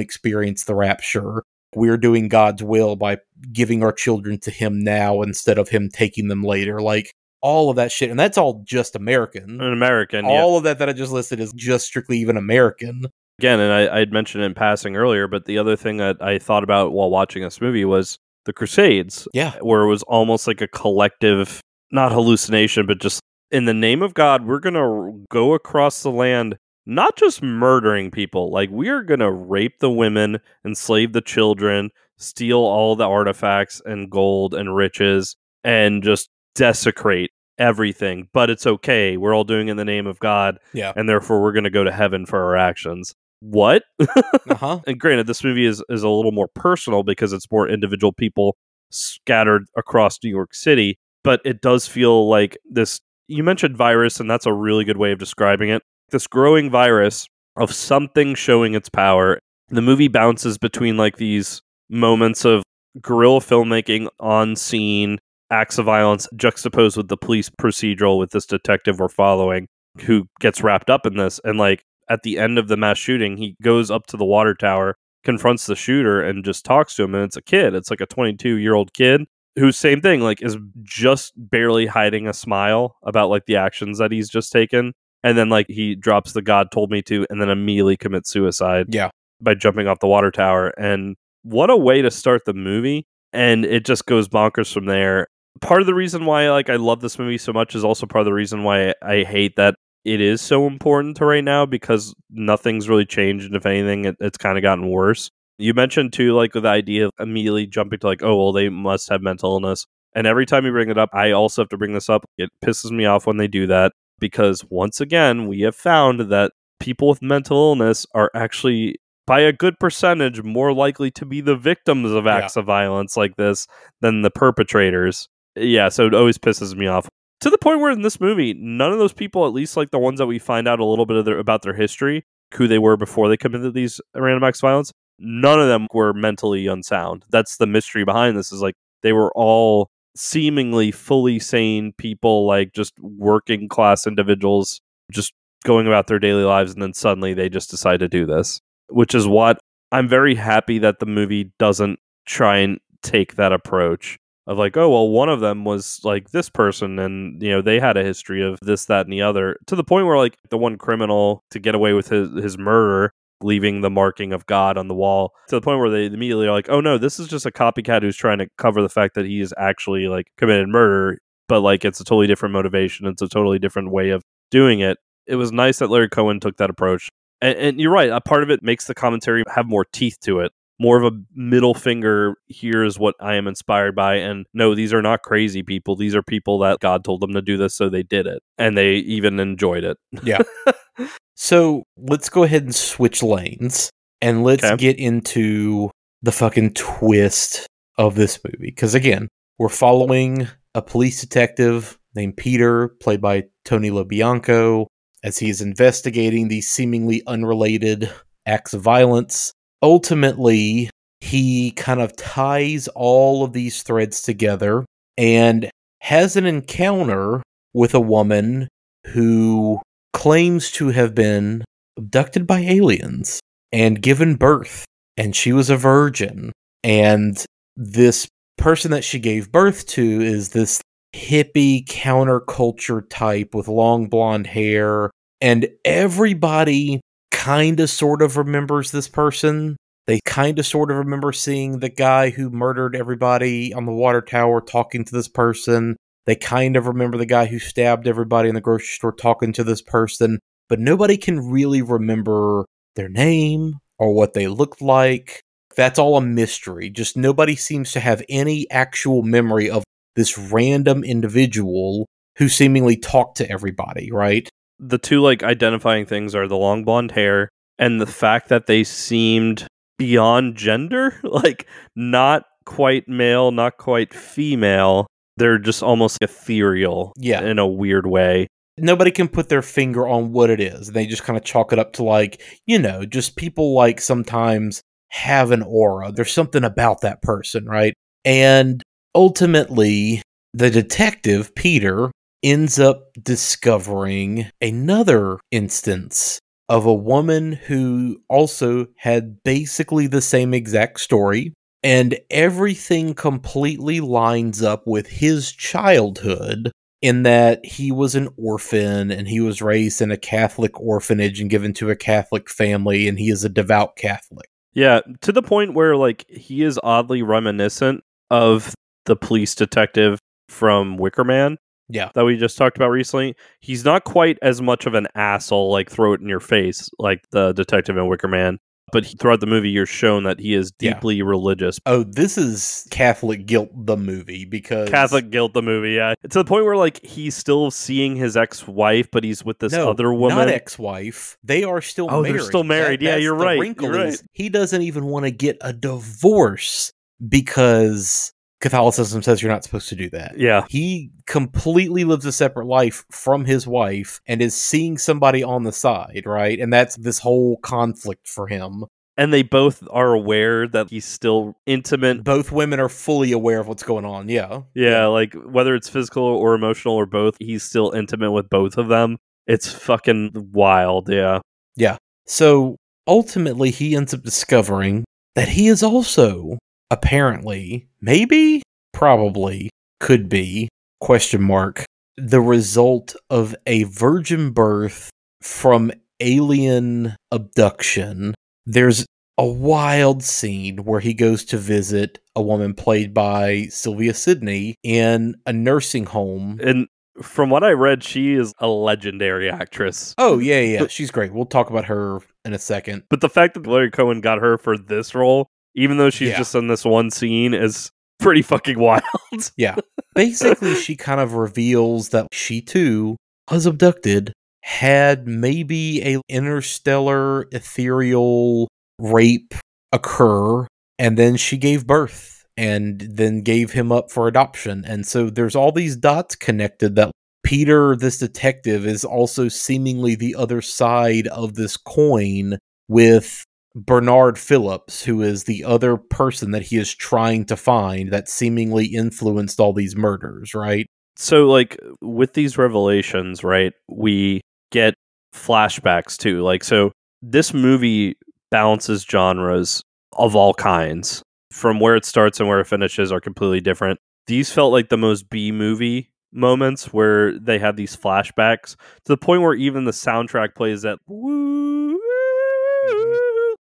experience 0.01 0.65
the 0.65 0.75
rapture. 0.75 1.43
We're 1.75 1.97
doing 1.97 2.27
God's 2.27 2.63
will 2.63 2.95
by 2.95 3.17
giving 3.51 3.83
our 3.83 3.91
children 3.93 4.39
to 4.41 4.51
Him 4.51 4.83
now 4.83 5.21
instead 5.21 5.57
of 5.57 5.69
Him 5.69 5.89
taking 5.91 6.27
them 6.27 6.43
later. 6.43 6.81
Like 6.81 7.13
all 7.43 7.69
of 7.69 7.75
that 7.75 7.91
shit. 7.91 8.09
And 8.09 8.19
that's 8.19 8.37
all 8.37 8.63
just 8.65 8.95
American. 8.95 9.61
An 9.61 9.73
American. 9.73 10.25
yeah. 10.25 10.31
all 10.31 10.57
of 10.57 10.63
that 10.63 10.79
that 10.79 10.89
I 10.89 10.93
just 10.93 11.11
listed 11.11 11.39
is 11.39 11.53
just 11.53 11.85
strictly 11.85 12.17
even 12.17 12.37
American. 12.37 13.05
again, 13.37 13.59
and 13.59 13.71
I, 13.71 13.99
I'd 13.99 14.13
mentioned 14.13 14.43
it 14.43 14.47
in 14.47 14.53
passing 14.55 14.95
earlier, 14.95 15.27
but 15.27 15.45
the 15.45 15.57
other 15.59 15.75
thing 15.75 15.97
that 15.97 16.17
I 16.21 16.39
thought 16.39 16.63
about 16.63 16.93
while 16.93 17.11
watching 17.11 17.43
this 17.43 17.61
movie 17.61 17.85
was 17.85 18.17
the 18.45 18.53
Crusades. 18.53 19.27
Yeah. 19.33 19.53
Where 19.61 19.81
it 19.83 19.89
was 19.89 20.03
almost 20.03 20.47
like 20.47 20.61
a 20.61 20.67
collective, 20.67 21.61
not 21.91 22.13
hallucination, 22.13 22.87
but 22.87 22.99
just 22.99 23.19
in 23.51 23.65
the 23.65 23.73
name 23.73 24.01
of 24.01 24.13
God, 24.13 24.47
we're 24.47 24.59
going 24.59 24.73
to 24.73 25.25
go 25.29 25.53
across 25.53 26.01
the 26.01 26.11
land, 26.11 26.57
not 26.85 27.17
just 27.17 27.43
murdering 27.43 28.09
people, 28.09 28.51
like 28.51 28.69
we 28.71 28.87
are 28.87 29.03
going 29.03 29.19
to 29.19 29.31
rape 29.31 29.79
the 29.79 29.91
women, 29.91 30.39
enslave 30.65 31.11
the 31.11 31.21
children, 31.21 31.91
steal 32.17 32.59
all 32.59 32.95
the 32.95 33.07
artifacts 33.07 33.81
and 33.85 34.09
gold 34.09 34.53
and 34.53 34.75
riches, 34.75 35.35
and 35.63 36.03
just 36.03 36.29
desecrate 36.55 37.31
everything. 37.57 38.27
But 38.33 38.49
it's 38.49 38.65
okay. 38.65 39.17
We're 39.17 39.33
all 39.35 39.43
doing 39.43 39.67
in 39.67 39.77
the 39.77 39.85
name 39.85 40.07
of 40.07 40.19
God 40.19 40.57
Yeah. 40.73 40.93
and 40.95 41.07
therefore 41.07 41.41
we're 41.41 41.51
going 41.51 41.63
to 41.65 41.69
go 41.69 41.83
to 41.83 41.91
heaven 41.91 42.25
for 42.25 42.39
our 42.43 42.55
actions. 42.55 43.13
What? 43.41 43.83
Uh-huh. 44.49 44.79
and 44.85 44.99
granted, 44.99 45.25
this 45.27 45.43
movie 45.43 45.65
is 45.65 45.83
is 45.89 46.03
a 46.03 46.09
little 46.09 46.31
more 46.31 46.47
personal 46.53 47.01
because 47.03 47.33
it's 47.33 47.49
more 47.51 47.67
individual 47.67 48.11
people 48.13 48.55
scattered 48.91 49.65
across 49.77 50.19
New 50.23 50.29
York 50.29 50.53
City, 50.53 50.97
but 51.23 51.41
it 51.45 51.61
does 51.61 51.87
feel 51.87 52.27
like 52.29 52.57
this. 52.69 52.99
You 53.27 53.43
mentioned 53.43 53.75
virus, 53.77 54.19
and 54.19 54.29
that's 54.29 54.45
a 54.45 54.53
really 54.53 54.83
good 54.83 54.97
way 54.97 55.11
of 55.11 55.19
describing 55.19 55.69
it. 55.69 55.81
This 56.11 56.27
growing 56.27 56.69
virus 56.69 57.27
of 57.55 57.73
something 57.73 58.35
showing 58.35 58.75
its 58.75 58.89
power. 58.89 59.39
The 59.69 59.81
movie 59.81 60.09
bounces 60.09 60.57
between 60.57 60.97
like 60.97 61.17
these 61.17 61.61
moments 61.89 62.45
of 62.45 62.63
guerrilla 63.01 63.39
filmmaking 63.39 64.07
on 64.19 64.55
scene, 64.55 65.19
acts 65.53 65.77
of 65.77 65.85
violence 65.85 66.27
juxtaposed 66.35 66.97
with 66.97 67.07
the 67.07 67.17
police 67.17 67.49
procedural 67.49 68.17
with 68.19 68.31
this 68.31 68.45
detective 68.45 68.99
we're 68.99 69.07
following 69.07 69.67
who 70.01 70.25
gets 70.39 70.63
wrapped 70.63 70.89
up 70.89 71.05
in 71.05 71.15
this. 71.15 71.39
And 71.43 71.57
like 71.59 71.83
at 72.09 72.23
the 72.23 72.37
end 72.39 72.57
of 72.57 72.67
the 72.67 72.75
mass 72.77 72.97
shooting 72.97 73.37
he 73.37 73.55
goes 73.61 73.91
up 73.91 74.07
to 74.07 74.17
the 74.17 74.25
water 74.25 74.55
tower 74.55 74.95
confronts 75.23 75.67
the 75.67 75.75
shooter 75.75 76.21
and 76.21 76.43
just 76.43 76.65
talks 76.65 76.95
to 76.95 77.03
him. 77.03 77.13
And 77.15 77.23
it's 77.23 77.37
a 77.37 77.41
kid. 77.41 77.75
It's 77.75 77.89
like 77.89 78.01
a 78.01 78.05
22 78.07 78.55
year 78.55 78.73
old 78.73 78.93
kid 78.93 79.21
who's 79.55 79.77
same 79.77 80.01
thing 80.01 80.19
like 80.21 80.41
is 80.41 80.57
just 80.81 81.31
barely 81.37 81.85
hiding 81.85 82.27
a 82.27 82.33
smile 82.33 82.95
about 83.03 83.29
like 83.29 83.45
the 83.45 83.55
actions 83.55 83.99
that 83.99 84.11
he's 84.11 84.29
just 84.29 84.51
taken. 84.51 84.93
And 85.23 85.37
then 85.37 85.49
like 85.49 85.67
he 85.69 85.93
drops 85.95 86.33
the 86.33 86.41
god 86.41 86.71
told 86.71 86.89
me 86.89 87.01
to 87.03 87.25
and 87.29 87.39
then 87.39 87.49
immediately 87.49 87.95
commits 87.95 88.31
suicide 88.31 88.87
Yeah. 88.89 89.11
by 89.39 89.53
jumping 89.53 89.87
off 89.87 89.99
the 89.99 90.07
water 90.07 90.31
tower. 90.31 90.69
And 90.77 91.15
what 91.43 91.69
a 91.69 91.77
way 91.77 92.01
to 92.01 92.09
start 92.09 92.41
the 92.45 92.53
movie. 92.53 93.05
And 93.31 93.63
it 93.65 93.85
just 93.85 94.05
goes 94.07 94.27
bonkers 94.27 94.73
from 94.73 94.85
there 94.85 95.27
part 95.61 95.81
of 95.81 95.87
the 95.87 95.93
reason 95.93 96.25
why 96.25 96.49
like 96.49 96.69
I 96.69 96.75
love 96.75 97.01
this 97.01 97.19
movie 97.19 97.37
so 97.37 97.53
much 97.53 97.75
is 97.75 97.83
also 97.83 98.05
part 98.05 98.21
of 98.21 98.25
the 98.25 98.33
reason 98.33 98.63
why 98.63 98.93
I 99.01 99.23
hate 99.23 99.55
that 99.55 99.75
it 100.05 100.19
is 100.19 100.41
so 100.41 100.67
important 100.67 101.17
to 101.17 101.25
right 101.25 101.43
now 101.43 101.65
because 101.65 102.13
nothing's 102.29 102.89
really 102.89 103.05
changed 103.05 103.45
and 103.45 103.55
if 103.55 103.65
anything 103.65 104.05
it, 104.05 104.15
it's 104.19 104.37
kind 104.37 104.57
of 104.57 104.61
gotten 104.61 104.89
worse. 104.89 105.29
You 105.57 105.73
mentioned 105.73 106.13
too 106.13 106.33
like 106.33 106.53
the 106.53 106.67
idea 106.67 107.05
of 107.05 107.11
immediately 107.19 107.67
jumping 107.67 107.99
to 107.99 108.07
like 108.07 108.23
oh 108.23 108.35
well 108.35 108.51
they 108.51 108.69
must 108.69 109.09
have 109.09 109.21
mental 109.21 109.53
illness. 109.53 109.85
And 110.15 110.27
every 110.27 110.45
time 110.45 110.65
you 110.65 110.71
bring 110.71 110.89
it 110.89 110.97
up 110.97 111.09
i 111.13 111.31
also 111.31 111.61
have 111.61 111.69
to 111.69 111.77
bring 111.77 111.93
this 111.93 112.09
up. 112.09 112.25
It 112.37 112.49
pisses 112.63 112.91
me 112.91 113.05
off 113.05 113.25
when 113.25 113.37
they 113.37 113.47
do 113.47 113.67
that 113.67 113.93
because 114.19 114.65
once 114.69 114.99
again 115.01 115.47
we 115.47 115.61
have 115.61 115.75
found 115.75 116.31
that 116.31 116.51
people 116.79 117.07
with 117.07 117.21
mental 117.21 117.57
illness 117.57 118.05
are 118.13 118.29
actually 118.35 118.95
by 119.25 119.39
a 119.39 119.53
good 119.53 119.79
percentage 119.79 120.43
more 120.43 120.73
likely 120.73 121.09
to 121.11 121.25
be 121.25 121.39
the 121.39 121.55
victims 121.55 122.11
of 122.11 122.27
acts 122.27 122.57
of 122.57 122.65
violence 122.65 123.15
like 123.15 123.35
this 123.37 123.67
than 124.01 124.21
the 124.21 124.29
perpetrators 124.29 125.29
yeah 125.55 125.89
so 125.89 126.07
it 126.07 126.13
always 126.13 126.37
pisses 126.37 126.75
me 126.75 126.87
off. 126.87 127.09
To 127.41 127.49
the 127.49 127.57
point 127.57 127.81
where 127.81 127.91
in 127.91 128.03
this 128.03 128.21
movie 128.21 128.53
none 128.53 128.91
of 128.91 128.99
those 128.99 129.13
people 129.13 129.45
at 129.45 129.53
least 129.53 129.75
like 129.75 129.91
the 129.91 129.99
ones 129.99 130.19
that 130.19 130.27
we 130.27 130.39
find 130.39 130.67
out 130.67 130.79
a 130.79 130.85
little 130.85 131.05
bit 131.05 131.25
their, 131.25 131.39
about 131.39 131.61
their 131.61 131.73
history 131.73 132.25
who 132.53 132.67
they 132.67 132.79
were 132.79 132.97
before 132.97 133.27
they 133.27 133.37
committed 133.37 133.73
these 133.73 133.99
random 134.15 134.43
acts 134.43 134.59
of 134.59 134.67
violence 134.67 134.93
none 135.19 135.59
of 135.59 135.67
them 135.67 135.87
were 135.93 136.13
mentally 136.13 136.67
unsound. 136.67 137.25
That's 137.29 137.57
the 137.57 137.67
mystery 137.67 138.03
behind 138.03 138.37
this 138.37 138.51
is 138.51 138.61
like 138.61 138.75
they 139.01 139.13
were 139.13 139.31
all 139.35 139.89
seemingly 140.15 140.91
fully 140.91 141.39
sane 141.39 141.93
people 141.97 142.45
like 142.45 142.73
just 142.73 142.93
working 142.99 143.67
class 143.67 144.05
individuals 144.05 144.81
just 145.11 145.33
going 145.63 145.87
about 145.87 146.07
their 146.07 146.19
daily 146.19 146.43
lives 146.43 146.73
and 146.73 146.81
then 146.81 146.93
suddenly 146.93 147.33
they 147.33 147.49
just 147.49 147.71
decide 147.71 147.99
to 147.99 148.07
do 148.07 148.25
this 148.25 148.61
which 148.89 149.15
is 149.15 149.27
what 149.27 149.57
i'm 149.91 150.07
very 150.07 150.35
happy 150.35 150.77
that 150.77 150.99
the 150.99 151.05
movie 151.05 151.51
doesn't 151.57 151.97
try 152.27 152.57
and 152.57 152.79
take 153.01 153.35
that 153.35 153.51
approach 153.51 154.19
of 154.47 154.57
like 154.57 154.75
oh 154.75 154.89
well 154.89 155.09
one 155.09 155.29
of 155.29 155.39
them 155.39 155.63
was 155.63 155.99
like 156.03 156.31
this 156.31 156.49
person 156.49 156.99
and 156.99 157.41
you 157.41 157.49
know 157.49 157.61
they 157.61 157.79
had 157.79 157.97
a 157.97 158.03
history 158.03 158.41
of 158.41 158.59
this 158.61 158.85
that 158.85 159.05
and 159.05 159.13
the 159.13 159.21
other 159.21 159.57
to 159.67 159.75
the 159.75 159.83
point 159.83 160.05
where 160.05 160.17
like 160.17 160.37
the 160.49 160.57
one 160.57 160.77
criminal 160.77 161.43
to 161.49 161.59
get 161.59 161.75
away 161.75 161.93
with 161.93 162.09
his 162.09 162.29
his 162.43 162.57
murder 162.57 163.13
leaving 163.41 163.81
the 163.81 163.89
marking 163.89 164.31
of 164.31 164.45
god 164.45 164.77
on 164.77 164.87
the 164.87 164.93
wall 164.93 165.31
to 165.47 165.55
the 165.55 165.61
point 165.61 165.79
where 165.79 165.89
they 165.89 166.05
immediately 166.05 166.47
are 166.47 166.51
like 166.51 166.69
oh 166.69 166.81
no 166.81 166.97
this 166.97 167.19
is 167.19 167.27
just 167.27 167.45
a 167.45 167.51
copycat 167.51 168.01
who's 168.01 168.15
trying 168.15 168.37
to 168.37 168.47
cover 168.57 168.81
the 168.81 168.89
fact 168.89 169.15
that 169.15 169.25
he 169.25 169.41
is 169.41 169.53
actually 169.57 170.07
like 170.07 170.27
committed 170.37 170.67
murder 170.67 171.17
but 171.47 171.61
like 171.61 171.83
it's 171.83 171.99
a 171.99 172.03
totally 172.03 172.27
different 172.27 172.53
motivation 172.53 173.05
it's 173.05 173.21
a 173.21 173.27
totally 173.27 173.59
different 173.59 173.91
way 173.91 174.09
of 174.09 174.23
doing 174.53 174.81
it. 174.81 174.99
It 175.25 175.35
was 175.35 175.51
nice 175.51 175.79
that 175.79 175.89
larry 175.89 176.07
cohen 176.07 176.39
took 176.39 176.57
that 176.57 176.69
approach. 176.69 177.09
And, 177.41 177.57
and 177.57 177.79
you're 177.79 177.91
right 177.91 178.09
a 178.09 178.21
part 178.21 178.43
of 178.43 178.49
it 178.49 178.61
makes 178.63 178.85
the 178.85 178.93
commentary 178.93 179.43
have 179.53 179.65
more 179.65 179.83
teeth 179.91 180.17
to 180.21 180.39
it 180.39 180.53
more 180.83 180.97
of 181.01 181.11
a 181.13 181.17
middle 181.33 181.73
finger 181.73 182.35
here 182.47 182.83
is 182.83 182.99
what 182.99 183.15
i 183.19 183.35
am 183.35 183.47
inspired 183.47 183.95
by 183.95 184.15
and 184.15 184.45
no 184.53 184.75
these 184.75 184.93
are 184.93 185.01
not 185.01 185.21
crazy 185.23 185.63
people 185.63 185.95
these 185.95 186.13
are 186.15 186.21
people 186.21 186.59
that 186.59 186.79
god 186.79 187.03
told 187.03 187.21
them 187.21 187.33
to 187.33 187.41
do 187.41 187.55
this 187.57 187.75
so 187.75 187.89
they 187.89 188.03
did 188.03 188.27
it 188.27 188.43
and 188.57 188.77
they 188.77 188.95
even 188.95 189.39
enjoyed 189.39 189.83
it 189.83 189.97
Yeah. 190.23 190.39
so 191.35 191.83
let's 191.97 192.29
go 192.29 192.43
ahead 192.43 192.63
and 192.63 192.75
switch 192.75 193.23
lanes 193.23 193.89
and 194.21 194.43
let's 194.43 194.63
Okay. 194.63 194.77
get 194.77 194.99
into 194.99 195.89
the 196.21 196.31
fucking 196.31 196.73
twist 196.73 197.67
of 197.97 198.15
this 198.15 198.39
movie. 198.43 198.67
Because 198.71 198.93
again, 198.95 199.27
we're 199.59 199.69
following 199.69 200.47
a 200.73 200.81
police 200.81 201.19
detective 201.21 201.97
named 202.15 202.37
Peter, 202.37 202.89
played 203.01 203.19
by 203.21 203.43
Tony 203.65 203.89
LoBianco, 203.89 204.85
as 205.23 205.37
he 205.37 205.49
is 205.49 205.61
investigating 205.61 206.47
these 206.47 206.69
seemingly 206.69 207.21
unrelated 207.27 208.09
acts 208.45 208.73
of 208.73 208.81
violence. 208.81 209.51
Ultimately, 209.83 210.89
he 211.21 211.71
kind 211.71 212.01
of 212.01 212.15
ties 212.15 212.87
all 212.89 213.43
of 213.43 213.53
these 213.53 213.83
threads 213.83 214.21
together 214.21 214.85
and 215.17 215.69
has 215.99 216.35
an 216.35 216.45
encounter 216.45 217.43
with 217.73 217.93
a 217.93 217.99
woman 217.99 218.67
who 219.07 219.79
claims 220.13 220.71
to 220.71 220.89
have 220.89 221.13
been 221.13 221.63
abducted 221.97 222.47
by 222.47 222.61
aliens 222.61 223.39
and 223.71 224.01
given 224.01 224.35
birth 224.35 224.85
and 225.17 225.35
she 225.35 225.53
was 225.53 225.69
a 225.69 225.77
virgin. 225.77 226.51
And 226.83 227.43
this 227.75 228.27
person 228.57 228.91
that 228.91 229.03
she 229.03 229.19
gave 229.19 229.51
birth 229.51 229.85
to 229.87 230.21
is 230.21 230.49
this 230.49 230.81
hippie 231.15 231.85
counterculture 231.85 233.03
type 233.09 233.53
with 233.53 233.67
long 233.67 234.07
blonde 234.07 234.47
hair. 234.47 235.11
And 235.41 235.67
everybody 235.85 237.01
kind 237.43 237.81
of 237.81 237.89
sort 237.89 238.21
of 238.21 238.37
remembers 238.37 238.91
this 238.91 239.09
person. 239.09 239.75
They 240.07 240.21
kind 240.25 240.59
of 240.59 240.65
sort 240.65 240.91
of 240.91 240.97
remember 240.97 241.33
seeing 241.33 241.79
the 241.79 241.89
guy 241.89 242.29
who 242.29 242.49
murdered 242.49 242.95
everybody 242.95 243.73
on 243.73 243.85
the 243.85 243.91
water 243.91 244.21
tower 244.21 244.61
talking 244.61 245.03
to 245.03 245.11
this 245.11 245.27
person. 245.27 245.97
They 246.25 246.37
kind 246.37 246.77
of 246.77 246.87
remember 246.87 247.17
the 247.17 247.25
guy 247.25 247.47
who 247.47 247.59
stabbed 247.59 248.07
everybody 248.07 248.47
in 248.47 248.55
the 248.55 248.61
grocery 248.61 248.87
store 248.87 249.11
talking 249.11 249.51
to 249.53 249.63
this 249.65 249.81
person, 249.81 250.39
but 250.69 250.79
nobody 250.79 251.17
can 251.17 251.51
really 251.51 251.81
remember 251.81 252.63
their 252.95 253.09
name 253.09 253.73
or 253.99 254.13
what 254.13 254.31
they 254.31 254.47
looked 254.47 254.81
like. 254.81 255.41
That's 255.75 255.99
all 255.99 256.15
a 256.15 256.21
mystery. 256.21 256.89
Just 256.89 257.17
nobody 257.17 257.57
seems 257.57 257.91
to 257.91 257.99
have 257.99 258.23
any 258.29 258.71
actual 258.71 259.21
memory 259.21 259.69
of 259.69 259.83
this 260.15 260.37
random 260.37 261.03
individual 261.03 262.05
who 262.37 262.47
seemingly 262.47 262.95
talked 262.95 263.35
to 263.37 263.51
everybody, 263.51 264.13
right? 264.13 264.47
The 264.85 264.97
two 264.97 265.21
like 265.21 265.43
identifying 265.43 266.05
things 266.05 266.35
are 266.35 266.47
the 266.47 266.57
long 266.57 266.83
blonde 266.83 267.11
hair 267.11 267.49
and 267.79 267.99
the 267.99 268.07
fact 268.07 268.49
that 268.49 268.67
they 268.67 268.83
seemed 268.83 269.67
beyond 269.97 270.55
gender, 270.55 271.19
like 271.23 271.67
not 271.95 272.45
quite 272.65 273.07
male, 273.07 273.51
not 273.51 273.77
quite 273.77 274.13
female. 274.13 275.07
They're 275.37 275.57
just 275.57 275.81
almost 275.81 276.19
ethereal 276.21 277.13
yeah. 277.17 277.41
in 277.41 277.59
a 277.59 277.67
weird 277.67 278.05
way. 278.05 278.47
Nobody 278.77 279.11
can 279.11 279.27
put 279.27 279.49
their 279.49 279.61
finger 279.61 280.07
on 280.07 280.31
what 280.31 280.49
it 280.49 280.59
is. 280.59 280.91
They 280.91 281.05
just 281.05 281.23
kind 281.23 281.37
of 281.37 281.43
chalk 281.43 281.73
it 281.73 281.79
up 281.79 281.93
to 281.93 282.03
like, 282.03 282.41
you 282.65 282.79
know, 282.79 283.05
just 283.05 283.35
people 283.35 283.73
like 283.73 284.01
sometimes 284.01 284.81
have 285.09 285.51
an 285.51 285.61
aura. 285.61 286.11
There's 286.11 286.31
something 286.31 286.63
about 286.63 287.01
that 287.01 287.21
person, 287.21 287.65
right? 287.65 287.93
And 288.25 288.81
ultimately, 289.13 290.23
the 290.53 290.71
detective, 290.71 291.53
Peter, 291.53 292.11
ends 292.43 292.79
up 292.79 293.13
discovering 293.21 294.49
another 294.61 295.39
instance 295.51 296.39
of 296.69 296.85
a 296.85 296.93
woman 296.93 297.53
who 297.53 298.21
also 298.29 298.87
had 298.97 299.43
basically 299.43 300.07
the 300.07 300.21
same 300.21 300.53
exact 300.53 300.99
story. 300.99 301.53
And 301.81 302.17
everything 302.29 303.13
completely 303.13 303.99
lines 303.99 304.63
up 304.63 304.87
with 304.87 305.07
his 305.07 305.51
childhood 305.51 306.71
in 307.01 307.23
that 307.23 307.65
he 307.65 307.91
was 307.91 308.15
an 308.15 308.29
orphan 308.37 309.11
and 309.11 309.27
he 309.27 309.41
was 309.41 309.61
raised 309.61 310.01
in 310.01 310.09
a 310.09 310.17
Catholic 310.17 310.79
orphanage 310.79 311.41
and 311.41 311.49
given 311.49 311.73
to 311.73 311.89
a 311.89 311.97
Catholic 311.97 312.49
family, 312.49 313.09
and 313.09 313.19
he 313.19 313.29
is 313.29 313.43
a 313.43 313.49
devout 313.49 313.97
Catholic. 313.97 314.47
Yeah, 314.73 315.01
to 315.21 315.33
the 315.33 315.41
point 315.41 315.73
where 315.73 315.97
like 315.97 316.25
he 316.29 316.63
is 316.63 316.79
oddly 316.81 317.21
reminiscent 317.21 318.05
of 318.31 318.73
the 319.05 319.17
police 319.17 319.53
detective 319.53 320.17
from 320.47 320.95
Wicker 320.95 321.25
Man. 321.25 321.57
Yeah. 321.89 322.09
That 322.13 322.25
we 322.25 322.37
just 322.37 322.57
talked 322.57 322.77
about 322.77 322.89
recently. 322.89 323.35
He's 323.59 323.85
not 323.85 324.03
quite 324.03 324.37
as 324.41 324.61
much 324.61 324.85
of 324.85 324.93
an 324.93 325.07
asshole, 325.15 325.71
like 325.71 325.89
throw 325.89 326.13
it 326.13 326.21
in 326.21 326.27
your 326.27 326.39
face, 326.39 326.89
like 326.99 327.23
the 327.31 327.53
detective 327.53 327.97
in 327.97 328.07
Wicker 328.07 328.27
Man. 328.27 328.59
But 328.91 329.07
throughout 329.19 329.39
the 329.39 329.47
movie, 329.47 329.69
you're 329.69 329.87
shown 329.87 330.23
that 330.23 330.39
he 330.39 330.53
is 330.53 330.71
deeply 330.71 331.15
yeah. 331.15 331.23
religious. 331.25 331.79
Oh, 331.87 332.03
this 332.03 332.37
is 332.37 332.87
Catholic 332.91 333.47
Guilt, 333.47 333.69
the 333.73 333.97
movie, 333.97 334.45
because. 334.45 334.87
Catholic 334.89 335.31
Guilt, 335.31 335.53
the 335.53 335.63
movie, 335.63 335.93
yeah. 335.93 336.13
To 336.29 336.39
the 336.39 336.45
point 336.45 336.65
where, 336.65 336.75
like, 336.75 337.03
he's 337.03 337.35
still 337.35 337.71
seeing 337.71 338.15
his 338.15 338.37
ex 338.37 338.67
wife, 338.67 339.07
but 339.11 339.23
he's 339.23 339.43
with 339.43 339.57
this 339.57 339.73
no, 339.73 339.89
other 339.89 340.13
woman. 340.13 340.37
Not 340.37 340.49
ex 340.49 340.77
wife. 340.77 341.37
They 341.43 341.63
are 341.63 341.81
still 341.81 342.07
oh, 342.11 342.21
married. 342.21 342.35
they're 342.35 342.45
still 342.45 342.63
married. 342.63 342.99
That, 342.99 343.05
yeah, 343.05 343.15
you're 343.15 343.33
right. 343.33 343.59
Wrinkle 343.59 343.87
you're 343.87 344.05
right. 344.05 344.23
He 344.33 344.49
doesn't 344.49 344.81
even 344.83 345.05
want 345.05 345.25
to 345.25 345.31
get 345.31 345.57
a 345.61 345.73
divorce 345.73 346.93
because 347.27 348.32
Catholicism 348.63 349.21
says 349.21 349.41
you're 349.41 349.51
not 349.51 349.65
supposed 349.65 349.89
to 349.89 349.95
do 349.95 350.09
that. 350.11 350.39
Yeah. 350.39 350.65
He 350.69 351.11
completely 351.27 352.05
lives 352.05 352.25
a 352.25 352.31
separate 352.31 352.65
life 352.65 353.03
from 353.11 353.43
his 353.43 353.67
wife 353.67 354.21
and 354.25 354.41
is 354.41 354.55
seeing 354.55 354.97
somebody 354.97 355.43
on 355.43 355.63
the 355.63 355.73
side, 355.73 356.23
right? 356.25 356.57
And 356.57 356.71
that's 356.71 356.95
this 356.95 357.19
whole 357.19 357.57
conflict 357.57 358.25
for 358.25 358.47
him. 358.47 358.85
And 359.17 359.33
they 359.33 359.43
both 359.43 359.83
are 359.91 360.13
aware 360.13 360.65
that 360.69 360.89
he's 360.89 361.03
still 361.03 361.57
intimate. 361.65 362.23
Both 362.23 362.53
women 362.53 362.79
are 362.79 362.87
fully 362.87 363.33
aware 363.33 363.59
of 363.59 363.67
what's 363.67 363.83
going 363.83 364.05
on. 364.05 364.29
Yeah. 364.29 364.61
Yeah. 364.73 365.07
Like 365.07 365.33
whether 365.33 365.75
it's 365.75 365.89
physical 365.89 366.23
or 366.23 366.55
emotional 366.55 366.95
or 366.95 367.05
both, 367.05 367.35
he's 367.41 367.63
still 367.63 367.91
intimate 367.91 368.31
with 368.31 368.49
both 368.49 368.77
of 368.77 368.87
them. 368.87 369.17
It's 369.45 369.69
fucking 369.69 370.31
wild. 370.53 371.09
Yeah. 371.09 371.41
Yeah. 371.75 371.97
So 372.27 372.77
ultimately, 373.07 373.71
he 373.71 373.93
ends 373.93 374.13
up 374.13 374.23
discovering 374.23 375.03
that 375.35 375.49
he 375.49 375.67
is 375.67 375.83
also 375.83 376.59
apparently, 376.93 377.87
maybe, 378.01 378.61
probably, 378.91 379.71
could 379.99 380.29
be, 380.29 380.69
question 381.01 381.41
mark, 381.41 381.83
the 382.17 382.39
result 382.39 383.15
of 383.31 383.55
a 383.65 383.83
virgin 383.83 384.51
birth 384.51 385.09
from 385.41 385.91
alien 386.19 387.15
abduction. 387.31 388.35
There's 388.67 389.07
a 389.39 389.45
wild 389.47 390.23
scene 390.23 390.83
where 390.83 390.99
he 390.99 391.15
goes 391.15 391.43
to 391.45 391.57
visit 391.57 392.19
a 392.35 392.43
woman 392.43 392.75
played 392.75 393.11
by 393.11 393.63
Sylvia 393.71 394.13
Sidney 394.13 394.75
in 394.83 395.35
a 395.47 395.51
nursing 395.51 396.05
home. 396.05 396.59
And 396.63 396.87
from 397.23 397.49
what 397.49 397.63
I 397.63 397.71
read, 397.71 398.03
she 398.03 398.35
is 398.35 398.53
a 398.59 398.67
legendary 398.67 399.49
actress. 399.49 400.13
Oh, 400.19 400.37
yeah, 400.37 400.59
yeah. 400.59 400.85
She's 400.87 401.09
great. 401.09 401.33
We'll 401.33 401.45
talk 401.45 401.71
about 401.71 401.85
her 401.85 402.19
in 402.45 402.53
a 402.53 402.59
second. 402.59 403.03
But 403.09 403.21
the 403.21 403.29
fact 403.29 403.55
that 403.55 403.65
Larry 403.65 403.89
Cohen 403.89 404.21
got 404.21 404.37
her 404.37 404.59
for 404.59 404.77
this 404.77 405.15
role 405.15 405.47
even 405.75 405.97
though 405.97 406.09
she's 406.09 406.29
yeah. 406.29 406.37
just 406.37 406.55
in 406.55 406.67
this 406.67 406.85
one 406.85 407.09
scene, 407.09 407.53
is 407.53 407.91
pretty 408.19 408.41
fucking 408.41 408.79
wild. 408.79 409.03
yeah. 409.57 409.75
Basically, 410.15 410.75
she 410.75 410.95
kind 410.95 411.19
of 411.19 411.33
reveals 411.33 412.09
that 412.09 412.27
she 412.31 412.61
too 412.61 413.17
was 413.51 413.65
abducted, 413.65 414.33
had 414.61 415.27
maybe 415.27 416.01
a 416.03 416.21
interstellar 416.29 417.47
ethereal 417.51 418.67
rape 418.99 419.53
occur, 419.91 420.67
and 420.99 421.17
then 421.17 421.35
she 421.35 421.57
gave 421.57 421.87
birth 421.87 422.45
and 422.55 423.01
then 423.01 423.41
gave 423.41 423.71
him 423.71 423.91
up 423.91 424.11
for 424.11 424.27
adoption. 424.27 424.83
And 424.87 425.05
so 425.05 425.29
there's 425.29 425.55
all 425.55 425.71
these 425.71 425.95
dots 425.95 426.35
connected 426.35 426.95
that 426.95 427.11
Peter, 427.43 427.95
this 427.95 428.19
detective, 428.19 428.85
is 428.85 429.03
also 429.03 429.47
seemingly 429.47 430.15
the 430.15 430.35
other 430.35 430.61
side 430.61 431.27
of 431.27 431.55
this 431.55 431.77
coin 431.77 432.57
with 432.87 433.43
Bernard 433.75 434.37
Phillips, 434.37 435.03
who 435.03 435.21
is 435.21 435.45
the 435.45 435.63
other 435.63 435.97
person 435.97 436.51
that 436.51 436.63
he 436.63 436.77
is 436.77 436.93
trying 436.93 437.45
to 437.45 437.55
find 437.55 438.11
that 438.11 438.29
seemingly 438.29 438.85
influenced 438.85 439.59
all 439.59 439.73
these 439.73 439.95
murders, 439.95 440.53
right? 440.53 440.85
So, 441.15 441.45
like, 441.47 441.79
with 442.01 442.33
these 442.33 442.57
revelations, 442.57 443.43
right, 443.43 443.73
we 443.89 444.41
get 444.71 444.93
flashbacks 445.33 446.17
too. 446.17 446.41
Like, 446.41 446.63
so 446.63 446.91
this 447.21 447.53
movie 447.53 448.15
balances 448.51 449.03
genres 449.09 449.81
of 450.13 450.35
all 450.35 450.53
kinds. 450.53 451.23
From 451.51 451.79
where 451.79 451.95
it 451.95 452.03
starts 452.03 452.39
and 452.39 452.49
where 452.49 452.59
it 452.59 452.67
finishes 452.67 453.11
are 453.11 453.21
completely 453.21 453.61
different. 453.61 453.99
These 454.25 454.51
felt 454.51 454.71
like 454.71 454.89
the 454.89 454.97
most 454.97 455.29
B 455.29 455.51
movie 455.51 456.09
moments 456.31 456.91
where 456.91 457.37
they 457.37 457.59
had 457.59 457.77
these 457.77 457.95
flashbacks 457.95 458.75
to 458.75 458.77
the 459.05 459.17
point 459.17 459.43
where 459.43 459.53
even 459.53 459.85
the 459.85 459.91
soundtrack 459.91 460.55
plays 460.55 460.81
that 460.81 460.97
woo 461.07 461.72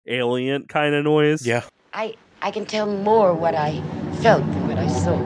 alien 0.06 0.66
kind 0.66 0.94
of 0.94 1.04
noise. 1.04 1.46
Yeah. 1.46 1.64
I 1.92 2.14
I 2.40 2.50
can 2.50 2.66
tell 2.66 2.86
more 2.86 3.34
what 3.34 3.54
I 3.54 3.80
felt 4.22 4.44
than 4.44 4.68
what 4.68 4.78
I 4.78 4.88
saw. 4.88 5.16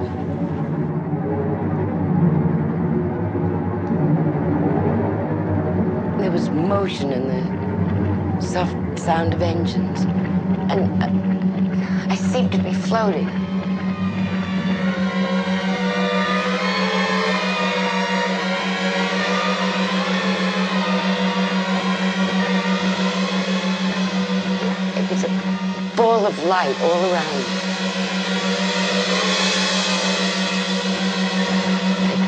There 6.18 6.30
was 6.30 6.50
motion 6.50 7.12
in 7.12 7.28
the 7.28 8.40
soft 8.40 8.98
sound 8.98 9.34
of 9.34 9.42
engines, 9.42 10.02
and 10.70 11.02
uh, 11.02 12.12
I 12.12 12.16
seemed 12.16 12.52
to 12.52 12.58
be 12.62 12.72
floating. 12.74 13.28
Of 26.38 26.44
light 26.44 26.80
all 26.80 27.12
around 27.12 27.36
me. 27.36 27.44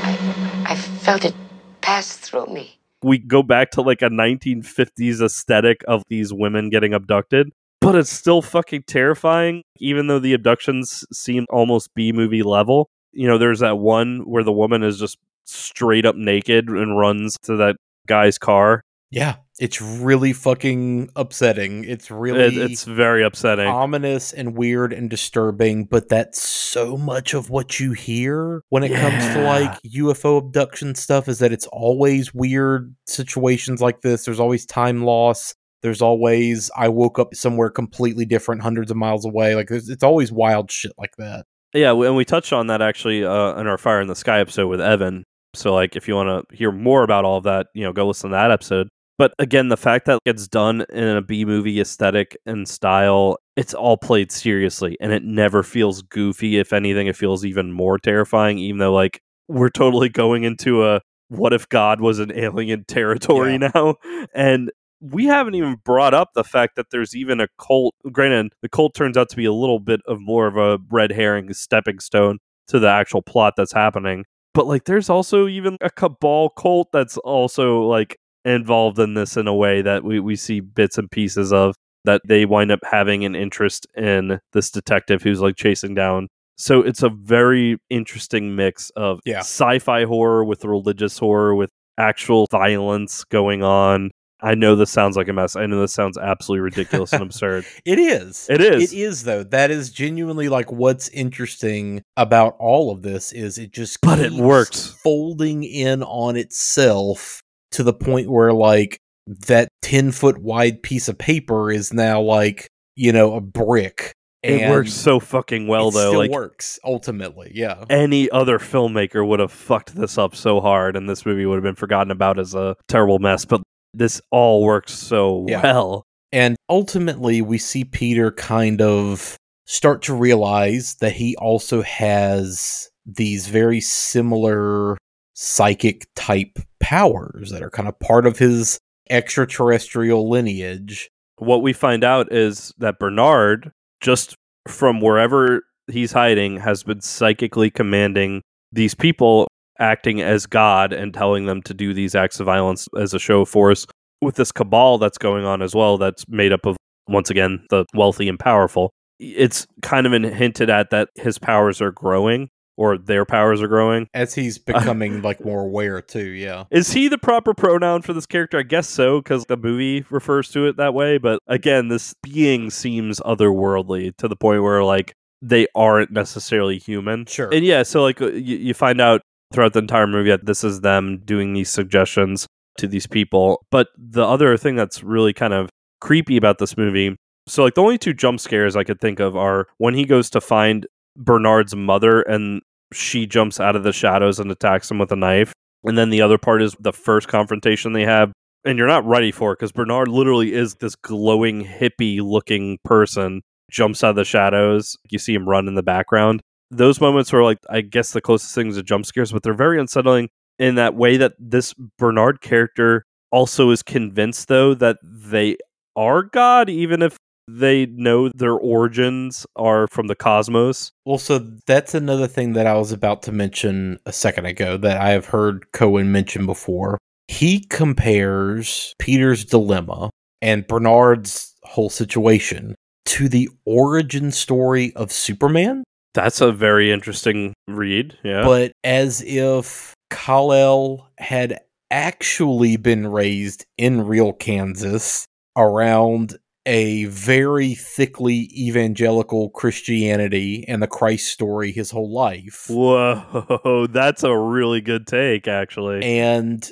I, 0.02 0.18
I, 0.66 0.72
I 0.72 0.76
felt 0.76 1.24
it 1.24 1.34
pass 1.80 2.16
through 2.16 2.46
me. 2.46 2.78
We 3.02 3.18
go 3.18 3.42
back 3.42 3.70
to 3.72 3.82
like 3.82 4.02
a 4.02 4.08
1950s 4.08 5.22
aesthetic 5.22 5.84
of 5.86 6.02
these 6.08 6.32
women 6.32 6.68
getting 6.70 6.92
abducted, 6.92 7.50
but 7.80 7.94
it's 7.94 8.10
still 8.10 8.42
fucking 8.42 8.84
terrifying, 8.86 9.62
even 9.78 10.08
though 10.08 10.18
the 10.18 10.34
abductions 10.34 11.04
seem 11.12 11.46
almost 11.50 11.94
B 11.94 12.12
movie 12.12 12.42
level. 12.42 12.90
You 13.12 13.28
know, 13.28 13.38
there's 13.38 13.60
that 13.60 13.78
one 13.78 14.20
where 14.26 14.42
the 14.42 14.52
woman 14.52 14.82
is 14.82 14.98
just 14.98 15.18
straight 15.44 16.04
up 16.04 16.16
naked 16.16 16.68
and 16.68 16.98
runs 16.98 17.36
to 17.42 17.56
that 17.56 17.76
guy's 18.06 18.38
car 18.38 18.82
Yeah, 19.10 19.36
it's 19.58 19.80
really 19.80 20.34
fucking 20.34 21.10
upsetting. 21.16 21.84
It's 21.84 22.10
really 22.10 22.44
It, 22.44 22.70
it's 22.70 22.84
very 22.84 23.24
upsetting. 23.24 23.66
ominous 23.66 24.32
and 24.32 24.56
weird 24.56 24.92
and 24.92 25.08
disturbing, 25.08 25.84
but 25.86 26.08
that's 26.08 26.42
so 26.42 26.96
much 26.96 27.32
of 27.32 27.48
what 27.48 27.80
you 27.80 27.92
hear 27.92 28.62
when 28.68 28.82
it 28.82 28.92
comes 28.94 29.24
to 29.34 29.42
like 29.42 29.80
UFO 29.82 30.38
abduction 30.38 30.94
stuff 30.94 31.26
is 31.28 31.38
that 31.38 31.52
it's 31.52 31.66
always 31.68 32.34
weird 32.34 32.94
situations 33.06 33.80
like 33.80 34.02
this. 34.02 34.24
There's 34.24 34.40
always 34.40 34.66
time 34.66 35.02
loss. 35.04 35.54
There's 35.80 36.02
always 36.02 36.70
I 36.76 36.88
woke 36.88 37.18
up 37.18 37.34
somewhere 37.34 37.70
completely 37.70 38.26
different, 38.26 38.62
hundreds 38.62 38.90
of 38.90 38.96
miles 38.98 39.24
away. 39.24 39.54
Like 39.54 39.68
there's, 39.68 39.88
it's 39.88 40.04
always 40.04 40.30
wild 40.30 40.70
shit 40.70 40.92
like 40.98 41.16
that. 41.16 41.46
Yeah, 41.74 41.92
and 41.92 42.16
we 42.16 42.24
touched 42.24 42.52
on 42.52 42.66
that 42.68 42.82
actually 42.82 43.24
uh, 43.24 43.58
in 43.60 43.66
our 43.66 43.78
Fire 43.78 44.00
in 44.00 44.08
the 44.08 44.16
Sky 44.16 44.40
episode 44.40 44.68
with 44.68 44.80
Evan. 44.80 45.24
So, 45.54 45.74
like, 45.74 45.96
if 45.96 46.08
you 46.08 46.14
want 46.14 46.48
to 46.48 46.56
hear 46.56 46.72
more 46.72 47.02
about 47.02 47.24
all 47.24 47.38
of 47.38 47.44
that, 47.44 47.66
you 47.74 47.82
know, 47.82 47.92
go 47.92 48.06
listen 48.06 48.30
to 48.30 48.34
that 48.34 48.50
episode. 48.50 48.88
But 49.18 49.34
again, 49.40 49.68
the 49.68 49.76
fact 49.76 50.06
that 50.06 50.20
it's 50.24 50.46
done 50.46 50.84
in 50.90 51.04
a 51.04 51.20
B 51.20 51.44
movie 51.44 51.80
aesthetic 51.80 52.36
and 52.46 52.68
style, 52.68 53.38
it's 53.56 53.74
all 53.74 53.96
played 53.96 54.30
seriously, 54.30 54.96
and 55.00 55.12
it 55.12 55.24
never 55.24 55.64
feels 55.64 56.02
goofy. 56.02 56.56
If 56.56 56.72
anything, 56.72 57.08
it 57.08 57.16
feels 57.16 57.44
even 57.44 57.72
more 57.72 57.98
terrifying. 57.98 58.58
Even 58.58 58.78
though, 58.78 58.94
like, 58.94 59.20
we're 59.48 59.70
totally 59.70 60.08
going 60.08 60.44
into 60.44 60.86
a 60.86 61.00
what 61.28 61.52
if 61.52 61.68
God 61.68 62.00
was 62.00 62.20
an 62.20 62.32
alien 62.32 62.84
territory 62.84 63.58
now, 63.58 63.96
and 64.34 64.70
we 65.00 65.26
haven't 65.26 65.56
even 65.56 65.76
brought 65.84 66.14
up 66.14 66.30
the 66.34 66.44
fact 66.44 66.76
that 66.76 66.86
there's 66.90 67.14
even 67.16 67.40
a 67.40 67.48
cult. 67.60 67.94
Granted, 68.12 68.52
the 68.62 68.68
cult 68.68 68.94
turns 68.94 69.16
out 69.16 69.28
to 69.30 69.36
be 69.36 69.44
a 69.44 69.52
little 69.52 69.80
bit 69.80 70.00
of 70.06 70.20
more 70.20 70.46
of 70.46 70.56
a 70.56 70.78
red 70.90 71.10
herring 71.10 71.52
stepping 71.52 71.98
stone 71.98 72.38
to 72.68 72.78
the 72.78 72.88
actual 72.88 73.22
plot 73.22 73.54
that's 73.56 73.72
happening. 73.72 74.24
But 74.54 74.66
like, 74.66 74.84
there's 74.84 75.10
also 75.10 75.48
even 75.48 75.76
a 75.80 75.90
cabal 75.90 76.50
cult 76.50 76.88
that's 76.92 77.16
also 77.18 77.82
like 77.82 78.16
involved 78.44 78.98
in 78.98 79.14
this 79.14 79.36
in 79.36 79.46
a 79.46 79.54
way 79.54 79.82
that 79.82 80.04
we, 80.04 80.20
we 80.20 80.36
see 80.36 80.60
bits 80.60 80.98
and 80.98 81.10
pieces 81.10 81.52
of 81.52 81.74
that 82.04 82.22
they 82.26 82.44
wind 82.44 82.70
up 82.70 82.80
having 82.90 83.24
an 83.24 83.34
interest 83.34 83.86
in 83.96 84.38
this 84.52 84.70
detective 84.70 85.22
who's 85.22 85.40
like 85.40 85.56
chasing 85.56 85.94
down. 85.94 86.28
So 86.56 86.80
it's 86.82 87.02
a 87.02 87.08
very 87.08 87.78
interesting 87.90 88.56
mix 88.56 88.90
of 88.96 89.20
Yeah. 89.24 89.40
sci-fi 89.40 90.04
horror 90.04 90.44
with 90.44 90.64
religious 90.64 91.18
horror 91.18 91.54
with 91.54 91.70
actual 91.98 92.46
violence 92.50 93.24
going 93.24 93.62
on. 93.62 94.10
I 94.40 94.54
know 94.54 94.76
this 94.76 94.90
sounds 94.92 95.16
like 95.16 95.26
a 95.26 95.32
mess. 95.32 95.56
I 95.56 95.66
know 95.66 95.80
this 95.80 95.92
sounds 95.92 96.16
absolutely 96.16 96.60
ridiculous 96.60 97.12
and 97.12 97.22
absurd. 97.22 97.64
It 97.84 97.98
is. 97.98 98.46
It 98.48 98.60
is. 98.60 98.92
It 98.92 98.96
is 98.96 99.24
though. 99.24 99.42
That 99.42 99.72
is 99.72 99.90
genuinely 99.90 100.48
like 100.48 100.70
what's 100.70 101.08
interesting 101.08 102.02
about 102.16 102.54
all 102.60 102.92
of 102.92 103.02
this 103.02 103.32
is 103.32 103.58
it 103.58 103.72
just 103.72 104.00
But 104.00 104.20
it 104.20 104.32
works. 104.32 104.96
folding 105.02 105.64
in 105.64 106.04
on 106.04 106.36
itself 106.36 107.42
to 107.72 107.82
the 107.82 107.92
point 107.94 108.30
where 108.30 108.52
like 108.52 108.98
that 109.26 109.68
10 109.82 110.12
foot 110.12 110.38
wide 110.38 110.82
piece 110.82 111.08
of 111.08 111.18
paper 111.18 111.70
is 111.70 111.92
now 111.92 112.20
like, 112.20 112.68
you 112.96 113.12
know, 113.12 113.34
a 113.34 113.40
brick. 113.40 114.12
It 114.42 114.60
And 114.62 114.70
works 114.72 114.92
so 114.94 115.18
fucking 115.18 115.66
well 115.66 115.88
it 115.88 115.94
though. 115.94 116.08
still 116.10 116.18
like 116.20 116.30
works 116.30 116.78
ultimately. 116.84 117.50
Yeah. 117.54 117.84
any 117.90 118.30
other 118.30 118.58
filmmaker 118.60 119.26
would 119.26 119.40
have 119.40 119.50
fucked 119.52 119.94
this 119.96 120.16
up 120.16 120.36
so 120.36 120.60
hard 120.60 120.96
and 120.96 121.08
this 121.08 121.26
movie 121.26 121.44
would 121.44 121.56
have 121.56 121.64
been 121.64 121.74
forgotten 121.74 122.10
about 122.12 122.38
as 122.38 122.54
a 122.54 122.76
terrible 122.86 123.18
mess. 123.18 123.44
But 123.44 123.62
this 123.94 124.20
all 124.30 124.62
works 124.64 124.92
so 124.92 125.44
Yeah. 125.48 125.62
well. 125.62 126.04
And 126.30 126.56
ultimately, 126.68 127.40
we 127.42 127.56
see 127.58 127.84
Peter 127.84 128.30
kind 128.30 128.80
of 128.82 129.36
start 129.66 130.02
to 130.02 130.14
realize 130.14 130.94
that 131.00 131.12
he 131.12 131.34
also 131.36 131.82
has 131.82 132.88
these 133.06 133.48
very 133.48 133.80
similar 133.80 134.96
psychic 135.40 136.08
type 136.16 136.58
powers 136.80 137.50
that 137.52 137.62
are 137.62 137.70
kind 137.70 137.88
of 137.88 137.96
part 138.00 138.26
of 138.26 138.38
his 138.38 138.80
extraterrestrial 139.08 140.28
lineage. 140.28 141.08
What 141.36 141.62
we 141.62 141.72
find 141.72 142.02
out 142.02 142.32
is 142.32 142.74
that 142.78 142.98
Bernard, 142.98 143.70
just 144.00 144.34
from 144.66 145.00
wherever 145.00 145.62
he's 145.86 146.10
hiding, 146.10 146.56
has 146.56 146.82
been 146.82 147.00
psychically 147.00 147.70
commanding 147.70 148.42
these 148.72 148.96
people 148.96 149.46
acting 149.78 150.20
as 150.20 150.44
God 150.44 150.92
and 150.92 151.14
telling 151.14 151.46
them 151.46 151.62
to 151.62 151.72
do 151.72 151.94
these 151.94 152.16
acts 152.16 152.40
of 152.40 152.46
violence 152.46 152.88
as 152.98 153.14
a 153.14 153.20
show 153.20 153.42
of 153.42 153.48
force 153.48 153.86
with 154.20 154.34
this 154.34 154.50
cabal 154.50 154.98
that's 154.98 155.18
going 155.18 155.44
on 155.44 155.62
as 155.62 155.72
well 155.72 155.98
that's 155.98 156.26
made 156.28 156.52
up 156.52 156.66
of 156.66 156.76
once 157.06 157.30
again 157.30 157.64
the 157.70 157.84
wealthy 157.94 158.28
and 158.28 158.40
powerful 158.40 158.90
it's 159.20 159.66
kind 159.82 160.04
of 160.04 160.12
hinted 160.32 160.68
at 160.68 160.90
that 160.90 161.08
his 161.14 161.38
powers 161.38 161.80
are 161.80 161.92
growing 161.92 162.50
or 162.78 162.96
their 162.96 163.26
powers 163.26 163.60
are 163.60 163.68
growing 163.68 164.06
As 164.14 164.34
he's 164.34 164.56
becoming 164.72 165.20
like 165.20 165.44
more 165.44 165.60
aware 165.62 166.00
too, 166.00 166.28
yeah. 166.30 166.64
is 166.70 166.92
he 166.92 167.08
the 167.08 167.18
proper 167.18 167.52
pronoun 167.52 168.00
for 168.02 168.12
this 168.14 168.24
character 168.24 168.58
i 168.58 168.62
guess 168.62 168.88
so 168.88 169.20
because 169.20 169.44
the 169.46 169.56
movie 169.56 170.04
refers 170.10 170.48
to 170.52 170.66
it 170.66 170.76
that 170.78 170.94
way 170.94 171.18
but 171.18 171.40
again 171.46 171.88
this 171.88 172.14
being 172.22 172.70
seems 172.70 173.20
otherworldly 173.20 174.16
to 174.16 174.28
the 174.28 174.36
point 174.36 174.62
where 174.62 174.82
like 174.84 175.12
they 175.42 175.66
aren't 175.74 176.10
necessarily 176.10 176.78
human 176.78 177.26
Sure. 177.26 177.52
and 177.52 177.64
yeah 177.64 177.82
so 177.82 178.02
like 178.02 178.20
uh, 178.22 178.28
you, 178.32 178.56
you 178.56 178.74
find 178.74 179.00
out 179.00 179.20
throughout 179.52 179.72
the 179.72 179.78
entire 179.80 180.06
movie 180.06 180.30
that 180.30 180.46
this 180.46 180.62
is 180.64 180.80
them 180.80 181.18
doing 181.24 181.52
these 181.52 181.70
suggestions 181.70 182.46
to 182.76 182.86
these 182.86 183.06
people 183.06 183.64
but 183.70 183.88
the 183.96 184.24
other 184.24 184.56
thing 184.56 184.76
that's 184.76 185.02
really 185.02 185.32
kind 185.32 185.52
of 185.52 185.68
creepy 186.00 186.36
about 186.36 186.58
this 186.58 186.76
movie 186.76 187.16
so 187.48 187.64
like 187.64 187.74
the 187.74 187.82
only 187.82 187.98
two 187.98 188.12
jump 188.14 188.38
scares 188.40 188.76
i 188.76 188.84
could 188.84 189.00
think 189.00 189.18
of 189.20 189.36
are 189.36 189.66
when 189.78 189.94
he 189.94 190.04
goes 190.04 190.30
to 190.30 190.40
find 190.40 190.86
bernard's 191.16 191.74
mother 191.74 192.22
and 192.22 192.62
she 192.92 193.26
jumps 193.26 193.60
out 193.60 193.76
of 193.76 193.82
the 193.82 193.92
shadows 193.92 194.38
and 194.38 194.50
attacks 194.50 194.90
him 194.90 194.98
with 194.98 195.12
a 195.12 195.16
knife. 195.16 195.52
And 195.84 195.96
then 195.96 196.10
the 196.10 196.22
other 196.22 196.38
part 196.38 196.62
is 196.62 196.74
the 196.80 196.92
first 196.92 197.28
confrontation 197.28 197.92
they 197.92 198.04
have 198.04 198.32
and 198.64 198.76
you're 198.76 198.88
not 198.88 199.06
ready 199.06 199.30
for 199.30 199.52
it 199.52 199.56
because 199.58 199.72
bernard 199.72 200.08
literally 200.08 200.52
is 200.52 200.74
this 200.76 200.96
glowing 200.96 201.64
hippie 201.64 202.20
looking 202.20 202.78
person 202.84 203.40
jumps 203.70 204.02
out 204.02 204.10
of 204.10 204.16
the 204.16 204.24
shadows. 204.24 204.96
You 205.10 205.18
see 205.18 205.34
him 205.34 205.48
run 205.48 205.68
in 205.68 205.74
the 205.74 205.82
background. 205.82 206.40
Those 206.70 207.00
moments 207.00 207.32
were 207.32 207.42
like 207.42 207.58
I 207.70 207.80
guess 207.80 208.12
the 208.12 208.20
closest 208.20 208.54
things 208.54 208.76
to 208.76 208.82
jump 208.82 209.06
scares, 209.06 209.32
but 209.32 209.42
they're 209.42 209.54
very 209.54 209.80
unsettling 209.80 210.28
in 210.58 210.74
that 210.74 210.94
way 210.94 211.16
that 211.16 211.34
this 211.38 211.74
Bernard 211.98 212.40
character 212.40 213.04
also 213.30 213.70
is 213.70 213.82
convinced 213.82 214.48
though 214.48 214.74
that 214.74 214.98
they 215.02 215.56
are 215.96 216.22
God, 216.22 216.68
even 216.68 217.02
if 217.02 217.16
they 217.48 217.86
know 217.86 218.28
their 218.28 218.52
origins 218.54 219.46
are 219.56 219.86
from 219.88 220.06
the 220.06 220.14
cosmos. 220.14 220.92
Well, 221.06 221.18
so 221.18 221.38
that's 221.66 221.94
another 221.94 222.26
thing 222.26 222.52
that 222.52 222.66
I 222.66 222.74
was 222.74 222.92
about 222.92 223.22
to 223.22 223.32
mention 223.32 223.98
a 224.04 224.12
second 224.12 224.46
ago 224.46 224.76
that 224.76 225.00
I 225.00 225.10
have 225.10 225.26
heard 225.26 225.72
Cohen 225.72 226.12
mention 226.12 226.44
before. 226.44 226.98
He 227.26 227.60
compares 227.60 228.94
Peter's 228.98 229.44
dilemma 229.44 230.10
and 230.42 230.66
Bernard's 230.66 231.54
whole 231.62 231.90
situation 231.90 232.74
to 233.06 233.28
the 233.28 233.48
origin 233.64 234.30
story 234.30 234.92
of 234.94 235.10
Superman, 235.10 235.82
That's 236.12 236.40
a 236.42 236.52
very 236.52 236.92
interesting 236.92 237.54
read. 237.66 238.16
Yeah. 238.22 238.42
but 238.42 238.72
as 238.84 239.22
if 239.26 239.94
Kal-El 240.10 241.08
had 241.18 241.58
actually 241.90 242.76
been 242.76 243.06
raised 243.06 243.64
in 243.78 244.06
real 244.06 244.34
Kansas 244.34 245.24
around 245.56 246.36
a 246.68 247.06
very 247.06 247.74
thickly 247.74 248.50
evangelical 248.54 249.48
Christianity 249.48 250.66
and 250.68 250.82
the 250.82 250.86
Christ 250.86 251.28
story 251.32 251.72
his 251.72 251.90
whole 251.90 252.12
life. 252.12 252.66
Whoa, 252.68 253.86
that's 253.90 254.22
a 254.22 254.36
really 254.36 254.82
good 254.82 255.06
take, 255.06 255.48
actually. 255.48 256.04
And 256.04 256.70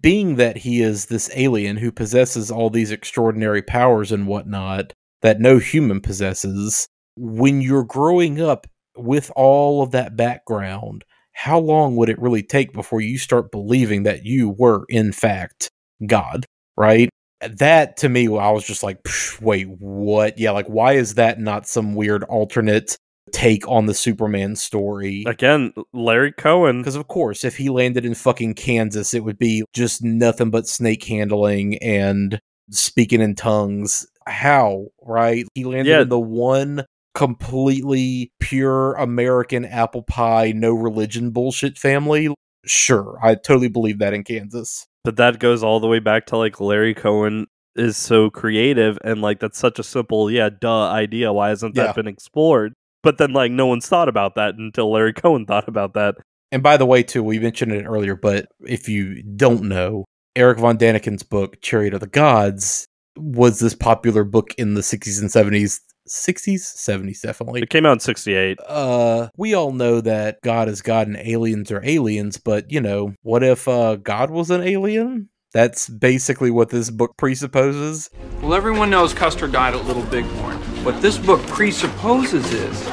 being 0.00 0.36
that 0.36 0.56
he 0.56 0.80
is 0.80 1.06
this 1.06 1.30
alien 1.34 1.76
who 1.76 1.92
possesses 1.92 2.50
all 2.50 2.70
these 2.70 2.90
extraordinary 2.90 3.60
powers 3.60 4.10
and 4.10 4.26
whatnot 4.26 4.94
that 5.20 5.40
no 5.40 5.58
human 5.58 6.00
possesses, 6.00 6.88
when 7.14 7.60
you're 7.60 7.84
growing 7.84 8.40
up 8.40 8.66
with 8.96 9.30
all 9.36 9.82
of 9.82 9.90
that 9.90 10.16
background, 10.16 11.04
how 11.34 11.58
long 11.58 11.96
would 11.96 12.08
it 12.08 12.18
really 12.18 12.42
take 12.42 12.72
before 12.72 13.02
you 13.02 13.18
start 13.18 13.52
believing 13.52 14.04
that 14.04 14.24
you 14.24 14.48
were, 14.48 14.86
in 14.88 15.12
fact, 15.12 15.68
God, 16.06 16.46
right? 16.78 17.10
That 17.52 17.96
to 17.98 18.08
me, 18.08 18.26
I 18.26 18.50
was 18.50 18.64
just 18.64 18.82
like, 18.82 19.06
wait, 19.40 19.68
what? 19.68 20.38
Yeah, 20.38 20.50
like, 20.52 20.66
why 20.66 20.92
is 20.94 21.14
that 21.14 21.38
not 21.40 21.66
some 21.66 21.94
weird 21.94 22.24
alternate 22.24 22.96
take 23.32 23.66
on 23.68 23.86
the 23.86 23.94
Superman 23.94 24.56
story? 24.56 25.24
Again, 25.26 25.72
Larry 25.92 26.32
Cohen. 26.32 26.78
Because 26.80 26.96
of 26.96 27.08
course, 27.08 27.44
if 27.44 27.56
he 27.56 27.68
landed 27.68 28.04
in 28.04 28.14
fucking 28.14 28.54
Kansas, 28.54 29.14
it 29.14 29.24
would 29.24 29.38
be 29.38 29.64
just 29.72 30.02
nothing 30.02 30.50
but 30.50 30.66
snake 30.68 31.04
handling 31.04 31.78
and 31.78 32.40
speaking 32.70 33.20
in 33.20 33.34
tongues. 33.34 34.06
How, 34.26 34.86
right? 35.02 35.44
He 35.54 35.64
landed 35.64 35.90
Yeah. 35.90 36.00
in 36.02 36.08
the 36.08 36.18
one 36.18 36.84
completely 37.14 38.32
pure 38.40 38.94
American 38.94 39.64
apple 39.64 40.02
pie, 40.02 40.52
no 40.54 40.72
religion 40.72 41.30
bullshit 41.30 41.76
family. 41.78 42.32
Sure, 42.66 43.18
I 43.22 43.34
totally 43.34 43.68
believe 43.68 43.98
that 43.98 44.14
in 44.14 44.24
Kansas. 44.24 44.86
But 45.04 45.16
that 45.16 45.38
goes 45.38 45.62
all 45.62 45.80
the 45.80 45.86
way 45.86 45.98
back 45.98 46.26
to 46.26 46.36
like 46.36 46.60
Larry 46.60 46.94
Cohen 46.94 47.46
is 47.76 47.96
so 47.96 48.30
creative 48.30 48.98
and 49.04 49.20
like 49.20 49.40
that's 49.40 49.58
such 49.58 49.78
a 49.78 49.82
simple, 49.82 50.30
yeah, 50.30 50.48
duh 50.48 50.88
idea. 50.90 51.32
Why 51.32 51.50
hasn't 51.50 51.74
that 51.74 51.86
Yeah. 51.88 51.92
been 51.92 52.06
explored? 52.06 52.72
But 53.02 53.18
then 53.18 53.32
like 53.32 53.52
no 53.52 53.66
one's 53.66 53.86
thought 53.86 54.08
about 54.08 54.34
that 54.36 54.54
until 54.56 54.90
Larry 54.90 55.12
Cohen 55.12 55.44
thought 55.44 55.68
about 55.68 55.92
that. 55.94 56.16
And 56.50 56.62
by 56.62 56.76
the 56.76 56.86
way, 56.86 57.02
too, 57.02 57.22
we 57.22 57.38
mentioned 57.38 57.72
it 57.72 57.84
earlier, 57.84 58.14
but 58.16 58.46
if 58.66 58.88
you 58.88 59.22
don't 59.22 59.64
know, 59.64 60.04
Erich 60.36 60.58
von 60.58 60.78
Däniken's 60.78 61.22
book, 61.22 61.60
Chariot 61.60 61.94
of 61.94 62.00
the 62.00 62.06
Gods, 62.06 62.86
was 63.16 63.58
this 63.58 63.74
popular 63.74 64.24
book 64.24 64.54
in 64.56 64.74
the 64.74 64.80
60s 64.80 65.20
and 65.20 65.30
70s. 65.30 65.80
60s, 66.08 66.60
70s, 66.76 67.20
definitely. 67.22 67.62
It 67.62 67.70
came 67.70 67.86
out 67.86 67.94
in 67.94 68.00
68. 68.00 68.58
Uh, 68.66 69.28
we 69.36 69.54
all 69.54 69.72
know 69.72 70.00
that 70.00 70.42
God 70.42 70.68
is 70.68 70.82
God 70.82 71.06
and 71.06 71.16
aliens 71.16 71.70
are 71.70 71.84
aliens, 71.84 72.36
but 72.36 72.70
you 72.70 72.80
know, 72.80 73.14
what 73.22 73.42
if 73.42 73.66
uh, 73.68 73.96
God 73.96 74.30
was 74.30 74.50
an 74.50 74.62
alien? 74.62 75.28
That's 75.52 75.88
basically 75.88 76.50
what 76.50 76.70
this 76.70 76.90
book 76.90 77.16
presupposes. 77.16 78.10
Well, 78.42 78.54
everyone 78.54 78.90
knows 78.90 79.14
Custer 79.14 79.46
died 79.46 79.74
at 79.74 79.84
Little 79.86 80.02
Bighorn. 80.02 80.56
What 80.84 81.00
this 81.00 81.16
book 81.16 81.40
presupposes 81.46 82.52
is 82.52 82.88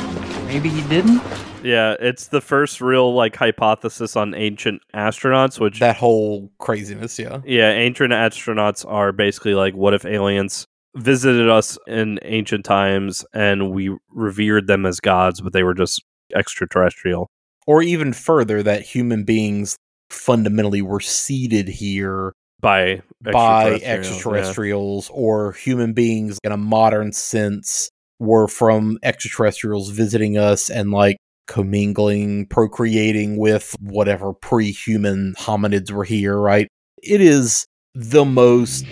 maybe 0.45 0.69
he 0.69 0.87
didn't. 0.87 1.21
Yeah, 1.63 1.95
it's 1.99 2.27
the 2.27 2.41
first 2.41 2.81
real 2.81 3.13
like 3.13 3.35
hypothesis 3.35 4.15
on 4.15 4.33
ancient 4.35 4.81
astronauts, 4.93 5.59
which 5.59 5.79
that 5.79 5.97
whole 5.97 6.51
craziness, 6.59 7.17
yeah. 7.19 7.41
Yeah, 7.45 7.71
ancient 7.71 8.13
astronauts 8.13 8.85
are 8.87 9.11
basically 9.11 9.53
like 9.53 9.73
what 9.75 9.93
if 9.93 10.05
aliens 10.05 10.67
visited 10.95 11.49
us 11.49 11.77
in 11.87 12.19
ancient 12.23 12.65
times 12.65 13.25
and 13.33 13.71
we 13.71 13.95
revered 14.09 14.67
them 14.67 14.85
as 14.85 14.99
gods, 14.99 15.41
but 15.41 15.53
they 15.53 15.63
were 15.63 15.73
just 15.73 16.03
extraterrestrial. 16.35 17.29
Or 17.67 17.81
even 17.81 18.13
further, 18.13 18.63
that 18.63 18.81
human 18.81 19.23
beings 19.23 19.77
fundamentally 20.09 20.81
were 20.81 20.99
seeded 20.99 21.67
here 21.67 22.33
by 22.59 23.01
by 23.21 23.79
extraterrestrials, 23.83 23.83
extraterrestrials 23.83 25.11
or 25.13 25.53
human 25.53 25.93
beings 25.93 26.37
in 26.43 26.51
a 26.51 26.57
modern 26.57 27.11
sense 27.11 27.89
were 28.19 28.47
from 28.47 28.99
extraterrestrials 29.03 29.89
visiting 29.89 30.37
us 30.37 30.69
and 30.69 30.91
like 30.91 31.17
commingling, 31.47 32.45
procreating 32.45 33.37
with 33.37 33.75
whatever 33.81 34.33
pre 34.33 34.71
human 34.71 35.33
hominids 35.37 35.91
were 35.91 36.03
here, 36.03 36.37
right? 36.37 36.67
It 37.01 37.21
is 37.21 37.65
the 37.93 38.25
most. 38.25 38.85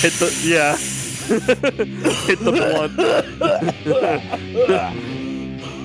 Hit 0.00 0.12
the. 0.14 0.32
Yeah. 0.44 0.76
Hit 1.26 2.38
the 2.38 2.52
blunt. 2.52 2.92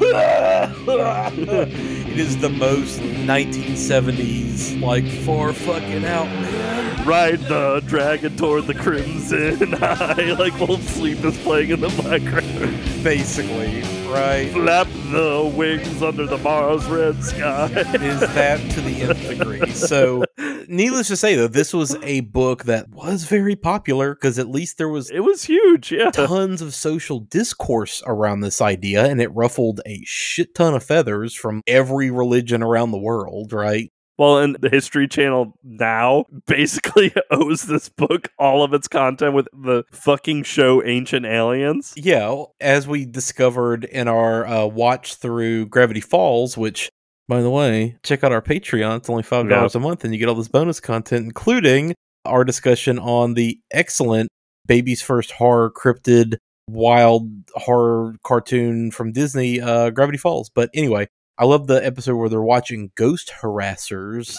it 0.03 1.69
is 2.17 2.37
the 2.37 2.49
most 2.49 2.99
1970s, 2.99 4.81
like, 4.81 5.05
far 5.07 5.53
fucking 5.53 6.05
out, 6.05 6.25
man. 6.27 7.05
Ride 7.05 7.39
the 7.41 7.81
dragon 7.87 8.35
toward 8.37 8.67
the 8.67 8.73
crimson 8.75 9.71
high, 9.73 10.33
like 10.33 10.57
Wolf 10.59 10.81
Sleep 10.83 11.23
is 11.23 11.37
playing 11.39 11.71
in 11.71 11.79
the 11.81 11.89
background. 11.89 13.03
Basically, 13.03 13.81
right? 14.11 14.49
Flap 14.51 14.87
the 15.11 15.51
wings 15.55 16.01
under 16.03 16.27
the 16.27 16.37
Mars 16.37 16.85
red 16.85 17.23
sky. 17.23 17.65
is 17.93 18.19
that 18.19 18.59
to 18.71 18.81
the 18.81 19.01
nth 19.01 19.27
degree? 19.27 19.71
So, 19.71 20.23
needless 20.67 21.07
to 21.07 21.15
say, 21.15 21.35
though, 21.35 21.47
this 21.47 21.73
was 21.73 21.95
a 22.03 22.21
book 22.21 22.65
that 22.65 22.89
was 22.89 23.25
very 23.25 23.55
popular 23.55 24.13
because 24.13 24.39
at 24.39 24.49
least 24.49 24.77
there 24.77 24.89
was 24.89 25.09
it 25.09 25.21
was 25.21 25.43
huge, 25.43 25.91
yeah, 25.91 26.11
tons 26.11 26.61
of 26.61 26.73
social 26.73 27.19
discourse 27.19 28.01
around 28.05 28.41
this 28.41 28.61
idea, 28.61 29.05
and 29.05 29.21
it 29.21 29.33
ruffled 29.33 29.81
a 29.85 30.01
shit 30.05 30.55
ton 30.55 30.73
of 30.73 30.83
feathers 30.83 31.33
from 31.33 31.61
every 31.67 32.11
religion 32.11 32.63
around 32.63 32.91
the 32.91 32.97
world, 32.97 33.53
right? 33.53 33.91
Well, 34.21 34.37
and 34.37 34.55
the 34.59 34.69
History 34.69 35.07
Channel 35.07 35.57
now 35.63 36.25
basically 36.45 37.11
owes 37.31 37.63
this 37.63 37.89
book 37.89 38.29
all 38.37 38.63
of 38.63 38.71
its 38.71 38.87
content 38.87 39.33
with 39.33 39.47
the 39.51 39.83
fucking 39.91 40.43
show 40.43 40.83
Ancient 40.83 41.25
Aliens. 41.25 41.93
Yeah, 41.95 42.43
as 42.59 42.87
we 42.87 43.05
discovered 43.05 43.83
in 43.85 44.07
our 44.07 44.45
uh, 44.45 44.65
watch 44.67 45.15
through 45.15 45.69
Gravity 45.69 46.01
Falls, 46.01 46.55
which, 46.55 46.91
by 47.31 47.41
the 47.41 47.49
way, 47.49 47.95
check 48.03 48.25
out 48.25 48.33
our 48.33 48.41
Patreon. 48.41 48.97
It's 48.97 49.09
only 49.09 49.23
$5 49.23 49.49
Yeah. 49.49 49.67
a 49.73 49.79
month, 49.79 50.03
and 50.03 50.13
you 50.13 50.19
get 50.19 50.27
all 50.27 50.35
this 50.35 50.49
bonus 50.49 50.81
content, 50.81 51.25
including 51.25 51.93
our 52.25 52.43
discussion 52.43 52.99
on 52.99 53.35
the 53.35 53.57
excellent 53.71 54.27
Baby's 54.67 55.01
First 55.01 55.31
Horror 55.31 55.71
Cryptid 55.71 56.35
Wild 56.67 57.29
Horror 57.55 58.15
cartoon 58.25 58.91
from 58.91 59.13
Disney, 59.13 59.61
uh, 59.61 59.91
Gravity 59.91 60.17
Falls. 60.17 60.49
But 60.53 60.69
anyway, 60.73 61.07
I 61.37 61.45
love 61.45 61.67
the 61.67 61.83
episode 61.85 62.15
where 62.17 62.27
they're 62.27 62.41
watching 62.41 62.91
Ghost 62.95 63.31
Harassers 63.41 64.37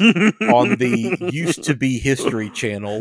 on 0.53 0.77
the 0.77 1.31
used 1.33 1.65
to 1.65 1.75
be 1.75 1.99
History 1.99 2.51
Channel. 2.51 2.99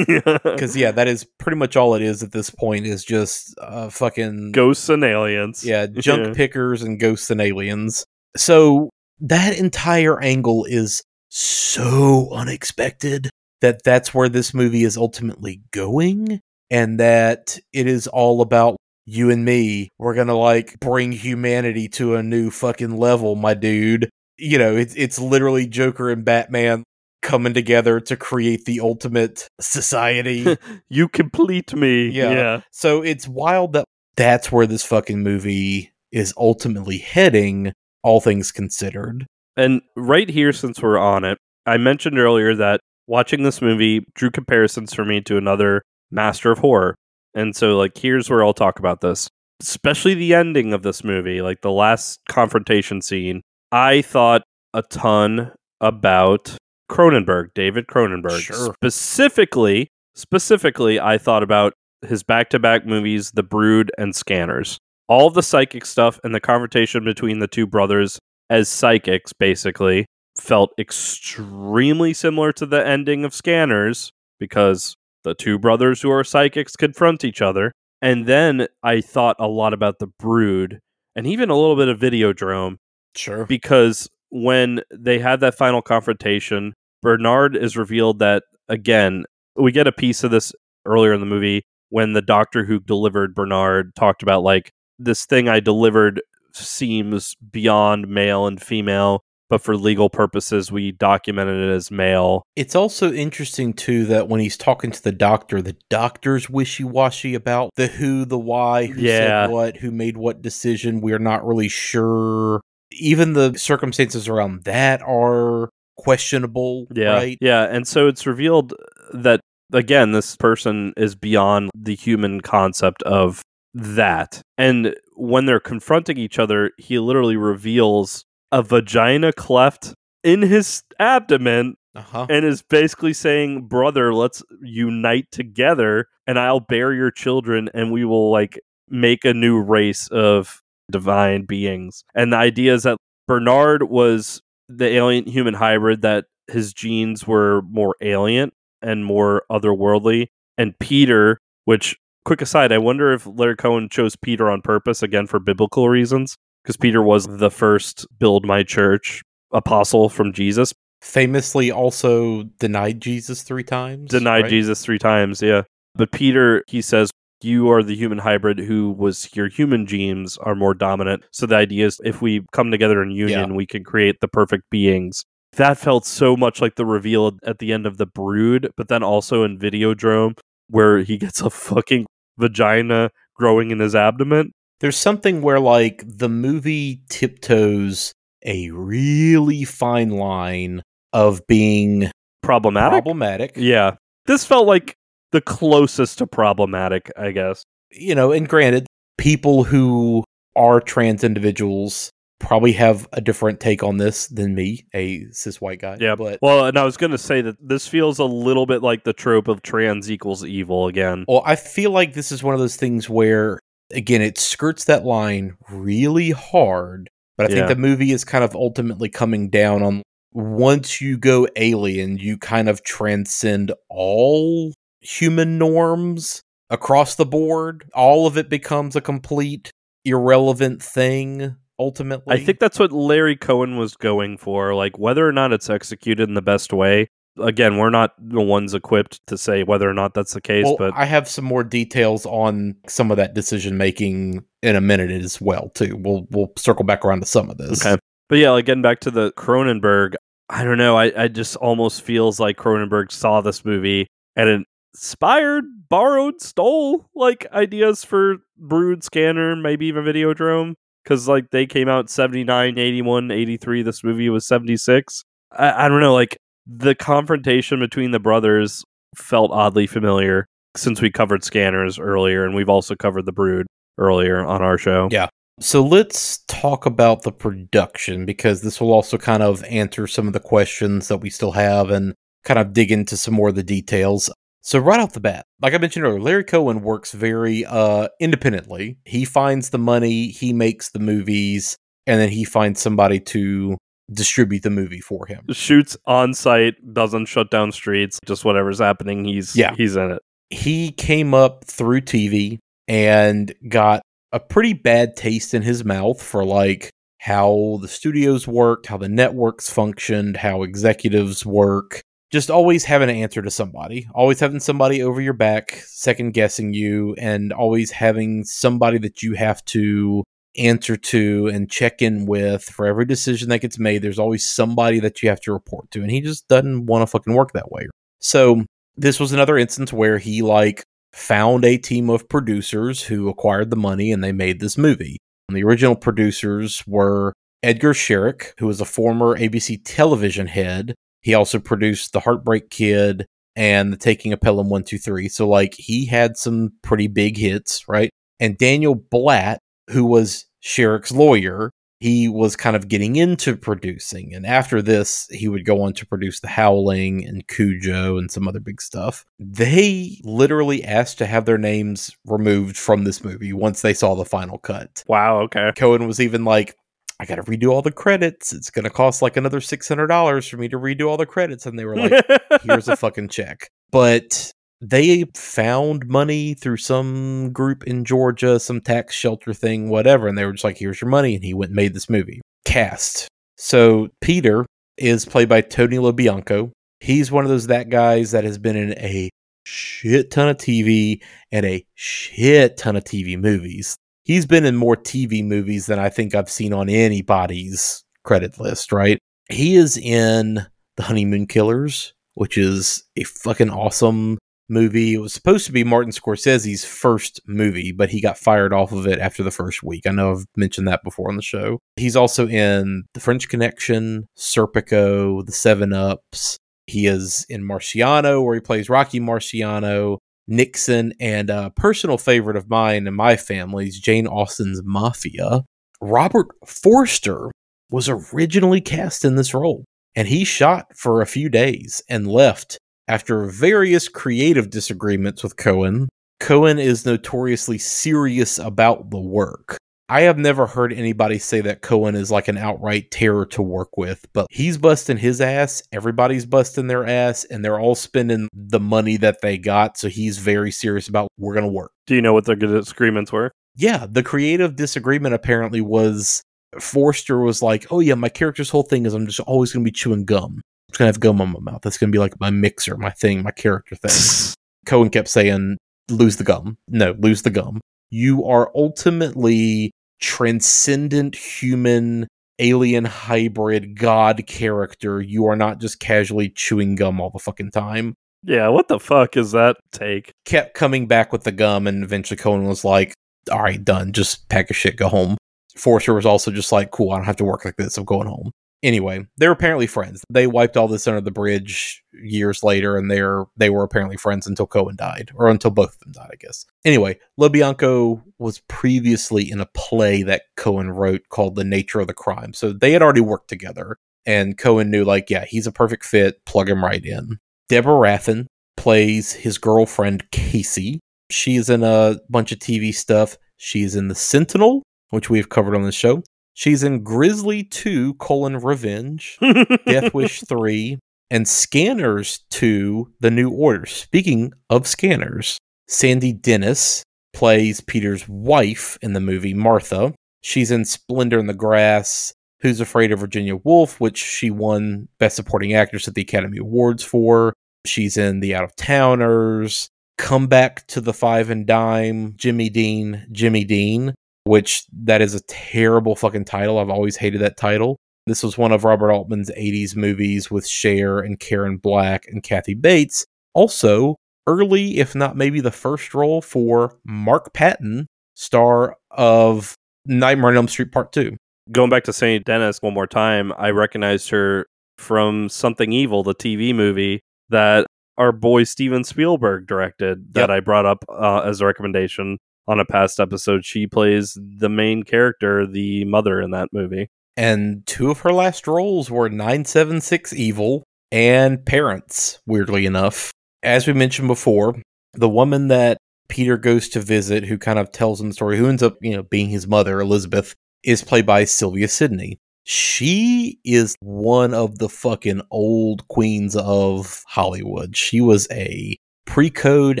Because 0.42 0.74
yeah, 0.76 0.92
that 0.92 1.08
is 1.08 1.26
pretty 1.38 1.56
much 1.58 1.76
all 1.76 1.94
it 1.94 2.00
is 2.02 2.22
at 2.22 2.32
this 2.32 2.48
point. 2.48 2.86
Is 2.86 3.04
just 3.04 3.54
uh, 3.60 3.90
fucking 3.90 4.52
Ghosts 4.52 4.88
and 4.88 5.04
aliens. 5.04 5.62
yeah, 5.62 5.86
junk 5.86 6.28
Yeah. 6.28 6.32
pickers 6.32 6.82
and 6.82 6.98
ghosts 6.98 7.30
and 7.30 7.40
aliens. 7.40 8.04
So 8.36 8.88
that 9.20 9.58
entire 9.58 10.20
angle 10.20 10.64
is 10.64 11.02
so 11.28 12.28
unexpected 12.32 13.30
that 13.60 13.82
that's 13.82 14.12
where 14.12 14.28
this 14.28 14.52
movie 14.52 14.84
is 14.84 14.96
ultimately 14.96 15.62
going, 15.70 16.40
and 16.70 17.00
that 17.00 17.58
it 17.72 17.86
is 17.86 18.06
all 18.06 18.40
about 18.40 18.76
you 19.06 19.30
and 19.30 19.44
me. 19.44 19.88
We're 19.98 20.14
gonna 20.14 20.36
like 20.36 20.78
bring 20.80 21.12
humanity 21.12 21.88
to 21.90 22.16
a 22.16 22.22
new 22.22 22.50
fucking 22.50 22.96
level, 22.96 23.36
my 23.36 23.54
dude. 23.54 24.10
You 24.36 24.58
know, 24.58 24.76
it's 24.76 24.94
it's 24.96 25.18
literally 25.18 25.66
Joker 25.66 26.10
and 26.10 26.24
Batman 26.24 26.84
coming 27.22 27.54
together 27.54 27.98
to 27.98 28.16
create 28.16 28.66
the 28.66 28.80
ultimate 28.80 29.48
society. 29.60 30.56
you 30.88 31.08
complete 31.08 31.74
me. 31.74 32.08
Yeah. 32.08 32.30
Yeah. 32.30 32.60
So 32.70 33.02
it's 33.02 33.26
wild 33.26 33.72
that 33.72 33.86
that's 34.16 34.52
where 34.52 34.66
this 34.66 34.84
fucking 34.84 35.22
movie 35.22 35.92
is 36.12 36.32
ultimately 36.36 36.98
heading, 36.98 37.72
all 38.04 38.20
things 38.20 38.52
considered. 38.52 39.26
And 39.56 39.82
right 39.96 40.28
here, 40.28 40.52
since 40.52 40.80
we're 40.80 40.98
on 40.98 41.24
it, 41.24 41.38
I 41.66 41.78
mentioned 41.78 42.18
earlier 42.18 42.54
that 42.54 42.78
watching 43.08 43.42
this 43.42 43.60
movie 43.60 44.06
drew 44.14 44.30
comparisons 44.30 44.94
for 44.94 45.04
me 45.04 45.20
to 45.22 45.36
another 45.36 45.82
master 46.10 46.52
of 46.52 46.58
horror. 46.58 46.94
And 47.34 47.56
so, 47.56 47.76
like, 47.76 47.98
here's 47.98 48.30
where 48.30 48.44
I'll 48.44 48.54
talk 48.54 48.78
about 48.78 49.00
this, 49.00 49.28
especially 49.60 50.14
the 50.14 50.34
ending 50.34 50.72
of 50.72 50.82
this 50.82 51.02
movie, 51.02 51.42
like 51.42 51.62
the 51.62 51.72
last 51.72 52.20
confrontation 52.28 53.00
scene. 53.00 53.40
I 53.72 54.02
thought 54.02 54.42
a 54.72 54.82
ton 54.82 55.52
about 55.80 56.56
Cronenberg, 56.90 57.48
David 57.54 57.86
Cronenberg. 57.86 58.40
Sure. 58.40 58.74
Specifically, 58.74 59.88
specifically, 60.14 61.00
I 61.00 61.18
thought 61.18 61.42
about 61.42 61.72
his 62.06 62.22
back-to-back 62.22 62.86
movies, 62.86 63.32
The 63.32 63.42
Brood 63.42 63.90
and 63.96 64.14
Scanners. 64.14 64.78
All 65.08 65.30
the 65.30 65.42
psychic 65.42 65.84
stuff 65.84 66.18
and 66.24 66.34
the 66.34 66.40
confrontation 66.40 67.04
between 67.04 67.38
the 67.38 67.46
two 67.46 67.66
brothers 67.66 68.18
as 68.50 68.68
psychics, 68.68 69.32
basically, 69.32 70.06
felt 70.38 70.72
extremely 70.78 72.12
similar 72.14 72.52
to 72.52 72.66
the 72.66 72.86
ending 72.86 73.24
of 73.24 73.34
Scanners 73.34 74.10
because 74.38 74.94
the 75.22 75.34
two 75.34 75.58
brothers 75.58 76.02
who 76.02 76.10
are 76.10 76.24
psychics 76.24 76.76
confront 76.76 77.24
each 77.24 77.42
other. 77.42 77.72
And 78.02 78.26
then 78.26 78.66
I 78.82 79.00
thought 79.00 79.36
a 79.38 79.48
lot 79.48 79.72
about 79.72 79.98
The 79.98 80.08
Brood 80.18 80.80
and 81.16 81.26
even 81.26 81.50
a 81.50 81.56
little 81.56 81.76
bit 81.76 81.88
of 81.88 81.98
Videodrome 81.98 82.76
Sure. 83.16 83.46
because 83.46 84.08
when 84.30 84.80
they 84.92 85.18
had 85.18 85.40
that 85.40 85.54
final 85.54 85.80
confrontation, 85.80 86.74
Bernard 87.02 87.56
is 87.56 87.76
revealed 87.76 88.18
that 88.18 88.42
again, 88.68 89.24
we 89.56 89.72
get 89.72 89.86
a 89.86 89.92
piece 89.92 90.24
of 90.24 90.30
this 90.30 90.52
earlier 90.84 91.12
in 91.12 91.20
the 91.20 91.26
movie 91.26 91.62
when 91.90 92.12
the 92.12 92.22
doctor 92.22 92.64
who 92.64 92.80
delivered 92.80 93.34
Bernard 93.34 93.94
talked 93.94 94.22
about 94.22 94.42
like 94.42 94.72
this 94.98 95.26
thing 95.26 95.48
I 95.48 95.60
delivered 95.60 96.20
seems 96.52 97.34
beyond 97.50 98.08
male 98.08 98.46
and 98.46 98.62
female, 98.62 99.20
but 99.50 99.60
for 99.60 99.76
legal 99.76 100.08
purposes 100.08 100.70
we 100.70 100.92
documented 100.92 101.68
it 101.68 101.72
as 101.72 101.90
male. 101.90 102.42
It's 102.56 102.74
also 102.74 103.12
interesting 103.12 103.72
too 103.72 104.04
that 104.06 104.28
when 104.28 104.40
he's 104.40 104.56
talking 104.56 104.90
to 104.92 105.02
the 105.02 105.12
doctor, 105.12 105.60
the 105.60 105.76
doctor's 105.90 106.48
wishy 106.48 106.84
washy 106.84 107.34
about 107.34 107.70
the 107.76 107.88
who, 107.88 108.24
the 108.24 108.38
why, 108.38 108.86
who 108.86 109.00
Yeah. 109.00 109.46
said 109.46 109.50
what, 109.50 109.76
who 109.78 109.90
made 109.90 110.16
what 110.16 110.42
decision. 110.42 111.00
We're 111.00 111.18
not 111.18 111.44
really 111.44 111.68
sure. 111.68 112.60
Even 112.92 113.32
the 113.32 113.58
circumstances 113.58 114.28
around 114.28 114.64
that 114.64 115.02
are 115.02 115.70
questionable, 115.96 116.86
Yeah. 116.94 117.12
right? 117.14 117.38
Yeah, 117.40 117.64
and 117.64 117.86
so 117.88 118.06
it's 118.08 118.26
revealed 118.26 118.74
that 119.12 119.40
again 119.72 120.12
this 120.12 120.36
person 120.36 120.92
is 120.96 121.14
beyond 121.16 121.70
the 121.74 121.94
human 121.96 122.40
concept 122.40 123.02
of 123.02 123.42
that. 123.74 124.40
And 124.56 124.94
when 125.16 125.46
they're 125.46 125.60
confronting 125.60 126.16
each 126.16 126.38
other, 126.38 126.70
he 126.78 126.98
literally 126.98 127.36
reveals 127.36 128.24
a 128.52 128.62
vagina 128.62 129.32
cleft 129.32 129.94
in 130.22 130.42
his 130.42 130.82
abdomen 130.98 131.74
Uh-huh. 131.94 132.26
and 132.30 132.44
is 132.44 132.62
basically 132.62 133.12
saying, 133.12 133.66
"Brother, 133.66 134.12
let's 134.14 134.42
unite 134.62 135.26
together 135.30 136.06
and 136.26 136.38
I'll 136.38 136.60
bear 136.60 136.92
your 136.92 137.10
children 137.10 137.68
and 137.74 137.92
we 137.92 138.04
will 138.04 138.30
like 138.30 138.58
make 138.88 139.24
a 139.24 139.34
new 139.34 139.60
race 139.60 140.08
of 140.08 140.60
divine 140.90 141.44
beings." 141.44 142.04
And 142.14 142.32
the 142.32 142.36
idea 142.36 142.74
is 142.74 142.82
that 142.84 142.96
Bernard 143.28 143.84
was 143.84 144.40
the 144.68 144.86
alien 144.86 145.26
human 145.26 145.54
hybrid 145.54 146.02
that 146.02 146.24
his 146.50 146.72
genes 146.72 147.26
were 147.26 147.62
more 147.70 147.94
alien 148.00 148.50
and 148.82 149.04
more 149.04 149.44
otherworldly 149.50 150.28
and 150.58 150.78
Peter, 150.78 151.38
which 151.64 151.96
quick 152.24 152.42
aside, 152.42 152.72
I 152.72 152.78
wonder 152.78 153.12
if 153.12 153.26
Larry 153.26 153.56
Cohen 153.56 153.88
chose 153.90 154.16
Peter 154.16 154.50
on 154.50 154.62
purpose 154.62 155.02
again 155.02 155.26
for 155.26 155.38
biblical 155.38 155.88
reasons 155.88 156.36
because 156.62 156.76
Peter 156.76 157.02
was 157.02 157.26
the 157.26 157.50
first 157.50 158.06
build 158.18 158.46
my 158.46 158.62
church 158.62 159.22
apostle 159.52 160.08
from 160.08 160.32
Jesus 160.32 160.72
famously 161.04 161.70
also 161.70 162.44
denied 162.58 163.00
Jesus 163.00 163.42
three 163.42 163.62
times. 163.62 164.10
Denied 164.10 164.44
right? 164.44 164.50
Jesus 164.50 164.82
three 164.82 164.98
times, 164.98 165.42
yeah. 165.42 165.62
But 165.94 166.12
Peter, 166.12 166.64
he 166.66 166.80
says, 166.80 167.10
you 167.42 167.70
are 167.70 167.82
the 167.82 167.94
human 167.94 168.18
hybrid 168.18 168.58
who 168.58 168.90
was 168.90 169.28
your 169.36 169.48
human 169.48 169.86
genes 169.86 170.38
are 170.38 170.54
more 170.54 170.72
dominant. 170.72 171.22
So 171.30 171.44
the 171.44 171.56
idea 171.56 171.86
is 171.86 172.00
if 172.04 172.22
we 172.22 172.46
come 172.52 172.70
together 172.70 173.02
in 173.02 173.10
union, 173.10 173.50
Yeah. 173.50 173.56
we 173.56 173.66
can 173.66 173.84
create 173.84 174.16
the 174.20 174.28
perfect 174.28 174.64
beings. 174.70 175.24
That 175.56 175.76
felt 175.76 176.06
so 176.06 176.36
much 176.36 176.62
like 176.62 176.76
the 176.76 176.86
reveal 176.86 177.32
at 177.44 177.58
the 177.58 177.72
end 177.72 177.86
of 177.86 177.98
The 177.98 178.06
Brood, 178.06 178.70
but 178.76 178.88
then 178.88 179.02
also 179.02 179.44
in 179.44 179.58
Videodrome, 179.58 180.38
where 180.68 181.00
he 181.00 181.18
gets 181.18 181.42
a 181.42 181.50
fucking 181.50 182.06
vagina 182.38 183.10
growing 183.34 183.70
in 183.70 183.80
his 183.80 183.94
abdomen. 183.94 184.52
There's 184.80 184.96
something 184.96 185.40
where 185.42 185.60
like 185.60 186.02
the 186.06 186.28
movie 186.28 187.02
tiptoes 187.08 188.12
a 188.44 188.70
really 188.70 189.64
fine 189.64 190.10
line 190.10 190.82
of 191.12 191.46
being 191.46 192.10
Problematic? 192.42 192.90
problematic. 193.04 193.52
Yeah. 193.56 193.96
This 194.26 194.44
felt 194.44 194.66
like 194.66 194.94
the 195.32 195.40
closest 195.40 196.18
to 196.18 196.26
problematic, 196.26 197.10
I 197.16 197.30
guess. 197.30 197.64
You 197.90 198.14
know, 198.14 198.32
and 198.32 198.48
granted, 198.48 198.86
people 199.16 199.64
who 199.64 200.24
are 200.56 200.80
trans 200.80 201.24
individuals 201.24 202.10
probably 202.44 202.72
have 202.72 203.08
a 203.12 203.20
different 203.20 203.60
take 203.60 203.82
on 203.82 203.96
this 203.96 204.26
than 204.28 204.54
me, 204.54 204.86
a 204.94 205.26
cis 205.30 205.60
white 205.60 205.80
guy. 205.80 205.96
Yeah, 206.00 206.14
but 206.14 206.38
well, 206.42 206.66
and 206.66 206.78
I 206.78 206.84
was 206.84 206.96
going 206.96 207.12
to 207.12 207.18
say 207.18 207.40
that 207.40 207.56
this 207.60 207.86
feels 207.86 208.18
a 208.18 208.24
little 208.24 208.66
bit 208.66 208.82
like 208.82 209.04
the 209.04 209.12
trope 209.12 209.48
of 209.48 209.62
trans 209.62 210.10
equals 210.10 210.44
evil 210.44 210.86
again. 210.86 211.24
Well, 211.26 211.42
I 211.44 211.56
feel 211.56 211.90
like 211.90 212.14
this 212.14 212.30
is 212.30 212.42
one 212.42 212.54
of 212.54 212.60
those 212.60 212.76
things 212.76 213.08
where, 213.08 213.58
again, 213.92 214.22
it 214.22 214.38
skirts 214.38 214.84
that 214.84 215.04
line 215.04 215.56
really 215.70 216.30
hard. 216.30 217.08
But 217.36 217.46
I 217.46 217.48
Yeah. 217.48 217.66
think 217.66 217.68
the 217.68 217.82
movie 217.82 218.12
is 218.12 218.24
kind 218.24 218.44
of 218.44 218.54
ultimately 218.54 219.08
coming 219.08 219.50
down 219.50 219.82
on 219.82 220.02
once 220.32 221.00
you 221.00 221.16
go 221.16 221.48
alien, 221.56 222.18
you 222.18 222.36
kind 222.38 222.68
of 222.68 222.82
transcend 222.84 223.72
all 223.88 224.72
human 225.00 225.58
norms 225.58 226.42
across 226.70 227.14
the 227.14 227.26
board. 227.26 227.84
All 227.94 228.26
of 228.26 228.36
it 228.38 228.48
becomes 228.48 228.96
a 228.96 229.00
complete 229.00 229.70
irrelevant 230.04 230.82
thing 230.82 231.56
ultimately. 231.78 232.34
I 232.34 232.38
think 232.38 232.58
that's 232.58 232.78
what 232.78 232.92
Larry 232.92 233.36
Cohen 233.36 233.76
was 233.76 233.96
going 233.96 234.38
for. 234.38 234.74
Like 234.74 234.98
whether 234.98 235.26
or 235.26 235.32
not 235.32 235.52
it's 235.52 235.70
executed 235.70 236.28
in 236.28 236.34
the 236.34 236.42
best 236.42 236.72
way. 236.72 237.08
Again, 237.36 237.78
we're 237.78 237.90
not 237.90 238.12
the 238.18 238.40
ones 238.40 238.74
equipped 238.74 239.20
to 239.26 239.36
say 239.36 239.64
whether 239.64 239.90
or 239.90 239.94
not 239.94 240.14
that's 240.14 240.34
the 240.34 240.40
case, 240.40 240.64
well, 240.64 240.76
but 240.78 240.92
I 240.94 241.04
have 241.04 241.28
some 241.28 241.44
more 241.44 241.64
details 241.64 242.26
on 242.26 242.76
some 242.86 243.10
of 243.10 243.16
that 243.16 243.34
decision 243.34 243.76
making 243.76 244.44
in 244.62 244.76
a 244.76 244.80
minute 244.80 245.10
as 245.10 245.40
well 245.40 245.70
too. 245.70 245.96
We'll 245.98 246.28
we'll 246.30 246.52
circle 246.56 246.84
back 246.84 247.04
around 247.04 247.20
to 247.20 247.26
some 247.26 247.50
of 247.50 247.58
this. 247.58 247.84
okay. 247.84 248.00
But 248.28 248.38
yeah, 248.38 248.50
like 248.52 248.66
getting 248.66 248.82
back 248.82 249.00
to 249.00 249.10
the 249.10 249.32
Cronenberg, 249.32 250.14
I 250.48 250.62
don't 250.62 250.78
know. 250.78 250.96
I, 250.96 251.24
I 251.24 251.28
just 251.28 251.56
almost 251.56 252.02
feels 252.02 252.38
like 252.38 252.56
Cronenberg 252.56 253.10
saw 253.10 253.40
this 253.40 253.64
movie 253.64 254.06
and 254.36 254.64
inspired, 254.94 255.64
borrowed, 255.88 256.40
stole 256.40 257.10
like 257.14 257.46
ideas 257.52 258.04
for 258.04 258.36
Brood 258.56 259.02
Scanner, 259.02 259.56
maybe 259.56 259.86
even 259.86 260.04
Videodrome. 260.04 260.74
Because 261.04 261.28
like 261.28 261.50
they 261.50 261.66
came 261.66 261.88
out 261.88 262.08
79, 262.08 262.78
81, 262.78 263.30
83. 263.30 263.82
This 263.82 264.02
movie 264.02 264.30
was 264.30 264.46
76. 264.46 265.22
I, 265.52 265.84
I 265.84 265.88
don't 265.88 266.00
know. 266.00 266.14
Like 266.14 266.38
the 266.66 266.94
confrontation 266.94 267.78
between 267.78 268.10
the 268.10 268.18
brothers 268.18 268.84
felt 269.14 269.50
oddly 269.52 269.86
familiar 269.86 270.46
since 270.76 271.00
we 271.00 271.10
covered 271.10 271.44
Scanners 271.44 271.98
earlier, 271.98 272.44
and 272.44 272.54
we've 272.54 272.68
also 272.68 272.94
covered 272.94 273.26
the 273.26 273.32
Brood 273.32 273.66
earlier 273.98 274.44
on 274.44 274.62
our 274.62 274.78
show. 274.78 275.08
Yeah. 275.10 275.28
So 275.60 275.84
let's 275.84 276.38
talk 276.48 276.84
about 276.84 277.22
the 277.22 277.30
production 277.30 278.26
because 278.26 278.62
this 278.62 278.80
will 278.80 278.92
also 278.92 279.16
kind 279.16 279.42
of 279.42 279.62
answer 279.64 280.08
some 280.08 280.26
of 280.26 280.32
the 280.32 280.40
questions 280.40 281.06
that 281.08 281.18
we 281.18 281.30
still 281.30 281.52
have 281.52 281.90
and 281.90 282.12
kind 282.42 282.58
of 282.58 282.72
dig 282.72 282.90
into 282.90 283.16
some 283.16 283.34
more 283.34 283.50
of 283.50 283.54
the 283.54 283.62
details. 283.62 284.30
So 284.66 284.78
right 284.78 284.98
off 284.98 285.12
the 285.12 285.20
bat, 285.20 285.44
like 285.60 285.74
I 285.74 285.78
mentioned 285.78 286.06
earlier, 286.06 286.20
Larry 286.20 286.42
Cohen 286.44 286.80
works 286.82 287.12
very 287.12 287.64
uh 287.66 288.08
independently. 288.18 288.98
He 289.04 289.24
finds 289.26 289.70
the 289.70 289.78
money, 289.78 290.28
he 290.28 290.52
makes 290.54 290.88
the 290.90 290.98
movies, 291.00 291.76
and 292.06 292.18
then 292.18 292.30
he 292.30 292.44
finds 292.44 292.80
somebody 292.80 293.20
to 293.20 293.76
distribute 294.12 294.62
the 294.62 294.70
movie 294.70 295.00
for 295.00 295.26
him. 295.26 295.44
shoots 295.52 295.96
on 296.06 296.32
site, 296.34 296.74
doesn't 296.92 297.26
shut 297.26 297.50
down 297.50 297.72
streets, 297.72 298.18
just 298.26 298.44
whatever's 298.44 298.78
happening, 298.78 299.24
he's 299.24 299.54
Yeah. 299.54 299.74
he's 299.76 299.96
in 299.96 300.12
it. 300.12 300.22
he 300.50 300.92
came 300.92 301.34
up 301.34 301.64
through 301.66 302.00
TV 302.02 302.58
and 302.88 303.52
got 303.68 304.02
a 304.32 304.40
pretty 304.40 304.72
bad 304.72 305.14
taste 305.16 305.52
in 305.54 305.62
his 305.62 305.84
mouth 305.84 306.22
for 306.22 306.44
like 306.44 306.90
how 307.18 307.78
the 307.82 307.88
studios 307.88 308.46
worked, 308.48 308.86
how 308.86 308.96
the 308.98 309.08
networks 309.08 309.70
functioned, 309.70 310.36
how 310.38 310.62
executives 310.62 311.44
work. 311.46 312.00
Just 312.34 312.50
always 312.50 312.82
having 312.82 313.08
an 313.08 313.14
answer 313.14 313.42
to 313.42 313.50
somebody, 313.50 314.08
always 314.12 314.40
having 314.40 314.58
somebody 314.58 315.00
over 315.00 315.20
your 315.20 315.34
back, 315.34 315.80
second 315.86 316.32
guessing 316.32 316.74
you, 316.74 317.14
and 317.16 317.52
always 317.52 317.92
having 317.92 318.42
somebody 318.42 318.98
that 318.98 319.22
you 319.22 319.34
have 319.34 319.64
to 319.66 320.24
answer 320.58 320.96
to 320.96 321.46
and 321.46 321.70
check 321.70 322.02
in 322.02 322.26
with 322.26 322.64
for 322.64 322.86
every 322.86 323.04
decision 323.04 323.50
that 323.50 323.60
gets 323.60 323.78
made. 323.78 324.02
There's 324.02 324.18
always 324.18 324.44
somebody 324.44 324.98
that 324.98 325.22
you 325.22 325.28
have 325.28 325.40
to 325.42 325.52
report 325.52 325.92
to, 325.92 326.02
and 326.02 326.10
he 326.10 326.20
just 326.20 326.48
doesn't 326.48 326.86
want 326.86 327.02
to 327.02 327.06
fucking 327.06 327.34
work 327.34 327.52
that 327.52 327.70
way. 327.70 327.86
So 328.18 328.64
this 328.96 329.20
was 329.20 329.32
another 329.32 329.56
instance 329.56 329.92
where 329.92 330.18
he 330.18 330.42
like 330.42 330.82
found 331.12 331.64
a 331.64 331.78
team 331.78 332.10
of 332.10 332.28
producers 332.28 333.00
who 333.04 333.28
acquired 333.28 333.70
the 333.70 333.76
money 333.76 334.10
and 334.10 334.24
they 334.24 334.32
made 334.32 334.58
this 334.58 334.76
movie. 334.76 335.18
And 335.48 335.56
the 335.56 335.62
original 335.62 335.94
producers 335.94 336.84
were 336.84 337.32
Edgar 337.62 337.94
Scherick, 337.94 338.54
who 338.58 338.66
was 338.66 338.80
a 338.80 338.84
former 338.84 339.38
ABC 339.38 339.82
television 339.84 340.48
head. 340.48 340.96
He 341.24 341.34
also 341.34 341.58
produced 341.58 342.12
The 342.12 342.20
Heartbreak 342.20 342.70
Kid 342.70 343.26
and 343.56 343.92
The 343.92 343.96
Taking 343.96 344.32
of 344.32 344.40
Pelham 344.40 344.68
123. 344.68 345.28
So 345.28 345.48
like 345.48 345.74
he 345.74 346.06
had 346.06 346.36
some 346.36 346.74
pretty 346.82 347.08
big 347.08 347.36
hits, 347.36 347.88
right? 347.88 348.10
And 348.38 348.58
Daniel 348.58 348.94
Blatt, 348.94 349.58
who 349.90 350.04
was 350.04 350.44
Scherick's 350.60 351.12
lawyer, 351.12 351.70
he 352.00 352.28
was 352.28 352.56
kind 352.56 352.76
of 352.76 352.88
getting 352.88 353.16
into 353.16 353.56
producing. 353.56 354.34
And 354.34 354.44
after 354.44 354.82
this, 354.82 355.26
he 355.30 355.48
would 355.48 355.64
go 355.64 355.80
on 355.80 355.94
to 355.94 356.06
produce 356.06 356.40
The 356.40 356.48
Howling 356.48 357.24
and 357.24 357.48
Cujo 357.48 358.18
and 358.18 358.30
some 358.30 358.46
other 358.46 358.60
big 358.60 358.82
stuff. 358.82 359.24
They 359.38 360.20
literally 360.24 360.84
asked 360.84 361.16
to 361.18 361.26
have 361.26 361.46
their 361.46 361.56
names 361.56 362.14
removed 362.26 362.76
from 362.76 363.04
this 363.04 363.24
movie 363.24 363.54
once 363.54 363.80
they 363.80 363.94
saw 363.94 364.14
the 364.14 364.26
final 364.26 364.58
cut. 364.58 365.02
Wow, 365.08 365.40
okay. 365.42 365.72
Cohen 365.76 366.06
was 366.06 366.20
even 366.20 366.44
like, 366.44 366.76
I 367.24 367.26
got 367.26 367.36
to 367.36 367.50
redo 367.50 367.70
all 367.70 367.80
the 367.80 367.90
credits. 367.90 368.52
It's 368.52 368.68
going 368.68 368.84
to 368.84 368.90
cost 368.90 369.22
like 369.22 369.38
another 369.38 369.60
$600 369.60 370.50
for 370.50 370.56
me 370.58 370.68
to 370.68 370.78
redo 370.78 371.08
all 371.08 371.16
the 371.16 371.24
credits. 371.24 371.64
And 371.64 371.78
they 371.78 371.86
were 371.86 371.96
like, 371.96 372.22
here's 372.62 372.86
a 372.86 372.96
fucking 372.98 373.28
check. 373.28 373.70
But 373.90 374.52
they 374.82 375.24
found 375.34 376.06
money 376.06 376.52
through 376.52 376.76
some 376.76 377.50
group 377.50 377.84
in 377.84 378.04
Georgia, 378.04 378.60
some 378.60 378.82
tax 378.82 379.14
shelter 379.14 379.54
thing, 379.54 379.88
whatever. 379.88 380.28
And 380.28 380.36
they 380.36 380.44
were 380.44 380.52
just 380.52 380.64
like, 380.64 380.76
here's 380.76 381.00
your 381.00 381.08
money. 381.08 381.34
And 381.34 381.42
he 381.42 381.54
went 381.54 381.70
and 381.70 381.76
made 381.76 381.94
this 381.94 382.10
movie. 382.10 382.42
Cast. 382.66 383.26
So 383.56 384.08
Peter 384.20 384.66
is 384.98 385.24
played 385.24 385.48
by 385.48 385.62
Tony 385.62 385.96
LoBianco. 385.96 386.72
He's 387.00 387.32
one 387.32 387.44
of 387.44 387.50
those 387.50 387.68
that 387.68 387.88
guys 387.88 388.32
that 388.32 388.44
has 388.44 388.58
been 388.58 388.76
in 388.76 388.92
a 388.98 389.30
shit 389.64 390.30
ton 390.30 390.50
of 390.50 390.58
TV 390.58 391.22
and 391.50 391.64
a 391.64 391.86
shit 391.94 392.76
ton 392.76 392.96
of 392.96 393.04
TV 393.04 393.38
movies. 393.38 393.96
He's 394.24 394.46
been 394.46 394.64
in 394.64 394.74
more 394.74 394.96
TV 394.96 395.44
movies 395.44 395.86
than 395.86 395.98
I 395.98 396.08
think 396.08 396.34
I've 396.34 396.50
seen 396.50 396.72
on 396.72 396.88
anybody's 396.88 398.02
credit 398.24 398.58
list, 398.58 398.90
right? 398.90 399.18
He 399.50 399.76
is 399.76 399.98
in 399.98 400.66
The 400.96 401.02
Honeymoon 401.02 401.46
Killers, 401.46 402.14
which 402.32 402.56
is 402.56 403.04
a 403.16 403.24
fucking 403.24 403.68
awesome 403.68 404.38
movie. 404.70 405.12
It 405.12 405.18
was 405.18 405.34
supposed 405.34 405.66
to 405.66 405.72
be 405.72 405.84
Martin 405.84 406.10
Scorsese's 406.10 406.86
first 406.86 407.38
movie, 407.46 407.92
but 407.92 408.08
he 408.08 408.22
got 408.22 408.38
fired 408.38 408.72
off 408.72 408.92
of 408.92 409.06
it 409.06 409.18
after 409.18 409.42
the 409.42 409.50
first 409.50 409.82
week. 409.82 410.06
I 410.06 410.10
know 410.10 410.32
I've 410.32 410.46
mentioned 410.56 410.88
that 410.88 411.04
before 411.04 411.28
on 411.28 411.36
the 411.36 411.42
show. 411.42 411.78
He's 411.96 412.16
also 412.16 412.48
in 412.48 413.04
The 413.12 413.20
French 413.20 413.50
Connection, 413.50 414.26
Serpico, 414.38 415.44
The 415.44 415.52
Seven 415.52 415.92
Ups. 415.92 416.56
He 416.86 417.06
is 417.06 417.44
in 417.48 417.62
Marciano, 417.62 418.42
where 418.44 418.54
he 418.54 418.60
plays 418.60 418.88
Rocky 418.88 419.20
Marciano, 419.20 420.18
Nixon, 420.46 421.12
and 421.20 421.50
a 421.50 421.70
personal 421.70 422.18
favorite 422.18 422.56
of 422.56 422.68
mine 422.68 423.06
and 423.06 423.16
my 423.16 423.36
family's 423.36 423.98
Jane 423.98 424.26
Austen's 424.26 424.82
Mafia. 424.84 425.64
Robert 426.00 426.48
Forster 426.66 427.50
was 427.90 428.08
originally 428.08 428.80
cast 428.80 429.24
in 429.24 429.36
this 429.36 429.54
role, 429.54 429.84
and 430.14 430.28
he 430.28 430.44
shot 430.44 430.86
for 430.96 431.20
a 431.20 431.26
few 431.26 431.48
days 431.48 432.02
and 432.08 432.26
left 432.26 432.78
after 433.08 433.46
various 433.46 434.08
creative 434.08 434.70
disagreements 434.70 435.42
with 435.42 435.56
Cohen. 435.56 436.08
Cohen 436.40 436.78
is 436.78 437.06
notoriously 437.06 437.78
serious 437.78 438.58
about 438.58 439.10
the 439.10 439.20
work. 439.20 439.76
I 440.14 440.20
have 440.20 440.38
never 440.38 440.68
heard 440.68 440.92
anybody 440.92 441.40
say 441.40 441.60
that 441.62 441.82
Cohen 441.82 442.14
is 442.14 442.30
like 442.30 442.46
an 442.46 442.56
outright 442.56 443.10
terror 443.10 443.46
to 443.46 443.60
work 443.62 443.96
with, 443.96 444.24
but 444.32 444.46
he's 444.48 444.78
busting 444.78 445.16
his 445.16 445.40
ass, 445.40 445.82
everybody's 445.90 446.46
busting 446.46 446.86
their 446.86 447.04
ass, 447.04 447.42
and 447.42 447.64
they're 447.64 447.80
all 447.80 447.96
spending 447.96 448.48
the 448.52 448.78
money 448.78 449.16
that 449.16 449.40
they 449.40 449.58
got. 449.58 449.98
So 449.98 450.08
he's 450.08 450.38
very 450.38 450.70
serious 450.70 451.08
about 451.08 451.26
we're 451.36 451.54
going 451.54 451.66
to 451.66 451.72
work. 451.72 451.90
Do 452.06 452.14
you 452.14 452.22
know 452.22 452.32
what 452.32 452.44
their 452.44 452.54
disagreements 452.54 453.32
were? 453.32 453.50
Yeah, 453.74 454.06
the 454.08 454.22
creative 454.22 454.76
disagreement 454.76 455.34
apparently 455.34 455.80
was 455.80 456.44
Forster 456.78 457.40
was 457.40 457.60
like, 457.60 457.90
"Oh 457.90 457.98
yeah, 457.98 458.14
my 458.14 458.28
character's 458.28 458.70
whole 458.70 458.84
thing 458.84 459.06
is 459.06 459.14
I'm 459.14 459.26
just 459.26 459.40
always 459.40 459.72
going 459.72 459.84
to 459.84 459.90
be 459.90 459.92
chewing 459.92 460.26
gum." 460.26 460.60
just 460.90 461.00
gonna 461.00 461.08
have 461.08 461.18
gum 461.18 461.40
on 461.40 461.50
my 461.50 461.72
mouth. 461.72 461.82
That's 461.82 461.98
gonna 461.98 462.12
be 462.12 462.20
like 462.20 462.38
my 462.38 462.50
mixer, 462.50 462.96
my 462.96 463.10
thing, 463.10 463.42
my 463.42 463.50
character 463.50 463.96
thing. 463.96 464.54
Cohen 464.86 465.10
kept 465.10 465.26
saying, 465.26 465.76
lose 466.08 466.36
the 466.36 466.44
gum. 466.44 466.76
No, 466.86 467.16
lose 467.18 467.42
the 467.42 467.50
gum. 467.50 467.80
You 468.10 468.44
are 468.44 468.70
ultimately 468.76 469.90
transcendent 470.24 471.36
human 471.36 472.26
alien 472.58 473.04
hybrid 473.04 473.98
god 473.98 474.46
character. 474.46 475.20
You 475.20 475.46
are 475.46 475.56
not 475.56 475.80
just 475.80 476.00
casually 476.00 476.48
chewing 476.48 476.94
gum 476.94 477.20
all 477.20 477.28
the 477.30 477.38
fucking 477.38 477.70
time. 477.72 478.14
Yeah, 478.42 478.68
what 478.68 478.88
the 478.88 478.98
fuck 478.98 479.36
is 479.36 479.52
that 479.52 479.76
take? 479.92 480.32
Kept 480.46 480.74
coming 480.74 481.06
back 481.06 481.32
with 481.32 481.44
the 481.44 481.52
gum, 481.52 481.86
and 481.86 482.02
eventually 482.02 482.36
Cohen 482.36 482.64
was 482.64 482.84
like, 482.84 483.14
all 483.50 483.62
right, 483.62 483.82
done. 483.82 484.12
Just 484.12 484.48
pack 484.48 484.70
your 484.70 484.74
shit, 484.74 484.96
go 484.96 485.08
home. 485.08 485.36
Forster 485.76 486.14
was 486.14 486.26
also 486.26 486.50
just 486.50 486.72
like, 486.72 486.90
cool, 486.90 487.10
I 487.12 487.16
don't 487.16 487.26
have 487.26 487.36
to 487.36 487.44
work 487.44 487.64
like 487.64 487.76
this. 487.76 487.98
I'm 487.98 488.04
going 488.04 488.28
home. 488.28 488.50
Anyway, 488.84 489.26
they're 489.38 489.50
apparently 489.50 489.86
friends. 489.86 490.22
They 490.28 490.46
wiped 490.46 490.76
all 490.76 490.88
this 490.88 491.06
under 491.06 491.22
the 491.22 491.30
bridge 491.30 492.04
years 492.12 492.62
later, 492.62 492.98
and 492.98 493.10
they're 493.10 493.46
they 493.56 493.70
were 493.70 493.82
apparently 493.82 494.18
friends 494.18 494.46
until 494.46 494.66
Cohen 494.66 494.94
died, 494.94 495.30
or 495.34 495.48
until 495.48 495.70
both 495.70 495.94
of 495.94 495.98
them 496.00 496.12
died, 496.12 496.28
I 496.30 496.36
guess. 496.36 496.66
Anyway, 496.84 497.18
LoBianco 497.40 498.22
was 498.38 498.60
previously 498.68 499.50
in 499.50 499.58
a 499.58 499.66
play 499.74 500.22
that 500.24 500.42
Cohen 500.58 500.90
wrote 500.90 501.22
called 501.30 501.56
The 501.56 501.64
Nature 501.64 502.00
of 502.00 502.08
the 502.08 502.14
Crime. 502.14 502.52
So 502.52 502.74
they 502.74 502.92
had 502.92 503.00
already 503.00 503.22
worked 503.22 503.48
together, 503.48 503.96
and 504.26 504.58
Cohen 504.58 504.90
knew, 504.90 505.04
like, 505.04 505.30
yeah, 505.30 505.46
he's 505.46 505.66
a 505.66 505.72
perfect 505.72 506.04
fit, 506.04 506.44
plug 506.44 506.68
him 506.68 506.84
right 506.84 507.04
in. 507.04 507.38
Deborah 507.70 507.94
Raffin 507.94 508.46
plays 508.76 509.32
his 509.32 509.56
girlfriend 509.56 510.30
Casey. 510.30 511.00
She's 511.30 511.70
in 511.70 511.82
a 511.82 512.16
bunch 512.28 512.52
of 512.52 512.58
TV 512.58 512.94
stuff. 512.94 513.38
She's 513.56 513.96
in 513.96 514.08
The 514.08 514.14
Sentinel, 514.14 514.82
which 515.08 515.30
we've 515.30 515.48
covered 515.48 515.74
on 515.74 515.84
the 515.84 515.92
show. 515.92 516.22
She's 516.54 516.84
in 516.84 517.02
Grizzly 517.02 517.64
2, 517.64 518.14
colon 518.14 518.56
Revenge, 518.58 519.38
Death 519.86 520.14
Wish 520.14 520.40
3, 520.42 520.98
and 521.30 521.48
Scanners 521.48 522.44
2, 522.50 523.12
The 523.18 523.30
New 523.30 523.50
Order. 523.50 523.86
Speaking 523.86 524.52
of 524.70 524.86
Scanners, 524.86 525.58
Sandy 525.88 526.32
Dennis 526.32 527.02
plays 527.32 527.80
Peter's 527.80 528.28
wife 528.28 528.96
in 529.02 529.14
the 529.14 529.20
movie 529.20 529.52
Martha. 529.52 530.14
She's 530.42 530.70
in 530.70 530.84
Splendor 530.84 531.40
in 531.40 531.48
the 531.48 531.54
Grass, 531.54 532.32
Who's 532.60 532.80
Afraid 532.80 533.10
of 533.10 533.18
Virginia 533.18 533.56
Woolf, 533.56 534.00
which 534.00 534.18
she 534.18 534.50
won 534.50 535.08
Best 535.18 535.36
Supporting 535.36 535.74
Actress 535.74 536.06
at 536.06 536.14
the 536.14 536.22
Academy 536.22 536.58
Awards 536.58 537.02
for. 537.02 537.52
She's 537.84 538.16
in 538.16 538.40
The 538.40 538.54
Out 538.54 538.64
of 538.64 538.76
Towners, 538.76 539.88
Come 540.16 540.46
Back 540.46 540.86
to 540.86 541.00
the 541.00 541.12
Five 541.12 541.50
and 541.50 541.66
Dime, 541.66 542.34
Jimmy 542.36 542.70
Dean, 542.70 543.26
Jimmy 543.32 543.64
Dean, 543.64 544.14
which 544.44 544.84
that 544.92 545.20
is 545.22 545.34
a 545.34 545.42
terrible 545.42 546.16
fucking 546.16 546.44
title. 546.44 546.78
I've 546.78 546.90
always 546.90 547.16
hated 547.16 547.40
that 547.40 547.56
title. 547.56 547.96
This 548.26 548.42
was 548.42 548.56
one 548.56 548.72
of 548.72 548.84
Robert 548.84 549.12
Altman's 549.12 549.50
80s 549.50 549.96
movies 549.96 550.50
with 550.50 550.66
Cher 550.66 551.18
and 551.18 551.38
Karen 551.38 551.76
Black 551.76 552.26
and 552.26 552.42
Kathy 552.42 552.74
Bates. 552.74 553.26
Also, 553.52 554.16
early, 554.46 554.98
if 554.98 555.14
not 555.14 555.36
maybe 555.36 555.60
the 555.60 555.70
first 555.70 556.14
role 556.14 556.40
for 556.40 556.96
Mark 557.04 557.52
Patton, 557.52 558.06
star 558.34 558.96
of 559.10 559.74
Nightmare 560.06 560.50
on 560.50 560.56
Elm 560.56 560.68
Street 560.68 560.92
Part 560.92 561.12
2. 561.12 561.36
Going 561.72 561.90
back 561.90 562.04
to 562.04 562.12
Sandy 562.12 562.40
Dennis 562.40 562.80
one 562.82 562.94
more 562.94 563.06
time, 563.06 563.52
I 563.56 563.70
recognized 563.70 564.30
her 564.30 564.66
from 564.98 565.48
Something 565.48 565.92
Evil, 565.92 566.22
the 566.22 566.34
TV 566.34 566.74
movie 566.74 567.20
that 567.48 567.86
our 568.16 568.32
boy 568.32 568.64
Steven 568.64 569.04
Spielberg 569.04 569.66
directed 569.66 570.34
that 570.34 570.48
Yep. 570.48 570.50
I 570.50 570.60
brought 570.60 570.86
up 570.86 571.04
uh, 571.08 571.40
as 571.40 571.60
a 571.60 571.66
recommendation 571.66 572.38
on 572.66 572.80
a 572.80 572.84
past 572.84 573.20
episode. 573.20 573.64
She 573.64 573.86
plays 573.86 574.38
the 574.40 574.68
main 574.68 575.02
character, 575.02 575.66
the 575.66 576.04
mother 576.04 576.40
in 576.40 576.50
that 576.52 576.68
movie. 576.72 577.08
And 577.36 577.84
two 577.86 578.10
of 578.10 578.20
her 578.20 578.32
last 578.32 578.66
roles 578.66 579.10
were 579.10 579.28
976 579.28 580.32
Evil 580.32 580.84
and 581.10 581.64
Parents, 581.64 582.40
weirdly 582.46 582.86
enough. 582.86 583.32
As 583.62 583.86
we 583.86 583.92
mentioned 583.92 584.28
before, 584.28 584.80
the 585.14 585.28
woman 585.28 585.68
that 585.68 585.98
Peter 586.28 586.56
goes 586.56 586.88
to 586.90 587.00
visit, 587.00 587.44
who 587.44 587.58
kind 587.58 587.78
of 587.78 587.92
tells 587.92 588.20
him 588.20 588.28
the 588.28 588.34
story, 588.34 588.56
who 588.56 588.68
ends 588.68 588.82
up, 588.82 588.96
you 589.00 589.16
know, 589.16 589.22
being 589.22 589.48
his 589.48 589.66
mother, 589.66 590.00
Elizabeth, 590.00 590.54
is 590.82 591.02
played 591.02 591.26
by 591.26 591.44
Sylvia 591.44 591.88
Sidney. 591.88 592.38
She 592.64 593.58
is 593.64 593.94
one 594.00 594.54
of 594.54 594.78
the 594.78 594.88
fucking 594.88 595.42
old 595.50 596.08
queens 596.08 596.56
of 596.56 597.22
Hollywood. 597.26 597.96
She 597.96 598.20
was 598.20 598.48
a 598.50 598.96
pre 599.34 599.50
code 599.50 600.00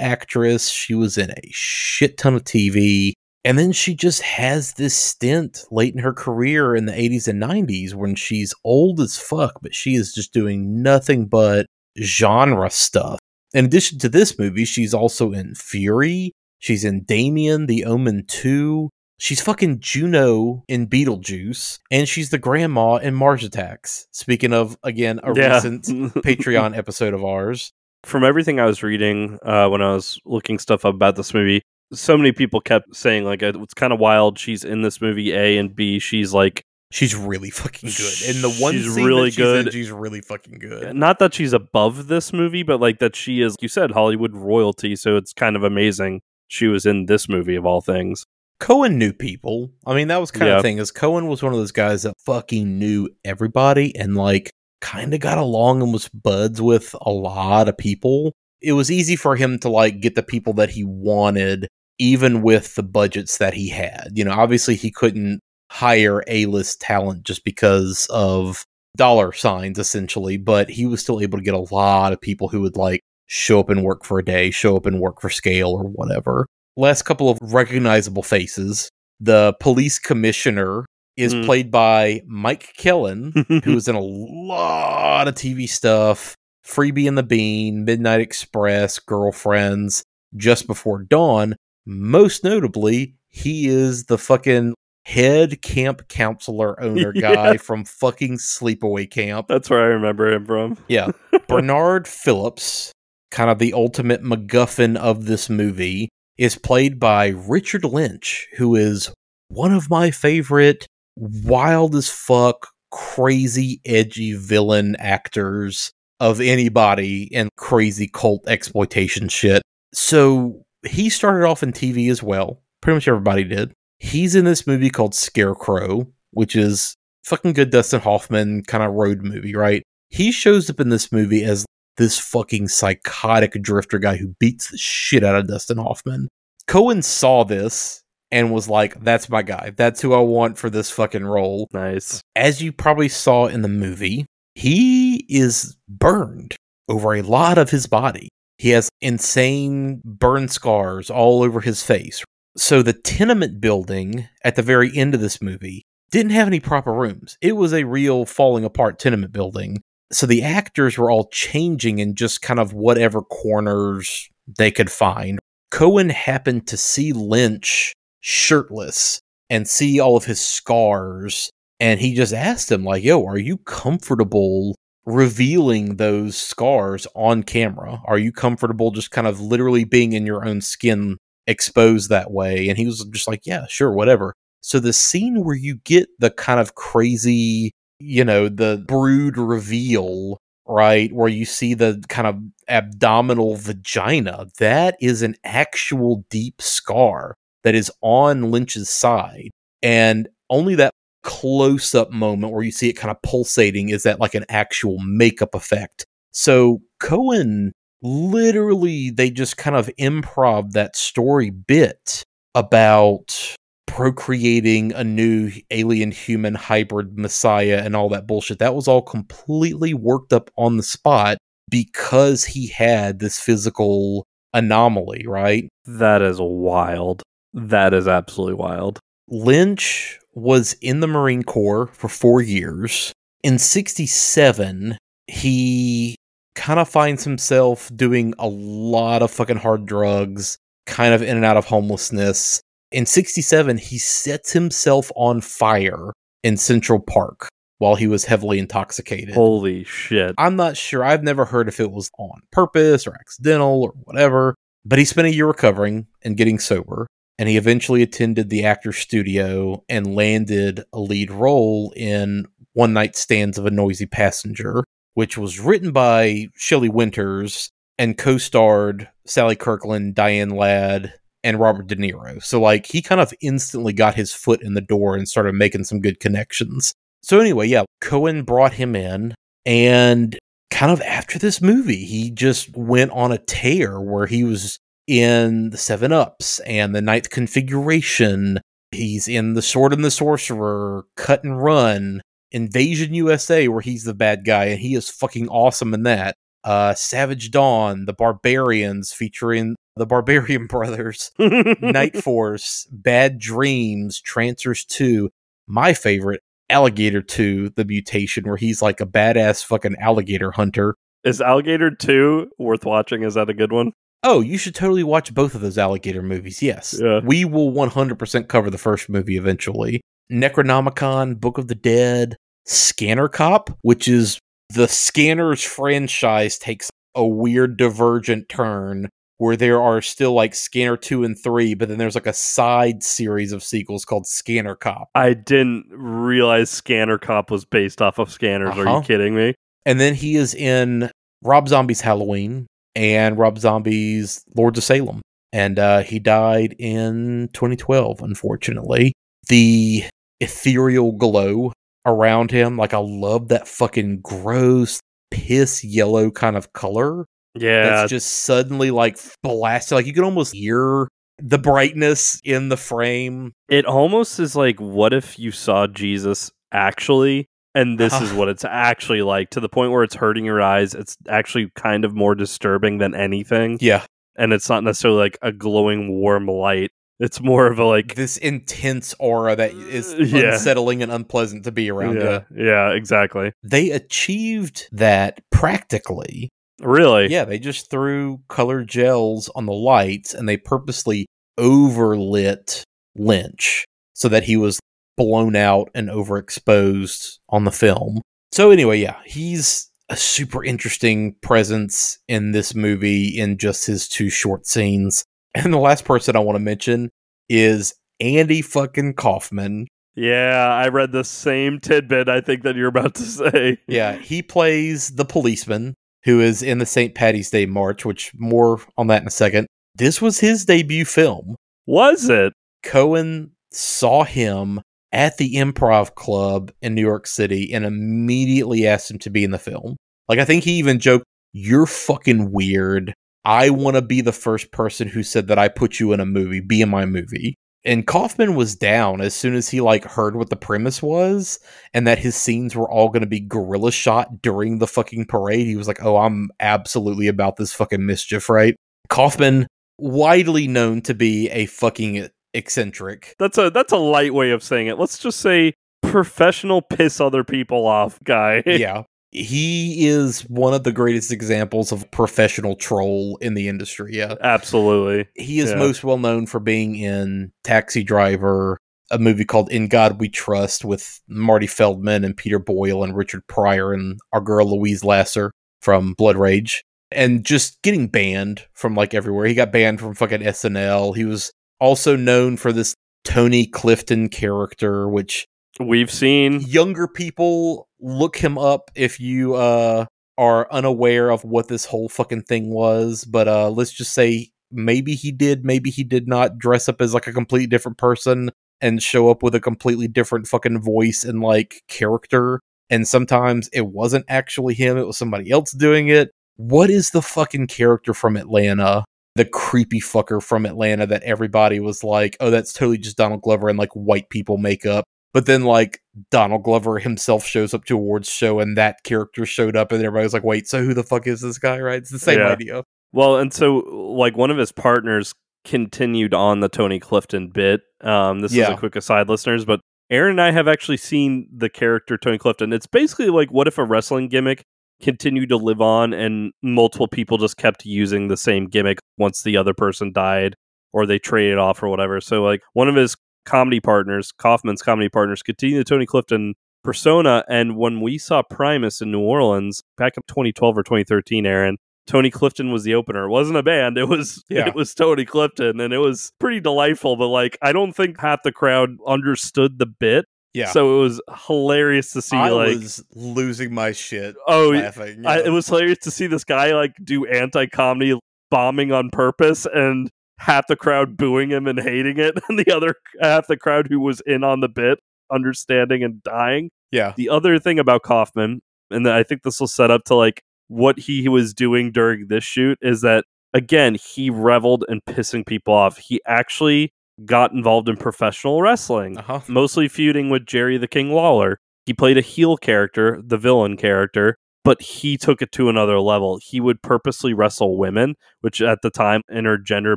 actress. 0.00 0.70
She 0.70 0.94
was 0.94 1.18
in 1.18 1.30
a 1.30 1.40
shit 1.50 2.16
ton 2.16 2.34
of 2.34 2.44
TV. 2.44 3.12
And 3.44 3.58
then 3.58 3.72
she 3.72 3.94
just 3.94 4.22
has 4.22 4.72
this 4.74 4.94
stint 4.96 5.64
late 5.70 5.92
in 5.94 6.00
her 6.00 6.14
career 6.14 6.74
in 6.74 6.86
the 6.86 6.92
80s 6.92 7.28
and 7.28 7.42
90s 7.42 7.92
when 7.94 8.14
she's 8.14 8.54
old 8.64 9.00
as 9.00 9.18
fuck, 9.18 9.58
but 9.60 9.74
she 9.74 9.94
is 9.96 10.14
just 10.14 10.32
doing 10.32 10.82
nothing 10.82 11.26
but 11.26 11.66
genre 12.02 12.70
stuff. 12.70 13.18
In 13.52 13.66
addition 13.66 13.98
to 13.98 14.08
this 14.08 14.38
movie, 14.38 14.64
she's 14.64 14.94
also 14.94 15.32
in 15.32 15.54
Fury. 15.54 16.32
She's 16.58 16.84
in 16.84 17.04
Damien, 17.04 17.66
The 17.66 17.84
Omen 17.84 18.24
2. 18.28 18.88
She's 19.20 19.42
fucking 19.42 19.80
Juno 19.80 20.64
in 20.68 20.86
Beetlejuice. 20.86 21.78
And 21.90 22.08
she's 22.08 22.30
the 22.30 22.38
grandma 22.38 22.96
in 22.96 23.14
Mars 23.14 23.44
Attacks. 23.44 24.06
Speaking 24.10 24.54
of, 24.54 24.78
again, 24.82 25.20
a 25.22 25.34
Yeah. 25.34 25.54
recent 25.54 25.84
Patreon 26.24 26.74
episode 26.76 27.12
of 27.12 27.22
ours. 27.24 27.72
From 28.08 28.24
everything 28.24 28.58
I 28.58 28.64
was 28.64 28.82
reading 28.82 29.38
uh, 29.42 29.68
when 29.68 29.82
I 29.82 29.92
was 29.92 30.18
looking 30.24 30.58
stuff 30.58 30.84
up 30.84 30.94
about 30.94 31.16
this 31.16 31.34
movie, 31.34 31.60
so 31.92 32.16
many 32.16 32.32
people 32.32 32.60
kept 32.60 32.96
saying 32.96 33.24
like 33.24 33.42
it's 33.42 33.74
kind 33.74 33.92
of 33.92 33.98
wild. 34.00 34.38
She's 34.38 34.64
in 34.64 34.82
this 34.82 35.00
movie 35.00 35.32
A 35.32 35.58
and 35.58 35.74
B. 35.76 35.98
She's 35.98 36.32
like 36.32 36.62
She's 36.90 37.14
really 37.14 37.50
fucking 37.50 37.90
good. 37.90 38.34
In 38.34 38.40
the 38.40 38.50
one 38.60 38.72
She's 38.72 38.94
scene 38.94 39.04
really 39.04 39.30
she's 39.30 39.38
in, 39.46 39.64
good. 39.64 39.72
she's 39.74 39.90
really 39.90 40.22
fucking 40.22 40.58
good. 40.58 40.96
not 40.96 41.18
that 41.18 41.34
she's 41.34 41.52
above 41.52 42.06
this 42.06 42.32
movie, 42.32 42.62
but 42.62 42.80
like 42.80 42.98
that 43.00 43.14
she 43.14 43.42
is. 43.42 43.56
You 43.60 43.68
said 43.68 43.90
Hollywood 43.90 44.34
royalty, 44.34 44.96
so 44.96 45.16
it's 45.18 45.34
kind 45.34 45.54
of 45.54 45.62
amazing 45.62 46.22
she 46.48 46.66
was 46.66 46.86
in 46.86 47.04
this 47.04 47.28
movie 47.28 47.56
of 47.56 47.66
all 47.66 47.82
things. 47.82 48.24
Cohen 48.58 48.96
knew 48.98 49.12
people. 49.12 49.70
I 49.86 49.94
mean, 49.94 50.08
that 50.08 50.16
was 50.16 50.30
kind 50.30 50.48
Yeah. 50.48 50.56
of 50.56 50.62
the 50.62 50.66
thing 50.66 50.78
is 50.78 50.90
Cohen 50.90 51.26
was 51.28 51.42
one 51.42 51.52
of 51.52 51.58
those 51.58 51.72
guys 51.72 52.04
that 52.04 52.14
fucking 52.24 52.78
knew 52.78 53.08
everybody 53.22 53.94
and 53.94 54.16
like 54.16 54.50
kind 54.80 55.14
of 55.14 55.20
got 55.20 55.38
along 55.38 55.82
and 55.82 55.92
was 55.92 56.08
buds 56.08 56.60
with 56.60 56.94
a 57.00 57.10
lot 57.10 57.68
of 57.68 57.76
people. 57.76 58.32
It 58.60 58.72
was 58.72 58.90
easy 58.90 59.16
for 59.16 59.36
him 59.36 59.58
to 59.60 59.68
like 59.68 60.00
get 60.00 60.14
the 60.14 60.22
people 60.22 60.52
that 60.54 60.70
he 60.70 60.84
wanted 60.84 61.68
even 61.98 62.42
with 62.42 62.74
the 62.74 62.82
budgets 62.82 63.38
that 63.38 63.54
he 63.54 63.68
had. 63.68 64.10
You 64.14 64.24
know, 64.24 64.32
obviously 64.32 64.76
he 64.76 64.90
couldn't 64.90 65.40
hire 65.70 66.22
A-list 66.26 66.80
talent 66.80 67.24
just 67.24 67.44
because 67.44 68.06
of 68.10 68.64
dollar 68.96 69.32
signs 69.32 69.78
essentially, 69.78 70.36
but 70.36 70.70
he 70.70 70.86
was 70.86 71.00
still 71.00 71.20
able 71.20 71.38
to 71.38 71.44
get 71.44 71.54
a 71.54 71.74
lot 71.74 72.12
of 72.12 72.20
people 72.20 72.48
who 72.48 72.60
would 72.60 72.76
like 72.76 73.00
show 73.26 73.60
up 73.60 73.68
and 73.68 73.84
work 73.84 74.04
for 74.04 74.18
a 74.18 74.24
day, 74.24 74.50
show 74.50 74.76
up 74.76 74.86
and 74.86 75.00
work 75.00 75.20
for 75.20 75.30
scale 75.30 75.70
or 75.70 75.84
whatever. 75.84 76.46
Last 76.76 77.02
couple 77.02 77.28
of 77.28 77.38
recognizable 77.42 78.22
faces. 78.22 78.90
The 79.20 79.54
police 79.60 79.98
commissioner 79.98 80.84
is 81.18 81.34
Mm. 81.34 81.44
played 81.44 81.70
by 81.70 82.22
Mike 82.26 82.72
Kellin, 82.76 83.32
who 83.64 83.76
is 83.76 83.88
in 83.88 83.96
a 83.96 84.00
lot 84.00 85.28
of 85.28 85.34
TV 85.34 85.68
stuff. 85.68 86.34
Freebie 86.66 87.08
and 87.08 87.16
the 87.18 87.22
Bean, 87.22 87.84
Midnight 87.84 88.20
Express, 88.20 88.98
Girlfriends, 88.98 90.02
Just 90.36 90.66
Before 90.66 91.02
Dawn. 91.02 91.54
Most 91.86 92.44
notably, 92.44 93.14
he 93.28 93.66
is 93.68 94.04
the 94.04 94.18
fucking 94.18 94.74
head 95.06 95.62
camp 95.62 96.06
counselor 96.08 96.78
owner 96.82 97.12
Yeah. 97.14 97.34
guy 97.34 97.56
from 97.56 97.84
fucking 97.84 98.36
Sleepaway 98.38 99.10
Camp. 99.10 99.48
That's 99.48 99.70
where 99.70 99.82
I 99.82 99.86
remember 99.86 100.30
him 100.30 100.44
from. 100.44 100.76
Yeah. 100.88 101.12
Bernard 101.48 102.06
Phillips, 102.06 102.92
kind 103.30 103.48
of 103.50 103.58
the 103.58 103.72
ultimate 103.72 104.22
MacGuffin 104.22 104.96
of 104.96 105.24
this 105.24 105.48
movie, 105.48 106.10
is 106.36 106.56
played 106.56 107.00
by 107.00 107.28
Richard 107.28 107.84
Lynch, 107.84 108.46
who 108.58 108.76
is 108.76 109.10
one 109.48 109.72
of 109.72 109.88
my 109.88 110.10
favorite 110.10 110.86
wild 111.18 111.94
as 111.94 112.08
fuck, 112.08 112.68
crazy, 112.90 113.80
edgy 113.84 114.34
villain 114.34 114.96
actors 114.98 115.92
of 116.20 116.40
anybody 116.40 117.24
in 117.24 117.48
crazy 117.56 118.08
cult 118.08 118.46
exploitation 118.48 119.28
shit. 119.28 119.62
So 119.92 120.62
he 120.86 121.08
started 121.10 121.46
off 121.46 121.62
in 121.62 121.72
TV 121.72 122.10
as 122.10 122.22
well. 122.22 122.60
Pretty 122.80 122.96
much 122.96 123.08
everybody 123.08 123.44
did. 123.44 123.72
He's 123.98 124.34
in 124.34 124.44
this 124.44 124.66
movie 124.66 124.90
called 124.90 125.14
Scarecrow, 125.14 126.06
which 126.32 126.54
is 126.54 126.94
fucking 127.24 127.52
good 127.52 127.70
Dustin 127.70 128.00
Hoffman 128.00 128.62
kind 128.64 128.84
of 128.84 128.92
road 128.92 129.22
movie, 129.22 129.54
right? 129.54 129.82
He 130.08 130.32
shows 130.32 130.70
up 130.70 130.80
in 130.80 130.88
this 130.88 131.12
movie 131.12 131.44
as 131.44 131.66
this 131.96 132.18
fucking 132.18 132.68
psychotic 132.68 133.60
drifter 133.60 133.98
guy 133.98 134.16
who 134.16 134.34
beats 134.38 134.70
the 134.70 134.78
shit 134.78 135.24
out 135.24 135.34
of 135.34 135.48
Dustin 135.48 135.78
Hoffman. 135.78 136.28
Cohen 136.66 137.02
saw 137.02 137.44
this 137.44 138.02
and 138.30 138.52
was 138.52 138.68
like, 138.68 139.00
that's 139.02 139.28
my 139.28 139.42
guy. 139.42 139.72
That's 139.76 140.00
who 140.00 140.14
I 140.14 140.20
want 140.20 140.58
for 140.58 140.70
this 140.70 140.90
fucking 140.90 141.24
role. 141.24 141.68
Nice. 141.72 142.20
As 142.36 142.62
you 142.62 142.72
probably 142.72 143.08
saw 143.08 143.46
in 143.46 143.62
the 143.62 143.68
movie, 143.68 144.26
he 144.54 145.24
is 145.28 145.76
burned 145.88 146.56
over 146.88 147.14
a 147.14 147.22
lot 147.22 147.58
of 147.58 147.70
his 147.70 147.86
body. 147.86 148.28
He 148.58 148.70
has 148.70 148.90
insane 149.00 150.02
burn 150.04 150.48
scars 150.48 151.10
all 151.10 151.42
over 151.42 151.60
his 151.60 151.82
face. 151.82 152.24
So 152.56 152.82
the 152.82 152.92
tenement 152.92 153.60
building 153.60 154.28
at 154.42 154.56
the 154.56 154.62
very 154.62 154.90
end 154.96 155.14
of 155.14 155.20
this 155.20 155.40
movie 155.40 155.82
didn't 156.10 156.32
have 156.32 156.48
any 156.48 156.58
proper 156.58 156.92
rooms. 156.92 157.36
It 157.40 157.52
was 157.52 157.72
a 157.72 157.84
real 157.84 158.24
falling 158.24 158.64
apart 158.64 158.98
tenement 158.98 159.32
building. 159.32 159.78
So 160.10 160.26
the 160.26 160.42
actors 160.42 160.98
were 160.98 161.10
all 161.10 161.28
changing 161.28 161.98
in 161.98 162.14
just 162.14 162.42
kind 162.42 162.58
of 162.58 162.72
whatever 162.72 163.22
corners 163.22 164.28
they 164.46 164.70
could 164.70 164.90
find. 164.90 165.38
Cohen 165.70 166.08
happened 166.08 166.66
to 166.68 166.76
see 166.76 167.12
Lynch 167.12 167.92
shirtless 168.20 169.20
and 169.50 169.68
see 169.68 170.00
all 170.00 170.16
of 170.16 170.24
his 170.24 170.44
scars. 170.44 171.50
And 171.80 172.00
he 172.00 172.14
just 172.14 172.34
asked 172.34 172.70
him, 172.70 172.84
like, 172.84 173.04
yo, 173.04 173.24
are 173.24 173.38
you 173.38 173.58
comfortable 173.58 174.74
revealing 175.06 175.96
those 175.96 176.36
scars 176.36 177.06
on 177.14 177.42
camera? 177.42 178.00
Are 178.04 178.18
you 178.18 178.32
comfortable 178.32 178.90
just 178.90 179.10
kind 179.10 179.26
of 179.26 179.40
literally 179.40 179.84
being 179.84 180.12
in 180.12 180.26
your 180.26 180.46
own 180.46 180.60
skin 180.60 181.16
exposed 181.46 182.10
that 182.10 182.30
way? 182.30 182.68
And 182.68 182.76
he 182.76 182.86
was 182.86 183.04
just 183.04 183.28
like, 183.28 183.42
yeah, 183.46 183.66
sure, 183.68 183.92
whatever. 183.92 184.34
So 184.60 184.80
the 184.80 184.92
scene 184.92 185.44
where 185.44 185.56
you 185.56 185.76
get 185.84 186.08
the 186.18 186.30
kind 186.30 186.60
of 186.60 186.74
crazy, 186.74 187.70
you 188.00 188.24
know, 188.24 188.48
the 188.48 188.84
brood 188.86 189.38
reveal, 189.38 190.36
right, 190.66 191.12
where 191.12 191.28
you 191.28 191.44
see 191.44 191.74
the 191.74 192.02
kind 192.08 192.26
of 192.26 192.38
abdominal 192.68 193.56
vagina, 193.56 194.46
that 194.58 194.96
is 195.00 195.22
an 195.22 195.36
actual 195.44 196.24
deep 196.28 196.60
scar 196.60 197.34
that 197.64 197.74
is 197.74 197.90
on 198.02 198.50
Lynch's 198.50 198.88
side. 198.88 199.50
And 199.82 200.28
only 200.50 200.74
that 200.76 200.92
close 201.22 201.94
up 201.94 202.10
moment 202.10 202.52
where 202.52 202.62
you 202.62 202.70
see 202.70 202.88
it 202.88 202.94
kind 202.94 203.10
of 203.10 203.20
pulsating 203.22 203.90
is 203.90 204.02
that 204.04 204.20
like 204.20 204.34
an 204.34 204.44
actual 204.48 204.98
makeup 205.00 205.54
effect. 205.54 206.04
So 206.32 206.80
Cohen 207.00 207.72
literally 208.00 209.10
they 209.10 209.30
just 209.30 209.56
kind 209.56 209.76
of 209.76 209.90
improv 209.98 210.70
that 210.72 210.94
story 210.94 211.50
bit 211.50 212.22
about 212.54 213.56
procreating 213.86 214.92
a 214.92 215.02
new 215.02 215.50
alien 215.70 216.12
human 216.12 216.54
hybrid 216.54 217.18
messiah 217.18 217.82
and 217.84 217.96
all 217.96 218.08
that 218.08 218.26
bullshit. 218.26 218.58
That 218.60 218.74
was 218.74 218.86
all 218.86 219.02
completely 219.02 219.94
worked 219.94 220.32
up 220.32 220.50
on 220.56 220.76
the 220.76 220.82
spot 220.82 221.38
because 221.70 222.44
he 222.44 222.68
had 222.68 223.18
this 223.18 223.40
physical 223.40 224.24
anomaly, 224.54 225.24
right? 225.26 225.68
That 225.86 226.22
is 226.22 226.38
wild. 226.40 227.22
That 227.52 227.94
is 227.94 228.06
absolutely 228.06 228.54
wild. 228.54 228.98
Lynch 229.28 230.18
was 230.34 230.74
in 230.80 231.00
the 231.00 231.06
Marine 231.06 231.42
Corps 231.42 231.88
for 231.88 232.08
four 232.08 232.40
years. 232.40 233.12
In 233.42 233.58
67, 233.58 234.96
he 235.26 236.16
kind 236.54 236.80
of 236.80 236.88
finds 236.88 237.24
himself 237.24 237.90
doing 237.94 238.34
a 238.38 238.48
lot 238.48 239.22
of 239.22 239.30
fucking 239.30 239.58
hard 239.58 239.86
drugs, 239.86 240.58
kind 240.86 241.14
of 241.14 241.22
in 241.22 241.36
and 241.36 241.44
out 241.44 241.56
of 241.56 241.66
homelessness. 241.66 242.60
In 242.90 243.06
67, 243.06 243.78
he 243.78 243.98
sets 243.98 244.52
himself 244.52 245.12
on 245.14 245.40
fire 245.40 246.12
in 246.42 246.56
Central 246.56 247.00
Park 247.00 247.48
while 247.78 247.94
he 247.94 248.06
was 248.06 248.24
heavily 248.24 248.58
intoxicated. 248.58 249.34
Holy 249.34 249.84
shit. 249.84 250.34
I'm 250.36 250.56
not 250.56 250.76
sure. 250.76 251.04
I've 251.04 251.22
never 251.22 251.44
heard 251.44 251.68
if 251.68 251.78
it 251.80 251.92
was 251.92 252.10
on 252.18 252.40
purpose 252.50 253.06
or 253.06 253.14
accidental 253.14 253.82
or 253.82 253.92
whatever, 254.04 254.54
but 254.84 254.98
he 254.98 255.04
spent 255.04 255.28
a 255.28 255.34
year 255.34 255.46
recovering 255.46 256.06
and 256.22 256.36
getting 256.36 256.58
sober 256.58 257.06
and 257.38 257.48
he 257.48 257.56
eventually 257.56 258.02
attended 258.02 258.50
the 258.50 258.64
actor 258.64 258.92
studio 258.92 259.84
and 259.88 260.14
landed 260.14 260.84
a 260.92 261.00
lead 261.00 261.30
role 261.30 261.92
in 261.96 262.46
One 262.72 262.92
Night 262.92 263.16
Stands 263.16 263.58
of 263.58 263.66
a 263.66 263.70
Noisy 263.70 264.06
Passenger, 264.06 264.84
which 265.14 265.38
was 265.38 265.60
written 265.60 265.92
by 265.92 266.48
Shelley 266.54 266.88
Winters 266.88 267.70
and 267.98 268.18
co-starred 268.18 269.08
Sally 269.26 269.56
Kirkland, 269.56 270.14
Diane 270.14 270.50
Ladd, 270.50 271.14
and 271.44 271.60
Robert 271.60 271.86
De 271.86 271.96
Niro. 271.96 272.42
So 272.42 272.60
like 272.60 272.86
he 272.86 273.00
kind 273.02 273.20
of 273.20 273.32
instantly 273.40 273.92
got 273.92 274.14
his 274.14 274.32
foot 274.32 274.62
in 274.62 274.74
the 274.74 274.80
door 274.80 275.14
and 275.14 275.28
started 275.28 275.54
making 275.54 275.84
some 275.84 276.00
good 276.00 276.20
connections. 276.20 276.94
So 277.22 277.40
anyway, 277.40 277.68
yeah, 277.68 277.84
Cohen 278.00 278.42
brought 278.42 278.74
him 278.74 278.96
in 278.96 279.34
and 279.64 280.38
kind 280.70 280.92
of 280.92 281.00
after 281.02 281.38
this 281.38 281.60
movie, 281.60 282.04
he 282.04 282.30
just 282.30 282.76
went 282.76 283.10
on 283.12 283.32
a 283.32 283.38
tear 283.38 284.00
where 284.00 284.26
he 284.26 284.44
was 284.44 284.78
in 285.08 285.70
the 285.70 285.78
Seven 285.78 286.12
Ups 286.12 286.60
and 286.60 286.94
the 286.94 287.00
Ninth 287.00 287.30
Configuration. 287.30 288.60
He's 288.92 289.26
in 289.26 289.54
The 289.54 289.62
Sword 289.62 289.92
and 289.92 290.04
the 290.04 290.10
Sorcerer, 290.10 291.06
Cut 291.16 291.42
and 291.42 291.60
Run, 291.60 292.20
Invasion 292.52 293.14
USA, 293.14 293.68
where 293.68 293.80
he's 293.80 294.04
the 294.04 294.14
bad 294.14 294.44
guy, 294.44 294.66
and 294.66 294.78
he 294.78 294.94
is 294.94 295.10
fucking 295.10 295.48
awesome 295.48 295.94
in 295.94 296.04
that. 296.04 296.36
Uh, 296.62 296.94
Savage 296.94 297.50
Dawn, 297.50 298.04
The 298.04 298.12
Barbarians, 298.12 299.12
featuring 299.12 299.76
the 299.96 300.06
Barbarian 300.06 300.66
Brothers, 300.68 301.30
Night 301.38 302.16
Force, 302.22 302.86
Bad 302.92 303.38
Dreams, 303.38 304.20
Trancers 304.20 304.84
2, 304.84 305.30
my 305.66 305.94
favorite, 305.94 306.42
Alligator 306.68 307.22
2, 307.22 307.70
The 307.70 307.84
Mutation, 307.84 308.44
where 308.44 308.56
he's 308.56 308.82
like 308.82 309.00
a 309.00 309.06
badass 309.06 309.64
fucking 309.64 309.96
alligator 309.98 310.50
hunter. 310.50 310.94
Is 311.24 311.40
Alligator 311.40 311.90
2 311.90 312.50
worth 312.58 312.84
watching? 312.84 313.22
Is 313.22 313.34
that 313.34 313.50
a 313.50 313.54
good 313.54 313.72
one? 313.72 313.92
Oh, 314.22 314.40
you 314.40 314.58
should 314.58 314.74
totally 314.74 315.04
watch 315.04 315.32
both 315.32 315.54
of 315.54 315.60
those 315.60 315.78
alligator 315.78 316.22
movies. 316.22 316.60
Yes. 316.60 316.98
Yeah. 317.00 317.20
We 317.22 317.44
will 317.44 317.72
100% 317.72 318.48
cover 318.48 318.70
the 318.70 318.78
first 318.78 319.08
movie 319.08 319.36
eventually. 319.36 320.00
Necronomicon, 320.30 321.40
Book 321.40 321.58
of 321.58 321.68
the 321.68 321.74
Dead, 321.74 322.36
Scanner 322.66 323.28
Cop, 323.28 323.70
which 323.82 324.08
is 324.08 324.38
the 324.70 324.88
Scanners 324.88 325.62
franchise 325.62 326.58
takes 326.58 326.90
a 327.14 327.26
weird 327.26 327.76
divergent 327.76 328.48
turn 328.48 329.08
where 329.38 329.56
there 329.56 329.80
are 329.80 330.02
still 330.02 330.32
like 330.32 330.54
Scanner 330.54 330.96
2 330.96 331.22
and 331.24 331.38
3, 331.38 331.74
but 331.74 331.88
then 331.88 331.98
there's 331.98 332.16
like 332.16 332.26
a 332.26 332.32
side 332.32 333.02
series 333.04 333.52
of 333.52 333.62
sequels 333.62 334.04
called 334.04 334.26
Scanner 334.26 334.74
Cop. 334.74 335.08
I 335.14 335.32
didn't 335.32 335.86
realize 335.90 336.70
Scanner 336.70 337.18
Cop 337.18 337.50
was 337.50 337.64
based 337.64 338.02
off 338.02 338.18
of 338.18 338.30
Scanners. 338.30 338.70
Uh-huh. 338.70 338.80
Are 338.80 338.84
you 338.84 338.90
uh-huh. 338.90 339.06
kidding 339.06 339.34
me? 339.34 339.54
And 339.86 340.00
then 340.00 340.14
he 340.14 340.36
is 340.36 340.54
in 340.54 341.10
Rob 341.42 341.68
Zombie's 341.68 342.00
Halloween, 342.00 342.66
and 342.98 343.38
Rob 343.38 343.58
Zombie's 343.58 344.44
Lords 344.56 344.76
of 344.76 344.82
Salem. 344.82 345.22
And 345.52 345.78
uh, 345.78 346.00
he 346.00 346.18
died 346.18 346.74
in 346.80 347.48
2012, 347.52 348.20
unfortunately. 348.20 349.12
The 349.46 350.02
ethereal 350.40 351.12
glow 351.12 351.72
around 352.04 352.50
him, 352.50 352.76
like 352.76 352.92
I 352.92 352.98
love 352.98 353.48
that 353.48 353.68
fucking 353.68 354.20
gross 354.20 355.00
piss 355.30 355.84
yellow 355.84 356.32
kind 356.32 356.56
of 356.56 356.72
color. 356.72 357.24
Yeah. 357.54 357.84
That's 357.84 358.10
just 358.10 358.44
suddenly 358.44 358.90
like 358.90 359.16
blasted. 359.44 359.94
Like 359.94 360.06
you 360.06 360.12
can 360.12 360.24
almost 360.24 360.52
hear 360.52 361.06
the 361.38 361.58
brightness 361.58 362.40
in 362.44 362.68
the 362.68 362.76
frame. 362.76 363.52
It 363.68 363.86
almost 363.86 364.40
is 364.40 364.56
like, 364.56 364.80
what 364.80 365.12
if 365.12 365.38
you 365.38 365.52
saw 365.52 365.86
Jesus 365.86 366.50
actually 366.72 367.46
and 367.78 367.98
this 367.98 368.20
is 368.20 368.32
what 368.34 368.48
it's 368.48 368.64
actually 368.64 369.22
like 369.22 369.50
to 369.50 369.60
the 369.60 369.68
point 369.68 369.92
where 369.92 370.02
it's 370.02 370.16
hurting 370.16 370.44
your 370.44 370.60
eyes. 370.60 370.94
It's 370.94 371.16
actually 371.28 371.70
kind 371.76 372.04
of 372.04 372.14
more 372.14 372.34
disturbing 372.34 372.98
than 372.98 373.14
anything. 373.14 373.78
Yeah. 373.80 374.04
And 374.36 374.52
it's 374.52 374.68
not 374.68 374.84
necessarily 374.84 375.20
like 375.20 375.38
a 375.42 375.52
glowing 375.52 376.20
warm 376.20 376.46
light. 376.46 376.90
It's 377.20 377.40
more 377.40 377.66
of 377.66 377.78
a 377.78 377.84
like 377.84 378.14
this 378.14 378.36
intense 378.36 379.14
aura 379.18 379.56
that 379.56 379.72
is 379.72 380.14
uh, 380.14 380.18
yeah. 380.18 380.52
unsettling 380.52 381.02
and 381.02 381.10
unpleasant 381.10 381.64
to 381.64 381.72
be 381.72 381.90
around. 381.90 382.20
Yeah, 382.20 382.42
yeah, 382.54 382.90
exactly. 382.90 383.52
They 383.64 383.90
achieved 383.90 384.88
that 384.92 385.40
practically. 385.50 386.50
Really? 386.80 387.26
Yeah, 387.28 387.44
they 387.44 387.58
just 387.58 387.90
threw 387.90 388.40
color 388.48 388.84
gels 388.84 389.50
on 389.56 389.66
the 389.66 389.72
lights 389.72 390.32
and 390.32 390.48
they 390.48 390.56
purposely 390.56 391.26
overlit 391.58 392.84
Lynch 393.16 393.84
so 394.14 394.28
that 394.28 394.44
he 394.44 394.56
was 394.56 394.78
blown 395.18 395.54
out 395.54 395.90
and 395.94 396.08
overexposed 396.08 397.38
on 397.50 397.64
the 397.64 397.72
film. 397.72 398.22
So 398.52 398.70
anyway, 398.70 399.00
yeah, 399.00 399.16
he's 399.26 399.90
a 400.08 400.16
super 400.16 400.64
interesting 400.64 401.34
presence 401.42 402.18
in 402.28 402.52
this 402.52 402.74
movie 402.74 403.38
in 403.38 403.58
just 403.58 403.86
his 403.86 404.08
two 404.08 404.30
short 404.30 404.66
scenes. 404.66 405.24
And 405.54 405.72
the 405.72 405.78
last 405.78 406.04
person 406.04 406.36
I 406.36 406.40
want 406.40 406.56
to 406.56 406.62
mention 406.62 407.10
is 407.48 407.94
Andy 408.20 408.62
fucking 408.62 409.14
Kaufman. 409.14 409.88
Yeah, 410.14 410.68
I 410.68 410.88
read 410.88 411.10
the 411.10 411.24
same 411.24 411.80
tidbit 411.80 412.28
I 412.28 412.42
think 412.42 412.62
that 412.62 412.76
you're 412.76 412.88
about 412.88 413.14
to 413.16 413.22
say. 413.22 413.78
yeah, 413.88 414.16
he 414.16 414.42
plays 414.42 415.08
the 415.16 415.24
policeman 415.24 415.94
who 416.24 416.40
is 416.40 416.62
in 416.62 416.78
the 416.78 416.86
St. 416.86 417.14
Patty's 417.14 417.50
Day 417.50 417.66
March, 417.66 418.04
which 418.04 418.30
more 418.36 418.80
on 418.96 419.06
that 419.06 419.22
in 419.22 419.26
a 419.28 419.32
second. 419.32 419.66
This 419.94 420.20
was 420.20 420.38
his 420.38 420.64
debut 420.64 421.06
film. 421.06 421.56
Was 421.86 422.28
it? 422.28 422.52
Cohen 422.82 423.52
saw 423.72 424.24
him 424.24 424.80
at 425.12 425.36
the 425.36 425.54
Improv 425.54 426.14
Club 426.14 426.72
in 426.82 426.94
New 426.94 427.02
York 427.02 427.26
City 427.26 427.72
and 427.72 427.84
immediately 427.84 428.86
asked 428.86 429.10
him 429.10 429.18
to 429.20 429.30
be 429.30 429.44
in 429.44 429.50
the 429.50 429.58
film. 429.58 429.96
Like, 430.28 430.38
I 430.38 430.44
think 430.44 430.64
he 430.64 430.72
even 430.72 430.98
joked, 430.98 431.24
You're 431.52 431.86
fucking 431.86 432.52
weird. 432.52 433.14
I 433.44 433.70
want 433.70 433.96
to 433.96 434.02
be 434.02 434.20
the 434.20 434.32
first 434.32 434.72
person 434.72 435.08
who 435.08 435.22
said 435.22 435.48
that 435.48 435.58
I 435.58 435.68
put 435.68 435.98
you 435.98 436.12
in 436.12 436.20
a 436.20 436.26
movie, 436.26 436.60
be 436.60 436.82
in 436.82 436.90
my 436.90 437.06
movie. 437.06 437.56
And 437.84 438.06
Kaufman 438.06 438.54
was 438.54 438.74
down 438.74 439.20
as 439.20 439.34
soon 439.34 439.54
as 439.54 439.68
he 439.68 439.80
like 439.80 440.04
heard 440.04 440.36
what 440.36 440.50
the 440.50 440.56
premise 440.56 441.00
was 441.00 441.58
and 441.94 442.06
that 442.06 442.18
his 442.18 442.36
scenes 442.36 442.76
were 442.76 442.90
all 442.90 443.08
going 443.08 443.22
to 443.22 443.28
be 443.28 443.40
guerrilla 443.40 443.92
shot 443.92 444.42
during 444.42 444.78
the 444.78 444.86
fucking 444.86 445.26
parade. 445.26 445.66
He 445.66 445.76
was 445.76 445.88
like, 445.88 446.04
"Oh, 446.04 446.18
I'm 446.18 446.50
absolutely 446.60 447.28
about 447.28 447.56
this 447.56 447.72
fucking 447.72 448.04
mischief, 448.04 448.50
right?" 448.50 448.76
Kaufman 449.08 449.66
widely 449.96 450.68
known 450.68 451.00
to 451.02 451.14
be 451.14 451.48
a 451.50 451.66
fucking 451.66 452.28
eccentric. 452.54 453.34
That's 453.38 453.58
a 453.58 453.70
that's 453.70 453.92
a 453.92 453.96
light 453.98 454.34
way 454.34 454.50
of 454.50 454.62
saying 454.62 454.86
it. 454.88 454.98
Let's 454.98 455.18
just 455.18 455.40
say 455.40 455.74
professional 456.02 456.82
piss 456.82 457.20
other 457.20 457.44
people 457.44 457.86
off 457.86 458.18
guy. 458.24 458.62
yeah. 458.66 459.02
He 459.30 460.06
is 460.06 460.40
one 460.48 460.72
of 460.72 460.84
the 460.84 460.92
greatest 460.92 461.30
examples 461.32 461.92
of 461.92 462.10
professional 462.10 462.74
troll 462.76 463.36
in 463.42 463.52
the 463.54 463.68
industry. 463.68 464.16
Yeah. 464.16 464.34
Absolutely. 464.40 465.28
He 465.34 465.60
is 465.60 465.70
Yeah. 465.70 465.76
most 465.76 466.02
well 466.02 466.16
known 466.18 466.46
for 466.46 466.60
being 466.60 466.96
in 466.96 467.52
Taxi 467.62 468.02
Driver, 468.02 468.78
a 469.10 469.18
movie 469.18 469.44
called 469.44 469.70
In 469.70 469.88
God 469.88 470.18
We 470.18 470.30
Trust 470.30 470.82
with 470.84 471.20
Marty 471.28 471.66
Feldman 471.66 472.24
and 472.24 472.36
Peter 472.36 472.58
Boyle 472.58 473.04
and 473.04 473.14
Richard 473.14 473.46
Pryor 473.48 473.92
and 473.92 474.18
our 474.32 474.40
girl 474.40 474.74
Louise 474.78 475.04
Lasser 475.04 475.50
from 475.82 476.14
Blood 476.14 476.36
Rage. 476.36 476.82
And 477.10 477.44
just 477.44 477.80
getting 477.82 478.08
banned 478.08 478.64
from 478.72 478.94
like 478.94 479.12
everywhere. 479.14 479.46
He 479.46 479.54
got 479.54 479.72
banned 479.72 480.00
from 480.00 480.14
fucking 480.14 480.40
SNL. 480.42 481.14
He 481.16 481.24
was 481.26 481.50
also 481.80 482.16
known 482.16 482.56
for 482.56 482.72
this 482.72 482.94
Tony 483.24 483.66
Clifton 483.66 484.28
character, 484.28 485.08
which 485.08 485.46
We've 485.80 486.10
seen. 486.10 486.60
younger 486.60 487.06
people 487.06 487.88
look 488.00 488.36
him 488.36 488.58
up 488.58 488.90
if 488.94 489.20
you 489.20 489.54
uh 489.54 490.06
are 490.36 490.72
unaware 490.72 491.30
of 491.30 491.44
what 491.44 491.68
this 491.68 491.84
whole 491.84 492.08
fucking 492.08 492.42
thing 492.42 492.70
was 492.70 493.24
but 493.24 493.48
uh 493.48 493.68
let's 493.70 493.92
just 493.92 494.12
say 494.12 494.48
maybe 494.70 495.14
he 495.14 495.32
did 495.32 495.64
maybe 495.64 495.90
he 495.90 496.04
did 496.04 496.28
not 496.28 496.58
dress 496.58 496.88
up 496.88 497.00
as 497.00 497.12
like 497.14 497.26
a 497.26 497.32
completely 497.32 497.66
different 497.66 497.98
person 497.98 498.50
and 498.80 499.02
show 499.02 499.30
up 499.30 499.42
with 499.42 499.54
a 499.54 499.60
completely 499.60 500.06
different 500.06 500.46
fucking 500.46 500.80
voice 500.80 501.24
and 501.24 501.40
like 501.40 501.82
character 501.88 502.60
and 502.90 503.06
sometimes 503.06 503.68
it 503.72 503.86
wasn't 503.86 504.24
actually 504.28 504.74
him 504.74 504.96
it 504.96 505.06
was 505.06 505.18
somebody 505.18 505.50
else 505.50 505.72
doing 505.72 506.08
it. 506.08 506.30
What 506.56 506.90
is 506.90 507.10
the 507.10 507.22
fucking 507.22 507.68
character 507.68 508.14
from 508.14 508.36
Atlanta 508.36 509.04
the 509.38 509.44
creepy 509.44 510.00
fucker 510.00 510.42
from 510.42 510.66
Atlanta 510.66 511.06
that 511.06 511.22
everybody 511.22 511.80
was 511.80 512.04
like 512.04 512.36
oh 512.40 512.50
that's 512.50 512.72
totally 512.72 512.98
just 512.98 513.16
Donald 513.16 513.40
Glover 513.42 513.68
and 513.68 513.78
like 513.78 513.92
white 513.94 514.28
people 514.30 514.58
makeup 514.58 515.04
but 515.32 515.46
then 515.46 515.62
like 515.64 516.00
Donald 516.30 516.62
Glover 516.64 516.98
himself 516.98 517.44
shows 517.44 517.72
up 517.74 517.84
to 517.84 517.94
awards 517.94 518.28
show 518.28 518.60
and 518.60 518.76
that 518.76 518.96
character 519.04 519.46
showed 519.46 519.76
up 519.76 519.92
and 519.92 520.02
everybody 520.02 520.24
was 520.24 520.32
like, 520.32 520.42
wait, 520.42 520.66
so 520.66 520.82
who 520.82 520.94
the 520.94 521.02
fuck 521.04 521.26
is 521.26 521.42
this 521.42 521.58
guy? 521.58 521.78
Right? 521.78 521.98
It's 521.98 522.10
the 522.10 522.18
same 522.18 522.38
Yeah. 522.38 522.48
idea. 522.48 522.82
Well, 523.12 523.36
and 523.36 523.52
so 523.52 523.76
like 524.16 524.36
one 524.36 524.50
of 524.50 524.56
his 524.56 524.72
partners 524.72 525.32
continued 525.66 526.32
on 526.32 526.60
the 526.60 526.68
Tony 526.68 526.98
Clifton 526.98 527.48
bit. 527.50 527.82
Um, 528.00 528.40
this 528.40 528.52
is 528.52 528.58
a 528.74 528.76
quick 528.78 528.96
aside, 528.96 529.28
listeners, 529.28 529.64
but 529.66 529.80
Aaron 530.10 530.32
and 530.32 530.40
I 530.40 530.50
have 530.50 530.66
actually 530.66 530.96
seen 530.96 531.46
the 531.54 531.68
character 531.68 532.16
Tony 532.16 532.38
Clifton. 532.38 532.72
It's 532.72 532.86
basically 532.86 533.28
like 533.28 533.50
what 533.50 533.68
if 533.68 533.76
a 533.76 533.84
wrestling 533.84 534.28
gimmick 534.28 534.64
continued 535.02 535.48
to 535.50 535.56
live 535.56 535.80
on 535.80 536.12
and 536.12 536.52
multiple 536.62 537.08
people 537.08 537.38
just 537.38 537.56
kept 537.56 537.84
using 537.84 538.28
the 538.28 538.36
same 538.36 538.66
gimmick 538.66 538.98
once 539.16 539.42
the 539.42 539.56
other 539.56 539.74
person 539.74 540.12
died 540.12 540.54
or 540.92 541.06
they 541.06 541.18
traded 541.18 541.58
off 541.58 541.82
or 541.82 541.88
whatever. 541.88 542.20
So 542.20 542.42
like 542.42 542.60
one 542.72 542.88
of 542.88 542.96
his 542.96 543.16
comedy 543.44 543.80
partners, 543.80 544.32
Kaufman's 544.32 544.82
comedy 544.82 545.08
partners, 545.08 545.42
continued 545.42 545.80
the 545.80 545.84
Tony 545.84 546.06
Clifton 546.06 546.54
persona. 546.82 547.44
And 547.48 547.76
when 547.76 548.00
we 548.00 548.18
saw 548.18 548.42
Primus 548.42 549.00
in 549.00 549.10
New 549.12 549.20
Orleans 549.20 549.82
back 549.96 550.16
in 550.16 550.22
2012 550.28 550.78
or 550.78 550.82
2013, 550.82 551.46
Aaron, 551.46 551.76
Tony 552.06 552.30
Clifton 552.30 552.72
was 552.72 552.84
the 552.84 552.94
opener. 552.94 553.24
It 553.24 553.30
wasn't 553.30 553.58
a 553.58 553.62
band. 553.62 553.98
It 553.98 554.08
was 554.08 554.42
Yeah. 554.48 554.68
it 554.68 554.74
was 554.74 554.94
Tony 554.94 555.26
Clifton, 555.26 555.78
and 555.78 555.92
it 555.92 555.98
was 555.98 556.32
pretty 556.40 556.58
delightful. 556.60 557.16
But 557.16 557.28
like, 557.28 557.58
I 557.60 557.72
don't 557.72 557.92
think 557.92 558.18
half 558.20 558.42
the 558.42 558.52
crowd 558.52 558.96
understood 559.06 559.78
the 559.78 559.86
bit. 559.86 560.24
Yeah. 560.54 560.70
So 560.70 560.98
it 560.98 561.02
was 561.02 561.20
hilarious 561.46 562.12
to 562.12 562.22
see. 562.22 562.36
I 562.36 562.50
like, 562.50 562.68
was 562.76 563.04
losing 563.14 563.72
my 563.72 563.92
shit 563.92 564.34
oh, 564.46 564.70
laughing. 564.70 565.26
I, 565.26 565.40
it 565.40 565.50
was 565.50 565.68
hilarious 565.68 565.98
to 566.00 566.10
see 566.10 566.26
this 566.26 566.44
guy 566.44 566.74
like 566.74 566.94
do 567.02 567.26
anti-comedy 567.26 568.18
bombing 568.50 568.92
on 568.92 569.10
purpose, 569.10 569.66
and 569.66 570.10
half 570.38 570.66
the 570.66 570.76
crowd 570.76 571.16
booing 571.16 571.50
him 571.50 571.66
and 571.66 571.78
hating 571.78 572.18
it, 572.18 572.38
and 572.48 572.58
the 572.58 572.74
other 572.74 572.94
half 573.20 573.46
the 573.46 573.56
crowd 573.56 573.88
who 573.88 574.00
was 574.00 574.20
in 574.26 574.42
on 574.42 574.60
the 574.60 574.68
bit 574.68 574.98
understanding 575.30 576.02
and 576.02 576.22
dying. 576.22 576.70
yeah. 576.90 577.12
The 577.16 577.28
other 577.28 577.58
thing 577.58 577.78
about 577.78 578.02
Kaufman, 578.02 578.60
and 578.90 579.08
I 579.08 579.22
think 579.22 579.42
this 579.42 579.60
will 579.60 579.68
set 579.68 579.90
up 579.90 580.04
to 580.04 580.14
like 580.14 580.42
what 580.68 580.98
he 580.98 581.28
was 581.28 581.52
doing 581.52 581.92
during 581.92 582.28
this 582.28 582.44
shoot, 582.44 582.78
is 582.80 583.02
that 583.02 583.24
again, 583.52 583.96
he 583.96 584.30
reveled 584.30 584.84
in 584.88 585.00
pissing 585.02 585.46
people 585.46 585.74
off. 585.74 585.98
He 585.98 586.20
actually 586.26 586.92
got 587.24 587.52
involved 587.52 587.88
in 587.88 587.96
professional 587.96 588.62
wrestling, 588.62 589.18
Uh-huh. 589.18 589.40
mostly 589.48 589.88
feuding 589.88 590.30
with 590.30 590.46
Jerry 590.46 590.78
the 590.78 590.88
King 590.88 591.10
Lawler. 591.12 591.58
He 591.86 591.92
played 591.94 592.18
a 592.18 592.22
heel 592.22 592.56
character, 592.56 593.20
the 593.24 593.38
villain 593.38 593.76
character, 593.76 594.36
but 594.64 594.82
he 594.82 595.16
took 595.16 595.40
it 595.40 595.50
to 595.52 595.68
another 595.70 595.98
level. 596.00 596.38
He 596.42 596.60
would 596.60 596.82
purposely 596.82 597.32
wrestle 597.32 597.78
women, 597.78 598.14
which 598.42 598.60
at 598.60 598.80
the 598.82 598.90
time 598.90 599.22
intergender 599.32 599.96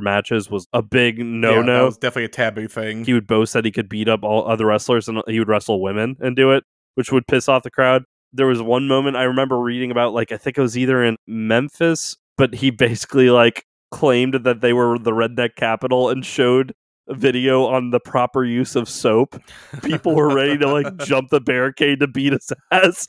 matches 0.00 0.50
was 0.50 0.66
a 0.72 0.82
big 0.82 1.18
no 1.18 1.56
Yeah, 1.56 1.62
no 1.62 1.78
That 1.80 1.84
was 1.84 1.98
definitely 1.98 2.24
a 2.24 2.28
taboo 2.28 2.68
thing. 2.68 3.04
he 3.04 3.12
would 3.12 3.26
boast 3.26 3.52
that 3.52 3.64
he 3.66 3.70
could 3.70 3.88
beat 3.88 4.08
up 4.08 4.22
all 4.22 4.48
other 4.48 4.66
wrestlers 4.66 5.08
and 5.08 5.22
he 5.26 5.38
would 5.38 5.48
wrestle 5.48 5.82
women 5.82 6.16
and 6.20 6.34
do 6.34 6.50
it, 6.52 6.64
which 6.94 7.12
would 7.12 7.26
piss 7.26 7.48
off 7.48 7.62
the 7.64 7.70
crowd. 7.70 8.04
There 8.32 8.46
was 8.46 8.62
one 8.62 8.88
moment 8.88 9.16
I 9.18 9.24
remember 9.24 9.58
reading 9.60 9.90
about, 9.90 10.14
like, 10.14 10.32
I 10.32 10.38
think 10.38 10.56
it 10.56 10.62
was 10.62 10.78
either 10.78 11.04
in 11.04 11.16
Memphis, 11.26 12.16
but 12.38 12.54
he 12.54 12.70
basically, 12.70 13.28
like, 13.28 13.64
claimed 13.90 14.34
that 14.44 14.62
they 14.62 14.72
were 14.72 14.98
the 14.98 15.10
redneck 15.12 15.50
capital 15.56 16.08
and 16.08 16.24
showed 16.24 16.72
video 17.08 17.66
on 17.66 17.90
the 17.90 18.00
proper 18.00 18.44
use 18.44 18.76
of 18.76 18.88
soap. 18.88 19.40
People 19.82 20.14
were 20.14 20.34
ready 20.34 20.58
to, 20.58 20.68
like, 20.68 20.96
jump 21.04 21.30
the 21.30 21.40
barricade 21.40 22.00
to 22.00 22.06
beat 22.06 22.32
his 22.32 22.52
ass. 22.70 23.06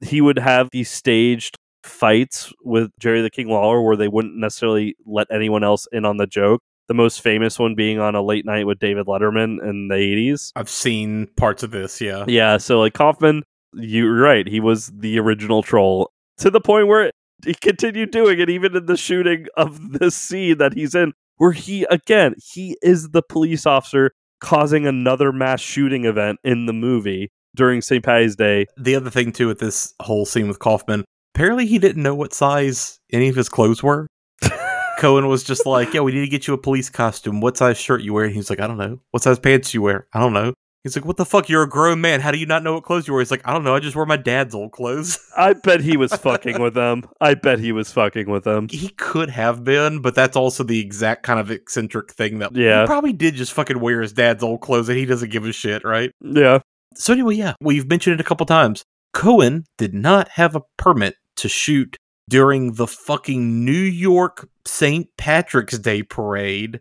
He 0.00 0.20
would 0.20 0.38
have 0.38 0.68
these 0.72 0.90
staged 0.90 1.56
fights 1.82 2.52
with 2.64 2.90
Jerry 2.98 3.22
the 3.22 3.30
King 3.30 3.48
Lawler 3.48 3.82
where 3.82 3.96
they 3.96 4.08
wouldn't 4.08 4.36
necessarily 4.36 4.96
let 5.06 5.26
anyone 5.30 5.62
else 5.62 5.86
in 5.92 6.04
on 6.04 6.16
the 6.16 6.26
joke. 6.26 6.62
The 6.88 6.94
most 6.94 7.22
famous 7.22 7.58
one 7.58 7.74
being 7.74 7.98
on 7.98 8.14
a 8.14 8.22
late 8.22 8.44
night 8.44 8.66
with 8.66 8.78
David 8.78 9.06
Letterman 9.06 9.62
in 9.66 9.88
the 9.88 9.94
80s. 9.94 10.52
I've 10.54 10.68
seen 10.68 11.28
parts 11.36 11.62
of 11.62 11.70
this, 11.70 12.00
yeah. 12.00 12.24
Yeah, 12.28 12.58
so 12.58 12.80
like 12.80 12.92
Kaufman, 12.92 13.42
you're 13.74 14.14
right. 14.14 14.46
He 14.46 14.60
was 14.60 14.92
the 14.94 15.18
original 15.18 15.62
troll 15.62 16.10
to 16.38 16.50
the 16.50 16.60
point 16.60 16.88
where 16.88 17.10
he 17.44 17.54
continued 17.54 18.10
doing 18.10 18.38
it 18.38 18.50
even 18.50 18.76
in 18.76 18.86
the 18.86 18.96
shooting 18.96 19.46
of 19.56 19.98
this 19.98 20.14
scene 20.14 20.58
that 20.58 20.74
he's 20.74 20.94
in, 20.94 21.12
where 21.36 21.52
he, 21.52 21.84
again, 21.90 22.34
he 22.52 22.76
is 22.82 23.10
the 23.10 23.22
police 23.22 23.66
officer 23.66 24.12
causing 24.40 24.86
another 24.86 25.32
mass 25.32 25.60
shooting 25.60 26.04
event 26.04 26.38
in 26.44 26.66
the 26.66 26.72
movie 26.72 27.30
during 27.54 27.80
St. 27.80 28.04
Patty's 28.04 28.36
Day. 28.36 28.66
The 28.76 28.94
other 28.94 29.10
thing 29.10 29.32
too 29.32 29.46
with 29.46 29.58
this 29.58 29.94
whole 30.00 30.26
scene 30.26 30.48
with 30.48 30.58
Kaufman, 30.58 31.04
apparently 31.34 31.66
he 31.66 31.78
didn't 31.78 32.02
know 32.02 32.14
what 32.14 32.34
size 32.34 32.98
any 33.12 33.28
of 33.28 33.36
his 33.36 33.48
clothes 33.48 33.82
were. 33.82 34.06
Cohen 34.98 35.28
was 35.28 35.42
just 35.44 35.66
like, 35.66 35.92
"Yeah, 35.92 36.00
we 36.00 36.12
need 36.12 36.20
to 36.20 36.28
get 36.28 36.46
you 36.46 36.54
a 36.54 36.58
police 36.58 36.90
costume. 36.90 37.40
What 37.40 37.56
size 37.56 37.78
shirt 37.78 38.02
you 38.02 38.12
wear?" 38.12 38.24
And 38.24 38.34
he's 38.34 38.50
like, 38.50 38.60
"I 38.60 38.66
don't 38.66 38.78
know. 38.78 39.00
What 39.10 39.22
size 39.22 39.38
pants 39.38 39.74
you 39.74 39.82
wear? 39.82 40.06
I 40.12 40.20
don't 40.20 40.32
know." 40.32 40.54
He's 40.84 40.94
like, 40.96 41.04
"What 41.06 41.16
the 41.16 41.24
fuck? 41.24 41.48
You're 41.48 41.62
a 41.62 41.68
grown 41.68 42.00
man. 42.00 42.20
How 42.20 42.30
do 42.30 42.38
you 42.38 42.46
not 42.46 42.62
know 42.62 42.74
what 42.74 42.84
clothes 42.84 43.08
you 43.08 43.14
wear?" 43.14 43.20
He's 43.22 43.30
like, 43.30 43.40
"I 43.46 43.52
don't 43.52 43.64
know. 43.64 43.74
I 43.74 43.80
just 43.80 43.96
wear 43.96 44.06
my 44.06 44.16
dad's 44.18 44.54
old 44.54 44.70
clothes." 44.72 45.18
I 45.36 45.54
bet 45.54 45.80
he 45.80 45.96
was 45.96 46.14
fucking 46.14 46.60
with 46.60 46.74
them. 46.74 47.02
I 47.20 47.34
bet 47.34 47.58
he 47.58 47.72
was 47.72 47.90
fucking 47.90 48.28
with 48.30 48.44
them. 48.44 48.68
he 48.70 48.90
could 48.90 49.30
have 49.30 49.64
been, 49.64 50.00
but 50.02 50.14
that's 50.14 50.36
also 50.36 50.62
the 50.62 50.78
exact 50.78 51.22
kind 51.24 51.40
of 51.40 51.50
eccentric 51.50 52.12
thing 52.12 52.38
that 52.38 52.54
Yeah. 52.54 52.82
he 52.82 52.86
probably 52.86 53.12
did 53.12 53.34
just 53.34 53.52
fucking 53.54 53.80
wear 53.80 54.02
his 54.02 54.12
dad's 54.12 54.42
old 54.44 54.60
clothes 54.60 54.88
and 54.88 54.98
he 54.98 55.06
doesn't 55.06 55.32
give 55.32 55.44
a 55.46 55.52
shit, 55.52 55.84
right? 55.84 56.12
Yeah. 56.20 56.58
So 56.94 57.12
anyway, 57.12 57.34
yeah, 57.34 57.54
we've 57.60 57.88
mentioned 57.88 58.14
it 58.14 58.20
a 58.20 58.24
couple 58.24 58.46
times. 58.46 58.84
Cohen 59.12 59.64
did 59.78 59.94
not 59.94 60.28
have 60.34 60.54
a 60.54 60.62
permit 60.76 61.16
to 61.36 61.48
shoot 61.48 61.96
during 62.28 62.74
the 62.74 62.86
fucking 62.86 63.64
New 63.64 63.72
York 63.72 64.48
St. 64.66 65.08
Patrick's 65.18 65.78
Day 65.78 66.02
parade, 66.02 66.78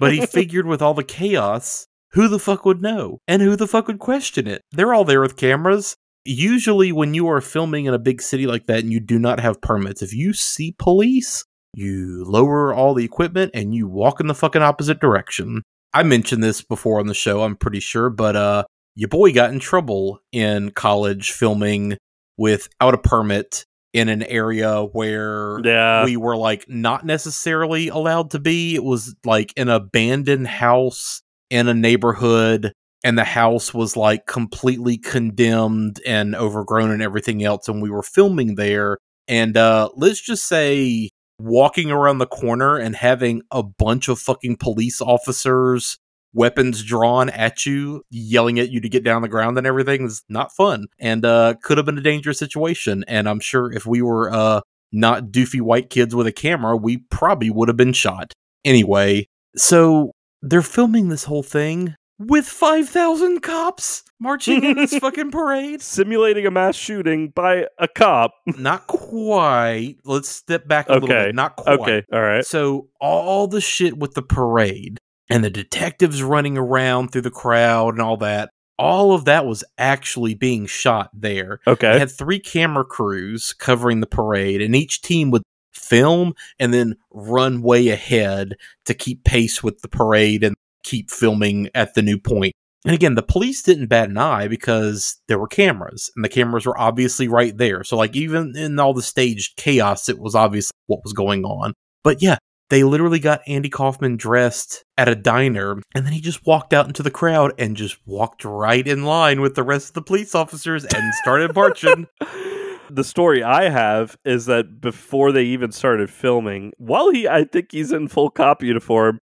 but 0.00 0.12
he 0.12 0.24
figured 0.26 0.66
with 0.66 0.80
all 0.80 0.94
the 0.94 1.02
chaos, 1.04 1.86
who 2.12 2.28
the 2.28 2.38
fuck 2.38 2.64
would 2.64 2.80
know? 2.82 3.18
And 3.28 3.42
who 3.42 3.56
the 3.56 3.66
fuck 3.68 3.86
would 3.86 3.98
question 3.98 4.46
it? 4.46 4.62
They're 4.72 4.94
all 4.94 5.04
there 5.04 5.20
with 5.20 5.36
cameras. 5.36 5.96
Usually, 6.24 6.92
when 6.92 7.14
you 7.14 7.28
are 7.28 7.40
filming 7.40 7.86
in 7.86 7.94
a 7.94 7.98
big 7.98 8.20
city 8.20 8.46
like 8.46 8.66
that 8.66 8.80
and 8.80 8.92
you 8.92 9.00
do 9.00 9.18
not 9.18 9.40
have 9.40 9.60
permits, 9.62 10.02
if 10.02 10.12
you 10.12 10.32
see 10.32 10.74
police, 10.78 11.44
you 11.74 12.24
lower 12.26 12.72
all 12.74 12.94
the 12.94 13.04
equipment 13.04 13.50
and 13.54 13.74
you 13.74 13.86
walk 13.88 14.20
in 14.20 14.26
the 14.26 14.34
fucking 14.34 14.62
opposite 14.62 15.00
direction. 15.00 15.62
I 15.94 16.02
mentioned 16.02 16.42
this 16.42 16.60
before 16.62 17.00
on 17.00 17.06
the 17.06 17.14
show, 17.14 17.42
I'm 17.42 17.56
pretty 17.56 17.80
sure, 17.80 18.10
but 18.10 18.36
uh 18.36 18.64
your 18.94 19.08
boy 19.08 19.32
got 19.32 19.52
in 19.52 19.60
trouble 19.60 20.18
in 20.32 20.70
college 20.72 21.30
filming 21.30 21.96
without 22.36 22.94
a 22.94 22.98
permit 22.98 23.64
in 23.94 24.08
an 24.08 24.22
area 24.24 24.82
where 24.82 25.60
Yeah. 25.64 26.04
we 26.04 26.16
were 26.16 26.36
like 26.36 26.64
not 26.68 27.06
necessarily 27.06 27.88
allowed 27.88 28.32
to 28.32 28.38
be. 28.40 28.74
It 28.74 28.82
was 28.84 29.14
like 29.24 29.52
an 29.56 29.68
abandoned 29.68 30.46
house 30.48 31.22
in 31.50 31.68
a 31.68 31.74
neighborhood 31.74 32.72
and 33.04 33.16
the 33.16 33.24
house 33.24 33.72
was 33.72 33.96
like 33.96 34.26
completely 34.26 34.98
condemned 34.98 36.00
and 36.06 36.34
overgrown 36.34 36.90
and 36.90 37.02
everything 37.02 37.44
else 37.44 37.68
and 37.68 37.82
we 37.82 37.90
were 37.90 38.02
filming 38.02 38.56
there 38.56 38.98
and 39.26 39.56
uh 39.56 39.88
let's 39.96 40.20
just 40.20 40.46
say 40.46 41.08
walking 41.38 41.90
around 41.90 42.18
the 42.18 42.26
corner 42.26 42.76
and 42.76 42.96
having 42.96 43.42
a 43.50 43.62
bunch 43.62 44.08
of 44.08 44.18
fucking 44.18 44.56
police 44.56 45.00
officers 45.00 45.98
weapons 46.34 46.82
drawn 46.82 47.30
at 47.30 47.64
you 47.64 48.02
yelling 48.10 48.58
at 48.58 48.70
you 48.70 48.80
to 48.80 48.88
get 48.88 49.04
down 49.04 49.22
the 49.22 49.28
ground 49.28 49.56
and 49.56 49.66
everything 49.66 50.04
is 50.04 50.22
not 50.28 50.52
fun 50.52 50.86
and 50.98 51.24
uh 51.24 51.54
could 51.62 51.78
have 51.78 51.86
been 51.86 51.98
a 51.98 52.02
dangerous 52.02 52.38
situation 52.38 53.04
and 53.08 53.28
i'm 53.28 53.40
sure 53.40 53.72
if 53.72 53.86
we 53.86 54.02
were 54.02 54.32
uh 54.32 54.60
not 54.90 55.24
doofy 55.24 55.60
white 55.60 55.90
kids 55.90 56.14
with 56.14 56.26
a 56.26 56.32
camera 56.32 56.76
we 56.76 56.98
probably 57.10 57.50
would 57.50 57.68
have 57.68 57.76
been 57.76 57.92
shot. 57.92 58.32
Anyway 58.64 59.26
so 59.56 60.12
they're 60.42 60.62
filming 60.62 61.08
this 61.08 61.24
whole 61.24 61.42
thing 61.42 61.94
with 62.18 62.46
5,000 62.46 63.40
cops 63.42 64.02
marching 64.20 64.64
in 64.64 64.76
this 64.76 64.96
fucking 64.98 65.30
parade. 65.30 65.80
Simulating 65.80 66.46
a 66.46 66.50
mass 66.50 66.76
shooting 66.76 67.28
by 67.28 67.66
a 67.78 67.88
cop. 67.88 68.32
Not 68.58 68.86
quite. 68.86 69.96
Let's 70.04 70.28
step 70.28 70.66
back 70.66 70.88
a 70.88 70.94
little 70.94 71.08
bit. 71.08 71.34
Not 71.34 71.56
quite. 71.56 71.80
Okay. 71.80 72.02
All 72.12 72.20
right. 72.20 72.44
So 72.44 72.88
all 73.00 73.46
the 73.46 73.60
shit 73.60 73.98
with 73.98 74.14
the 74.14 74.22
parade 74.22 74.98
and 75.30 75.44
the 75.44 75.50
detectives 75.50 76.22
running 76.22 76.58
around 76.58 77.08
through 77.12 77.22
the 77.22 77.30
crowd 77.30 77.94
and 77.94 78.02
all 78.02 78.16
that, 78.18 78.50
all 78.78 79.12
of 79.12 79.24
that 79.24 79.44
was 79.44 79.64
actually 79.76 80.34
being 80.34 80.66
shot 80.66 81.10
there. 81.12 81.60
Okay. 81.66 81.92
They 81.92 81.98
had 81.98 82.10
three 82.10 82.38
camera 82.38 82.84
crews 82.84 83.52
covering 83.52 84.00
the 84.00 84.06
parade, 84.06 84.62
and 84.62 84.74
each 84.74 85.02
team 85.02 85.30
would 85.32 85.42
film 85.78 86.34
and 86.58 86.74
then 86.74 86.96
run 87.10 87.62
way 87.62 87.88
ahead 87.88 88.56
to 88.84 88.94
keep 88.94 89.24
pace 89.24 89.62
with 89.62 89.80
the 89.80 89.88
parade 89.88 90.44
and 90.44 90.56
keep 90.82 91.10
filming 91.10 91.68
at 91.74 91.94
the 91.94 92.02
new 92.02 92.18
point. 92.18 92.54
And 92.84 92.94
again, 92.94 93.16
the 93.16 93.22
police 93.22 93.62
didn't 93.62 93.88
bat 93.88 94.08
an 94.08 94.18
eye 94.18 94.48
because 94.48 95.20
there 95.26 95.38
were 95.38 95.48
cameras, 95.48 96.10
and 96.14 96.24
the 96.24 96.28
cameras 96.28 96.64
were 96.64 96.78
obviously 96.78 97.26
right 97.26 97.56
there. 97.56 97.82
So, 97.82 97.96
like, 97.96 98.14
even 98.14 98.56
in 98.56 98.78
all 98.78 98.94
the 98.94 99.02
staged 99.02 99.56
chaos, 99.56 100.08
it 100.08 100.18
was 100.18 100.34
obvious 100.34 100.70
what 100.86 101.02
was 101.02 101.12
going 101.12 101.44
on. 101.44 101.74
But 102.04 102.22
yeah, 102.22 102.38
they 102.70 102.84
literally 102.84 103.18
got 103.18 103.42
Andy 103.46 103.68
Kaufman 103.68 104.16
dressed 104.16 104.84
at 104.96 105.08
a 105.08 105.14
diner, 105.14 105.82
and 105.94 106.06
then 106.06 106.12
he 106.12 106.20
just 106.20 106.46
walked 106.46 106.72
out 106.72 106.86
into 106.86 107.02
the 107.02 107.10
crowd 107.10 107.52
and 107.58 107.76
just 107.76 107.98
walked 108.06 108.44
right 108.44 108.86
in 108.86 109.04
line 109.04 109.40
with 109.40 109.54
the 109.54 109.62
rest 109.62 109.88
of 109.88 109.94
the 109.94 110.02
police 110.02 110.34
officers 110.34 110.84
and 110.84 111.14
started 111.14 111.54
marching. 111.54 112.06
The 112.90 113.04
story 113.04 113.42
I 113.42 113.68
have 113.68 114.16
is 114.24 114.46
that 114.46 114.80
before 114.80 115.32
they 115.32 115.44
even 115.44 115.72
started 115.72 116.10
filming, 116.10 116.72
while 116.78 117.10
he, 117.10 117.28
I 117.28 117.44
think 117.44 117.72
he's 117.72 117.92
in 117.92 118.08
full 118.08 118.30
cop 118.30 118.62
uniform, 118.62 119.18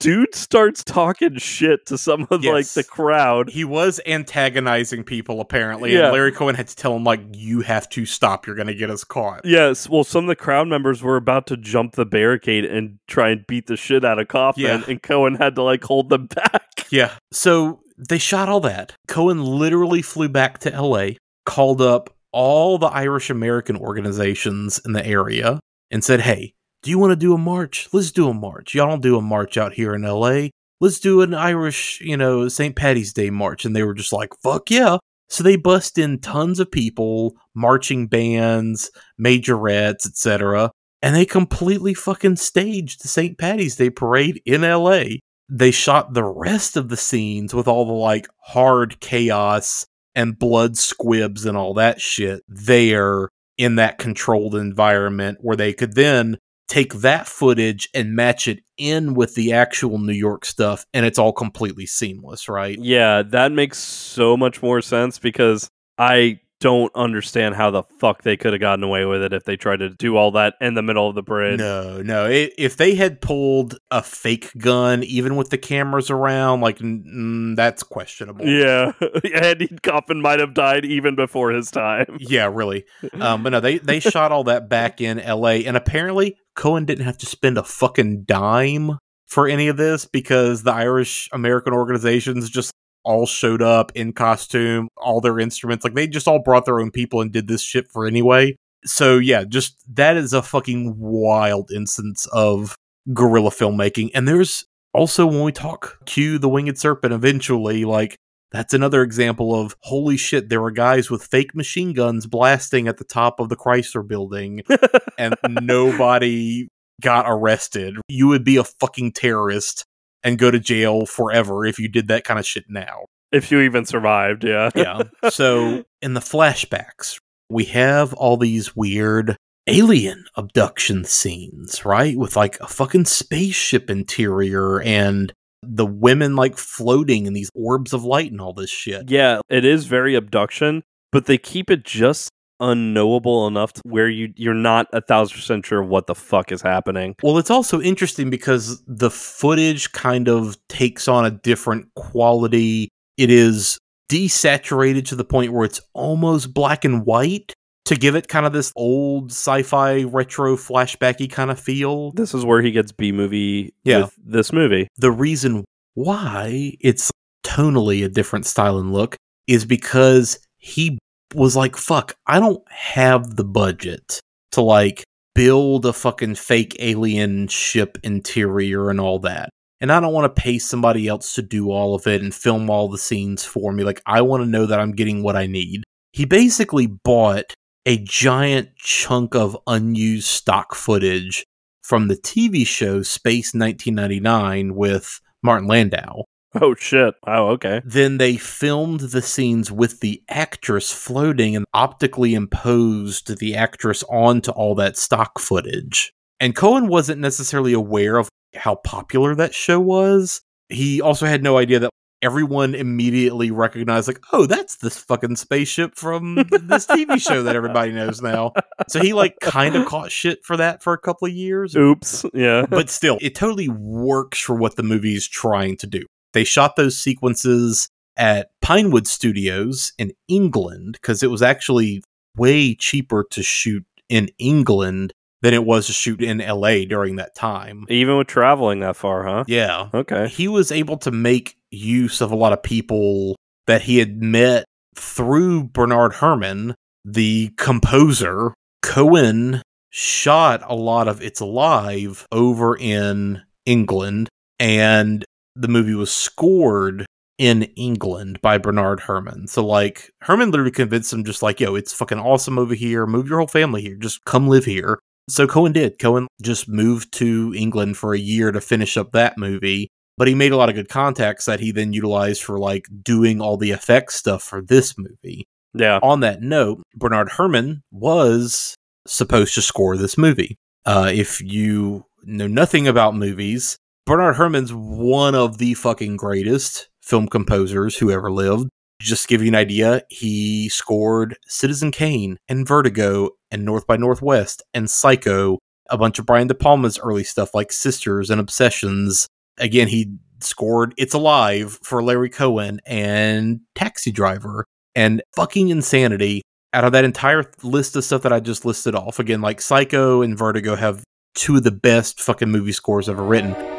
dude 0.00 0.34
starts 0.34 0.82
talking 0.82 1.36
shit 1.36 1.86
to 1.86 1.96
some 1.96 2.26
of 2.30 2.44
like 2.44 2.66
the 2.68 2.82
crowd. 2.84 3.48
He 3.50 3.64
was 3.64 4.00
antagonizing 4.06 5.04
people 5.04 5.40
apparently, 5.40 5.92
Yeah. 5.94 6.04
and 6.06 6.12
Larry 6.12 6.32
Cohen 6.32 6.54
had 6.56 6.66
to 6.68 6.76
tell 6.76 6.96
him 6.96 7.04
like, 7.04 7.20
"You 7.32 7.60
have 7.60 7.88
to 7.90 8.04
stop. 8.04 8.46
You're 8.46 8.56
going 8.56 8.66
to 8.68 8.74
get 8.74 8.90
us 8.90 9.04
caught." 9.04 9.42
Yes, 9.44 9.88
well, 9.88 10.02
some 10.04 10.24
of 10.24 10.28
the 10.28 10.36
crowd 10.36 10.66
members 10.68 11.02
were 11.02 11.16
about 11.16 11.46
to 11.48 11.56
jump 11.56 11.92
the 11.94 12.04
barricade 12.06 12.64
and 12.64 12.98
try 13.06 13.30
and 13.30 13.46
beat 13.46 13.66
the 13.68 13.76
shit 13.76 14.04
out 14.04 14.18
of 14.18 14.28
Kaufman, 14.28 14.64
Yeah. 14.64 14.82
and 14.88 15.02
Cohen 15.02 15.36
had 15.36 15.54
to 15.56 15.62
like 15.62 15.84
hold 15.84 16.08
them 16.08 16.26
back. 16.26 16.62
Yeah. 16.90 17.12
So 17.32 17.80
they 17.98 18.16
shot 18.16 18.48
all 18.48 18.60
that. 18.60 18.94
Cohen 19.08 19.44
literally 19.44 20.00
flew 20.00 20.30
back 20.30 20.58
to 20.60 20.70
LA, 20.70 21.16
called 21.44 21.82
up 21.82 22.08
all 22.32 22.78
the 22.78 22.86
Irish 22.86 23.30
American 23.30 23.76
organizations 23.76 24.80
in 24.84 24.92
the 24.92 25.04
area, 25.06 25.60
and 25.90 26.04
said, 26.04 26.20
Hey, 26.20 26.54
do 26.82 26.90
you 26.90 26.98
want 26.98 27.12
to 27.12 27.16
do 27.16 27.34
a 27.34 27.38
march? 27.38 27.88
Let's 27.92 28.12
do 28.12 28.28
a 28.28 28.34
march. 28.34 28.74
Y'all 28.74 28.88
don't 28.88 29.02
do 29.02 29.16
a 29.16 29.22
march 29.22 29.56
out 29.56 29.72
here 29.72 29.94
in 29.94 30.02
LA. 30.02 30.48
Let's 30.80 31.00
do 31.00 31.22
an 31.22 31.34
Irish, 31.34 32.00
you 32.00 32.16
know, 32.16 32.48
St. 32.48 32.76
Patty's 32.76 33.12
Day 33.12 33.30
march. 33.30 33.64
And 33.64 33.74
they 33.74 33.82
were 33.82 33.94
just 33.94 34.12
like, 34.12 34.32
Fuck 34.42 34.70
yeah. 34.70 34.98
So 35.30 35.44
they 35.44 35.56
bust 35.56 35.98
in 35.98 36.20
tons 36.20 36.58
of 36.58 36.70
people, 36.70 37.34
marching 37.54 38.06
bands, 38.06 38.90
majorettes, 39.20 40.06
etc. 40.06 40.70
And 41.02 41.14
they 41.14 41.26
completely 41.26 41.94
fucking 41.94 42.36
staged 42.36 43.02
the 43.02 43.08
St. 43.08 43.36
Patty's 43.36 43.76
Day 43.76 43.90
parade 43.90 44.40
in 44.46 44.62
LA 44.62 45.18
they 45.48 45.70
shot 45.70 46.12
the 46.12 46.24
rest 46.24 46.76
of 46.76 46.88
the 46.88 46.96
scenes 46.96 47.54
with 47.54 47.66
all 47.66 47.86
the 47.86 47.92
like 47.92 48.28
hard 48.38 49.00
chaos 49.00 49.86
and 50.18 50.36
blood 50.36 50.76
squibs 50.76 51.46
and 51.46 51.56
all 51.56 51.74
that 51.74 52.00
shit 52.00 52.42
there 52.48 53.28
in 53.56 53.76
that 53.76 53.98
controlled 53.98 54.56
environment 54.56 55.38
where 55.40 55.56
they 55.56 55.72
could 55.72 55.94
then 55.94 56.36
take 56.66 56.92
that 56.94 57.28
footage 57.28 57.88
and 57.94 58.16
match 58.16 58.48
it 58.48 58.58
in 58.76 59.14
with 59.14 59.36
the 59.36 59.52
actual 59.52 59.96
New 59.96 60.12
York 60.12 60.44
stuff 60.44 60.84
and 60.92 61.06
it's 61.06 61.20
all 61.20 61.32
completely 61.32 61.86
seamless, 61.86 62.48
right? 62.48 62.76
Yeah, 62.80 63.22
that 63.22 63.52
makes 63.52 63.78
so 63.78 64.36
much 64.36 64.60
more 64.60 64.82
sense 64.82 65.20
because 65.20 65.70
I 65.98 66.40
don't 66.60 66.92
understand 66.94 67.54
how 67.54 67.70
the 67.70 67.82
fuck 67.82 68.22
they 68.22 68.36
could 68.36 68.52
have 68.52 68.60
gotten 68.60 68.82
away 68.82 69.04
with 69.04 69.22
it 69.22 69.32
if 69.32 69.44
they 69.44 69.56
tried 69.56 69.78
to 69.78 69.90
do 69.90 70.16
all 70.16 70.32
that 70.32 70.54
in 70.60 70.74
the 70.74 70.82
middle 70.82 71.08
of 71.08 71.14
the 71.14 71.22
bridge. 71.22 71.58
No, 71.58 72.02
no. 72.02 72.26
i 72.26 72.50
if 72.58 72.76
they 72.76 72.94
had 72.94 73.20
pulled 73.20 73.78
a 73.90 74.02
fake 74.02 74.50
gun, 74.58 75.02
even 75.04 75.36
with 75.36 75.50
the 75.50 75.58
cameras 75.58 76.10
around, 76.10 76.60
like 76.60 76.78
mm, 76.78 77.54
that's 77.56 77.82
questionable. 77.82 78.46
Yeah, 78.46 78.92
Andy 79.34 79.68
Kaufman 79.82 80.20
might 80.20 80.40
have 80.40 80.54
died 80.54 80.84
even 80.84 81.14
before 81.14 81.50
his 81.50 81.70
time. 81.70 82.16
Yeah, 82.18 82.50
really. 82.52 82.84
Um, 83.12 83.42
but 83.42 83.50
no, 83.50 83.60
they 83.60 83.78
they 83.78 84.00
shot 84.00 84.32
all 84.32 84.44
that 84.44 84.68
back 84.68 85.00
in 85.00 85.20
L.A. 85.20 85.64
and 85.64 85.76
apparently 85.76 86.36
Cohen 86.56 86.84
didn't 86.84 87.04
have 87.04 87.18
to 87.18 87.26
spend 87.26 87.58
a 87.58 87.62
fucking 87.62 88.24
dime 88.24 88.98
for 89.26 89.46
any 89.46 89.68
of 89.68 89.76
this 89.76 90.06
because 90.06 90.62
the 90.62 90.72
Irish 90.72 91.28
American 91.32 91.72
organizations 91.72 92.50
just 92.50 92.72
all 93.08 93.24
showed 93.24 93.62
up 93.62 93.90
in 93.94 94.12
costume, 94.12 94.86
all 94.98 95.22
their 95.22 95.40
instruments, 95.40 95.82
like 95.82 95.94
they 95.94 96.06
just 96.06 96.28
all 96.28 96.40
brought 96.40 96.66
their 96.66 96.78
own 96.78 96.90
people 96.90 97.22
and 97.22 97.32
did 97.32 97.48
this 97.48 97.62
shit 97.62 97.88
for 97.88 98.06
anyway. 98.06 98.54
So 98.84 99.16
yeah, 99.16 99.44
just 99.44 99.82
that 99.96 100.18
is 100.18 100.34
a 100.34 100.42
fucking 100.42 100.94
wild 100.98 101.72
instance 101.72 102.26
of 102.32 102.76
guerrilla 103.14 103.48
filmmaking. 103.48 104.10
And 104.14 104.28
there's 104.28 104.66
also 104.92 105.26
when 105.26 105.42
we 105.42 105.52
talk 105.52 106.04
Q 106.04 106.38
the 106.38 106.50
Winged 106.50 106.78
Serpent 106.78 107.14
eventually, 107.14 107.86
like 107.86 108.14
that's 108.52 108.74
another 108.74 109.02
example 109.02 109.58
of 109.58 109.74
holy 109.84 110.18
shit, 110.18 110.50
there 110.50 110.60
were 110.60 110.70
guys 110.70 111.10
with 111.10 111.24
fake 111.24 111.54
machine 111.54 111.94
guns 111.94 112.26
blasting 112.26 112.88
at 112.88 112.98
the 112.98 113.04
top 113.04 113.40
of 113.40 113.48
the 113.48 113.56
Chrysler 113.56 114.06
building 114.06 114.62
and 115.18 115.34
nobody 115.48 116.68
got 117.00 117.24
arrested. 117.26 117.96
You 118.08 118.28
would 118.28 118.44
be 118.44 118.56
a 118.58 118.64
fucking 118.64 119.12
terrorist 119.12 119.86
and 120.22 120.38
go 120.38 120.50
to 120.50 120.58
jail 120.58 121.06
forever 121.06 121.64
if 121.64 121.78
you 121.78 121.88
did 121.88 122.08
that 122.08 122.24
kind 122.24 122.38
of 122.38 122.46
shit 122.46 122.64
now. 122.68 123.06
If 123.30 123.50
you 123.50 123.60
even 123.60 123.84
survived, 123.84 124.44
yeah. 124.44 124.70
Yeah. 124.76 125.02
So 125.30 125.84
in 126.00 126.14
the 126.14 126.20
flashbacks, 126.20 127.20
we 127.50 127.64
have 127.64 128.14
all 128.14 128.36
these 128.36 128.74
weird 128.74 129.36
alien 129.66 130.24
abduction 130.36 131.04
scenes, 131.04 131.84
right? 131.84 132.16
With 132.16 132.36
like 132.36 132.58
a 132.60 132.66
fucking 132.66 133.04
spaceship 133.04 133.90
interior 133.90 134.80
and 134.80 135.32
the 135.62 135.86
women 135.86 136.36
like 136.36 136.56
floating 136.56 137.26
in 137.26 137.32
these 137.32 137.50
orbs 137.54 137.92
of 137.92 138.04
light 138.04 138.30
and 138.30 138.40
all 138.40 138.52
this 138.52 138.70
shit. 138.70 139.10
Yeah, 139.10 139.40
it 139.50 139.64
is 139.64 139.86
very 139.86 140.14
abduction, 140.14 140.82
but 141.12 141.26
they 141.26 141.38
keep 141.38 141.70
it 141.70 141.84
just 141.84 142.30
unknowable 142.60 143.46
enough 143.46 143.72
to 143.74 143.82
where 143.84 144.08
you 144.08 144.32
you're 144.36 144.54
not 144.54 144.86
a 144.92 145.00
thousand 145.00 145.36
percent 145.36 145.66
sure 145.66 145.82
what 145.82 146.06
the 146.06 146.14
fuck 146.14 146.50
is 146.52 146.62
happening. 146.62 147.14
Well, 147.22 147.38
it's 147.38 147.50
also 147.50 147.80
interesting 147.80 148.30
because 148.30 148.82
the 148.86 149.10
footage 149.10 149.92
kind 149.92 150.28
of 150.28 150.56
takes 150.68 151.08
on 151.08 151.24
a 151.24 151.30
different 151.30 151.88
quality. 151.94 152.88
It 153.16 153.30
is 153.30 153.78
desaturated 154.10 155.06
to 155.06 155.16
the 155.16 155.24
point 155.24 155.52
where 155.52 155.64
it's 155.64 155.80
almost 155.92 156.54
black 156.54 156.84
and 156.84 157.04
white 157.04 157.52
to 157.84 157.96
give 157.96 158.14
it 158.14 158.28
kind 158.28 158.44
of 158.44 158.52
this 158.52 158.72
old 158.76 159.30
sci-fi 159.30 160.02
retro 160.04 160.56
flashbacky 160.56 161.30
kind 161.30 161.50
of 161.50 161.58
feel. 161.58 162.12
This 162.12 162.34
is 162.34 162.44
where 162.44 162.60
he 162.60 162.70
gets 162.70 162.92
B 162.92 163.12
movie 163.12 163.72
Yeah. 163.84 164.02
with 164.02 164.14
this 164.22 164.52
movie. 164.52 164.88
The 164.98 165.10
reason 165.10 165.64
why 165.94 166.76
it's 166.80 167.10
tonally 167.44 168.04
a 168.04 168.08
different 168.08 168.44
style 168.46 168.78
and 168.78 168.92
look 168.92 169.16
is 169.46 169.64
because 169.64 170.38
he 170.58 170.98
was 171.34 171.56
like, 171.56 171.76
fuck, 171.76 172.16
I 172.26 172.40
don't 172.40 172.62
have 172.70 173.36
the 173.36 173.44
budget 173.44 174.20
to 174.52 174.60
like 174.60 175.04
build 175.34 175.86
a 175.86 175.92
fucking 175.92 176.34
fake 176.34 176.76
alien 176.78 177.48
ship 177.48 177.98
interior 178.02 178.90
and 178.90 179.00
all 179.00 179.18
that. 179.20 179.50
And 179.80 179.92
I 179.92 180.00
don't 180.00 180.12
want 180.12 180.34
to 180.34 180.42
pay 180.42 180.58
somebody 180.58 181.06
else 181.06 181.34
to 181.36 181.42
do 181.42 181.70
all 181.70 181.94
of 181.94 182.06
it 182.06 182.20
and 182.20 182.34
film 182.34 182.68
all 182.68 182.88
the 182.88 182.98
scenes 182.98 183.44
for 183.44 183.72
me. 183.72 183.84
Like, 183.84 184.02
I 184.06 184.22
want 184.22 184.42
to 184.42 184.48
know 184.48 184.66
that 184.66 184.80
I'm 184.80 184.92
getting 184.92 185.22
what 185.22 185.36
I 185.36 185.46
need. 185.46 185.84
He 186.12 186.24
basically 186.24 186.86
bought 186.86 187.54
a 187.86 187.98
giant 187.98 188.74
chunk 188.76 189.36
of 189.36 189.56
unused 189.68 190.26
stock 190.26 190.74
footage 190.74 191.44
from 191.82 192.08
the 192.08 192.16
TV 192.16 192.66
show 192.66 193.02
Space 193.02 193.54
1999 193.54 194.74
with 194.74 195.20
Martin 195.42 195.68
Landau. 195.68 196.24
Oh 196.60 196.74
shit. 196.74 197.14
Oh, 197.26 197.48
okay. 197.48 197.82
Then 197.84 198.18
they 198.18 198.36
filmed 198.36 199.00
the 199.00 199.22
scenes 199.22 199.70
with 199.70 200.00
the 200.00 200.22
actress 200.28 200.92
floating 200.92 201.54
and 201.54 201.64
optically 201.72 202.34
imposed 202.34 203.38
the 203.38 203.54
actress 203.54 204.02
onto 204.08 204.50
all 204.50 204.74
that 204.76 204.96
stock 204.96 205.38
footage. 205.38 206.12
And 206.40 206.54
Cohen 206.54 206.88
wasn't 206.88 207.20
necessarily 207.20 207.72
aware 207.72 208.16
of 208.16 208.28
how 208.54 208.76
popular 208.76 209.34
that 209.34 209.54
show 209.54 209.80
was. 209.80 210.40
He 210.68 211.00
also 211.00 211.26
had 211.26 211.42
no 211.42 211.58
idea 211.58 211.78
that 211.80 211.90
everyone 212.20 212.74
immediately 212.74 213.50
recognized, 213.50 214.08
like, 214.08 214.20
oh, 214.32 214.44
that's 214.46 214.76
this 214.76 214.96
fucking 214.98 215.36
spaceship 215.36 215.94
from 215.96 216.34
this 216.34 216.86
TV 216.86 217.20
show 217.20 217.42
that 217.44 217.54
everybody 217.54 217.92
knows 217.92 218.20
now. 218.20 218.52
So 218.88 219.00
he, 219.00 219.12
like, 219.12 219.36
kind 219.40 219.76
of 219.76 219.86
caught 219.86 220.10
shit 220.10 220.44
for 220.44 220.56
that 220.56 220.82
for 220.82 220.92
a 220.92 220.98
couple 220.98 221.28
of 221.28 221.32
years. 221.32 221.76
Oops. 221.76 222.24
Yeah. 222.34 222.66
But 222.68 222.90
still, 222.90 223.18
it 223.20 223.34
totally 223.34 223.68
works 223.68 224.40
for 224.40 224.56
what 224.56 224.76
the 224.76 224.82
movie's 224.82 225.28
trying 225.28 225.76
to 225.78 225.86
do. 225.86 226.04
They 226.32 226.44
shot 226.44 226.76
those 226.76 226.98
sequences 226.98 227.88
at 228.16 228.50
Pinewood 228.60 229.06
Studios 229.06 229.92
in 229.98 230.12
England 230.28 230.94
because 231.00 231.22
it 231.22 231.30
was 231.30 231.42
actually 231.42 232.02
way 232.36 232.74
cheaper 232.74 233.24
to 233.30 233.42
shoot 233.42 233.84
in 234.08 234.28
England 234.38 235.12
than 235.42 235.54
it 235.54 235.64
was 235.64 235.86
to 235.86 235.92
shoot 235.92 236.20
in 236.20 236.38
LA 236.38 236.84
during 236.84 237.16
that 237.16 237.34
time. 237.34 237.84
Even 237.88 238.18
with 238.18 238.26
traveling 238.26 238.80
that 238.80 238.96
far, 238.96 239.24
huh? 239.24 239.44
Yeah. 239.46 239.88
Okay. 239.94 240.28
He 240.28 240.48
was 240.48 240.72
able 240.72 240.96
to 240.98 241.10
make 241.10 241.56
use 241.70 242.20
of 242.20 242.32
a 242.32 242.36
lot 242.36 242.52
of 242.52 242.62
people 242.62 243.36
that 243.66 243.82
he 243.82 243.98
had 243.98 244.20
met 244.22 244.64
through 244.96 245.64
Bernard 245.64 246.14
Herrmann, 246.14 246.74
the 247.04 247.52
composer. 247.56 248.52
Cohen 248.82 249.62
shot 249.90 250.62
a 250.66 250.74
lot 250.74 251.08
of 251.08 251.22
It's 251.22 251.40
Alive 251.40 252.26
over 252.32 252.76
in 252.76 253.42
England, 253.66 254.28
and 254.58 255.24
the 255.58 255.68
movie 255.68 255.94
was 255.94 256.10
scored 256.10 257.06
in 257.38 257.62
England 257.76 258.40
by 258.42 258.58
Bernard 258.58 259.00
Herrmann. 259.00 259.46
So 259.46 259.64
like 259.64 260.10
Herrmann 260.22 260.50
literally 260.50 260.72
convinced 260.72 261.12
him 261.12 261.24
just 261.24 261.42
like, 261.42 261.60
yo, 261.60 261.74
it's 261.74 261.92
fucking 261.92 262.18
awesome 262.18 262.58
over 262.58 262.74
here. 262.74 263.06
Move 263.06 263.28
your 263.28 263.38
whole 263.38 263.46
family 263.46 263.82
here. 263.82 263.96
Just 263.96 264.24
come 264.24 264.48
live 264.48 264.64
here. 264.64 264.98
So 265.28 265.46
Cohen 265.46 265.72
did. 265.72 265.98
Cohen 265.98 266.26
just 266.42 266.68
moved 266.68 267.12
to 267.14 267.54
England 267.56 267.96
for 267.96 268.14
a 268.14 268.18
year 268.18 268.50
to 268.50 268.60
finish 268.60 268.96
up 268.96 269.12
that 269.12 269.38
movie. 269.38 269.88
But 270.16 270.26
he 270.26 270.34
made 270.34 270.50
a 270.50 270.56
lot 270.56 270.68
of 270.68 270.74
good 270.74 270.88
contacts 270.88 271.44
that 271.44 271.60
he 271.60 271.70
then 271.70 271.92
utilized 271.92 272.42
for 272.42 272.58
like 272.58 272.86
doing 273.04 273.40
all 273.40 273.56
the 273.56 273.70
effects 273.70 274.16
stuff 274.16 274.42
for 274.42 274.60
this 274.60 274.96
movie. 274.98 275.46
Yeah. 275.74 276.00
On 276.02 276.20
that 276.20 276.42
note, 276.42 276.82
Bernard 276.96 277.30
Herrmann 277.36 277.82
was 277.92 278.74
supposed 279.06 279.54
to 279.54 279.62
score 279.62 279.96
this 279.96 280.18
movie. 280.18 280.56
Uh, 280.84 281.12
if 281.14 281.40
you 281.40 282.04
know 282.24 282.48
nothing 282.48 282.88
about 282.88 283.14
movies, 283.14 283.78
Bernard 284.08 284.36
Herrmann's 284.36 284.72
one 284.72 285.34
of 285.34 285.58
the 285.58 285.74
fucking 285.74 286.16
greatest 286.16 286.88
film 287.02 287.28
composers 287.28 287.98
who 287.98 288.10
ever 288.10 288.32
lived. 288.32 288.70
Just 289.02 289.24
to 289.24 289.28
give 289.28 289.42
you 289.42 289.48
an 289.48 289.54
idea, 289.54 290.02
he 290.08 290.70
scored 290.70 291.36
Citizen 291.46 291.90
Kane 291.90 292.38
and 292.48 292.66
Vertigo 292.66 293.32
and 293.50 293.66
North 293.66 293.86
by 293.86 293.98
Northwest 293.98 294.62
and 294.72 294.88
Psycho, 294.88 295.58
a 295.90 295.98
bunch 295.98 296.18
of 296.18 296.24
Brian 296.24 296.48
De 296.48 296.54
Palma's 296.54 296.98
early 296.98 297.22
stuff 297.22 297.54
like 297.54 297.70
Sisters 297.70 298.30
and 298.30 298.40
Obsessions. 298.40 299.28
Again, 299.58 299.88
he 299.88 300.14
scored 300.40 300.94
It's 300.96 301.12
Alive 301.12 301.78
for 301.82 302.02
Larry 302.02 302.30
Cohen 302.30 302.80
and 302.86 303.60
Taxi 303.74 304.10
Driver 304.10 304.64
and 304.94 305.22
fucking 305.36 305.68
insanity. 305.68 306.40
Out 306.72 306.84
of 306.84 306.92
that 306.92 307.04
entire 307.04 307.44
list 307.62 307.94
of 307.94 308.04
stuff 308.04 308.22
that 308.22 308.32
I 308.32 308.40
just 308.40 308.64
listed 308.64 308.94
off, 308.94 309.18
again, 309.18 309.42
like 309.42 309.60
Psycho 309.60 310.22
and 310.22 310.38
Vertigo 310.38 310.76
have 310.76 311.04
two 311.34 311.56
of 311.56 311.62
the 311.62 311.70
best 311.70 312.22
fucking 312.22 312.48
movie 312.48 312.72
scores 312.72 313.10
ever 313.10 313.22
written. 313.22 313.77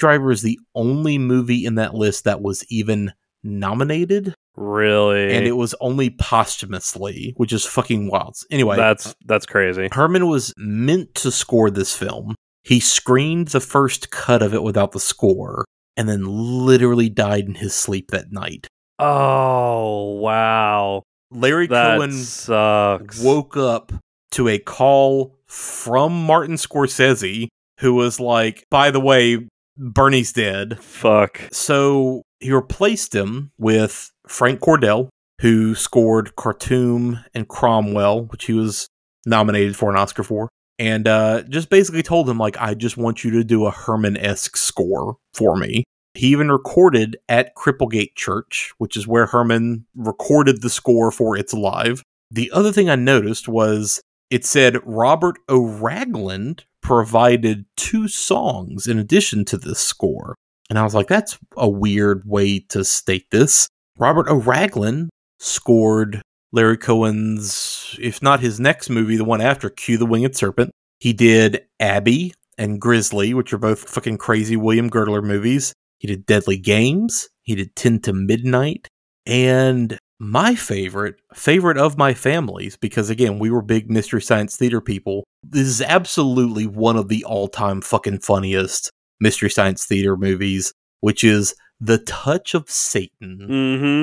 Driver 0.00 0.32
is 0.32 0.42
the 0.42 0.58
only 0.74 1.18
movie 1.18 1.64
in 1.64 1.76
that 1.76 1.94
list 1.94 2.24
that 2.24 2.42
was 2.42 2.64
even 2.68 3.12
nominated. 3.42 4.34
Really? 4.56 5.32
And 5.34 5.46
it 5.46 5.52
was 5.52 5.74
only 5.80 6.10
posthumously, 6.10 7.34
which 7.36 7.52
is 7.52 7.64
fucking 7.64 8.08
wild. 8.10 8.36
Anyway, 8.50 8.76
that's 8.76 9.14
that's 9.24 9.46
crazy. 9.46 9.88
Herrmann 9.92 10.28
was 10.28 10.52
meant 10.56 11.14
to 11.16 11.30
score 11.30 11.70
this 11.70 11.96
film. 11.96 12.34
He 12.64 12.80
screened 12.80 13.48
the 13.48 13.60
first 13.60 14.10
cut 14.10 14.42
of 14.42 14.52
it 14.52 14.62
without 14.62 14.92
the 14.92 15.00
score 15.00 15.64
and 15.96 16.08
then 16.08 16.24
literally 16.24 17.08
died 17.08 17.46
in 17.46 17.54
his 17.54 17.74
sleep 17.74 18.10
that 18.10 18.32
night. 18.32 18.66
Oh, 18.98 20.14
wow. 20.14 21.02
Larry 21.30 21.68
that 21.68 21.96
Cohen 21.96 22.12
sucks. 22.12 23.22
woke 23.22 23.56
up 23.56 23.92
to 24.32 24.48
a 24.48 24.58
call 24.58 25.38
from 25.46 26.26
Martin 26.26 26.56
Scorsese 26.56 27.48
who 27.78 27.94
was 27.94 28.20
like, 28.20 28.64
by 28.70 28.90
the 28.90 29.00
way, 29.00 29.48
Bernie's 29.80 30.32
dead. 30.32 30.78
Fuck. 30.80 31.40
So 31.50 32.22
he 32.38 32.52
replaced 32.52 33.14
him 33.14 33.50
with 33.58 34.12
Frank 34.28 34.60
Cordell, 34.60 35.08
who 35.40 35.74
scored 35.74 36.36
Khartoum 36.36 37.24
and 37.34 37.48
Cromwell, 37.48 38.26
which 38.26 38.44
he 38.44 38.52
was 38.52 38.86
nominated 39.24 39.76
for 39.76 39.90
an 39.90 39.96
Oscar 39.96 40.22
for. 40.22 40.48
And 40.78 41.08
uh, 41.08 41.42
just 41.42 41.70
basically 41.70 42.02
told 42.02 42.28
him, 42.28 42.38
like, 42.38 42.56
I 42.58 42.74
just 42.74 42.96
want 42.96 43.24
you 43.24 43.30
to 43.32 43.44
do 43.44 43.66
a 43.66 43.70
Herrmann 43.70 44.16
esque 44.16 44.56
score 44.56 45.16
for 45.34 45.56
me. 45.56 45.84
He 46.14 46.28
even 46.28 46.50
recorded 46.50 47.16
at 47.28 47.54
Cripplegate 47.54 48.14
Church, 48.16 48.72
which 48.78 48.96
is 48.96 49.06
where 49.06 49.26
Herrmann 49.26 49.86
recorded 49.94 50.60
the 50.60 50.70
score 50.70 51.10
for 51.10 51.36
It's 51.36 51.52
Alive. 51.52 52.02
The 52.30 52.50
other 52.52 52.72
thing 52.72 52.90
I 52.90 52.96
noticed 52.96 53.48
was 53.48 54.00
it 54.30 54.44
said 54.44 54.78
Robert 54.84 55.38
O. 55.48 55.66
Ragland 55.66 56.64
provided 56.82 57.66
two 57.76 58.08
songs 58.08 58.86
in 58.86 58.98
addition 58.98 59.44
to 59.46 59.56
this 59.56 59.80
score. 59.80 60.34
And 60.68 60.78
I 60.78 60.82
was 60.82 60.94
like, 60.94 61.08
that's 61.08 61.38
a 61.56 61.68
weird 61.68 62.22
way 62.24 62.60
to 62.70 62.84
state 62.84 63.26
this. 63.30 63.68
Robert 63.98 64.26
O. 64.28 64.36
Ragland 64.36 65.10
scored 65.38 66.22
Larry 66.52 66.78
Cohen's, 66.78 67.96
if 68.00 68.22
not 68.22 68.40
his 68.40 68.58
next 68.58 68.88
movie, 68.88 69.16
the 69.16 69.24
one 69.24 69.40
after 69.40 69.68
Q 69.68 69.98
the 69.98 70.06
Winged 70.06 70.36
Serpent. 70.36 70.70
He 70.98 71.12
did 71.12 71.62
Abby 71.78 72.34
and 72.58 72.80
Grizzly, 72.80 73.34
which 73.34 73.52
are 73.52 73.58
both 73.58 73.88
fucking 73.88 74.18
crazy 74.18 74.56
William 74.56 74.88
Girdler 74.88 75.22
movies. 75.22 75.72
He 75.98 76.06
did 76.06 76.26
Deadly 76.26 76.56
Games. 76.56 77.28
He 77.42 77.54
did 77.54 77.74
10 77.76 78.00
to 78.00 78.12
Midnight. 78.12 78.88
And 79.26 79.98
my 80.20 80.54
favorite, 80.54 81.16
favorite 81.34 81.78
of 81.78 81.96
my 81.96 82.12
families, 82.12 82.76
because 82.76 83.08
again, 83.08 83.38
we 83.38 83.50
were 83.50 83.62
big 83.62 83.90
Mystery 83.90 84.20
Science 84.20 84.54
Theater 84.54 84.80
people. 84.82 85.24
This 85.42 85.66
is 85.66 85.80
absolutely 85.80 86.66
one 86.66 86.96
of 86.96 87.08
the 87.08 87.24
all 87.24 87.48
time 87.48 87.80
fucking 87.80 88.20
funniest 88.20 88.90
Mystery 89.18 89.50
Science 89.50 89.86
Theater 89.86 90.18
movies, 90.18 90.74
which 91.00 91.24
is 91.24 91.54
The 91.80 91.96
Touch 91.96 92.52
of 92.52 92.68
Satan. 92.68 93.38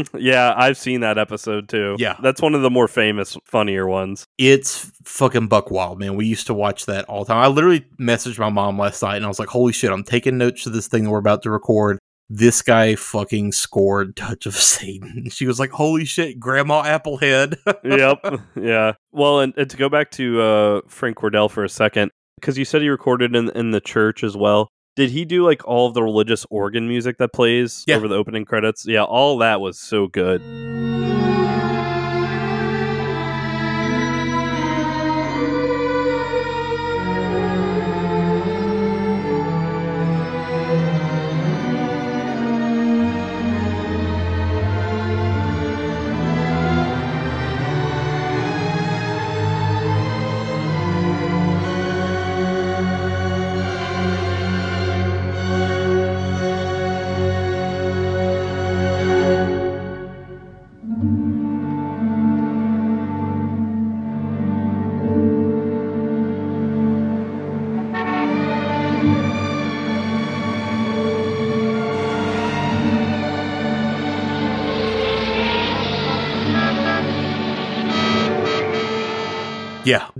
Mm-hmm. 0.07 0.17
Yeah, 0.17 0.55
I've 0.57 0.77
seen 0.77 1.01
that 1.01 1.19
episode 1.19 1.69
too. 1.69 1.95
Yeah. 1.99 2.17
That's 2.23 2.41
one 2.41 2.55
of 2.55 2.63
the 2.63 2.71
more 2.71 2.87
famous, 2.87 3.37
funnier 3.45 3.87
ones. 3.87 4.25
It's 4.39 4.91
fucking 5.03 5.49
buck 5.49 5.69
wild, 5.69 5.99
man. 5.99 6.15
We 6.15 6.25
used 6.25 6.47
to 6.47 6.55
watch 6.55 6.87
that 6.87 7.05
all 7.05 7.25
the 7.25 7.33
time. 7.33 7.43
I 7.43 7.47
literally 7.47 7.85
messaged 7.99 8.39
my 8.39 8.49
mom 8.49 8.79
last 8.79 9.03
night 9.03 9.17
and 9.17 9.25
I 9.25 9.27
was 9.27 9.37
like, 9.37 9.49
holy 9.49 9.71
shit, 9.71 9.91
I'm 9.91 10.03
taking 10.03 10.39
notes 10.39 10.63
to 10.63 10.71
this 10.71 10.87
thing 10.87 11.03
that 11.03 11.11
we're 11.11 11.19
about 11.19 11.43
to 11.43 11.51
record 11.51 11.99
this 12.29 12.61
guy 12.61 12.95
fucking 12.95 13.51
scored 13.51 14.15
Touch 14.15 14.45
of 14.45 14.55
Satan. 14.55 15.29
She 15.37 15.45
was 15.45 15.59
like, 15.59 15.71
holy 15.71 16.05
shit, 16.05 16.39
Grandma 16.39 16.83
Applehead. 16.83 17.57
yep. 17.83 18.41
Yeah. 18.55 18.93
Well, 19.11 19.41
and, 19.41 19.53
and, 19.55 19.69
to 19.69 19.77
go 19.77 19.87
back 19.87 20.09
to 20.11 20.41
uh, 20.41 20.81
Frank 20.87 21.17
Cordell 21.17 21.49
for 21.49 21.63
a 21.63 21.69
second, 21.69 22.11
because 22.39 22.57
you 22.57 22.65
said 22.65 22.81
he 22.81 22.89
recorded 22.89 23.35
in, 23.35 23.49
in 23.51 23.71
the 23.71 23.81
church 23.81 24.23
as 24.23 24.35
well. 24.35 24.69
Did 24.95 25.11
he 25.11 25.25
do 25.25 25.45
like 25.45 25.67
all 25.67 25.87
of 25.87 25.93
the 25.93 26.01
religious 26.01 26.45
organ 26.49 26.87
music 26.87 27.19
that 27.19 27.33
plays 27.33 27.83
yeah. 27.85 27.97
over 27.97 28.07
the 28.07 28.15
opening 28.15 28.45
credits? 28.45 28.85
Yeah, 28.87 29.03
all 29.03 29.37
that 29.39 29.61
was 29.61 29.79
so 29.79 30.07
good. 30.07 30.41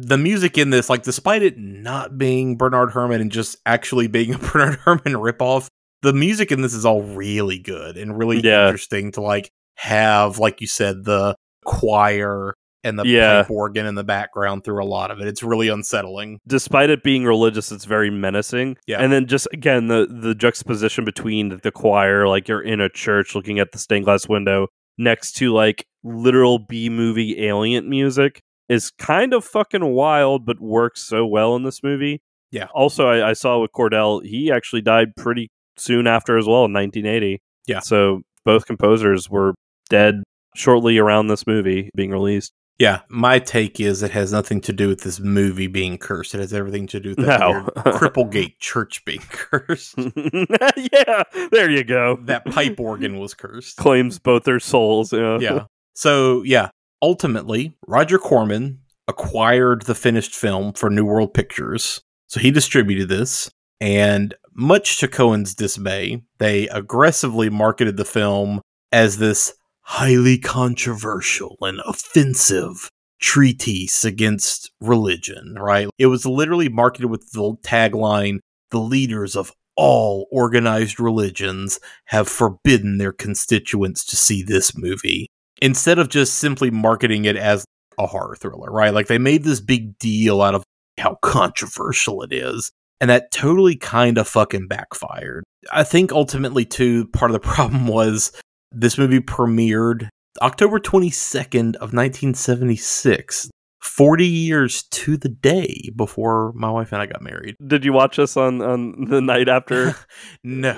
The 0.08 0.18
music 0.18 0.58
in 0.58 0.70
this, 0.70 0.90
like, 0.90 1.04
despite 1.04 1.44
it 1.44 1.58
not 1.58 2.18
being 2.18 2.56
Bernard 2.56 2.92
Herrmann 2.94 3.20
and 3.22 3.32
just 3.32 3.58
actually 3.66 4.08
being 4.08 4.34
a 4.36 4.38
Bernard 4.38 4.80
Herrmann 4.86 5.14
ripoff, 5.14 5.68
the 6.02 6.14
music 6.14 6.52
in 6.52 6.62
this 6.62 6.74
is 6.74 6.86
all 6.86 7.02
really 7.02 7.60
good 7.60 7.98
and 7.98 8.18
really 8.18 8.40
Yeah. 8.40 8.66
interesting 8.68 9.12
to 9.14 9.22
like. 9.22 9.50
have, 9.80 10.40
like 10.40 10.60
you 10.60 10.66
said, 10.66 11.04
the 11.06 11.36
choir 11.66 12.56
and 12.84 12.98
the 12.98 13.06
Yeah. 13.06 13.44
pipe 13.44 13.52
organ 13.52 13.86
in 13.86 13.94
the 13.94 14.04
background 14.04 14.64
through 14.64 14.84
a 14.84 14.86
lot 14.88 15.12
of 15.12 15.20
it. 15.20 15.28
It's 15.28 15.44
really 15.44 15.68
unsettling. 15.68 16.40
Despite 16.48 16.90
it 16.90 17.04
being 17.04 17.26
religious, 17.26 17.72
it's 17.72 17.86
very 17.86 18.10
menacing. 18.10 18.78
Yeah. 18.88 18.98
And 19.00 19.12
then 19.14 19.28
just 19.28 19.48
again 19.54 19.88
the 19.88 20.08
the 20.10 20.34
juxtaposition 20.34 21.06
between 21.06 21.60
the 21.62 21.72
choir, 21.72 22.28
like 22.28 22.48
you're 22.48 22.62
in 22.62 22.82
a 22.82 22.90
church 22.90 23.36
looking 23.36 23.60
at 23.60 23.72
the 23.72 23.78
stained 23.78 24.06
glass 24.06 24.28
window, 24.28 24.68
next 24.98 25.34
to 25.34 25.54
like 25.54 25.86
literal 26.04 26.58
B 26.58 26.90
movie 26.90 27.46
alien 27.46 27.88
music 27.90 28.42
is 28.70 28.92
kind 28.92 29.34
of 29.34 29.46
fucking 29.46 29.86
wild, 29.86 30.46
but 30.46 30.60
works 30.60 31.02
so 31.02 31.26
well 31.26 31.56
in 31.56 31.64
this 31.64 31.84
movie. 31.84 32.22
Yeah. 32.52 32.68
Also, 32.74 33.08
I, 33.08 33.30
I 33.30 33.34
saw 33.34 33.60
with 33.60 33.72
Cordell, 33.72 34.26
he 34.26 34.52
actually 34.52 34.82
died 34.82 35.16
pretty 35.16 35.50
soon 35.78 36.08
after 36.08 36.38
as 36.38 36.46
well 36.46 36.66
in 36.66 36.74
1980. 36.74 37.42
Yeah. 37.68 37.80
So 37.80 38.22
both 38.46 38.66
composers 38.66 39.30
were 39.30 39.54
dead 39.90 40.24
shortly 40.56 40.98
around 40.98 41.28
this 41.28 41.46
movie 41.46 41.90
being 41.96 42.12
released. 42.12 42.52
Yeah, 42.80 43.02
my 43.10 43.40
take 43.40 43.80
is 43.80 44.04
it 44.04 44.12
has 44.12 44.32
nothing 44.32 44.62
to 44.62 44.72
do 44.72 44.88
with 44.88 45.02
this 45.02 45.20
movie 45.20 45.66
being 45.66 45.98
cursed. 45.98 46.36
It 46.36 46.42
has 46.42 46.54
everything 46.54 46.86
to 46.88 47.00
do 47.00 47.10
with 47.10 47.26
that 47.26 47.40
No. 47.40 47.64
Cripplegate 47.76 48.54
church 48.60 49.04
being 49.04 49.22
cursed. 49.30 49.96
yeah, 50.94 51.24
there 51.52 51.72
you 51.72 51.84
go. 51.84 52.20
that 52.26 52.46
pipe 52.46 52.80
organ 52.80 53.18
was 53.18 53.34
cursed. 53.34 53.78
Claims 53.78 54.20
both 54.20 54.44
their 54.44 54.60
souls. 54.60 55.12
Yeah. 55.12 55.40
yeah. 55.40 55.66
So 55.96 56.44
yeah, 56.44 56.70
ultimately, 57.02 57.76
Roger 57.88 58.18
Corman 58.18 58.80
acquired 59.08 59.84
the 59.84 59.96
finished 59.96 60.36
film 60.36 60.74
for 60.74 60.90
New 60.90 61.06
World 61.06 61.34
Pictures. 61.34 62.02
So 62.28 62.40
he 62.40 62.52
distributed 62.52 63.08
this, 63.08 63.50
and 63.80 64.34
much 64.54 65.00
to 65.00 65.08
Cohen's 65.08 65.56
dismay, 65.56 66.24
they 66.40 66.68
aggressively 66.70 67.50
marketed 67.50 67.96
the 67.98 68.06
film 68.06 68.62
as 68.92 69.18
this 69.18 69.54
highly 69.82 70.38
controversial 70.38 71.58
and 71.62 71.80
offensive 71.86 72.90
treatise 73.20 74.04
against 74.04 74.72
religion, 74.82 75.56
right? 75.58 75.88
It 75.98 76.08
was 76.08 76.26
literally 76.26 76.70
marketed 76.70 77.10
with 77.10 77.32
the 77.32 77.56
tagline 77.64 78.40
the 78.70 78.80
leaders 78.80 79.36
of 79.36 79.54
all 79.78 80.28
organized 80.32 81.00
religions 81.00 81.80
have 82.06 82.28
forbidden 82.28 82.98
their 82.98 83.14
constituents 83.14 84.04
to 84.06 84.18
see 84.18 84.44
this 84.44 84.76
movie 84.76 85.28
instead 85.62 86.00
of 86.00 86.10
just 86.10 86.36
simply 86.36 86.72
marketing 86.72 87.26
it 87.26 87.36
as 87.36 87.66
a 88.00 88.08
horror 88.08 88.36
thriller, 88.36 88.72
right? 88.72 88.94
Like 88.94 89.08
they 89.08 89.18
made 89.18 89.44
this 89.44 89.60
big 89.60 89.98
deal 89.98 90.42
out 90.42 90.56
of 90.56 90.64
how 90.98 91.18
controversial 91.22 92.22
it 92.24 92.32
is. 92.32 92.72
And 93.00 93.10
that 93.10 93.32
totally 93.32 93.76
kind 93.76 94.18
of 94.18 94.28
fucking 94.28 94.68
backfired. 94.68 95.44
I 95.72 95.84
think 95.84 96.12
ultimately, 96.12 96.66
too, 96.66 97.08
part 97.08 97.30
of 97.30 97.34
the 97.34 97.40
problem 97.48 97.88
was 97.88 98.32
this 98.72 98.98
movie 98.98 99.20
premiered 99.20 100.10
October 100.42 100.80
22nd 100.80 101.76
of 101.76 101.94
1976, 101.94 103.50
40 103.82 104.26
years 104.26 104.84
to 104.84 105.18
the 105.18 105.30
day 105.30 105.90
before 105.96 106.52
my 106.54 106.70
wife 106.70 106.92
and 106.92 107.02
I 107.02 107.06
got 107.06 107.22
married. 107.22 107.56
Did 107.66 107.86
you 107.86 107.94
watch 107.94 108.18
us 108.20 108.36
on, 108.36 108.62
on 108.62 109.06
the 109.10 109.22
night 109.22 109.48
after? 109.50 109.96
No. 110.44 110.70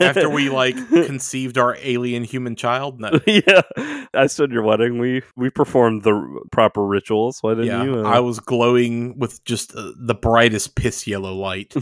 After 0.00 0.30
we 0.30 0.48
like 0.48 0.74
conceived 0.88 1.58
our 1.58 1.76
alien 1.82 2.24
human 2.24 2.56
child? 2.56 3.00
No. 3.00 3.10
yeah, 3.26 3.62
I 4.14 4.26
stood 4.26 4.50
your 4.50 4.62
wedding. 4.62 4.98
We 4.98 5.22
we 5.36 5.50
performed 5.50 6.04
the 6.04 6.40
proper 6.50 6.84
rituals. 6.84 7.38
Why 7.42 7.50
didn't 7.54 7.66
Yeah, 7.66 7.84
you? 7.84 7.94
uh, 8.06 8.08
I 8.08 8.20
was 8.20 8.40
glowing 8.40 9.18
with 9.18 9.44
just 9.44 9.74
uh, 9.76 9.92
the 9.96 10.14
brightest 10.14 10.74
piss 10.74 11.06
yellow 11.06 11.34
light. 11.34 11.74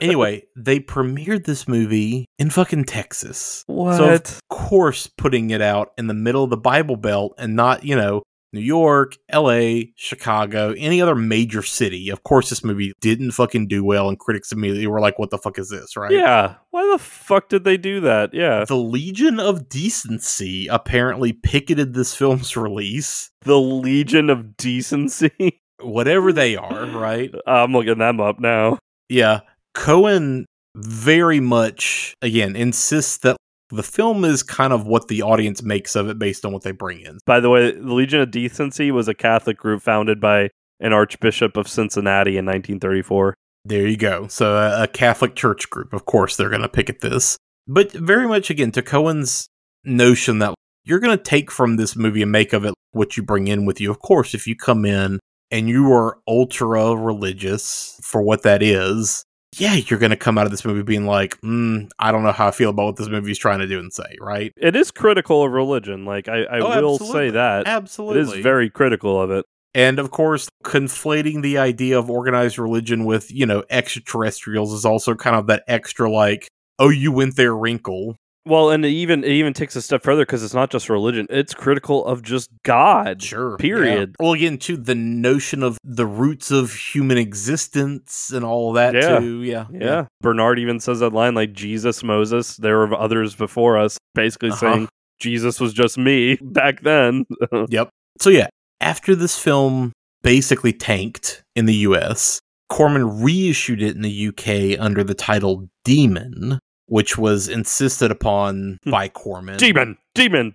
anyway, 0.00 0.44
they 0.56 0.80
premiered 0.80 1.44
this 1.44 1.66
movie 1.66 2.26
in 2.38 2.50
fucking 2.50 2.84
Texas. 2.84 3.64
So 3.66 3.72
What? 3.74 4.30
of 4.30 4.40
course, 4.48 5.06
putting 5.06 5.50
it 5.50 5.60
out 5.62 5.90
in 5.98 6.06
the 6.06 6.14
middle 6.14 6.44
of 6.44 6.50
the 6.50 6.56
Bible 6.56 6.96
Belt 6.96 7.34
and 7.38 7.56
not, 7.56 7.84
you 7.84 7.96
know, 7.96 8.22
New 8.56 8.62
York, 8.62 9.16
L.A., 9.28 9.92
Chicago, 9.96 10.74
any 10.76 11.00
other 11.00 11.14
major 11.14 11.62
city. 11.62 12.10
Of 12.10 12.24
course, 12.24 12.50
this 12.50 12.64
movie 12.64 12.92
didn't 13.00 13.32
fucking 13.32 13.68
do 13.68 13.84
well, 13.84 14.08
and 14.08 14.18
critics 14.18 14.50
immediately 14.50 14.86
were 14.86 15.00
like, 15.00 15.18
"What 15.18 15.30
the 15.30 15.38
fuck 15.38 15.58
is 15.58 15.68
this?" 15.68 15.96
Right? 15.96 16.10
Yeah. 16.10 16.56
Why 16.70 16.88
the 16.92 16.98
fuck 16.98 17.48
did 17.48 17.64
they 17.64 17.76
do 17.76 18.00
that? 18.00 18.34
Yeah. 18.34 18.64
The 18.66 18.76
Legion 18.76 19.38
of 19.38 19.68
Decency 19.68 20.66
apparently 20.66 21.32
picketed 21.32 21.94
this 21.94 22.14
film's 22.14 22.56
release. 22.56 23.30
The 23.42 23.60
Legion 23.60 24.30
of 24.30 24.56
Decency. 24.56 25.60
Whatever 25.80 26.32
they 26.32 26.56
are, 26.56 26.86
right? 26.86 27.32
I'm 27.46 27.72
looking 27.72 27.98
them 27.98 28.20
up 28.20 28.40
now. 28.40 28.78
Yeah. 29.08 29.40
Cohen 29.74 30.46
very 30.74 31.40
much, 31.40 32.14
again, 32.22 32.56
insists 32.56 33.18
that 33.18 33.36
the 33.70 33.82
film 33.82 34.24
is 34.24 34.42
kind 34.42 34.72
of 34.72 34.86
what 34.86 35.08
the 35.08 35.22
audience 35.22 35.62
makes 35.62 35.96
of 35.96 36.08
it 36.08 36.18
based 36.18 36.44
on 36.44 36.52
what 36.52 36.62
they 36.62 36.70
bring 36.70 37.00
in. 37.00 37.18
By 37.26 37.40
the 37.40 37.50
way, 37.50 37.72
the 37.72 37.92
Legion 37.92 38.20
of 38.20 38.30
Decency 38.30 38.90
was 38.90 39.08
a 39.08 39.14
Catholic 39.14 39.56
group 39.56 39.82
founded 39.82 40.20
by 40.20 40.50
an 40.80 40.92
Archbishop 40.92 41.56
of 41.56 41.68
Cincinnati 41.68 42.32
in 42.32 42.44
1934. 42.44 43.34
There 43.64 43.86
you 43.86 43.96
go. 43.96 44.28
So, 44.28 44.56
a, 44.56 44.84
a 44.84 44.86
Catholic 44.86 45.34
church 45.34 45.68
group, 45.70 45.92
of 45.92 46.04
course, 46.04 46.36
they're 46.36 46.50
going 46.50 46.62
to 46.62 46.68
pick 46.68 46.88
at 46.88 47.00
this. 47.00 47.36
But 47.66 47.90
very 47.92 48.28
much, 48.28 48.48
again, 48.50 48.70
to 48.72 48.82
Cohen's 48.82 49.48
notion 49.84 50.38
that 50.38 50.54
you're 50.84 51.00
going 51.00 51.16
to 51.16 51.22
take 51.22 51.50
from 51.50 51.76
this 51.76 51.96
movie 51.96 52.22
and 52.22 52.30
make 52.30 52.52
of 52.52 52.64
it 52.64 52.74
what 52.92 53.16
you 53.16 53.22
bring 53.22 53.48
in 53.48 53.66
with 53.66 53.80
you. 53.80 53.90
Of 53.90 53.98
course, 53.98 54.34
if 54.34 54.46
you 54.46 54.54
come 54.54 54.84
in 54.84 55.18
and 55.50 55.68
you 55.68 55.92
are 55.92 56.18
ultra 56.28 56.94
religious 56.94 57.98
for 58.02 58.22
what 58.22 58.42
that 58.42 58.62
is, 58.62 59.24
yeah, 59.58 59.74
you're 59.74 59.98
going 59.98 60.10
to 60.10 60.16
come 60.16 60.38
out 60.38 60.44
of 60.46 60.50
this 60.50 60.64
movie 60.64 60.82
being 60.82 61.06
like, 61.06 61.40
mm, 61.40 61.88
I 61.98 62.12
don't 62.12 62.22
know 62.22 62.32
how 62.32 62.48
I 62.48 62.50
feel 62.50 62.70
about 62.70 62.84
what 62.86 62.96
this 62.96 63.08
movie's 63.08 63.38
trying 63.38 63.60
to 63.60 63.66
do 63.66 63.78
and 63.78 63.92
say, 63.92 64.16
right? 64.20 64.52
It 64.56 64.76
is 64.76 64.90
critical 64.90 65.44
of 65.44 65.52
religion. 65.52 66.04
Like, 66.04 66.28
I, 66.28 66.42
I 66.44 66.58
Oh, 66.60 66.80
will 66.82 66.94
absolutely. 66.94 67.28
say 67.28 67.30
that. 67.32 67.66
Absolutely. 67.66 68.20
It 68.20 68.22
is 68.38 68.42
very 68.42 68.70
critical 68.70 69.20
of 69.20 69.30
it. 69.30 69.44
And 69.74 69.98
of 69.98 70.10
course, 70.10 70.48
conflating 70.64 71.42
the 71.42 71.58
idea 71.58 71.98
of 71.98 72.08
organized 72.10 72.58
religion 72.58 73.04
with, 73.04 73.30
you 73.30 73.44
know, 73.46 73.62
extraterrestrials 73.70 74.72
is 74.72 74.84
also 74.84 75.14
kind 75.14 75.36
of 75.36 75.46
that 75.48 75.64
extra, 75.68 76.10
like, 76.10 76.48
oh, 76.78 76.88
you 76.88 77.12
went 77.12 77.36
there 77.36 77.54
wrinkle. 77.54 78.16
Well, 78.46 78.70
and 78.70 78.84
it 78.84 78.90
even 78.90 79.24
it 79.24 79.32
even 79.32 79.52
takes 79.52 79.74
a 79.74 79.82
step 79.82 80.02
further 80.04 80.22
because 80.22 80.44
it's 80.44 80.54
not 80.54 80.70
just 80.70 80.88
religion; 80.88 81.26
it's 81.30 81.52
critical 81.52 82.04
of 82.06 82.22
just 82.22 82.48
God. 82.62 83.20
Sure. 83.22 83.56
Period. 83.56 84.10
Yeah. 84.20 84.24
Well, 84.24 84.32
again, 84.34 84.56
too, 84.58 84.76
the 84.76 84.94
notion 84.94 85.62
of 85.64 85.78
the 85.82 86.06
roots 86.06 86.50
of 86.52 86.72
human 86.72 87.18
existence 87.18 88.30
and 88.32 88.44
all 88.44 88.72
that, 88.74 88.94
Yeah. 88.94 89.18
too. 89.18 89.42
Yeah. 89.42 89.66
Yeah. 89.72 90.06
Bernard 90.20 90.58
even 90.60 90.78
says 90.80 91.00
that 91.00 91.12
line 91.12 91.34
like 91.34 91.52
Jesus, 91.52 92.02
Moses, 92.04 92.56
there 92.56 92.78
were 92.78 92.94
others 92.94 93.34
before 93.34 93.76
us, 93.78 93.98
basically 94.14 94.50
Uh-huh. 94.50 94.58
saying 94.60 94.88
Jesus 95.18 95.58
was 95.60 95.72
just 95.72 95.98
me 95.98 96.36
back 96.42 96.82
then. 96.82 97.24
Yep. 97.68 97.88
So, 98.20 98.30
yeah, 98.30 98.46
after 98.80 99.14
this 99.14 99.38
film 99.38 99.92
basically 100.22 100.72
tanked 100.72 101.42
in 101.56 101.66
the 101.66 101.74
US, 101.88 102.38
Corman 102.68 103.22
reissued 103.22 103.82
it 103.82 103.94
in 103.96 104.02
the 104.02 104.28
UK 104.28 104.80
under 104.80 105.02
the 105.04 105.14
title 105.14 105.68
Demon, 105.84 106.58
which 106.86 107.18
was 107.18 107.48
insisted 107.48 108.10
upon 108.10 108.78
by 108.86 109.08
Corman. 109.08 109.56
demon, 109.58 109.96
demon. 110.14 110.54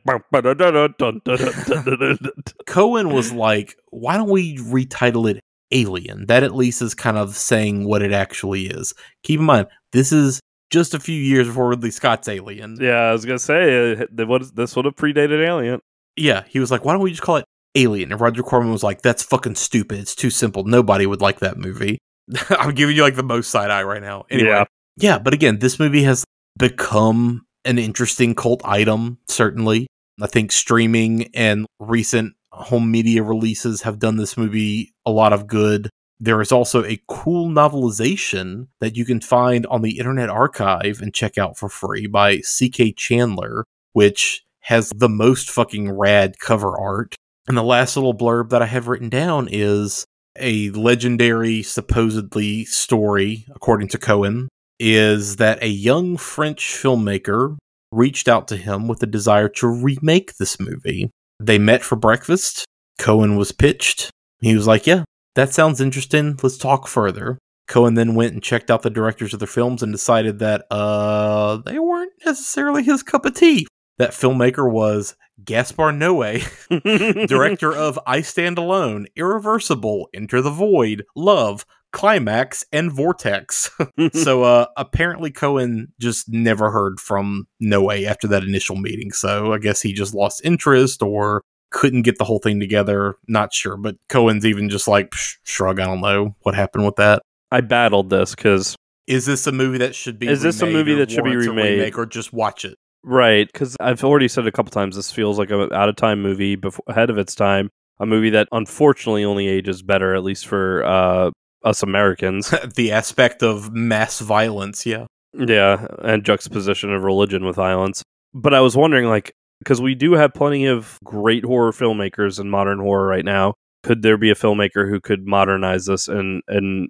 Cohen 2.66 3.10
was 3.10 3.32
like, 3.32 3.78
why 3.90 4.18
don't 4.18 4.30
we 4.30 4.58
retitle 4.58 5.30
it 5.30 5.40
Alien? 5.72 6.26
That 6.28 6.44
at 6.44 6.56
least 6.56 6.82
is 6.82 6.94
kind 6.96 7.18
of 7.18 7.36
saying 7.36 7.86
what 7.86 8.02
it 8.02 8.12
actually 8.12 8.68
is. 8.68 8.94
Keep 9.24 9.40
in 9.40 9.46
mind, 9.46 9.68
this 9.92 10.12
is 10.12 10.40
just 10.70 10.94
a 10.94 11.00
few 11.00 11.20
years 11.20 11.48
before 11.48 11.70
Ridley 11.70 11.92
Scott's 11.92 12.28
Alien. 12.28 12.78
yeah, 12.80 13.02
I 13.10 13.12
was 13.12 13.26
gonna 13.26 13.40
say 13.40 13.94
uh, 13.94 14.06
this 14.54 14.76
would 14.76 14.86
have 14.86 14.96
predated 14.96 15.46
Alien. 15.46 15.80
Yeah, 16.18 16.44
he 16.48 16.60
was 16.60 16.72
like, 16.72 16.86
why 16.86 16.94
don't 16.94 17.02
we 17.02 17.12
just 17.12 17.22
call 17.22 17.38
it 17.38 17.46
Alien? 17.76 18.12
And 18.12 18.20
Roger 18.22 18.44
Corman 18.44 18.72
was 18.72 18.84
like, 18.84 19.02
that's 19.02 19.24
fucking 19.24 19.56
stupid. 19.56 20.00
It's 20.00 20.16
too 20.16 20.30
simple. 20.30 20.64
Nobody 20.66 21.06
would 21.06 21.22
like 21.22 21.40
that 21.40 21.58
movie. 21.58 21.98
I'm 22.50 22.74
giving 22.76 22.96
you 22.96 23.02
like 23.02 23.16
the 23.16 23.24
most 23.24 23.50
side 23.50 23.72
eye 23.72 23.84
right 23.84 24.02
now. 24.02 24.26
Anyway, 24.30 24.50
Yeah. 24.50 24.66
Yeah, 24.98 25.20
but 25.20 25.34
again, 25.34 25.60
this 25.60 25.80
movie 25.80 26.04
has 26.04 26.24
become 26.58 27.46
an 27.66 27.78
interesting 27.78 28.36
cult 28.36 28.62
item, 28.66 29.18
certainly. 29.28 29.88
I 30.22 30.28
think 30.28 30.52
streaming 30.52 31.30
and 31.34 31.66
recent 31.80 32.34
home 32.52 32.92
media 32.92 33.24
releases 33.24 33.82
have 33.84 34.00
done 34.00 34.18
this 34.18 34.38
movie 34.38 34.94
a 35.06 35.12
lot 35.12 35.34
of 35.34 35.48
good. 35.48 35.90
There 36.20 36.42
is 36.42 36.52
also 36.52 36.84
a 36.86 37.02
cool 37.08 37.50
novelization 37.50 38.68
that 38.80 38.96
you 38.96 39.06
can 39.06 39.22
find 39.22 39.66
on 39.68 39.82
the 39.82 39.98
Internet 39.98 40.30
Archive 40.30 41.02
and 41.02 41.14
check 41.14 41.38
out 41.38 41.58
for 41.58 41.70
free 41.70 42.06
by 42.06 42.40
C.K. 42.42 42.94
Chandler, 42.94 43.64
which 43.94 44.44
has 44.62 44.92
the 44.96 45.10
most 45.10 45.50
fucking 45.50 45.92
rad 45.92 46.38
cover 46.40 46.78
art. 46.78 47.16
And 47.48 47.58
the 47.58 47.64
last 47.64 47.96
little 47.98 48.14
blurb 48.14 48.50
that 48.50 48.62
I 48.62 48.68
have 48.68 48.88
written 48.88 49.10
down 49.10 49.48
is 49.52 50.06
a 50.38 50.70
legendary, 50.70 51.64
supposedly, 51.64 52.66
story, 52.66 53.46
according 53.56 53.88
to 53.90 53.98
Cohen, 53.98 54.48
is 54.82 55.36
that 55.36 55.62
a 55.62 55.68
young 55.68 56.18
French 56.18 56.64
filmmaker 56.64 57.56
reached 57.92 58.28
out 58.28 58.48
to 58.48 58.58
him 58.58 58.88
with 58.88 59.04
a 59.04 59.08
desire 59.08 59.48
to 59.48 59.68
remake 59.68 60.36
this 60.38 60.60
movie. 60.60 61.12
They 61.40 61.60
met 61.60 61.84
for 61.84 61.96
breakfast. 61.96 62.66
Cohen 62.98 63.36
was 63.36 63.52
pitched. 63.52 64.10
He 64.40 64.56
was 64.56 64.66
like, 64.66 64.88
Yeah, 64.88 65.04
that 65.36 65.54
sounds 65.54 65.80
interesting. 65.82 66.38
Let's 66.42 66.58
talk 66.58 66.88
further. 66.88 67.38
Cohen 67.68 67.94
then 67.94 68.16
went 68.16 68.34
and 68.34 68.44
checked 68.44 68.72
out 68.72 68.82
the 68.82 68.90
directors 68.90 69.34
of 69.34 69.40
their 69.40 69.48
films 69.48 69.84
and 69.84 69.92
decided 69.94 70.40
that 70.40 70.66
uh 70.72 71.58
they 71.58 71.80
weren't 71.80 72.12
necessarily 72.26 72.84
his 72.84 73.04
cup 73.04 73.26
of 73.26 73.34
tea. 73.36 73.68
that 73.98 74.12
filmmaker 74.12 74.70
was 74.70 75.16
Gaspar 75.44 75.92
Noé, 75.92 76.42
director 77.28 77.72
of 77.74 78.00
I 78.08 78.22
Stand 78.22 78.58
Alone, 78.58 79.08
Irreversible, 79.16 80.10
Enter 80.14 80.42
the 80.42 80.50
Void, 80.52 81.06
Love, 81.16 81.66
Climax, 81.92 82.66
and 82.72 82.92
Vortex. 82.92 83.70
so 84.14 84.44
uh, 84.44 84.68
apparently 84.78 85.32
Cohen 85.32 85.94
just 86.00 86.30
never 86.30 86.72
heard 86.72 87.00
from 87.00 87.48
Noé 87.62 88.06
after 88.06 88.28
that 88.28 88.44
initial 88.44 88.76
meeting. 88.76 89.12
So 89.12 89.54
I 89.54 89.58
guess 89.58 89.82
he 89.82 89.94
just 89.94 90.14
lost 90.14 90.42
interest 90.44 91.04
or 91.04 91.42
couldn't 91.70 92.04
get 92.04 92.18
the 92.18 92.26
whole 92.26 92.40
thing 92.40 92.60
together. 92.60 93.16
Not 93.28 93.54
sure, 93.54 93.78
but 93.78 93.96
Cohen's 94.10 94.46
even 94.46 94.70
just 94.70 94.88
like 94.88 95.14
shrug. 95.44 95.80
I 95.80 95.86
don't 95.86 96.02
know 96.02 96.36
what 96.42 96.56
happened 96.56 96.86
with 96.86 96.96
that. 96.98 97.22
I 97.52 97.62
battled 97.62 98.10
this 98.10 98.36
because 98.36 98.76
is 99.08 99.26
this 99.26 99.48
a 99.48 99.52
movie 99.52 99.80
that 99.80 99.96
should 99.96 100.20
be? 100.20 100.28
Is 100.28 100.42
this 100.42 100.62
a 100.62 100.66
movie 100.66 100.96
that 100.96 101.12
should 101.12 101.24
be 101.24 101.36
remade, 101.36 101.96
or 101.96 102.06
just 102.06 102.32
watch 102.32 102.64
it? 102.66 102.78
Right, 103.04 103.52
because 103.52 103.76
I've 103.80 104.04
already 104.04 104.28
said 104.28 104.46
a 104.46 104.52
couple 104.52 104.72
times. 104.72 104.96
This 104.96 105.12
feels 105.12 105.40
like 105.40 105.50
an 105.50 105.74
out 105.74 105.90
of 105.90 105.96
time 105.96 106.22
movie, 106.22 106.56
before, 106.56 106.86
ahead 106.88 107.10
of 107.10 107.18
its 107.18 107.34
time. 107.34 107.70
A 108.00 108.06
movie 108.06 108.30
that 108.32 108.48
unfortunately 108.52 109.26
only 109.26 109.48
ages 109.48 109.82
better, 109.82 110.16
at 110.16 110.24
least 110.24 110.48
for 110.48 110.84
uh, 110.86 111.32
us 111.64 111.84
Americans. 111.84 112.54
the 112.76 112.92
aspect 112.92 113.44
of 113.44 113.72
mass 113.74 114.20
violence, 114.20 114.86
yeah, 114.86 115.06
yeah, 115.34 115.88
and 116.04 116.24
juxtaposition 116.24 116.94
of 116.94 117.04
religion 117.04 117.46
with 117.46 117.56
violence. 117.56 118.04
But 118.34 118.54
I 118.54 118.62
was 118.62 118.76
wondering, 118.78 119.08
like, 119.08 119.34
because 119.60 119.82
we 119.82 119.96
do 119.96 120.14
have 120.14 120.34
plenty 120.34 120.66
of 120.66 120.98
great 121.04 121.44
horror 121.46 121.72
filmmakers 121.72 122.40
in 122.40 122.50
modern 122.50 122.80
horror 122.80 123.06
right 123.08 123.26
now. 123.26 123.54
Could 123.84 124.02
there 124.04 124.18
be 124.18 124.30
a 124.30 124.36
filmmaker 124.36 124.88
who 124.90 125.00
could 125.00 125.26
modernize 125.26 125.86
this 125.86 126.08
and 126.08 126.42
and 126.48 126.88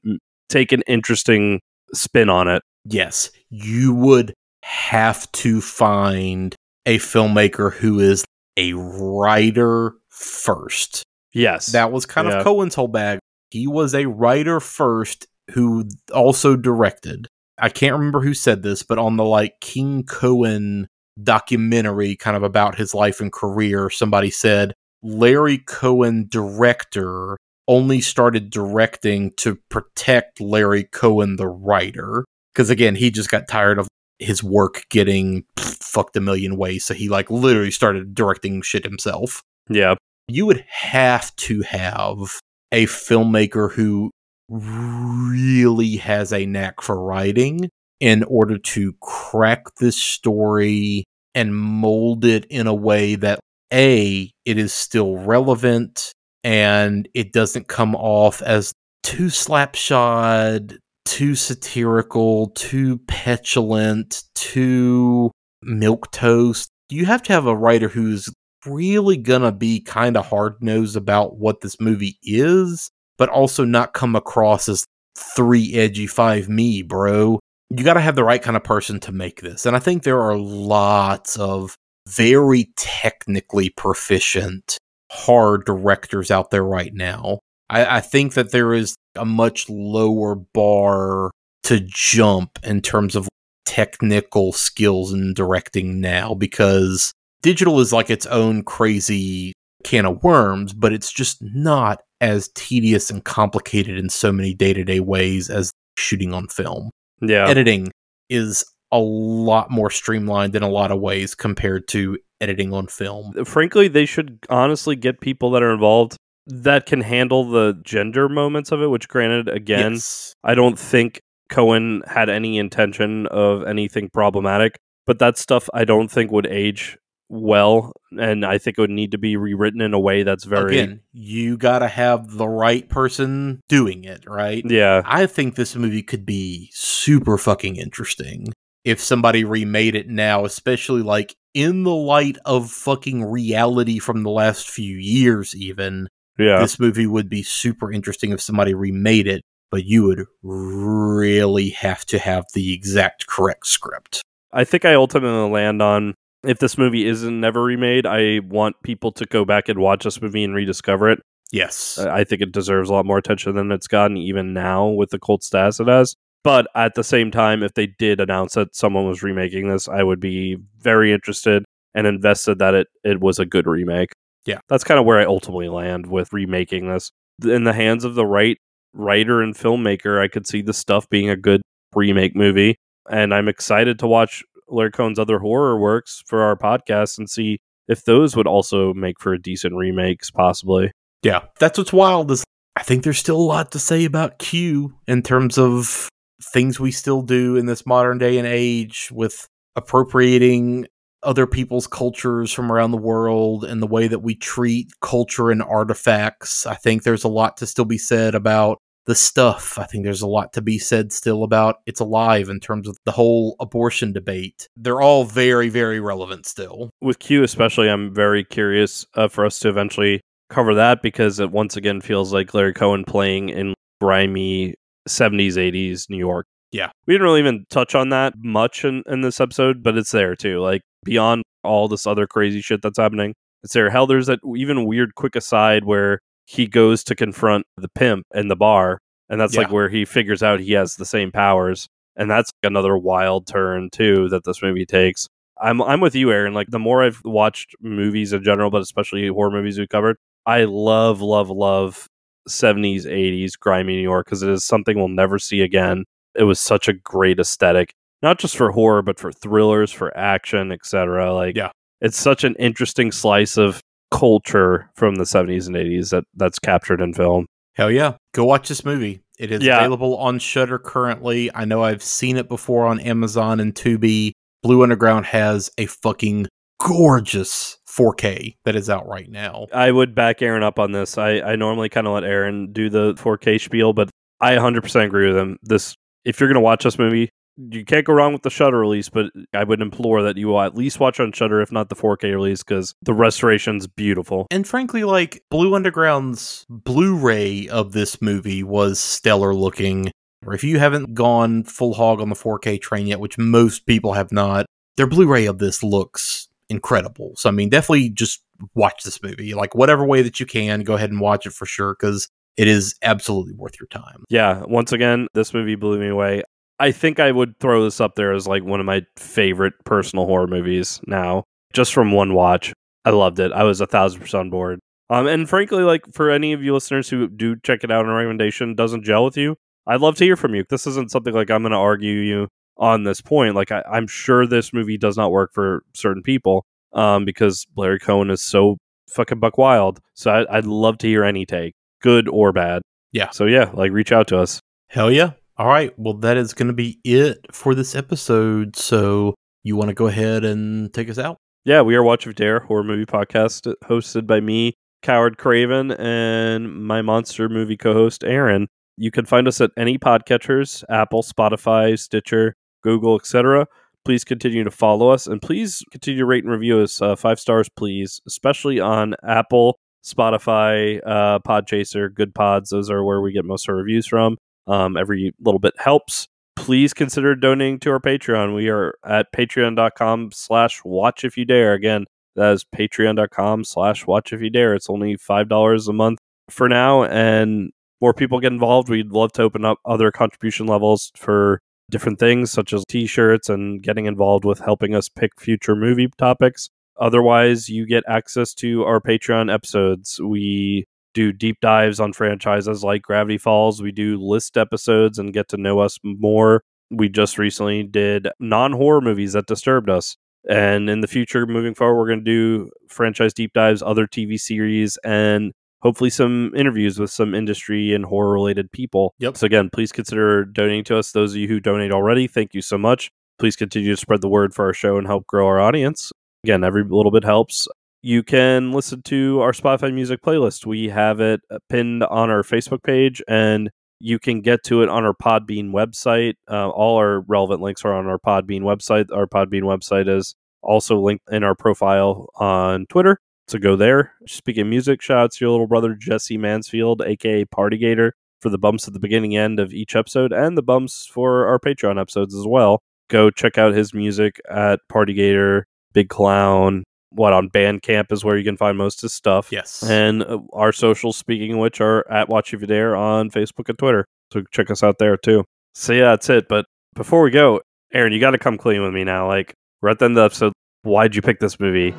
take 0.50 0.72
an 0.72 0.82
interesting 0.88 1.62
spin 1.94 2.30
on 2.30 2.48
it? 2.48 2.62
Yes, 2.86 3.30
you 3.50 3.94
would 3.94 4.34
have 4.64 5.32
to 5.34 5.62
find 5.62 6.56
a 6.86 6.98
filmmaker 6.98 7.72
who 7.74 8.00
is 8.00 8.24
a 8.58 8.74
writer 8.74 9.94
first. 10.10 11.04
Yes. 11.34 11.68
That 11.68 11.92
was 11.92 12.06
kind 12.06 12.28
Yeah. 12.28 12.40
of 12.40 12.44
Cohen's 12.44 12.76
whole 12.76 12.88
bag. 12.88 13.20
He 13.52 13.68
was 13.68 13.94
a 13.94 14.08
writer 14.08 14.60
first 14.60 15.28
who 15.52 15.88
also 16.14 16.56
directed. 16.56 17.28
I 17.58 17.70
can't 17.70 17.94
remember 17.94 18.22
who 18.22 18.34
said 18.34 18.64
this, 18.64 18.82
but 18.82 18.98
on 18.98 19.18
the 19.18 19.26
like 19.26 19.60
King 19.60 20.04
Cohen 20.04 20.88
documentary 21.22 22.16
kind 22.16 22.38
of 22.38 22.44
about 22.44 22.76
his 22.76 22.94
life 22.94 23.20
and 23.20 23.32
career, 23.32 23.90
somebody 23.90 24.32
said 24.32 24.74
Larry 25.04 25.58
Cohen 25.60 26.28
director 26.30 27.38
only 27.68 28.02
started 28.02 28.50
directing 28.50 29.32
to 29.38 29.56
protect 29.70 30.42
Larry 30.42 30.86
Cohen 30.86 31.36
the 31.36 31.48
writer 31.48 32.26
because 32.54 32.70
again, 32.70 32.96
he 32.96 33.12
just 33.12 33.30
got 33.30 33.48
tired 33.48 33.80
of 33.80 33.88
his 34.20 34.44
work 34.44 34.86
getting 34.90 35.44
fucked 35.58 36.16
a 36.16 36.22
million 36.22 36.58
ways, 36.58 36.86
so 36.86 36.94
he 36.94 37.10
like 37.10 37.30
literally 37.30 37.72
started 37.72 38.14
directing 38.14 38.62
shit 38.62 38.84
himself. 38.84 39.42
Yeah. 39.70 39.96
You 40.28 40.46
would 40.46 40.64
have 40.70 41.36
to 41.38 41.62
have 41.62 42.40
a 42.72 42.86
filmmaker 42.86 43.72
who 43.72 44.12
really 44.50 45.98
has 45.98 46.34
a 46.34 46.46
knack 46.46 46.82
for 46.82 47.02
writing 47.02 47.70
in 48.00 48.24
order 48.24 48.58
to 48.58 48.94
crack 49.02 49.64
this 49.80 49.96
story 49.96 51.06
and 51.34 51.56
mold 51.56 52.26
it 52.26 52.46
in 52.46 52.68
a 52.68 52.74
way 52.74 53.16
that 53.16 53.40
a 53.72 54.30
it 54.46 54.58
is 54.58 54.74
still 54.74 55.18
relevant 55.18 56.12
and 56.44 57.08
it 57.14 57.32
doesn't 57.32 57.68
come 57.68 57.96
off 57.96 58.42
as 58.42 58.74
too 59.04 59.28
slapshod, 59.28 60.78
too 61.06 61.36
satirical, 61.36 62.48
too 62.50 62.98
petulant, 63.08 64.24
too 64.36 65.32
milk 65.62 66.12
toast. 66.12 66.70
You 66.90 67.06
have 67.06 67.24
to 67.24 67.34
have 67.34 67.46
a 67.46 67.56
writer 67.56 67.88
who's 67.88 68.30
really 68.66 69.18
gonna 69.18 69.52
be 69.52 69.80
kind 69.82 70.18
of 70.18 70.28
hard 70.28 70.56
nosed 70.62 70.96
about 70.96 71.38
what 71.38 71.62
this 71.62 71.80
movie 71.80 72.18
is, 72.24 72.92
but 73.18 73.30
also 73.30 73.66
not 73.66 73.94
come 73.94 74.16
across 74.16 74.68
as 74.70 74.86
three 75.18 75.74
edgy 75.74 76.08
five 76.08 76.50
me, 76.50 76.82
bro. 76.82 77.40
You 77.70 77.86
got 77.86 77.94
to 77.94 78.02
have 78.02 78.16
the 78.16 78.24
right 78.24 78.42
kind 78.42 78.58
of 78.58 78.64
person 78.66 79.00
to 79.02 79.14
make 79.14 79.42
this. 79.42 79.66
And 79.66 79.76
I 79.78 79.80
think 79.80 80.04
there 80.04 80.22
are 80.22 80.36
lots 80.38 81.38
of 81.38 81.76
very 82.08 82.70
technically 82.76 83.70
proficient 83.70 84.78
horror 85.10 85.58
directors 85.60 86.32
out 86.32 86.52
there 86.52 86.64
right 86.64 86.94
now. 86.94 87.40
I, 87.70 87.98
I 87.98 88.00
think 88.02 88.34
that 88.34 88.52
there 88.52 88.74
is 88.74 88.96
a 89.16 89.26
much 89.26 89.70
lower 89.70 90.36
bar 90.36 91.32
to 91.64 91.80
jump 91.80 92.60
in 92.64 92.82
terms 92.82 93.16
of 93.16 93.30
technical 93.66 94.52
skills 94.52 95.14
in 95.14 95.34
directing 95.34 96.02
now 96.02 96.34
because 96.34 97.14
digital 97.42 97.80
is 97.80 97.94
like 97.94 98.10
its 98.10 98.26
own 98.28 98.64
crazy 98.64 99.54
can 99.84 100.06
of 100.06 100.24
worms, 100.24 100.74
but 100.74 100.94
it's 100.94 101.12
just 101.12 101.38
not 101.42 102.02
as 102.20 102.50
tedious 102.54 103.10
and 103.10 103.24
complicated 103.24 103.98
in 103.98 104.10
so 104.10 104.32
many 104.32 104.54
day 104.54 104.74
to 104.74 104.84
day 104.84 105.00
ways 105.00 105.50
as 105.50 105.72
shooting 105.98 106.34
on 106.34 106.48
film. 106.48 106.92
Yeah. 107.22 107.48
Editing 107.48 107.92
is 108.30 108.64
a 108.92 109.00
lot 109.00 109.72
more 109.72 109.90
streamlined 109.90 110.56
in 110.56 110.64
a 110.64 110.70
lot 110.70 110.92
of 110.92 111.00
ways 111.00 111.34
compared 111.34 111.88
to 111.90 112.18
editing 112.42 112.74
on 112.74 112.88
film. 112.88 113.34
Frankly, 113.46 113.88
they 113.88 114.06
should 114.06 114.40
honestly 114.50 114.96
get 114.96 115.22
people 115.22 115.52
that 115.52 115.64
are 115.64 115.72
involved 115.72 116.18
that 116.48 116.86
can 116.86 117.02
handle 117.02 117.50
the 117.50 117.80
gender 117.84 118.28
moments 118.28 118.72
of 118.72 118.82
it, 118.82 118.88
which 118.88 119.08
granted, 119.08 119.48
again, 119.48 119.94
Yes. 119.94 120.34
I 120.44 120.56
don't 120.56 120.78
think 120.78 121.22
Cohen 121.50 122.02
had 122.08 122.30
any 122.30 122.58
intention 122.58 123.28
of 123.28 123.64
anything 123.64 124.10
problematic, 124.12 124.78
but 125.06 125.20
that 125.20 125.38
stuff 125.38 125.70
I 125.74 125.86
don't 125.86 126.10
think 126.10 126.32
would 126.32 126.48
age 126.48 126.98
well 127.34 127.94
and 128.20 128.46
I 128.46 128.58
think 128.58 128.78
it 128.78 128.82
would 128.82 128.90
need 128.90 129.12
to 129.12 129.18
be 129.18 129.38
rewritten 129.38 129.80
in 129.80 129.94
a 129.94 130.00
way 130.00 130.24
that's 130.24 130.44
very 130.44 130.80
Again, 130.80 131.00
you 131.14 131.58
got 131.58 131.80
to 131.80 131.88
have 131.88 132.32
the 132.32 132.48
right 132.48 132.88
person 132.90 133.62
doing 133.70 134.04
it, 134.04 134.26
right? 134.28 134.64
Yeah. 134.70 135.02
I 135.06 135.28
think 135.28 135.56
this 135.56 135.76
movie 135.76 136.04
could 136.04 136.26
be 136.26 136.70
super 136.74 137.38
fucking 137.38 137.78
interesting 137.78 138.48
if 138.84 139.00
somebody 139.00 139.46
remade 139.46 139.96
it 139.96 140.10
now, 140.10 140.44
especially 140.44 141.04
like 141.04 141.34
in 141.54 141.84
the 141.84 141.96
light 141.96 142.38
of 142.46 142.70
fucking 142.70 143.24
reality 143.24 143.98
from 143.98 144.24
the 144.24 144.30
last 144.30 144.70
few 144.70 144.98
years, 144.98 145.56
even. 145.56 146.08
Yeah. 146.38 146.60
This 146.60 146.80
movie 146.80 147.08
would 147.08 147.30
be 147.30 147.44
super 147.44 147.92
interesting 147.92 148.32
if 148.32 148.42
somebody 148.42 148.74
remade 148.74 149.28
it, 149.28 149.42
but 149.70 149.86
you 149.86 150.04
would 150.04 150.26
really 150.44 151.70
have 151.70 152.06
to 152.08 152.20
have 152.20 152.46
the 152.54 152.74
exact 152.74 153.28
correct 153.28 153.68
script. 153.68 154.22
I 154.52 154.66
think 154.66 154.84
I 154.84 154.96
ultimately 154.96 155.50
land 155.50 155.82
on 155.82 156.14
if 156.44 156.60
this 156.60 156.78
movie 156.78 157.06
isn't 157.06 157.40
never 157.40 157.62
remade, 157.64 158.06
I 158.06 158.40
want 158.40 158.76
people 158.84 159.12
to 159.14 159.26
go 159.26 159.46
back 159.46 159.70
and 159.70 159.80
watch 159.80 160.04
this 160.04 160.22
movie 160.22 160.44
and 160.44 160.56
rediscover 160.56 161.10
it. 161.10 161.20
Yes. 161.52 162.00
I 162.00 162.24
think 162.24 162.42
it 162.42 162.52
deserves 162.52 162.90
a 162.90 162.94
lot 162.94 163.06
more 163.06 163.18
attention 163.18 163.56
than 163.56 163.72
it's 163.72 163.88
gotten 163.88 164.18
even 164.18 164.54
now 164.54 164.88
with 164.88 165.10
the 165.10 165.20
cult 165.20 165.44
status 165.44 165.80
it 165.80 165.88
has. 165.88 166.16
But 166.44 166.68
at 166.76 166.96
the 166.96 167.04
same 167.04 167.30
time, 167.30 167.62
if 167.62 167.74
they 167.74 167.88
did 167.88 168.20
announce 168.20 168.56
that 168.56 168.76
someone 168.76 169.08
was 169.08 169.22
remaking 169.22 169.70
this, 169.70 169.88
I 169.88 170.02
would 170.02 170.20
be 170.20 170.58
very 170.80 171.12
interested 171.12 171.64
and 171.94 172.08
invested 172.08 172.58
that 172.60 172.74
it, 172.74 172.88
it 173.04 173.20
was 173.20 173.38
a 173.38 173.46
good 173.46 173.68
remake. 173.68 174.14
Yeah. 174.46 174.60
That's 174.70 174.84
kind 174.84 175.00
of 175.00 175.06
where 175.06 175.20
I 175.20 175.26
ultimately 175.26 175.70
land 175.70 176.08
with 176.08 176.34
remaking 176.34 176.90
this. 176.90 177.12
In 177.44 177.64
the 177.64 177.74
hands 177.74 178.06
of 178.06 178.16
the 178.16 178.26
right 178.26 178.58
writer 178.94 179.42
and 179.42 179.56
filmmaker, 179.56 180.20
I 180.20 180.28
could 180.28 180.48
see 180.48 180.62
the 180.62 180.74
stuff 180.74 181.08
being 181.10 181.30
a 181.30 181.36
good 181.36 181.62
remake 181.94 182.36
movie. 182.36 182.76
And 183.10 183.34
I'm 183.34 183.48
excited 183.48 184.00
to 184.00 184.08
watch 184.08 184.44
Larry 184.72 184.92
Cohen's 184.92 185.20
other 185.20 185.40
horror 185.40 185.78
works 185.78 186.24
for 186.26 186.42
our 186.42 186.56
podcast 186.56 187.18
and 187.18 187.30
see 187.30 187.60
if 187.88 188.06
those 188.06 188.36
would 188.36 188.48
also 188.48 188.94
make 188.94 189.20
for 189.20 189.34
a 189.34 189.42
decent 189.42 189.76
remakes, 189.76 190.32
possibly. 190.32 190.92
Yeah, 191.24 191.42
that's 191.60 191.78
what's 191.78 191.94
wild 191.94 192.32
is 192.32 192.44
I 192.76 192.84
think 192.84 193.04
there's 193.04 193.18
still 193.18 193.38
a 193.38 193.42
lot 193.42 193.72
to 193.74 193.80
say 193.80 194.06
about 194.06 194.40
Q 194.40 194.96
in 195.08 195.22
terms 195.24 195.58
of 195.58 196.10
things 196.42 196.80
we 196.80 196.92
still 196.92 197.22
do 197.22 197.56
in 197.56 197.66
this 197.66 197.86
modern 197.86 198.18
day 198.18 198.38
and 198.38 198.48
age 198.48 199.10
with 199.12 199.46
appropriating 199.76 200.88
other 201.24 201.46
people's 201.46 201.86
cultures 201.86 202.52
from 202.52 202.72
around 202.72 202.92
the 202.92 202.98
world 202.98 203.64
and 203.64 203.82
the 203.82 203.88
way 203.88 204.08
that 204.08 204.20
we 204.20 204.36
treat 204.36 204.88
culture 205.02 205.52
and 205.52 205.62
artifacts. 205.62 206.66
I 206.66 206.76
think 206.76 207.04
there's 207.04 207.24
a 207.24 207.30
lot 207.30 207.58
to 207.58 207.68
still 207.68 207.86
be 207.86 207.98
said 207.98 208.34
about 208.34 208.80
the 209.06 209.16
stuff. 209.16 209.78
I 209.80 209.86
think 209.86 210.04
there's 210.04 210.22
a 210.22 210.28
lot 210.28 210.54
to 210.54 210.62
be 210.62 210.78
said 210.78 211.12
still 211.12 211.44
about 211.44 211.78
it's 211.86 212.00
alive 212.00 212.50
in 212.50 212.60
terms 212.60 212.88
of 212.88 212.98
the 213.06 213.12
whole 213.12 213.56
abortion 213.60 214.14
debate. 214.14 214.68
They're 214.78 215.02
all 215.02 215.24
very, 215.24 215.70
very 215.70 216.00
relevant 216.00 216.46
still. 216.46 216.92
with 217.02 217.20
Q 217.20 217.44
especially 217.44 217.90
i'm 217.90 218.14
very 218.14 218.44
curious 218.44 219.06
uh, 219.16 219.28
for 219.28 219.46
us 219.46 219.58
to 219.60 219.70
eventually 219.70 220.22
cover 220.50 220.76
that 220.76 221.02
because 221.02 221.40
it 221.40 221.52
once 221.52 221.76
again 221.78 222.02
feels 222.02 222.34
like 222.34 222.54
larry 222.54 222.74
cohen 222.74 223.04
playing 223.06 223.50
in 223.50 223.74
grimy 224.02 224.76
70s 225.08 225.54
80s 225.56 226.10
new 226.10 226.18
york 226.18 226.46
Yeah. 226.72 226.90
we 227.08 227.14
didn't 227.14 227.24
really 227.24 227.40
even 227.40 227.66
touch 227.70 227.96
on 227.96 228.10
that 228.10 228.34
much 228.38 228.84
in, 228.86 229.02
in 229.08 229.22
this 229.22 229.40
episode 229.40 229.82
but 229.82 229.98
it's 229.98 230.12
there 230.12 230.36
too 230.36 230.60
like 230.60 230.82
beyond 231.06 231.44
all 231.64 231.88
this 231.88 232.06
other 232.06 232.28
crazy 232.28 232.62
shit 232.62 232.82
that's 232.82 232.98
happening 233.00 233.34
it's 233.64 233.74
there 233.74 233.90
hell 233.90 234.08
there's 234.08 234.28
that 234.28 234.40
even 234.58 234.86
weird 234.86 235.16
quick 235.16 235.36
aside 235.36 235.86
where 235.86 236.20
he 236.52 236.68
goes 236.68 237.04
to 237.04 237.16
confront 237.16 237.66
the 237.78 237.90
pimp 237.90 238.26
in 238.34 238.48
the 238.48 238.56
bar 238.56 239.00
and 239.30 239.40
that's 239.40 239.56
like 239.56 239.72
where 239.72 239.88
he 239.90 240.04
figures 240.04 240.44
out 240.44 240.60
he 240.60 240.74
has 240.74 240.96
the 240.96 241.06
same 241.06 241.32
powers 241.32 241.88
and 242.16 242.30
that's 242.30 242.52
another 242.64 242.98
wild 242.98 243.48
turn 243.48 243.90
too 243.92 244.28
that 244.30 244.44
this 244.44 244.62
movie 244.62 244.86
takes 244.86 245.28
I'm 245.62 245.82
I'm 245.82 246.02
with 246.02 246.16
you, 246.16 246.32
Aaron. 246.32 246.54
Like 246.54 246.70
the 246.72 246.80
more 246.80 247.04
I've 247.04 247.22
watched 247.24 247.76
movies 247.82 248.34
in 248.34 248.44
general, 248.44 248.72
but 248.72 248.82
especially 248.82 249.28
horror 249.28 249.52
movies 249.52 249.78
we 249.78 249.88
covered, 249.88 250.18
I 250.46 250.64
love, 250.64 251.22
love, 251.22 251.50
love 251.50 252.08
70s, 252.50 253.06
80s 253.06 253.58
grimy 253.60 253.96
New 253.96 254.02
York 254.02 254.26
because 254.26 254.42
it 254.42 254.50
is 254.50 254.64
something 254.64 254.98
we'll 254.98 255.08
never 255.08 255.38
see 255.38 255.62
again. 255.62 256.06
It 256.34 256.44
was 256.44 256.60
such 256.60 256.88
a 256.88 256.94
great 256.94 257.40
aesthetic, 257.40 257.94
not 258.24 258.40
just 258.40 258.58
for 258.58 258.72
horror, 258.72 259.02
but 259.02 259.20
for 259.20 259.32
thrillers, 259.32 259.92
for 259.92 260.16
action, 260.18 260.72
etc. 260.72 261.34
Like, 261.34 261.56
yeah, 261.56 261.70
it's 262.00 262.18
such 262.18 262.44
an 262.44 262.56
interesting 262.56 263.12
slice 263.12 263.58
of 263.58 263.82
culture 264.12 264.90
from 264.96 265.16
the 265.16 265.24
70s 265.24 265.68
and 265.68 265.76
80s 265.76 266.10
that 266.12 266.26
that's 266.36 266.60
captured 266.60 267.02
in 267.02 267.14
film. 267.14 267.46
Hell 267.76 267.90
yeah, 267.92 268.14
go 268.34 268.44
watch 268.46 268.68
this 268.70 268.84
movie. 268.86 269.22
It 269.40 269.52
is 269.52 269.64
Yeah. 269.64 269.78
available 269.78 270.18
on 270.18 270.38
Shudder 270.40 270.78
currently. 270.78 271.50
I 271.56 271.66
know 271.66 271.84
I've 271.84 272.04
seen 272.04 272.38
it 272.38 272.48
before 272.50 272.86
on 272.86 273.00
Amazon 273.00 273.60
and 273.60 273.74
Tubi. 273.74 274.34
Blue 274.62 274.84
Underground 274.84 275.26
has 275.28 275.72
a 275.78 275.86
fucking 275.88 276.48
gorgeous 276.80 277.78
4K 277.88 278.56
that 278.66 278.76
is 278.76 278.90
out 278.90 279.08
right 279.08 279.30
now. 279.30 279.68
I 279.74 279.92
would 279.92 280.14
back 280.14 280.42
Aaron 280.42 280.64
up 280.64 280.78
on 280.80 280.92
this. 280.92 281.18
I, 281.18 281.40
I 281.42 281.56
normally 281.56 281.90
kind 281.90 282.06
of 282.08 282.14
let 282.14 282.24
Aaron 282.24 282.72
do 282.72 282.90
the 282.90 283.14
4K 283.16 283.60
spiel, 283.60 283.94
but 283.94 284.10
I 284.40 284.56
100% 284.56 285.06
agree 285.06 285.28
with 285.28 285.38
him. 285.38 285.58
This, 285.64 285.96
if 286.26 286.40
you're 286.40 286.50
going 286.50 286.56
to 286.56 286.60
watch 286.62 286.84
this 286.84 287.00
movie, 287.00 287.30
you 287.58 287.86
can't 287.86 288.06
go 288.06 288.14
wrong 288.14 288.34
with 288.34 288.44
the 288.44 288.50
Shudder 288.50 288.80
release, 288.80 289.10
but 289.10 289.28
I 289.54 289.64
would 289.64 289.82
implore 289.82 290.24
that 290.24 290.38
you 290.38 290.48
will 290.48 290.62
at 290.62 290.76
least 290.76 291.00
watch 291.00 291.20
on 291.20 291.32
Shudder, 291.32 291.62
if 291.62 291.72
not 291.72 291.90
the 291.90 291.96
4K 291.96 292.34
release, 292.34 292.64
because 292.64 292.96
the 293.02 293.14
restoration's 293.14 293.88
beautiful. 293.88 294.48
And 294.52 294.68
frankly, 294.68 295.04
like 295.04 295.44
Blue 295.50 295.76
Underground's 295.76 296.66
Blu-ray 296.70 297.68
of 297.68 297.92
this 297.92 298.22
movie 298.22 298.64
was 298.64 299.00
stellar 299.00 299.54
looking. 299.54 300.12
Or 300.46 300.56
if 300.56 300.64
you 300.64 300.80
haven't 300.80 301.14
gone 301.14 301.64
full 301.64 301.94
hog 301.94 302.20
on 302.20 302.30
the 302.30 302.36
4K 302.36 302.82
train 302.82 303.06
yet, 303.06 303.20
which 303.20 303.38
most 303.38 303.86
people 303.86 304.14
have 304.14 304.32
not, 304.32 304.66
their 304.98 305.08
Blu-ray 305.08 305.46
of 305.46 305.60
this 305.60 305.84
looks 305.84 306.48
incredible. 306.68 307.34
So 307.36 307.50
I 307.50 307.52
mean, 307.52 307.70
definitely 307.70 308.10
just 308.10 308.42
watch 308.74 309.04
this 309.04 309.22
movie. 309.22 309.54
Like 309.54 309.76
whatever 309.76 310.04
way 310.06 310.22
that 310.24 310.40
you 310.40 310.46
can, 310.46 310.82
go 310.82 310.96
ahead 310.96 311.12
and 311.12 311.20
watch 311.20 311.46
it 311.46 311.54
for 311.54 311.66
sure 311.66 311.94
because 311.94 312.28
it 312.58 312.68
is 312.68 312.96
absolutely 313.04 313.54
worth 313.54 313.80
your 313.80 313.88
time. 313.88 314.26
Yeah, 314.30 314.64
once 314.66 314.92
again, 314.92 315.28
this 315.34 315.54
movie 315.54 315.76
blew 315.76 316.00
me 316.00 316.08
away. 316.08 316.44
I 316.82 316.92
think 316.92 317.20
I 317.20 317.32
would 317.32 317.60
throw 317.60 317.84
this 317.84 318.02
up 318.02 318.16
there 318.16 318.34
as 318.34 318.48
like 318.48 318.64
one 318.64 318.80
of 318.80 318.88
my 318.88 319.04
favorite 319.16 319.74
personal 319.86 320.26
horror 320.26 320.48
movies 320.48 321.00
now, 321.06 321.44
just 321.74 321.94
from 321.94 322.12
one 322.12 322.34
watch. 322.34 322.74
I 323.06 323.12
loved 323.12 323.40
it. 323.40 323.52
I 323.52 323.64
was 323.64 323.82
a 323.82 323.86
thousand 323.86 324.22
percent 324.22 324.42
on 324.42 324.50
board. 324.50 324.80
Um, 325.12 325.28
and 325.28 325.48
frankly, 325.48 325.84
like 325.84 326.02
for 326.12 326.32
any 326.32 326.54
of 326.54 326.64
you 326.64 326.74
listeners 326.74 327.08
who 327.08 327.28
do 327.28 327.56
check 327.64 327.84
it 327.84 327.92
out 327.92 328.06
and 328.06 328.12
a 328.12 328.16
recommendation 328.16 328.74
doesn't 328.74 329.04
gel 329.04 329.24
with 329.26 329.38
you, 329.38 329.58
I'd 329.86 330.02
love 330.02 330.16
to 330.16 330.24
hear 330.24 330.36
from 330.36 330.56
you. 330.56 330.64
This 330.70 330.88
isn't 330.88 331.12
something 331.12 331.34
like 331.34 331.52
I'm 331.52 331.62
going 331.62 331.72
to 331.72 331.78
argue 331.78 332.14
you 332.14 332.48
on 332.78 333.04
this 333.04 333.22
point. 333.22 333.54
Like 333.54 333.72
I, 333.72 333.84
I'm 333.92 334.08
sure 334.08 334.48
this 334.48 334.74
movie 334.74 334.98
does 334.98 335.18
not 335.18 335.32
work 335.32 335.52
for 335.54 335.84
certain 335.94 336.24
people, 336.24 336.66
um, 336.94 337.26
because 337.26 337.68
Larry 337.78 338.00
Cohen 338.00 338.32
is 338.32 338.42
so 338.42 338.78
fucking 339.14 339.40
buck 339.40 339.58
wild. 339.58 340.00
So 340.16 340.32
I, 340.32 340.58
I'd 340.58 340.66
love 340.66 340.98
to 341.00 341.08
hear 341.08 341.24
any 341.24 341.46
take, 341.46 341.74
good 342.02 342.28
or 342.28 342.52
bad. 342.52 342.82
Yeah. 343.12 343.30
So 343.30 343.46
yeah, 343.46 343.70
like 343.74 343.92
reach 343.92 344.12
out 344.12 344.28
to 344.30 344.40
us. 344.40 344.62
Hell 344.88 345.12
yeah. 345.12 345.32
All 345.58 345.68
right. 345.68 345.94
Well, 345.98 346.16
that 346.16 346.38
is 346.38 346.54
going 346.54 346.68
to 346.68 346.74
be 346.74 347.00
it 347.04 347.46
for 347.52 347.76
this 347.76 347.96
episode. 347.96 348.76
So 348.76 349.36
you 349.64 349.76
want 349.76 349.90
to 349.90 349.94
go 349.94 350.08
ahead 350.08 350.44
and 350.44 350.94
take 350.94 351.10
us 351.10 351.18
out? 351.18 351.38
Yeah, 351.66 351.82
we 351.82 351.96
are 351.96 352.04
Watch 352.04 352.26
of 352.26 352.36
Dare 352.36 352.62
horror 352.62 352.84
movie 352.84 353.06
podcast 353.06 353.72
hosted 353.84 354.26
by 354.26 354.40
me, 354.40 354.74
Coward 355.04 355.38
Craven, 355.38 355.92
and 355.92 356.84
my 356.84 357.04
monster 357.04 357.48
movie 357.48 357.78
co-host 357.78 358.24
Aaron. 358.24 358.68
You 358.98 359.12
can 359.12 359.26
find 359.26 359.48
us 359.48 359.62
at 359.62 359.72
any 359.78 359.98
podcatchers, 360.00 360.84
Apple, 360.90 361.22
Spotify, 361.22 362.00
Stitcher, 362.00 362.56
Google, 362.82 363.16
etc. 363.16 363.68
Please 364.04 364.24
continue 364.24 364.64
to 364.64 364.72
follow 364.72 365.10
us 365.10 365.28
and 365.28 365.40
please 365.42 365.84
continue 365.92 366.22
to 366.22 366.26
rate 366.26 366.44
and 366.44 366.52
review 366.52 366.80
us. 366.80 367.00
Uh, 367.00 367.16
five 367.16 367.40
stars, 367.40 367.70
please, 367.76 368.20
especially 368.26 368.80
on 368.80 369.14
Apple, 369.24 369.78
Spotify, 370.04 371.00
uh, 371.06 371.38
Podchaser, 371.40 372.10
Goodpods. 372.10 372.70
Those 372.70 372.90
are 372.90 373.04
where 373.04 373.22
we 373.22 373.32
get 373.32 373.46
most 373.46 373.68
of 373.70 373.74
our 373.74 373.78
reviews 373.78 374.08
from. 374.08 374.38
Um, 374.68 374.98
every 374.98 375.34
little 375.40 375.60
bit 375.60 375.74
helps. 375.78 376.28
Please 376.56 376.94
consider 376.94 377.36
donating 377.36 377.80
to 377.80 377.92
our 377.92 378.00
Patreon. 378.00 378.56
We 378.56 378.70
are 378.70 378.94
at 379.06 379.32
patreon.com 379.34 380.32
slash 380.34 380.82
watch 380.84 381.24
if 381.24 381.38
you 381.38 381.46
dare. 381.46 381.74
Again, 381.74 382.06
that 382.36 382.54
is 382.54 382.66
patreon.com 382.76 383.64
slash 383.64 384.06
watch 384.06 384.34
if 384.34 384.42
you 384.42 384.50
dare. 384.50 384.76
It's 384.76 384.90
only 384.90 385.18
$5 385.18 385.88
a 385.88 385.94
month 385.94 386.20
for 386.50 386.70
now. 386.70 387.04
And 387.06 387.72
more 388.02 388.14
people 388.14 388.40
get 388.40 388.52
involved. 388.52 388.90
We'd 388.90 389.12
love 389.12 389.32
to 389.34 389.44
open 389.44 389.66
up 389.66 389.80
other 389.86 390.12
contribution 390.12 390.68
levels 390.68 391.12
for 391.16 391.62
different 391.90 392.20
things, 392.20 392.52
such 392.52 392.74
as 392.74 392.84
t 392.88 393.06
shirts 393.06 393.50
and 393.50 393.82
getting 393.84 394.06
involved 394.06 394.46
with 394.46 394.60
helping 394.60 394.96
us 394.96 395.10
pick 395.10 395.40
future 395.40 395.76
movie 395.76 396.10
topics. 396.18 396.70
Otherwise, 397.00 397.70
you 397.70 397.86
get 397.86 398.04
access 398.08 398.54
to 398.56 398.84
our 398.84 399.00
Patreon 399.00 399.54
episodes. 399.54 400.20
We 400.22 400.86
do 401.14 401.32
deep 401.32 401.60
dives 401.62 402.00
on 402.00 402.14
franchises 402.14 402.84
like 402.84 403.02
Gravity 403.02 403.38
Falls. 403.38 403.82
We 403.82 403.92
do 403.92 404.18
list 404.18 404.58
episodes 404.58 405.20
and 405.20 405.34
get 405.34 405.48
to 405.50 405.58
know 405.58 405.80
us 405.80 405.98
more. 406.04 406.64
We 406.90 407.10
just 407.10 407.38
recently 407.38 407.84
did 407.84 408.28
non 408.40 408.74
horror 408.74 409.02
movies 409.02 409.34
that 409.34 409.48
disturbed 409.48 409.90
us. 409.90 410.18
And 410.50 410.90
in 410.90 411.02
the 411.02 411.08
future, 411.08 411.46
moving 411.46 411.76
forward, 411.76 412.00
we're 412.00 412.08
going 412.08 412.26
to 412.26 412.26
do 412.26 412.72
franchise 412.90 413.34
deep 413.34 413.54
dives, 413.54 413.84
other 413.84 414.08
TV 414.08 414.40
series, 414.40 414.98
and 415.04 415.54
hopefully 415.82 416.10
some 416.10 416.52
interviews 416.56 417.00
with 417.00 417.12
some 417.12 417.36
industry 417.36 417.94
and 417.94 418.06
horror 418.06 418.34
related 418.34 418.72
people. 418.72 419.14
Yep. 419.20 419.38
So, 419.38 419.46
again, 419.46 419.70
please 419.72 419.92
consider 419.92 420.46
donating 420.46 420.84
to 420.86 420.98
us. 420.98 421.12
Those 421.12 421.34
of 421.34 421.38
you 421.38 421.48
who 421.48 421.60
donate 421.60 421.92
already, 421.92 422.28
thank 422.28 422.54
you 422.54 422.62
so 422.62 422.78
much. 422.78 423.12
Please 423.40 423.56
continue 423.56 423.92
to 423.92 423.98
spread 423.98 424.22
the 424.22 424.30
word 424.30 424.54
for 424.54 424.66
our 424.66 424.74
show 424.74 424.98
and 424.98 425.08
help 425.08 425.28
grow 425.28 425.48
our 425.48 425.60
audience. 425.60 426.12
Again, 426.44 426.64
every 426.64 426.84
little 426.84 427.12
bit 427.12 427.24
helps 427.24 427.68
you 428.02 428.24
can 428.24 428.72
listen 428.72 429.02
to 429.04 429.42
our 429.42 429.52
Spotify 429.52 429.94
music 429.94 430.22
playlist. 430.22 430.66
We 430.66 430.90
have 430.90 431.20
it 431.20 431.42
pinned 431.70 432.04
on 432.04 432.30
our 432.30 432.44
Facebook 432.44 432.84
page, 432.84 433.22
and 433.28 433.70
you 434.00 434.18
can 434.18 434.42
get 434.42 434.64
to 434.66 434.82
it 434.82 434.90
on 434.90 435.06
our 435.06 435.14
Podbean 435.14 435.72
website. 435.72 436.34
Uh, 436.50 436.70
all 436.70 436.98
our 436.98 437.22
relevant 437.22 437.62
links 437.62 437.86
are 437.86 437.94
on 437.94 438.08
our 438.08 438.18
Podbean 438.18 438.62
website. 438.62 439.06
Our 439.14 439.28
Podbean 439.28 439.64
website 439.64 440.10
is 440.10 440.36
also 440.64 441.00
linked 441.00 441.26
in 441.32 441.44
our 441.44 441.56
profile 441.56 442.30
on 442.36 442.88
Twitter. 442.88 443.20
So 443.48 443.60
go 443.60 443.76
there. 443.76 444.14
Speaking 444.28 444.70
music, 444.70 445.02
shout 445.02 445.18
out 445.18 445.32
to 445.34 445.46
your 445.46 445.52
little 445.52 445.68
brother 445.68 445.94
Jesse 445.94 446.38
Mansfield, 446.38 447.02
aka 447.02 447.46
Partygator, 447.46 448.12
for 448.40 448.50
the 448.50 448.58
bumps 448.58 448.88
at 448.88 448.94
the 448.94 449.00
beginning 449.00 449.36
end 449.36 449.60
of 449.60 449.74
each 449.74 449.96
episode 449.96 450.32
and 450.32 450.58
the 450.58 450.64
bumps 450.64 451.06
for 451.06 451.46
our 451.48 451.60
Patreon 451.60 452.00
episodes 452.00 452.34
as 452.34 452.48
well. 452.48 452.82
Go 453.10 453.30
check 453.30 453.58
out 453.58 453.74
his 453.74 453.94
music 453.94 454.40
at 454.50 454.80
Partygator, 454.92 455.64
Big 455.94 456.10
Clown, 456.10 456.84
what 457.12 457.34
on 457.34 457.50
Bandcamp 457.50 458.12
is 458.12 458.24
where 458.24 458.38
you 458.38 458.44
can 458.44 458.58
find 458.58 458.78
most 458.78 459.00
of 459.00 459.04
his 459.04 459.14
stuff. 459.14 459.52
Yes. 459.52 459.84
And 459.84 460.24
uh, 460.24 460.40
our 460.54 460.72
socials, 460.72 461.18
speaking 461.18 461.54
of 461.54 461.60
which, 461.60 461.82
are 461.82 462.10
at 462.10 462.30
Watch 462.30 462.54
If 462.54 462.62
You 462.62 462.68
Dare 462.68 462.96
on 462.96 463.30
Facebook 463.30 463.70
and 463.70 463.78
Twitter. 463.78 464.06
So 464.32 464.44
check 464.52 464.72
us 464.72 464.84
out 464.84 464.98
there 464.98 465.18
too. 465.18 465.44
So 465.74 465.94
yeah, 465.94 466.12
that's 466.12 466.30
it. 466.30 466.48
But 466.48 466.66
before 466.96 467.22
we 467.22 467.32
go, 467.32 467.62
Aaron, 467.94 468.14
you 468.14 468.20
got 468.20 468.32
to 468.32 468.38
come 468.38 468.58
clean 468.58 468.82
with 468.82 468.94
me 468.94 469.04
now. 469.04 469.28
Like 469.28 469.54
we're 469.82 469.90
at 469.90 470.00
the 470.00 470.06
end 470.06 470.18
of 470.18 470.22
the 470.22 470.26
episode. 470.26 470.54
Why'd 470.84 471.16
you 471.16 471.22
pick 471.22 471.40
this 471.40 471.60
movie? 471.60 471.92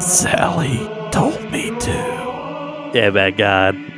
Sally 0.00 0.88
told 1.10 1.42
me 1.50 1.76
to. 1.78 2.90
Yeah, 2.94 3.10
bad 3.10 3.36
God. 3.36 3.97